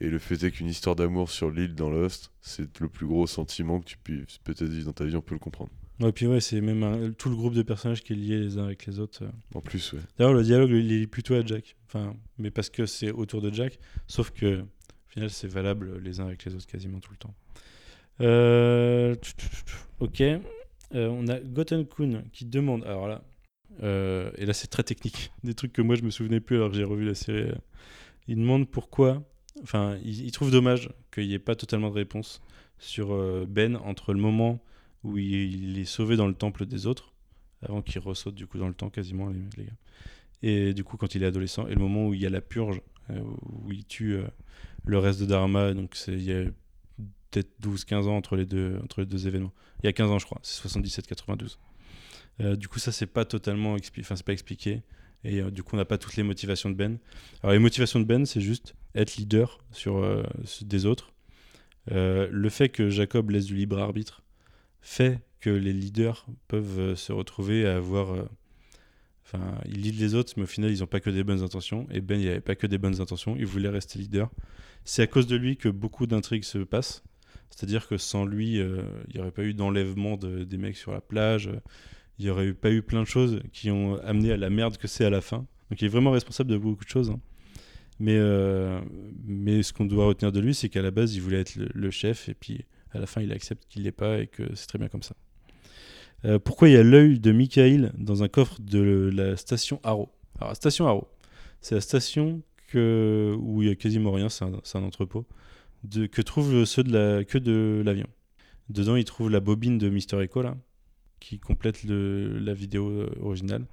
Et 0.00 0.08
le 0.10 0.18
fait 0.20 0.40
est 0.44 0.50
qu'une 0.52 0.68
histoire 0.68 0.94
d'amour 0.94 1.28
sur 1.30 1.50
l'île 1.50 1.74
dans 1.74 1.90
Lost, 1.90 2.30
c'est 2.40 2.78
le 2.80 2.88
plus 2.88 3.06
gros 3.06 3.26
sentiment 3.26 3.80
que 3.80 3.84
tu 3.86 3.96
puisses 3.98 4.38
peut-être 4.44 4.62
vivre 4.68 4.86
dans 4.86 4.92
ta 4.92 5.04
vie, 5.04 5.16
on 5.16 5.20
peut 5.20 5.34
le 5.34 5.40
comprendre. 5.40 5.70
Ouais, 6.00 6.12
puis 6.12 6.28
ouais, 6.28 6.40
c'est 6.40 6.60
même 6.60 6.84
un- 6.84 7.10
tout 7.10 7.28
le 7.28 7.34
groupe 7.34 7.54
de 7.54 7.62
personnages 7.62 8.04
qui 8.04 8.12
est 8.12 8.16
lié 8.16 8.38
les 8.38 8.58
uns 8.58 8.64
avec 8.66 8.86
les 8.86 9.00
autres. 9.00 9.24
euh. 9.24 9.30
En 9.56 9.60
plus, 9.60 9.92
ouais. 9.94 9.98
D'ailleurs, 10.16 10.34
le 10.34 10.44
dialogue, 10.44 10.70
il 10.70 10.92
est 10.92 11.06
plutôt 11.08 11.34
à 11.34 11.44
Jack. 11.44 11.74
Enfin, 11.86 12.14
mais 12.38 12.52
parce 12.52 12.70
que 12.70 12.86
c'est 12.86 13.10
autour 13.10 13.42
de 13.42 13.52
Jack. 13.52 13.80
Sauf 14.06 14.30
que, 14.30 14.60
au 14.60 15.08
final, 15.08 15.30
c'est 15.30 15.48
valable 15.48 15.98
les 16.00 16.20
uns 16.20 16.26
avec 16.26 16.44
les 16.44 16.54
autres 16.54 16.66
quasiment 16.68 17.00
tout 17.00 17.10
le 17.10 17.16
temps. 17.16 17.34
Euh, 18.20 19.14
Ok. 20.00 20.20
Euh, 20.20 20.40
on 21.08 21.26
a 21.28 21.40
Goten 21.40 21.84
Kun 21.86 22.22
qui 22.32 22.44
demande. 22.44 22.84
Alors 22.84 23.08
là, 23.08 23.22
euh, 23.82 24.30
et 24.36 24.46
là, 24.46 24.52
c'est 24.52 24.68
très 24.68 24.82
technique. 24.82 25.32
Des 25.44 25.54
trucs 25.54 25.72
que 25.72 25.82
moi, 25.82 25.94
je 25.94 26.02
me 26.02 26.10
souvenais 26.10 26.40
plus 26.40 26.56
alors 26.56 26.70
que 26.70 26.76
j'ai 26.76 26.84
revu 26.84 27.04
la 27.04 27.14
série. 27.14 27.50
Il 28.26 28.36
demande 28.36 28.68
pourquoi. 28.68 29.22
Enfin, 29.62 29.98
il, 30.04 30.30
trouve 30.30 30.50
dommage 30.50 30.90
qu'il 31.12 31.26
n'y 31.26 31.34
ait 31.34 31.38
pas 31.38 31.56
totalement 31.56 31.88
de 31.88 31.94
réponse 31.94 32.40
sur 32.78 33.12
euh, 33.12 33.46
Ben 33.48 33.76
entre 33.76 34.12
le 34.12 34.20
moment 34.20 34.62
où 35.04 35.18
il, 35.18 35.78
est 35.78 35.84
sauvé 35.84 36.16
dans 36.16 36.26
le 36.26 36.34
temple 36.34 36.66
des 36.66 36.86
autres, 36.86 37.12
avant 37.62 37.82
qu'il 37.82 38.00
ressaute 38.00 38.34
du 38.34 38.46
coup 38.46 38.58
dans 38.58 38.68
le 38.68 38.74
temps 38.74 38.90
quasiment, 38.90 39.28
les, 39.28 39.64
gars. 39.64 39.72
Et 40.42 40.74
du 40.74 40.84
coup, 40.84 40.96
quand 40.96 41.14
il 41.14 41.22
est 41.22 41.26
adolescent, 41.26 41.66
et 41.66 41.74
le 41.74 41.80
moment 41.80 42.06
où 42.06 42.14
il 42.14 42.20
y 42.20 42.26
a 42.26 42.30
la 42.30 42.40
purge, 42.40 42.80
euh, 43.10 43.20
où 43.20 43.72
il 43.72 43.84
tue 43.84 44.14
euh, 44.14 44.26
le 44.84 44.98
reste 44.98 45.20
de 45.20 45.26
Dharma, 45.26 45.74
donc 45.74 45.96
il 46.06 46.22
y 46.22 46.32
a 46.32 46.44
peut-être 47.30 47.50
12-15 47.60 47.94
ans 48.04 48.16
entre 48.16 48.36
les, 48.36 48.46
deux, 48.46 48.78
entre 48.82 49.00
les 49.00 49.06
deux 49.06 49.26
événements. 49.26 49.52
Il 49.82 49.86
y 49.86 49.88
a 49.88 49.92
15 49.92 50.10
ans, 50.10 50.18
je 50.18 50.26
crois, 50.26 50.38
c'est 50.42 50.66
77-92. 50.68 51.58
Euh, 52.40 52.56
du 52.56 52.68
coup, 52.68 52.78
ça, 52.78 52.92
c'est 52.92 53.06
pas 53.06 53.24
totalement 53.24 53.76
expli- 53.76 54.22
pas 54.22 54.32
expliqué. 54.32 54.82
Et 55.24 55.40
euh, 55.40 55.50
du 55.50 55.62
coup, 55.62 55.74
on 55.74 55.78
n'a 55.78 55.84
pas 55.84 55.98
toutes 55.98 56.16
les 56.16 56.22
motivations 56.22 56.70
de 56.70 56.74
Ben. 56.74 56.98
Alors, 57.42 57.52
les 57.52 57.58
motivations 57.58 57.98
de 57.98 58.04
Ben, 58.04 58.24
c'est 58.26 58.40
juste 58.40 58.74
être 58.94 59.16
leader 59.16 59.58
sur 59.72 59.96
euh, 59.98 60.22
des 60.62 60.86
autres. 60.86 61.12
Le 61.90 62.48
fait 62.50 62.68
que 62.68 62.90
Jacob 62.90 63.30
laisse 63.30 63.46
du 63.46 63.54
libre 63.54 63.78
arbitre 63.78 64.22
fait 64.82 65.20
que 65.40 65.48
les 65.50 65.72
leaders 65.72 66.26
peuvent 66.46 66.94
se 66.94 67.12
retrouver 67.12 67.66
à 67.66 67.76
avoir. 67.76 68.28
Enfin, 69.24 69.58
ils 69.66 69.80
lead 69.82 69.98
les 69.98 70.14
autres, 70.14 70.34
mais 70.36 70.42
au 70.44 70.46
final, 70.46 70.70
ils 70.70 70.80
n'ont 70.80 70.86
pas 70.86 71.00
que 71.00 71.10
des 71.10 71.24
bonnes 71.24 71.42
intentions. 71.42 71.86
Et 71.90 72.00
Ben, 72.00 72.20
il 72.20 72.26
n'avait 72.26 72.40
pas 72.40 72.54
que 72.56 72.66
des 72.66 72.78
bonnes 72.78 73.00
intentions. 73.00 73.36
Il 73.38 73.46
voulait 73.46 73.68
rester 73.70 73.98
leader. 73.98 74.30
C'est 74.84 75.02
à 75.02 75.06
cause 75.06 75.26
de 75.26 75.36
lui 75.36 75.56
que 75.56 75.68
beaucoup 75.68 76.06
d'intrigues 76.06 76.44
se 76.44 76.58
passent. 76.58 77.02
C'est-à-dire 77.50 77.88
que 77.88 77.96
sans 77.96 78.24
lui, 78.26 78.56
il 78.58 78.84
n'y 79.14 79.20
aurait 79.20 79.30
pas 79.30 79.44
eu 79.44 79.54
d'enlèvement 79.54 80.16
de- 80.18 80.44
des 80.44 80.58
mecs 80.58 80.76
sur 80.76 80.92
la 80.92 81.00
plage. 81.00 81.50
Il 82.18 82.24
n'y 82.24 82.30
aurait 82.30 82.52
pas 82.52 82.70
eu 82.70 82.82
plein 82.82 83.02
de 83.02 83.06
choses 83.06 83.40
qui 83.52 83.70
ont 83.70 83.96
amené 84.02 84.32
à 84.32 84.36
la 84.36 84.50
merde 84.50 84.76
que 84.76 84.88
c'est 84.88 85.04
à 85.04 85.10
la 85.10 85.20
fin. 85.20 85.46
Donc 85.70 85.80
il 85.80 85.84
est 85.84 85.88
vraiment 85.88 86.10
responsable 86.10 86.50
de 86.50 86.56
beaucoup 86.56 86.84
de 86.84 86.90
choses. 86.90 87.10
hein. 87.10 87.20
Mais, 88.00 88.16
euh, 88.16 88.80
mais 89.24 89.62
ce 89.62 89.72
qu'on 89.72 89.84
doit 89.84 90.06
retenir 90.06 90.30
de 90.30 90.40
lui, 90.40 90.54
c'est 90.54 90.68
qu'à 90.68 90.82
la 90.82 90.90
base, 90.90 91.14
il 91.14 91.22
voulait 91.22 91.40
être 91.40 91.56
le, 91.56 91.90
chef. 91.90 92.28
Et 92.28 92.34
puis 92.34 92.64
à 92.92 92.98
la 92.98 93.06
fin, 93.06 93.20
il 93.20 93.32
accepte 93.32 93.64
qu'il 93.68 93.82
l'est 93.82 93.92
pas 93.92 94.20
et 94.20 94.26
que 94.26 94.54
c'est 94.54 94.66
très 94.66 94.78
bien 94.78 94.88
comme 94.88 95.02
ça. 95.02 95.14
Euh, 96.24 96.38
pourquoi 96.38 96.68
il 96.68 96.72
y 96.72 96.76
a 96.76 96.82
l'œil 96.82 97.18
de 97.18 97.32
Michael 97.32 97.92
dans 97.96 98.22
un 98.22 98.28
coffre 98.28 98.60
de 98.60 99.10
la 99.12 99.36
station 99.36 99.80
Arrow 99.84 100.10
Alors, 100.40 100.54
station 100.56 100.86
Arrow, 100.86 101.08
c'est 101.60 101.74
la 101.74 101.80
station 101.80 102.42
où 102.74 103.62
il 103.62 103.68
y 103.68 103.70
a 103.70 103.74
quasiment 103.74 104.12
rien, 104.12 104.28
c'est 104.28 104.44
un, 104.44 104.82
entrepôt, 104.82 105.26
que 105.90 106.22
trouvent 106.22 106.64
ceux 106.64 106.82
de 106.82 106.92
la, 106.92 107.24
que 107.24 107.38
de 107.38 107.82
l'avion. 107.84 108.06
Dedans, 108.68 108.96
ils 108.96 109.04
trouvent 109.04 109.30
la 109.30 109.40
bobine 109.40 109.78
de 109.78 109.88
Mister 109.88 110.20
Echo, 110.20 110.42
là, 110.42 110.56
qui 111.20 111.38
complète 111.38 111.84
la 111.84 112.54
vidéo 112.54 112.88
euh, 112.88 113.10
originale. 113.20 113.64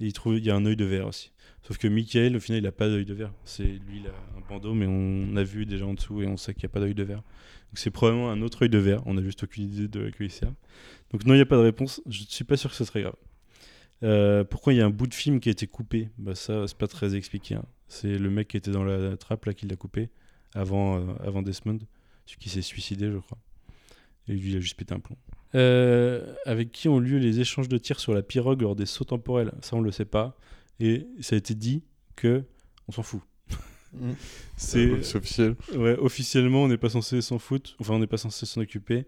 Et 0.00 0.06
ils 0.06 0.12
trouvent, 0.12 0.38
il 0.38 0.44
y 0.44 0.50
a 0.50 0.54
un 0.54 0.64
œil 0.64 0.76
de 0.76 0.84
verre 0.84 1.08
aussi. 1.08 1.32
Sauf 1.62 1.76
que 1.76 1.88
Michael, 1.88 2.36
au 2.36 2.40
final, 2.40 2.60
il 2.60 2.64
n'a 2.64 2.72
pas 2.72 2.88
d'œil 2.88 3.04
de 3.04 3.14
verre. 3.14 3.32
C'est 3.44 3.64
lui, 3.64 3.98
il 3.98 4.06
a 4.06 4.12
un 4.36 4.40
bandeau, 4.48 4.74
mais 4.74 4.86
on 4.86 5.36
a 5.36 5.42
vu 5.42 5.66
déjà 5.66 5.86
en 5.86 5.94
dessous 5.94 6.22
et 6.22 6.26
on 6.26 6.36
sait 6.36 6.54
qu'il 6.54 6.62
n'y 6.62 6.70
a 6.70 6.72
pas 6.72 6.80
d'œil 6.80 6.94
de 6.94 7.02
verre. 7.02 7.22
C'est 7.74 7.90
probablement 7.90 8.30
un 8.30 8.40
autre 8.42 8.62
œil 8.62 8.70
de 8.70 8.78
verre. 8.78 9.02
On 9.06 9.14
n'a 9.14 9.22
juste 9.22 9.42
aucune 9.42 9.64
idée 9.64 9.88
de 9.88 10.10
il 10.20 10.30
sert. 10.30 10.52
Donc 11.10 11.24
non, 11.26 11.34
il 11.34 11.38
n'y 11.38 11.42
a 11.42 11.46
pas 11.46 11.56
de 11.56 11.62
réponse. 11.62 12.00
Je 12.06 12.22
ne 12.22 12.26
suis 12.26 12.44
pas 12.44 12.56
sûr 12.56 12.70
que 12.70 12.76
ce 12.76 12.84
serait 12.84 13.02
grave. 13.02 13.16
Euh, 14.04 14.44
pourquoi 14.44 14.72
il 14.72 14.76
y 14.76 14.80
a 14.80 14.86
un 14.86 14.90
bout 14.90 15.08
de 15.08 15.14
film 15.14 15.40
qui 15.40 15.48
a 15.48 15.52
été 15.52 15.66
coupé? 15.66 16.08
Bah 16.18 16.34
ça, 16.34 16.66
c'est 16.68 16.78
pas 16.78 16.86
très 16.86 17.14
expliqué. 17.16 17.56
hein. 17.56 17.64
C'est 17.88 18.16
le 18.16 18.30
mec 18.30 18.48
qui 18.48 18.56
était 18.56 18.70
dans 18.70 18.84
la 18.84 19.16
trappe 19.16 19.46
là 19.46 19.54
qui 19.54 19.66
l'a 19.66 19.76
coupé 19.76 20.08
avant, 20.54 20.98
euh, 20.98 21.14
avant 21.20 21.42
Desmond, 21.42 21.80
celui 22.24 22.38
qui 22.38 22.48
s'est 22.48 22.62
suicidé, 22.62 23.10
je 23.10 23.18
crois. 23.18 23.38
Et 24.28 24.32
lui, 24.32 24.50
il 24.50 24.56
a 24.56 24.60
juste 24.60 24.76
pété 24.76 24.94
un 24.94 25.00
plomb. 25.00 25.16
Euh, 25.54 26.34
avec 26.44 26.70
qui 26.72 26.88
ont 26.88 26.98
lieu 27.00 27.16
les 27.18 27.40
échanges 27.40 27.68
de 27.68 27.78
tirs 27.78 28.00
sur 28.00 28.12
la 28.12 28.22
pirogue 28.22 28.60
lors 28.62 28.76
des 28.76 28.84
sauts 28.86 29.04
temporels 29.04 29.52
Ça, 29.62 29.76
on 29.76 29.80
le 29.80 29.90
sait 29.90 30.04
pas. 30.04 30.36
Et 30.80 31.06
ça 31.20 31.34
a 31.36 31.38
été 31.38 31.54
dit 31.54 31.82
que 32.16 32.44
on 32.86 32.92
s'en 32.92 33.02
fout. 33.02 33.22
Mm. 33.94 34.10
C'est 34.56 35.16
officiel. 35.16 35.56
Ouais, 35.74 35.96
officiellement, 35.98 36.64
on 36.64 36.68
n'est 36.68 36.76
pas 36.76 36.90
censé 36.90 37.20
s'en 37.22 37.38
foutre. 37.38 37.74
Enfin, 37.80 37.94
on 37.94 37.98
n'est 37.98 38.06
pas 38.06 38.18
censé 38.18 38.44
s'en 38.46 38.60
occuper. 38.60 39.06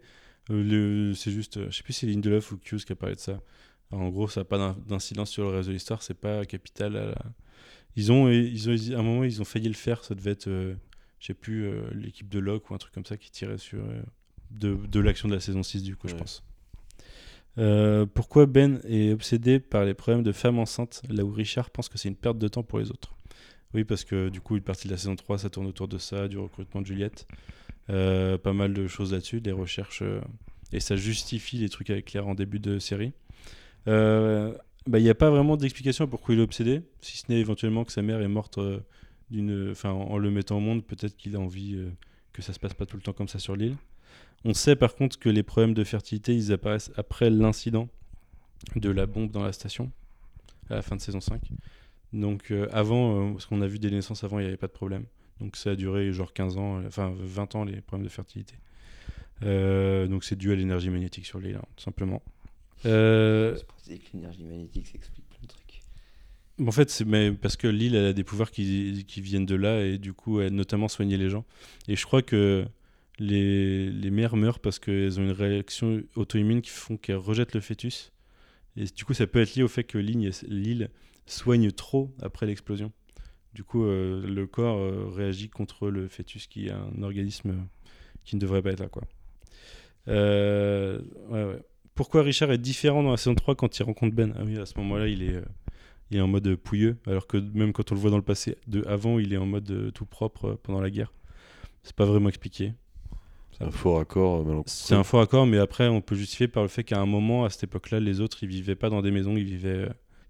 Euh, 0.49 1.13
c'est 1.13 1.31
juste, 1.31 1.57
euh, 1.57 1.67
je 1.69 1.77
sais 1.77 1.83
plus 1.83 1.93
si 1.93 1.99
c'est 2.01 2.07
Lindelof 2.11 2.51
ou 2.51 2.55
Hughes 2.71 2.83
qui 2.83 2.91
a 2.91 2.95
parlé 2.95 3.13
de 3.15 3.19
ça. 3.19 3.39
Alors, 3.91 4.05
en 4.05 4.09
gros, 4.09 4.27
ça 4.27 4.41
n'a 4.41 4.45
pas 4.45 4.57
d'in- 4.57 4.77
d'incidence 4.87 5.29
sur 5.29 5.43
le 5.43 5.49
reste 5.55 5.67
de 5.67 5.73
l'histoire. 5.73 6.01
C'est 6.01 6.15
pas 6.15 6.43
capital. 6.45 6.95
à 6.97 7.05
la- 7.05 7.25
Ils 7.95 8.11
ont, 8.11 8.27
ils 8.29 8.69
ont, 8.69 8.95
à 8.95 8.99
un 8.99 9.03
moment, 9.03 9.23
ils 9.23 9.39
ont 9.41 9.45
failli 9.45 9.67
le 9.67 9.75
faire. 9.75 10.03
Ça 10.03 10.15
devait 10.15 10.31
être, 10.31 10.47
euh, 10.47 10.73
je 11.19 11.27
sais 11.27 11.33
plus, 11.35 11.65
euh, 11.65 11.83
l'équipe 11.93 12.27
de 12.29 12.39
Locke 12.39 12.71
ou 12.71 12.73
un 12.73 12.77
truc 12.79 12.93
comme 12.93 13.05
ça 13.05 13.17
qui 13.17 13.29
tirait 13.29 13.59
sur 13.59 13.79
de, 14.51 14.75
de 14.75 14.99
l'action 14.99 15.27
de 15.27 15.33
la 15.33 15.39
saison 15.39 15.63
6 15.63 15.83
du 15.83 15.95
coup, 15.95 16.07
je 16.07 16.15
pense. 16.15 16.43
Euh, 17.57 18.05
pourquoi 18.05 18.45
Ben 18.45 18.79
est 18.87 19.11
obsédé 19.11 19.59
par 19.59 19.83
les 19.83 19.93
problèmes 19.93 20.23
de 20.23 20.31
femmes 20.31 20.59
enceintes 20.59 21.01
là 21.09 21.23
où 21.23 21.31
Richard 21.31 21.69
pense 21.69 21.89
que 21.89 21.97
c'est 21.97 22.07
une 22.07 22.15
perte 22.15 22.37
de 22.37 22.47
temps 22.47 22.63
pour 22.63 22.79
les 22.79 22.91
autres? 22.91 23.13
Oui, 23.73 23.83
parce 23.83 24.03
que 24.03 24.29
du 24.29 24.41
coup, 24.41 24.55
une 24.55 24.63
partie 24.63 24.87
de 24.87 24.93
la 24.93 24.97
saison 24.97 25.15
3, 25.15 25.39
ça 25.39 25.49
tourne 25.49 25.67
autour 25.67 25.87
de 25.87 25.97
ça, 25.97 26.27
du 26.27 26.37
recrutement 26.37 26.81
de 26.81 26.85
Juliette. 26.85 27.27
Euh, 27.89 28.37
pas 28.37 28.53
mal 28.53 28.73
de 28.73 28.87
choses 28.87 29.11
là-dessus, 29.13 29.41
des 29.41 29.51
recherches, 29.51 30.01
euh, 30.01 30.21
et 30.71 30.79
ça 30.79 30.95
justifie 30.95 31.57
les 31.57 31.69
trucs 31.69 31.89
avec 31.89 32.05
Claire 32.05 32.27
en 32.27 32.35
début 32.35 32.59
de 32.59 32.79
série. 32.79 33.13
Bah, 33.85 34.97
Il 34.97 35.03
n'y 35.03 35.09
a 35.09 35.15
pas 35.15 35.29
vraiment 35.29 35.57
d'explication 35.57 36.07
pourquoi 36.07 36.33
il 36.33 36.39
est 36.39 36.43
obsédé, 36.43 36.81
si 37.01 37.17
ce 37.17 37.25
n'est 37.29 37.39
éventuellement 37.39 37.83
que 37.83 37.91
sa 37.91 38.01
mère 38.01 38.21
est 38.21 38.27
morte 38.27 38.59
d'une, 39.29 39.71
enfin, 39.71 39.91
en 39.91 40.17
le 40.17 40.31
mettant 40.31 40.57
au 40.57 40.59
monde, 40.61 40.83
peut-être 40.85 41.15
qu'il 41.17 41.35
a 41.35 41.39
envie 41.39 41.77
que 42.33 42.41
ça 42.41 42.53
se 42.53 42.59
passe 42.59 42.73
pas 42.73 42.85
tout 42.85 42.95
le 42.95 43.01
temps 43.01 43.13
comme 43.13 43.27
ça 43.27 43.39
sur 43.39 43.55
l'île. 43.55 43.75
On 44.43 44.53
sait 44.53 44.75
par 44.75 44.95
contre 44.95 45.19
que 45.19 45.29
les 45.29 45.43
problèmes 45.43 45.73
de 45.73 45.83
fertilité, 45.83 46.35
ils 46.35 46.51
apparaissent 46.51 46.91
après 46.95 47.29
l'incident 47.29 47.87
de 48.75 48.89
la 48.89 49.05
bombe 49.05 49.31
dans 49.31 49.43
la 49.43 49.53
station, 49.53 49.91
à 50.69 50.75
la 50.75 50.81
fin 50.81 50.95
de 50.95 51.01
saison 51.01 51.21
5. 51.21 51.41
Donc 52.13 52.51
euh, 52.51 52.67
avant, 52.71 53.29
euh, 53.29 53.31
parce 53.31 53.45
qu'on 53.45 53.61
a 53.61 53.67
vu 53.67 53.79
des 53.79 53.91
naissances 53.91 54.23
avant, 54.23 54.39
il 54.39 54.43
n'y 54.43 54.47
avait 54.47 54.57
pas 54.57 54.67
de 54.67 54.73
problème. 54.73 55.05
Donc 55.41 55.55
ça 55.55 55.71
a 55.71 55.75
duré 55.75 56.13
genre 56.13 56.33
15 56.33 56.57
ans, 56.57 56.77
euh, 56.77 56.87
enfin 56.87 57.13
20 57.17 57.55
ans 57.55 57.65
les 57.65 57.81
problèmes 57.81 58.05
de 58.05 58.11
fertilité. 58.11 58.55
Euh, 59.43 60.07
donc 60.07 60.23
c'est 60.23 60.35
dû 60.35 60.51
à 60.51 60.55
l'énergie 60.55 60.89
magnétique 60.89 61.25
sur 61.25 61.39
l'île, 61.39 61.55
hein, 61.55 61.65
tout 61.75 61.83
simplement. 61.83 62.21
Euh, 62.85 63.57
pensais 63.67 63.97
que 63.97 64.05
l'énergie 64.13 64.43
magnétique 64.43 64.87
s'explique 64.87 65.27
plein 65.29 65.39
de 65.41 65.47
trucs. 65.47 65.81
en 66.65 66.71
fait, 66.71 66.89
c'est 66.91 67.05
mais 67.05 67.31
parce 67.31 67.57
que 67.57 67.67
l'île 67.67 67.95
elle 67.95 68.05
a 68.05 68.13
des 68.13 68.23
pouvoirs 68.23 68.51
qui, 68.51 69.03
qui 69.07 69.21
viennent 69.21 69.47
de 69.47 69.55
là 69.55 69.83
et 69.83 69.97
du 69.97 70.13
coup, 70.13 70.41
elle 70.41 70.53
notamment 70.53 70.87
soigner 70.87 71.17
les 71.17 71.29
gens. 71.29 71.43
Et 71.87 71.95
je 71.95 72.05
crois 72.05 72.21
que 72.21 72.65
les, 73.21 74.11
mères 74.11 74.35
meurent 74.35 74.59
parce 74.59 74.79
qu'elles 74.79 75.19
ont 75.19 75.23
une 75.23 75.31
réaction 75.31 76.01
auto-immune 76.15 76.61
qui 76.61 76.71
font 76.71 76.97
qu'elles 76.97 77.17
rejettent 77.17 77.53
le 77.53 77.61
fœtus. 77.61 78.11
Et 78.75 78.85
du 78.85 79.05
coup, 79.05 79.13
ça 79.13 79.27
peut 79.27 79.41
être 79.41 79.55
lié 79.55 79.63
au 79.63 79.67
fait 79.67 79.83
que 79.83 79.97
l'île 79.97 80.89
soigne 81.27 81.71
trop 81.71 82.13
après 82.21 82.45
l'explosion. 82.45 82.91
Du 83.53 83.63
coup, 83.63 83.85
euh, 83.85 84.25
le 84.25 84.47
corps 84.47 84.77
euh, 84.77 85.09
réagit 85.13 85.49
contre 85.49 85.89
le 85.89 86.07
fœtus 86.07 86.47
qui 86.47 86.67
est 86.67 86.71
un 86.71 87.03
organisme 87.03 87.67
qui 88.23 88.35
ne 88.37 88.41
devrait 88.41 88.61
pas 88.61 88.71
être 88.71 88.79
là. 88.79 88.87
Quoi. 88.87 89.03
Euh. 90.07 91.01
Pourquoi 91.93 92.23
Richard 92.23 92.51
est 92.51 92.57
différent 92.57 93.03
dans 93.03 93.11
la 93.11 93.17
saison 93.17 93.35
3 93.35 93.55
quand 93.55 93.77
il 93.77 93.83
rencontre 93.83 94.15
Ben? 94.15 94.33
Ah 94.37 94.43
oui, 94.45 94.57
à 94.57 94.65
ce 94.65 94.77
moment-là, 94.79 95.07
il 95.07 95.21
est, 95.21 95.43
il 96.09 96.17
est 96.17 96.21
en 96.21 96.27
mode 96.27 96.55
pouilleux, 96.55 96.97
alors 97.05 97.27
que 97.27 97.37
même 97.37 97.73
quand 97.73 97.91
on 97.91 97.95
le 97.95 98.01
voit 98.01 98.09
dans 98.09 98.17
le 98.17 98.23
passé, 98.23 98.57
de 98.67 98.83
avant, 98.87 99.19
il 99.19 99.33
est 99.33 99.37
en 99.37 99.45
mode 99.45 99.91
tout 99.93 100.05
propre 100.05 100.57
pendant 100.63 100.79
la 100.79 100.89
guerre. 100.89 101.13
C'est 101.83 101.95
pas 101.95 102.05
vraiment 102.05 102.29
expliqué. 102.29 102.73
Un 103.61 103.71
faux 103.71 103.93
raccord, 103.93 104.47
euh. 104.47 104.61
C'est 104.65 104.95
un 104.95 105.03
faux 105.03 105.19
accord, 105.19 105.45
mais 105.45 105.59
après, 105.59 105.87
on 105.87 106.01
peut 106.01 106.15
justifier 106.15 106.47
par 106.47 106.63
le 106.63 106.69
fait 106.69 106.83
qu'à 106.83 106.99
un 106.99 107.05
moment, 107.05 107.45
à 107.45 107.49
cette 107.49 107.65
époque-là, 107.65 107.99
les 107.99 108.19
autres, 108.19 108.43
ils 108.43 108.49
vivaient 108.49 108.75
pas 108.75 108.89
dans 108.89 109.01
des 109.01 109.11
maisons, 109.11 109.37
ils 109.37 109.43
vivaient, 109.43 109.69
euh, 109.69 109.89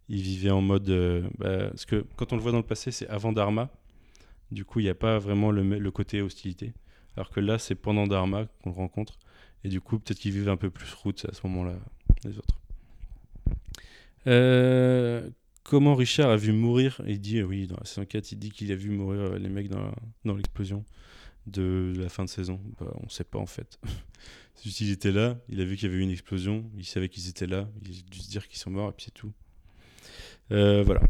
ils 0.10 0.22
vivaient 0.22 0.52
en 0.52 0.62
mode. 0.62 0.90
euh, 0.90 1.22
bah, 1.38 1.70
parce 1.70 1.86
que 1.86 2.06
quand 2.18 2.34
on 2.34 2.36
le 2.36 2.42
voit 2.42 2.52
dans 2.52 2.58
le 2.58 2.64
passé, 2.64 2.92
c'est 2.92 3.08
avant 3.08 3.32
Dharma. 3.32 3.70
Du 4.52 4.66
coup, 4.66 4.82
il 4.82 4.84
n'y 4.84 4.90
a 4.90 4.96
pas 4.96 5.18
vraiment 5.18 5.50
le, 5.52 5.92
côté 5.92 6.22
hostilité. 6.22 6.74
Alors 7.16 7.30
que 7.30 7.40
là, 7.40 7.58
c'est 7.58 7.76
pendant 7.76 8.06
Dharma 8.06 8.48
qu'on 8.64 8.72
le 8.72 8.76
rencontre. 8.76 9.18
Et 9.64 9.70
du 9.70 9.80
coup, 9.80 10.00
peut-être 10.00 10.20
qu'ils 10.20 10.34
vivent 10.34 10.50
un 10.50 10.58
peu 10.58 10.70
plus 10.70 10.94
route 10.94 11.26
à 11.30 11.34
ce 11.34 11.48
moment-là, 11.48 11.76
les 12.26 12.38
autres. 12.38 12.58
Comment 15.64 15.96
Richard 15.96 16.32
a 16.32 16.36
vu 16.36 16.52
mourir? 16.52 17.02
Il 17.08 17.22
dit, 17.22 17.42
oui, 17.44 17.68
dans 17.68 17.78
la 17.78 17.86
saison 17.86 18.06
4, 18.06 18.34
il 18.34 18.40
dit 18.40 18.52
qu'il 18.52 18.72
a 18.74 18.76
vu 18.76 18.90
mourir 18.90 19.36
les 19.38 19.50
mecs 19.50 19.70
dans 19.70 20.36
l'explosion 20.36 20.84
de 21.48 21.94
la 21.98 22.10
fin 22.10 22.24
de 22.24 22.30
saison. 22.30 22.60
Bah, 22.80 22.94
on 23.04 23.10
sait 23.10 23.24
pas 23.24 23.40
en 23.40 23.46
fait. 23.46 23.80
Qu'il 24.56 24.92
était 24.92 25.12
là, 25.12 25.38
il 25.50 25.60
a 25.60 25.66
vu 25.66 25.76
qu'il 25.76 25.90
y 25.90 25.92
avait 25.92 26.00
eu 26.00 26.04
une 26.04 26.12
explosion, 26.12 26.70
il 26.78 26.86
savait 26.86 27.10
qu'ils 27.10 27.28
étaient 27.28 27.48
là, 27.48 27.68
il 27.82 27.90
a 27.98 28.02
dû 28.12 28.20
se 28.20 28.30
dire 28.30 28.48
qu'ils 28.48 28.60
sont 28.60 28.70
morts 28.70 28.90
et 28.90 28.92
puis 28.92 29.06
c'est 29.06 29.14
tout. 29.14 29.32
Euh, 30.52 30.84
voilà. 30.84 31.02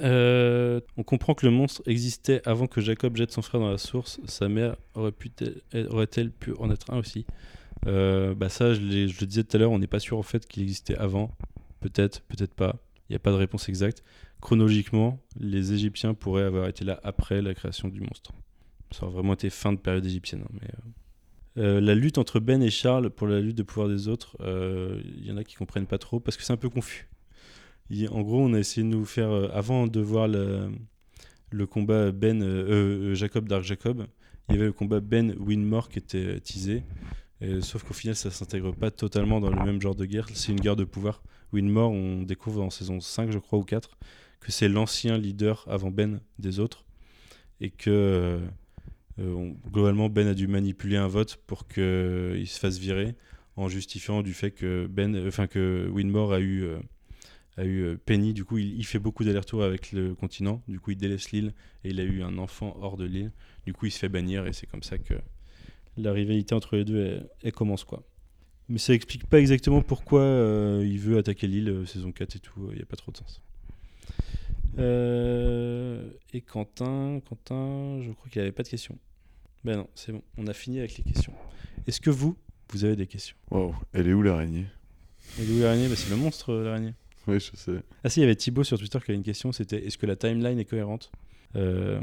Euh, 0.00 0.80
on 0.98 1.04
comprend 1.04 1.34
que 1.34 1.46
le 1.46 1.52
monstre 1.52 1.82
existait 1.86 2.42
avant 2.46 2.66
que 2.66 2.82
Jacob 2.82 3.16
jette 3.16 3.32
son 3.32 3.40
frère 3.40 3.60
dans 3.60 3.70
la 3.70 3.78
source. 3.78 4.20
Sa 4.26 4.48
mère 4.48 4.76
aurait 4.94 5.12
pu 5.12 5.30
aurait-elle 5.88 6.30
pu 6.30 6.52
en 6.58 6.70
être 6.70 6.92
un 6.92 6.98
aussi? 6.98 7.24
Euh, 7.86 8.34
Bah 8.34 8.48
ça, 8.48 8.74
je, 8.74 8.80
je 8.80 9.20
le 9.20 9.26
disais 9.26 9.44
tout 9.44 9.56
à 9.56 9.60
l'heure, 9.60 9.72
on 9.72 9.78
n'est 9.78 9.86
pas 9.86 10.00
sûr 10.00 10.18
en 10.18 10.22
fait 10.22 10.46
qu'il 10.46 10.62
existait 10.64 10.96
avant. 10.96 11.34
Peut-être, 11.80 12.20
peut-être 12.22 12.54
pas. 12.54 12.76
Il 13.08 13.12
n'y 13.12 13.16
a 13.16 13.20
pas 13.20 13.30
de 13.30 13.36
réponse 13.36 13.68
exacte. 13.68 14.02
Chronologiquement, 14.40 15.18
les 15.40 15.72
Égyptiens 15.72 16.14
pourraient 16.14 16.44
avoir 16.44 16.68
été 16.68 16.84
là 16.84 17.00
après 17.02 17.40
la 17.40 17.54
création 17.54 17.88
du 17.88 18.00
monstre. 18.00 18.32
Ça 18.90 19.04
aurait 19.04 19.14
vraiment 19.14 19.34
été 19.34 19.50
fin 19.50 19.72
de 19.72 19.78
période 19.78 20.04
égyptienne. 20.04 20.42
hein, 20.44 20.50
mais, 20.60 20.68
euh, 20.68 20.90
euh, 21.58 21.80
la 21.80 21.94
lutte 21.94 22.18
entre 22.18 22.40
Ben 22.40 22.62
et 22.62 22.70
Charles 22.70 23.10
pour 23.10 23.26
la 23.26 23.40
lutte 23.40 23.56
de 23.56 23.62
pouvoir 23.62 23.88
des 23.88 24.08
autres, 24.08 24.36
euh, 24.40 25.00
il 25.04 25.26
y 25.26 25.32
en 25.32 25.36
a 25.36 25.44
qui 25.44 25.56
comprennent 25.56 25.86
pas 25.86 25.98
trop 25.98 26.20
parce 26.20 26.36
que 26.36 26.42
c'est 26.44 26.52
un 26.52 26.56
peu 26.56 26.68
confus. 26.68 27.08
En 28.10 28.20
gros, 28.20 28.40
on 28.40 28.52
a 28.52 28.58
essayé 28.58 28.82
de 28.82 28.88
nous 28.88 29.04
faire, 29.04 29.30
euh, 29.30 29.48
avant 29.52 29.86
de 29.86 30.00
voir 30.00 30.28
le, 30.28 30.70
combat 31.66 32.12
Ben, 32.12 32.42
euh, 32.42 33.10
euh, 33.10 33.14
Jacob 33.14 33.48
Dark 33.48 33.62
Jacob, 33.62 34.06
il 34.48 34.54
y 34.54 34.58
avait 34.58 34.66
le 34.66 34.72
combat 34.72 35.00
Ben 35.00 35.34
Winmore 35.38 35.88
qui 35.88 35.98
était 35.98 36.40
teasé. 36.40 36.82
Sauf 37.60 37.84
qu'au 37.84 37.94
final, 37.94 38.16
ça 38.16 38.30
s'intègre 38.30 38.72
pas 38.74 38.90
totalement 38.90 39.40
dans 39.40 39.50
le 39.50 39.64
même 39.64 39.80
genre 39.80 39.94
de 39.94 40.04
guerre. 40.04 40.26
C'est 40.34 40.50
une 40.50 40.58
guerre 40.58 40.74
de 40.74 40.84
pouvoir. 40.84 41.22
Winmore, 41.52 41.92
on 41.92 42.22
découvre 42.22 42.62
en 42.62 42.70
saison 42.70 43.00
5, 43.00 43.30
je 43.30 43.38
crois, 43.38 43.58
ou 43.58 43.62
4, 43.62 43.96
que 44.40 44.50
c'est 44.50 44.68
l'ancien 44.68 45.16
leader 45.16 45.64
avant 45.68 45.90
Ben 45.90 46.20
des 46.38 46.58
autres. 46.58 46.84
Et 47.60 47.70
que 47.70 47.90
euh, 47.90 47.92
euh, 47.92 48.48
on- 49.18 49.56
globalement, 49.70 50.08
Ben 50.08 50.26
a 50.28 50.34
dû 50.34 50.46
manipuler 50.46 50.96
un 50.96 51.08
vote 51.08 51.36
pour 51.46 51.66
qu'il 51.68 52.46
se 52.46 52.58
fasse 52.58 52.78
virer 52.78 53.14
en 53.56 53.68
justifiant 53.68 54.22
du 54.22 54.34
fait 54.34 54.52
que 54.52 54.86
Ben, 54.86 55.26
enfin 55.26 55.46
que 55.46 55.88
Winmore 55.92 56.32
a 56.32 56.40
eu, 56.40 56.62
euh, 56.62 56.78
a 57.56 57.64
eu 57.64 57.82
euh, 57.82 57.96
Penny, 57.96 58.32
du 58.32 58.44
coup, 58.44 58.58
il, 58.58 58.84
fait 58.84 59.00
beaucoup 59.00 59.24
d'allers-retours 59.24 59.64
avec 59.64 59.92
le 59.92 60.14
continent. 60.14 60.62
Du 60.68 60.78
coup, 60.78 60.92
il 60.92 60.96
délaisse 60.96 61.32
l'île 61.32 61.52
et 61.84 61.90
il 61.90 62.00
a 62.00 62.04
eu 62.04 62.22
un 62.22 62.38
enfant 62.38 62.76
hors 62.80 62.96
de 62.96 63.04
l'île. 63.04 63.32
Du 63.66 63.72
coup, 63.72 63.86
il 63.86 63.90
se 63.90 63.98
fait 63.98 64.08
bannir 64.08 64.46
et 64.46 64.52
c'est 64.52 64.66
comme 64.66 64.84
ça 64.84 64.96
que 64.98 65.14
la 65.96 66.12
rivalité 66.12 66.54
entre 66.54 66.76
les 66.76 66.84
deux, 66.84 67.20
commence, 67.54 67.84
quoi. 67.84 68.04
Mais 68.68 68.78
ça 68.78 68.92
explique 68.92 69.26
pas 69.26 69.40
exactement 69.40 69.80
pourquoi 69.82 70.20
euh, 70.20 70.84
il 70.86 70.98
veut 70.98 71.16
attaquer 71.18 71.46
l'île, 71.46 71.70
euh, 71.70 71.86
saison 71.86 72.12
4 72.12 72.36
et 72.36 72.38
tout. 72.38 72.68
Il 72.70 72.76
n'y 72.76 72.82
a 72.82 72.86
pas 72.86 72.96
trop 72.96 73.10
de 73.10 73.16
sens. 73.16 73.42
Euh, 74.78 76.10
et 76.32 76.42
Quentin, 76.42 77.20
Quentin, 77.28 78.00
je 78.02 78.12
crois 78.12 78.28
qu'il 78.30 78.40
avait 78.42 78.52
pas 78.52 78.62
de 78.62 78.68
questions. 78.68 78.98
Ben 79.64 79.76
non, 79.78 79.88
c'est 79.94 80.12
bon, 80.12 80.22
on 80.36 80.46
a 80.46 80.52
fini 80.52 80.78
avec 80.78 80.96
les 80.98 81.04
questions. 81.04 81.32
Est-ce 81.86 82.00
que 82.00 82.10
vous, 82.10 82.36
vous 82.72 82.84
avez 82.84 82.96
des 82.96 83.06
questions? 83.06 83.36
Waouh, 83.50 83.74
elle 83.92 84.08
est 84.08 84.12
où 84.12 84.22
l'araignée? 84.22 84.66
Et 85.38 85.44
Louis 85.44 85.60
l'araignée, 85.60 85.88
bah, 85.88 85.96
c'est 85.96 86.10
le 86.10 86.16
monstre 86.16 86.52
euh, 86.52 86.64
l'araignée. 86.64 86.94
Oui, 87.26 87.40
je 87.40 87.54
sais. 87.54 87.82
Ah 88.04 88.08
si, 88.08 88.20
il 88.20 88.22
y 88.22 88.24
avait 88.24 88.36
Thibaut 88.36 88.64
sur 88.64 88.78
Twitter 88.78 88.98
qui 89.04 89.10
avait 89.10 89.18
une 89.18 89.22
question, 89.24 89.52
c'était 89.52 89.86
est-ce 89.86 89.98
que 89.98 90.06
la 90.06 90.16
timeline 90.16 90.58
est 90.58 90.64
cohérente? 90.64 91.10
Euh, 91.56 92.00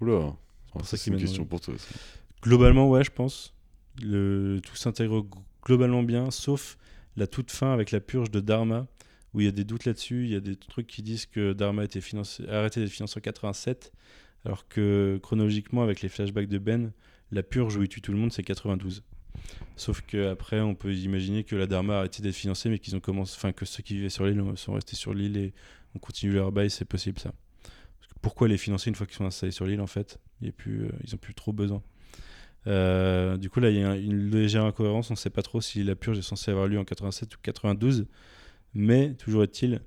Oula, 0.00 0.34
c'est 0.84 1.06
une 1.06 1.16
question 1.16 1.44
pour 1.44 1.60
toi. 1.60 1.74
ça. 1.76 1.94
Globalement, 2.42 2.88
ouais, 2.88 3.04
je 3.04 3.10
pense. 3.10 3.54
Le, 4.02 4.60
tout 4.62 4.76
s'intègre 4.76 5.26
globalement 5.64 6.02
bien, 6.02 6.30
sauf 6.30 6.76
la 7.16 7.26
toute 7.26 7.50
fin 7.50 7.72
avec 7.72 7.90
la 7.90 8.00
purge 8.00 8.30
de 8.30 8.40
Dharma, 8.40 8.86
où 9.32 9.40
il 9.40 9.46
y 9.46 9.48
a 9.48 9.52
des 9.52 9.64
doutes 9.64 9.84
là-dessus. 9.84 10.24
Il 10.24 10.30
y 10.30 10.36
a 10.36 10.40
des 10.40 10.56
trucs 10.56 10.86
qui 10.86 11.02
disent 11.02 11.26
que 11.26 11.52
Dharma 11.52 11.82
a, 11.82 11.84
été 11.84 12.00
financé, 12.00 12.46
arrêté 12.48 12.80
d'être 12.80 12.90
financé 12.90 13.18
en 13.18 13.20
87, 13.20 13.92
alors 14.44 14.68
que 14.68 15.18
chronologiquement, 15.22 15.82
avec 15.82 16.02
les 16.02 16.08
flashbacks 16.08 16.48
de 16.48 16.58
Ben, 16.58 16.92
la 17.32 17.42
purge 17.42 17.76
où 17.76 17.82
il 17.82 17.88
tue 17.88 18.00
tout 18.00 18.12
le 18.12 18.18
monde, 18.18 18.32
c'est 18.32 18.42
92. 18.42 19.02
Sauf 19.76 20.02
qu'après, 20.02 20.60
on 20.60 20.74
peut 20.74 20.94
imaginer 20.94 21.42
que 21.44 21.56
la 21.56 21.66
Dharma 21.66 21.94
a 21.94 21.98
arrêté 22.00 22.22
d'être 22.22 22.34
financée, 22.34 22.68
mais 22.68 22.78
qu'ils 22.78 22.94
ont 22.94 23.00
commencé, 23.00 23.34
enfin 23.36 23.52
que 23.52 23.64
ceux 23.64 23.82
qui 23.82 23.94
vivaient 23.94 24.08
sur 24.08 24.26
l'île 24.26 24.42
sont 24.56 24.74
restés 24.74 24.96
sur 24.96 25.12
l'île 25.14 25.36
et 25.36 25.52
ont 25.94 25.98
continué 25.98 26.34
leur 26.34 26.52
bail, 26.52 26.70
c'est 26.70 26.84
possible 26.84 27.18
ça. 27.18 27.32
Pourquoi 28.22 28.48
les 28.48 28.56
financer 28.58 28.88
une 28.90 28.94
fois 28.96 29.06
qu'ils 29.06 29.16
sont 29.16 29.26
installés 29.26 29.52
sur 29.52 29.66
l'île 29.66 29.80
en 29.80 29.86
fait? 29.86 30.18
Euh, 30.42 30.88
Ils 31.04 31.14
ont 31.14 31.18
plus 31.18 31.34
trop 31.34 31.52
besoin. 31.52 31.82
Euh, 32.66 33.36
du 33.36 33.50
coup, 33.50 33.60
là, 33.60 33.70
il 33.70 33.76
y 33.78 33.82
a 33.82 33.90
un- 33.90 33.98
une 33.98 34.30
légère 34.30 34.64
incohérence. 34.64 35.10
On 35.10 35.14
ne 35.14 35.18
sait 35.18 35.30
pas 35.30 35.42
trop 35.42 35.60
si 35.60 35.82
la 35.84 35.94
purge 35.94 36.18
est 36.18 36.22
censée 36.22 36.50
avoir 36.50 36.66
lieu 36.66 36.78
en 36.78 36.84
87 36.84 37.34
ou 37.34 37.38
92. 37.42 38.06
Mais 38.72 39.14
toujours 39.14 39.42
est-il 39.42 39.80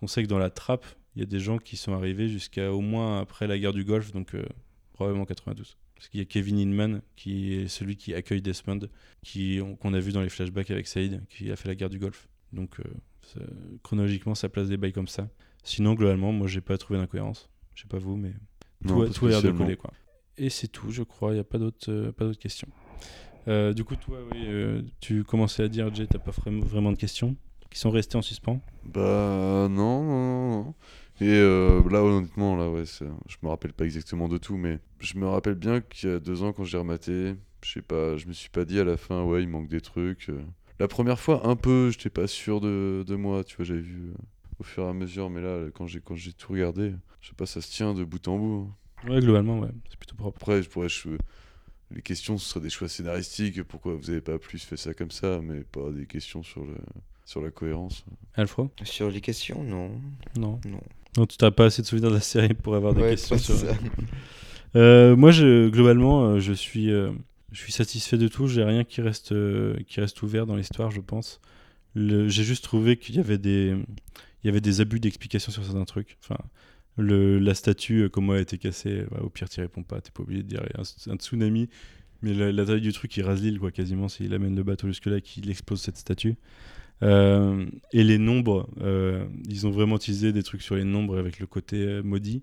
qu'on 0.00 0.06
sait 0.06 0.22
que 0.22 0.28
dans 0.28 0.38
la 0.38 0.50
trappe, 0.50 0.86
il 1.18 1.22
y 1.22 1.24
a 1.24 1.26
des 1.26 1.40
gens 1.40 1.58
qui 1.58 1.76
sont 1.76 1.92
arrivés 1.94 2.28
jusqu'à 2.28 2.72
au 2.72 2.80
moins 2.80 3.20
après 3.20 3.48
la 3.48 3.58
guerre 3.58 3.72
du 3.72 3.82
Golfe, 3.84 4.12
donc 4.12 4.34
euh, 4.36 4.44
probablement 4.92 5.24
92. 5.24 5.76
Parce 5.96 6.08
qu'il 6.08 6.20
y 6.20 6.22
a 6.22 6.26
Kevin 6.26 6.58
Inman, 6.60 7.02
qui 7.16 7.54
est 7.54 7.66
celui 7.66 7.96
qui 7.96 8.14
accueille 8.14 8.40
Desmond, 8.40 8.88
qu'on 9.80 9.94
a 9.94 9.98
vu 9.98 10.12
dans 10.12 10.22
les 10.22 10.28
flashbacks 10.28 10.70
avec 10.70 10.86
Saïd, 10.86 11.22
qui 11.28 11.50
a 11.50 11.56
fait 11.56 11.66
la 11.68 11.74
guerre 11.74 11.90
du 11.90 11.98
Golfe. 11.98 12.28
Donc, 12.52 12.78
euh, 12.78 12.84
ça- 13.22 13.40
chronologiquement, 13.82 14.36
ça 14.36 14.48
place 14.48 14.68
des 14.68 14.76
bails 14.76 14.92
comme 14.92 15.08
ça. 15.08 15.28
Sinon, 15.64 15.94
globalement, 15.94 16.30
moi, 16.32 16.46
j'ai 16.46 16.60
pas 16.60 16.78
trouvé 16.78 17.00
d'incohérence. 17.00 17.50
Je 17.74 17.82
sais 17.82 17.88
pas 17.88 17.98
vous, 17.98 18.16
mais 18.16 18.32
Non, 18.84 19.04
tout, 19.06 19.12
tout 19.12 19.26
a 19.26 19.30
l'air 19.30 19.42
de 19.42 19.50
coller, 19.50 19.76
quoi. 19.76 19.92
Et 20.36 20.50
c'est 20.50 20.68
tout, 20.68 20.90
je 20.92 21.02
crois. 21.02 21.32
Il 21.32 21.34
n'y 21.34 21.40
a 21.40 21.44
pas 21.44 21.58
d'autres 21.58 21.90
euh, 21.90 22.32
questions. 22.34 22.68
Euh, 23.48 23.72
du 23.72 23.82
coup, 23.82 23.96
toi, 23.96 24.18
oui, 24.32 24.44
euh, 24.46 24.82
tu 25.00 25.24
commençais 25.24 25.64
à 25.64 25.68
dire, 25.68 25.92
Jay, 25.92 26.06
t'as 26.06 26.20
pas 26.20 26.30
vraiment- 26.30 26.92
de 26.92 26.96
questions 26.96 27.34
qui 27.70 27.78
sont 27.80 27.90
restées 27.90 28.16
en 28.16 28.22
suspens? 28.22 28.60
Bah 28.84 29.66
non, 29.68 30.04
non, 30.04 30.50
non. 30.64 30.74
Et 31.20 31.28
euh, 31.28 31.82
là, 31.90 32.02
honnêtement, 32.02 32.56
là, 32.56 32.70
ouais, 32.70 32.84
je 32.86 33.36
me 33.42 33.48
rappelle 33.48 33.72
pas 33.72 33.84
exactement 33.84 34.28
de 34.28 34.38
tout, 34.38 34.56
mais 34.56 34.78
je 35.00 35.18
me 35.18 35.26
rappelle 35.26 35.54
bien 35.56 35.80
qu'il 35.80 36.08
y 36.08 36.12
a 36.12 36.20
deux 36.20 36.42
ans, 36.42 36.52
quand 36.52 36.64
j'ai 36.64 36.78
rematé, 36.78 37.34
je 37.64 37.72
sais 37.72 37.82
pas, 37.82 38.16
je 38.16 38.26
me 38.26 38.32
suis 38.32 38.50
pas 38.50 38.64
dit 38.64 38.78
à 38.78 38.84
la 38.84 38.96
fin, 38.96 39.24
ouais, 39.24 39.42
il 39.42 39.48
manque 39.48 39.68
des 39.68 39.80
trucs. 39.80 40.28
euh. 40.28 40.40
La 40.78 40.86
première 40.86 41.18
fois, 41.18 41.44
un 41.48 41.56
peu, 41.56 41.90
j'étais 41.90 42.10
pas 42.10 42.28
sûr 42.28 42.60
de, 42.60 43.04
de 43.06 43.16
moi, 43.16 43.42
tu 43.42 43.56
vois, 43.56 43.64
j'avais 43.64 43.80
vu 43.80 44.10
euh, 44.10 44.14
au 44.60 44.62
fur 44.62 44.84
et 44.84 44.88
à 44.88 44.92
mesure, 44.92 45.28
mais 45.28 45.40
là, 45.40 45.66
quand 45.74 45.88
j'ai 45.88 46.00
quand 46.00 46.14
j'ai 46.14 46.32
tout 46.32 46.52
regardé, 46.52 46.94
je 47.20 47.28
sais 47.28 47.34
pas, 47.34 47.46
ça 47.46 47.60
se 47.60 47.70
tient 47.70 47.94
de 47.94 48.04
bout 48.04 48.26
en 48.28 48.38
bout. 48.38 48.70
hein. 49.04 49.10
Ouais, 49.10 49.20
globalement, 49.20 49.58
ouais, 49.58 49.70
c'est 49.90 49.98
plutôt 49.98 50.14
propre. 50.16 50.38
Après, 50.40 50.62
je 50.62 50.68
pourrais, 50.68 50.88
je- 50.88 51.08
les 51.90 52.02
questions, 52.02 52.38
ce 52.38 52.48
seraient 52.48 52.60
des 52.60 52.70
choix 52.70 52.88
scénaristiques, 52.88 53.62
pourquoi 53.64 53.94
vous 53.94 54.10
avez 54.10 54.20
pas 54.20 54.38
plus 54.38 54.62
fait 54.62 54.76
ça 54.76 54.94
comme 54.94 55.10
ça, 55.10 55.40
mais 55.42 55.64
pas 55.64 55.90
des 55.90 56.06
questions 56.06 56.42
sur, 56.44 56.64
le, 56.64 56.76
sur 57.24 57.40
la 57.40 57.50
cohérence. 57.50 58.04
Alfro 58.34 58.70
Sur 58.84 59.10
les 59.10 59.20
questions, 59.20 59.64
non. 59.64 60.00
Non. 60.36 60.60
Non. 60.66 60.80
Non, 61.18 61.26
tu 61.26 61.36
n'as 61.42 61.50
pas 61.50 61.64
assez 61.64 61.82
de 61.82 61.86
souvenirs 61.86 62.10
de 62.10 62.14
la 62.14 62.20
série 62.20 62.54
pour 62.54 62.76
avoir 62.76 62.94
des 62.94 63.02
Ouais, 63.02 63.10
questions 63.10 63.36
sur. 63.38 63.56
Euh, 64.76 65.16
moi, 65.16 65.32
je, 65.32 65.68
globalement, 65.68 66.24
euh, 66.26 66.40
je 66.40 66.52
suis, 66.52 66.92
euh, 66.92 67.10
je 67.50 67.58
suis 67.60 67.72
satisfait 67.72 68.18
de 68.18 68.28
tout. 68.28 68.46
J'ai 68.46 68.62
rien 68.62 68.84
qui 68.84 69.00
reste, 69.00 69.32
euh, 69.32 69.74
qui 69.88 70.00
reste 70.00 70.22
ouvert 70.22 70.46
dans 70.46 70.54
l'histoire, 70.54 70.90
je 70.92 71.00
pense. 71.00 71.40
J'ai 71.96 72.44
juste 72.44 72.62
trouvé 72.62 72.96
qu'il 72.96 73.16
y 73.16 73.18
avait 73.18 73.38
des, 73.38 73.74
il 74.42 74.46
y 74.46 74.48
avait 74.48 74.60
des 74.60 74.80
abus 74.80 75.00
d'explication 75.00 75.50
sur 75.50 75.64
certains 75.64 75.84
trucs. 75.84 76.18
Enfin, 76.22 76.38
le, 76.96 77.40
la 77.40 77.54
statue, 77.54 78.08
comment 78.10 78.34
elle 78.34 78.40
a 78.40 78.42
été 78.42 78.58
cassée, 78.58 79.04
bah, 79.10 79.18
au 79.22 79.28
pire, 79.30 79.48
tu 79.48 79.60
réponds 79.60 79.82
pas. 79.82 80.00
T'es 80.00 80.12
pas 80.12 80.22
obligé 80.22 80.44
de 80.44 80.48
dire 80.48 80.62
un, 80.76 81.12
un 81.12 81.16
tsunami. 81.16 81.68
Mais 82.22 82.34
la, 82.34 82.52
la 82.52 82.64
taille 82.64 82.80
du 82.80 82.92
truc, 82.92 83.16
il 83.16 83.24
rase 83.24 83.42
l'île, 83.42 83.58
quoi, 83.58 83.72
quasiment, 83.72 84.08
s'il 84.08 84.34
amène 84.34 84.54
le 84.54 84.62
bateau 84.62 84.86
jusque-là, 84.86 85.20
qu'il 85.20 85.50
explose 85.50 85.80
cette 85.80 85.96
statue. 85.96 86.36
Euh, 87.02 87.66
et 87.92 88.02
les 88.04 88.18
nombres, 88.18 88.68
euh, 88.80 89.24
ils 89.48 89.66
ont 89.66 89.70
vraiment 89.70 89.96
utilisé 89.96 90.32
des 90.32 90.42
trucs 90.42 90.62
sur 90.62 90.74
les 90.74 90.84
nombres 90.84 91.18
avec 91.18 91.38
le 91.38 91.46
côté 91.46 91.76
euh, 91.76 92.02
maudit. 92.02 92.42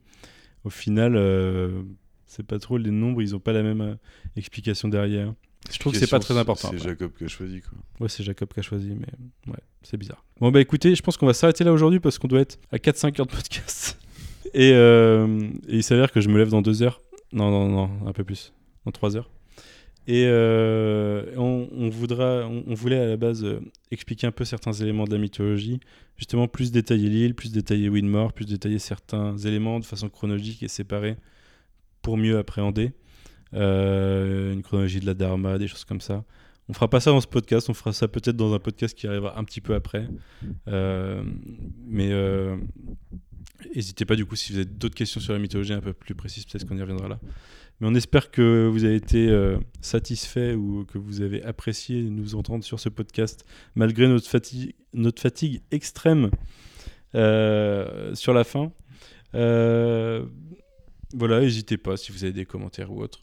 Au 0.63 0.69
final, 0.69 1.15
euh, 1.15 1.81
c'est 2.25 2.45
pas 2.45 2.59
trop 2.59 2.77
les 2.77 2.91
nombres, 2.91 3.21
ils 3.21 3.35
ont 3.35 3.39
pas 3.39 3.53
la 3.53 3.63
même 3.63 3.81
euh, 3.81 3.95
explication 4.35 4.87
derrière. 4.87 5.33
Je 5.71 5.79
trouve 5.79 5.93
que 5.93 5.99
c'est 5.99 6.09
pas 6.09 6.19
très 6.19 6.37
important. 6.37 6.69
C'est. 6.71 6.77
Jacob 6.79 7.11
qui 7.17 7.23
a 7.23 7.27
choisi, 7.27 7.61
quoi. 7.61 7.71
Ouais, 7.99 8.09
c'est 8.09 8.23
Jacob 8.23 8.53
qui 8.53 8.59
a 8.59 8.63
choisi, 8.63 8.89
mais 8.89 9.51
ouais, 9.51 9.59
c'est 9.81 9.97
bizarre. 9.97 10.23
Bon, 10.39 10.51
bah 10.51 10.61
écoutez, 10.61 10.93
je 10.95 11.01
pense 11.01 11.17
qu'on 11.17 11.25
va 11.25 11.33
s'arrêter 11.33 11.63
là 11.63 11.73
aujourd'hui 11.73 11.99
parce 11.99 12.19
qu'on 12.19 12.27
doit 12.27 12.41
être 12.41 12.59
à 12.71 12.77
4-5 12.77 13.19
heures 13.19 13.25
de 13.27 13.31
podcast. 13.31 13.99
Et, 14.53 14.71
euh, 14.71 15.49
et 15.67 15.77
il 15.77 15.83
s'avère 15.83 16.13
que 16.13 16.21
je 16.21 16.29
me 16.29 16.37
lève 16.37 16.49
dans 16.49 16.61
2 16.61 16.81
heures. 16.81 17.01
Non, 17.33 17.51
non, 17.51 17.67
non, 17.67 18.07
un 18.07 18.13
peu 18.13 18.23
plus. 18.23 18.53
Dans 18.85 18.91
3 18.91 19.17
heures. 19.17 19.29
Et 20.07 20.25
euh, 20.27 21.35
on, 21.35 21.89
voudra, 21.89 22.47
on, 22.47 22.73
voulait 22.75 22.99
à 22.99 23.07
la 23.07 23.17
base 23.17 23.43
euh, 23.43 23.59
expliquer 23.89 24.27
un 24.27 24.31
peu 24.31 24.45
certains 24.45 24.73
éléments 24.73 25.05
de 25.05 25.11
la 25.11 25.17
mythologie, 25.17 25.79
justement 26.15 26.47
plus 26.47 26.71
détailler 26.71 27.09
l'île, 27.09 27.33
plus 27.33 27.51
détailler 27.51 27.89
Winmore, 27.89 28.31
plus 28.33 28.45
détailler 28.45 28.77
certains 28.77 29.35
éléments 29.37 29.79
de 29.79 29.85
façon 29.85 30.09
chronologique 30.09 30.61
et 30.61 30.67
séparée 30.67 31.17
pour 32.03 32.17
mieux 32.17 32.37
appréhender. 32.37 32.91
Euh, 33.55 34.53
une 34.53 34.61
chronologie 34.61 34.99
de 34.99 35.07
la 35.07 35.15
Dharma, 35.15 35.57
des 35.57 35.67
choses 35.67 35.85
comme 35.85 36.01
ça. 36.01 36.23
On 36.69 36.73
fera 36.73 36.87
pas 36.87 36.99
ça 36.99 37.11
dans 37.11 37.21
ce 37.21 37.27
podcast, 37.27 37.69
on 37.69 37.73
fera 37.73 37.91
ça 37.91 38.07
peut-être 38.07 38.35
dans 38.35 38.53
un 38.53 38.59
podcast 38.59 38.95
qui 38.95 39.07
arrivera 39.07 39.39
un 39.39 39.43
petit 39.43 39.61
peu 39.61 39.73
après. 39.73 40.07
Mais 40.67 42.11
n'hésitez 43.75 44.05
pas 44.05 44.15
du 44.15 44.25
coup 44.25 44.35
si 44.35 44.51
vous 44.51 44.59
avez 44.59 44.65
d'autres 44.65 44.95
questions 44.95 45.19
sur 45.19 45.33
la 45.33 45.39
mythologie 45.39 45.73
un 45.73 45.81
peu 45.81 45.93
plus 45.93 46.15
précises, 46.15 46.45
peut-être 46.45 46.67
qu'on 46.67 46.77
y 46.77 46.81
reviendra 46.81 47.07
là. 47.07 47.19
Mais 47.79 47.87
on 47.87 47.95
espère 47.95 48.31
que 48.31 48.67
vous 48.67 48.85
avez 48.85 48.95
été 48.95 49.27
euh, 49.27 49.57
satisfait 49.81 50.53
ou 50.53 50.85
que 50.85 50.97
vous 50.97 51.21
avez 51.21 51.43
apprécié 51.43 52.03
nous 52.03 52.35
entendre 52.35 52.63
sur 52.63 52.79
ce 52.79 52.89
podcast 52.89 53.45
malgré 53.75 54.07
notre 54.07 54.27
fatigue, 54.27 54.75
notre 54.93 55.21
fatigue 55.21 55.61
extrême 55.71 56.31
euh, 57.15 58.13
sur 58.15 58.33
la 58.33 58.43
fin. 58.43 58.71
Euh, 59.35 60.25
voilà, 61.13 61.39
n'hésitez 61.39 61.77
pas 61.77 61.97
si 61.97 62.11
vous 62.11 62.23
avez 62.23 62.33
des 62.33 62.45
commentaires 62.45 62.91
ou 62.91 63.01
autres. 63.01 63.21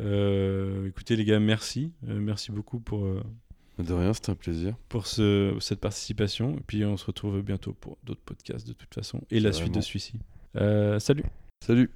Euh, 0.00 0.88
écoutez 0.88 1.16
les 1.16 1.24
gars, 1.24 1.40
merci. 1.40 1.92
Merci 2.02 2.52
beaucoup 2.52 2.80
pour, 2.80 3.06
De 3.78 3.92
rien, 3.92 4.12
c'était 4.12 4.30
un 4.30 4.34
plaisir. 4.34 4.74
pour 4.88 5.06
ce, 5.06 5.54
cette 5.60 5.80
participation. 5.80 6.56
Et 6.56 6.62
puis 6.66 6.84
on 6.84 6.96
se 6.96 7.04
retrouve 7.04 7.40
bientôt 7.42 7.74
pour 7.74 7.98
d'autres 8.04 8.22
podcasts 8.24 8.66
de 8.66 8.72
toute 8.72 8.94
façon. 8.94 9.20
Et 9.30 9.40
la 9.40 9.52
suite 9.52 9.74
de 9.74 9.80
celui-ci. 9.80 10.14
Salut 10.54 11.24
Salut 11.64 11.90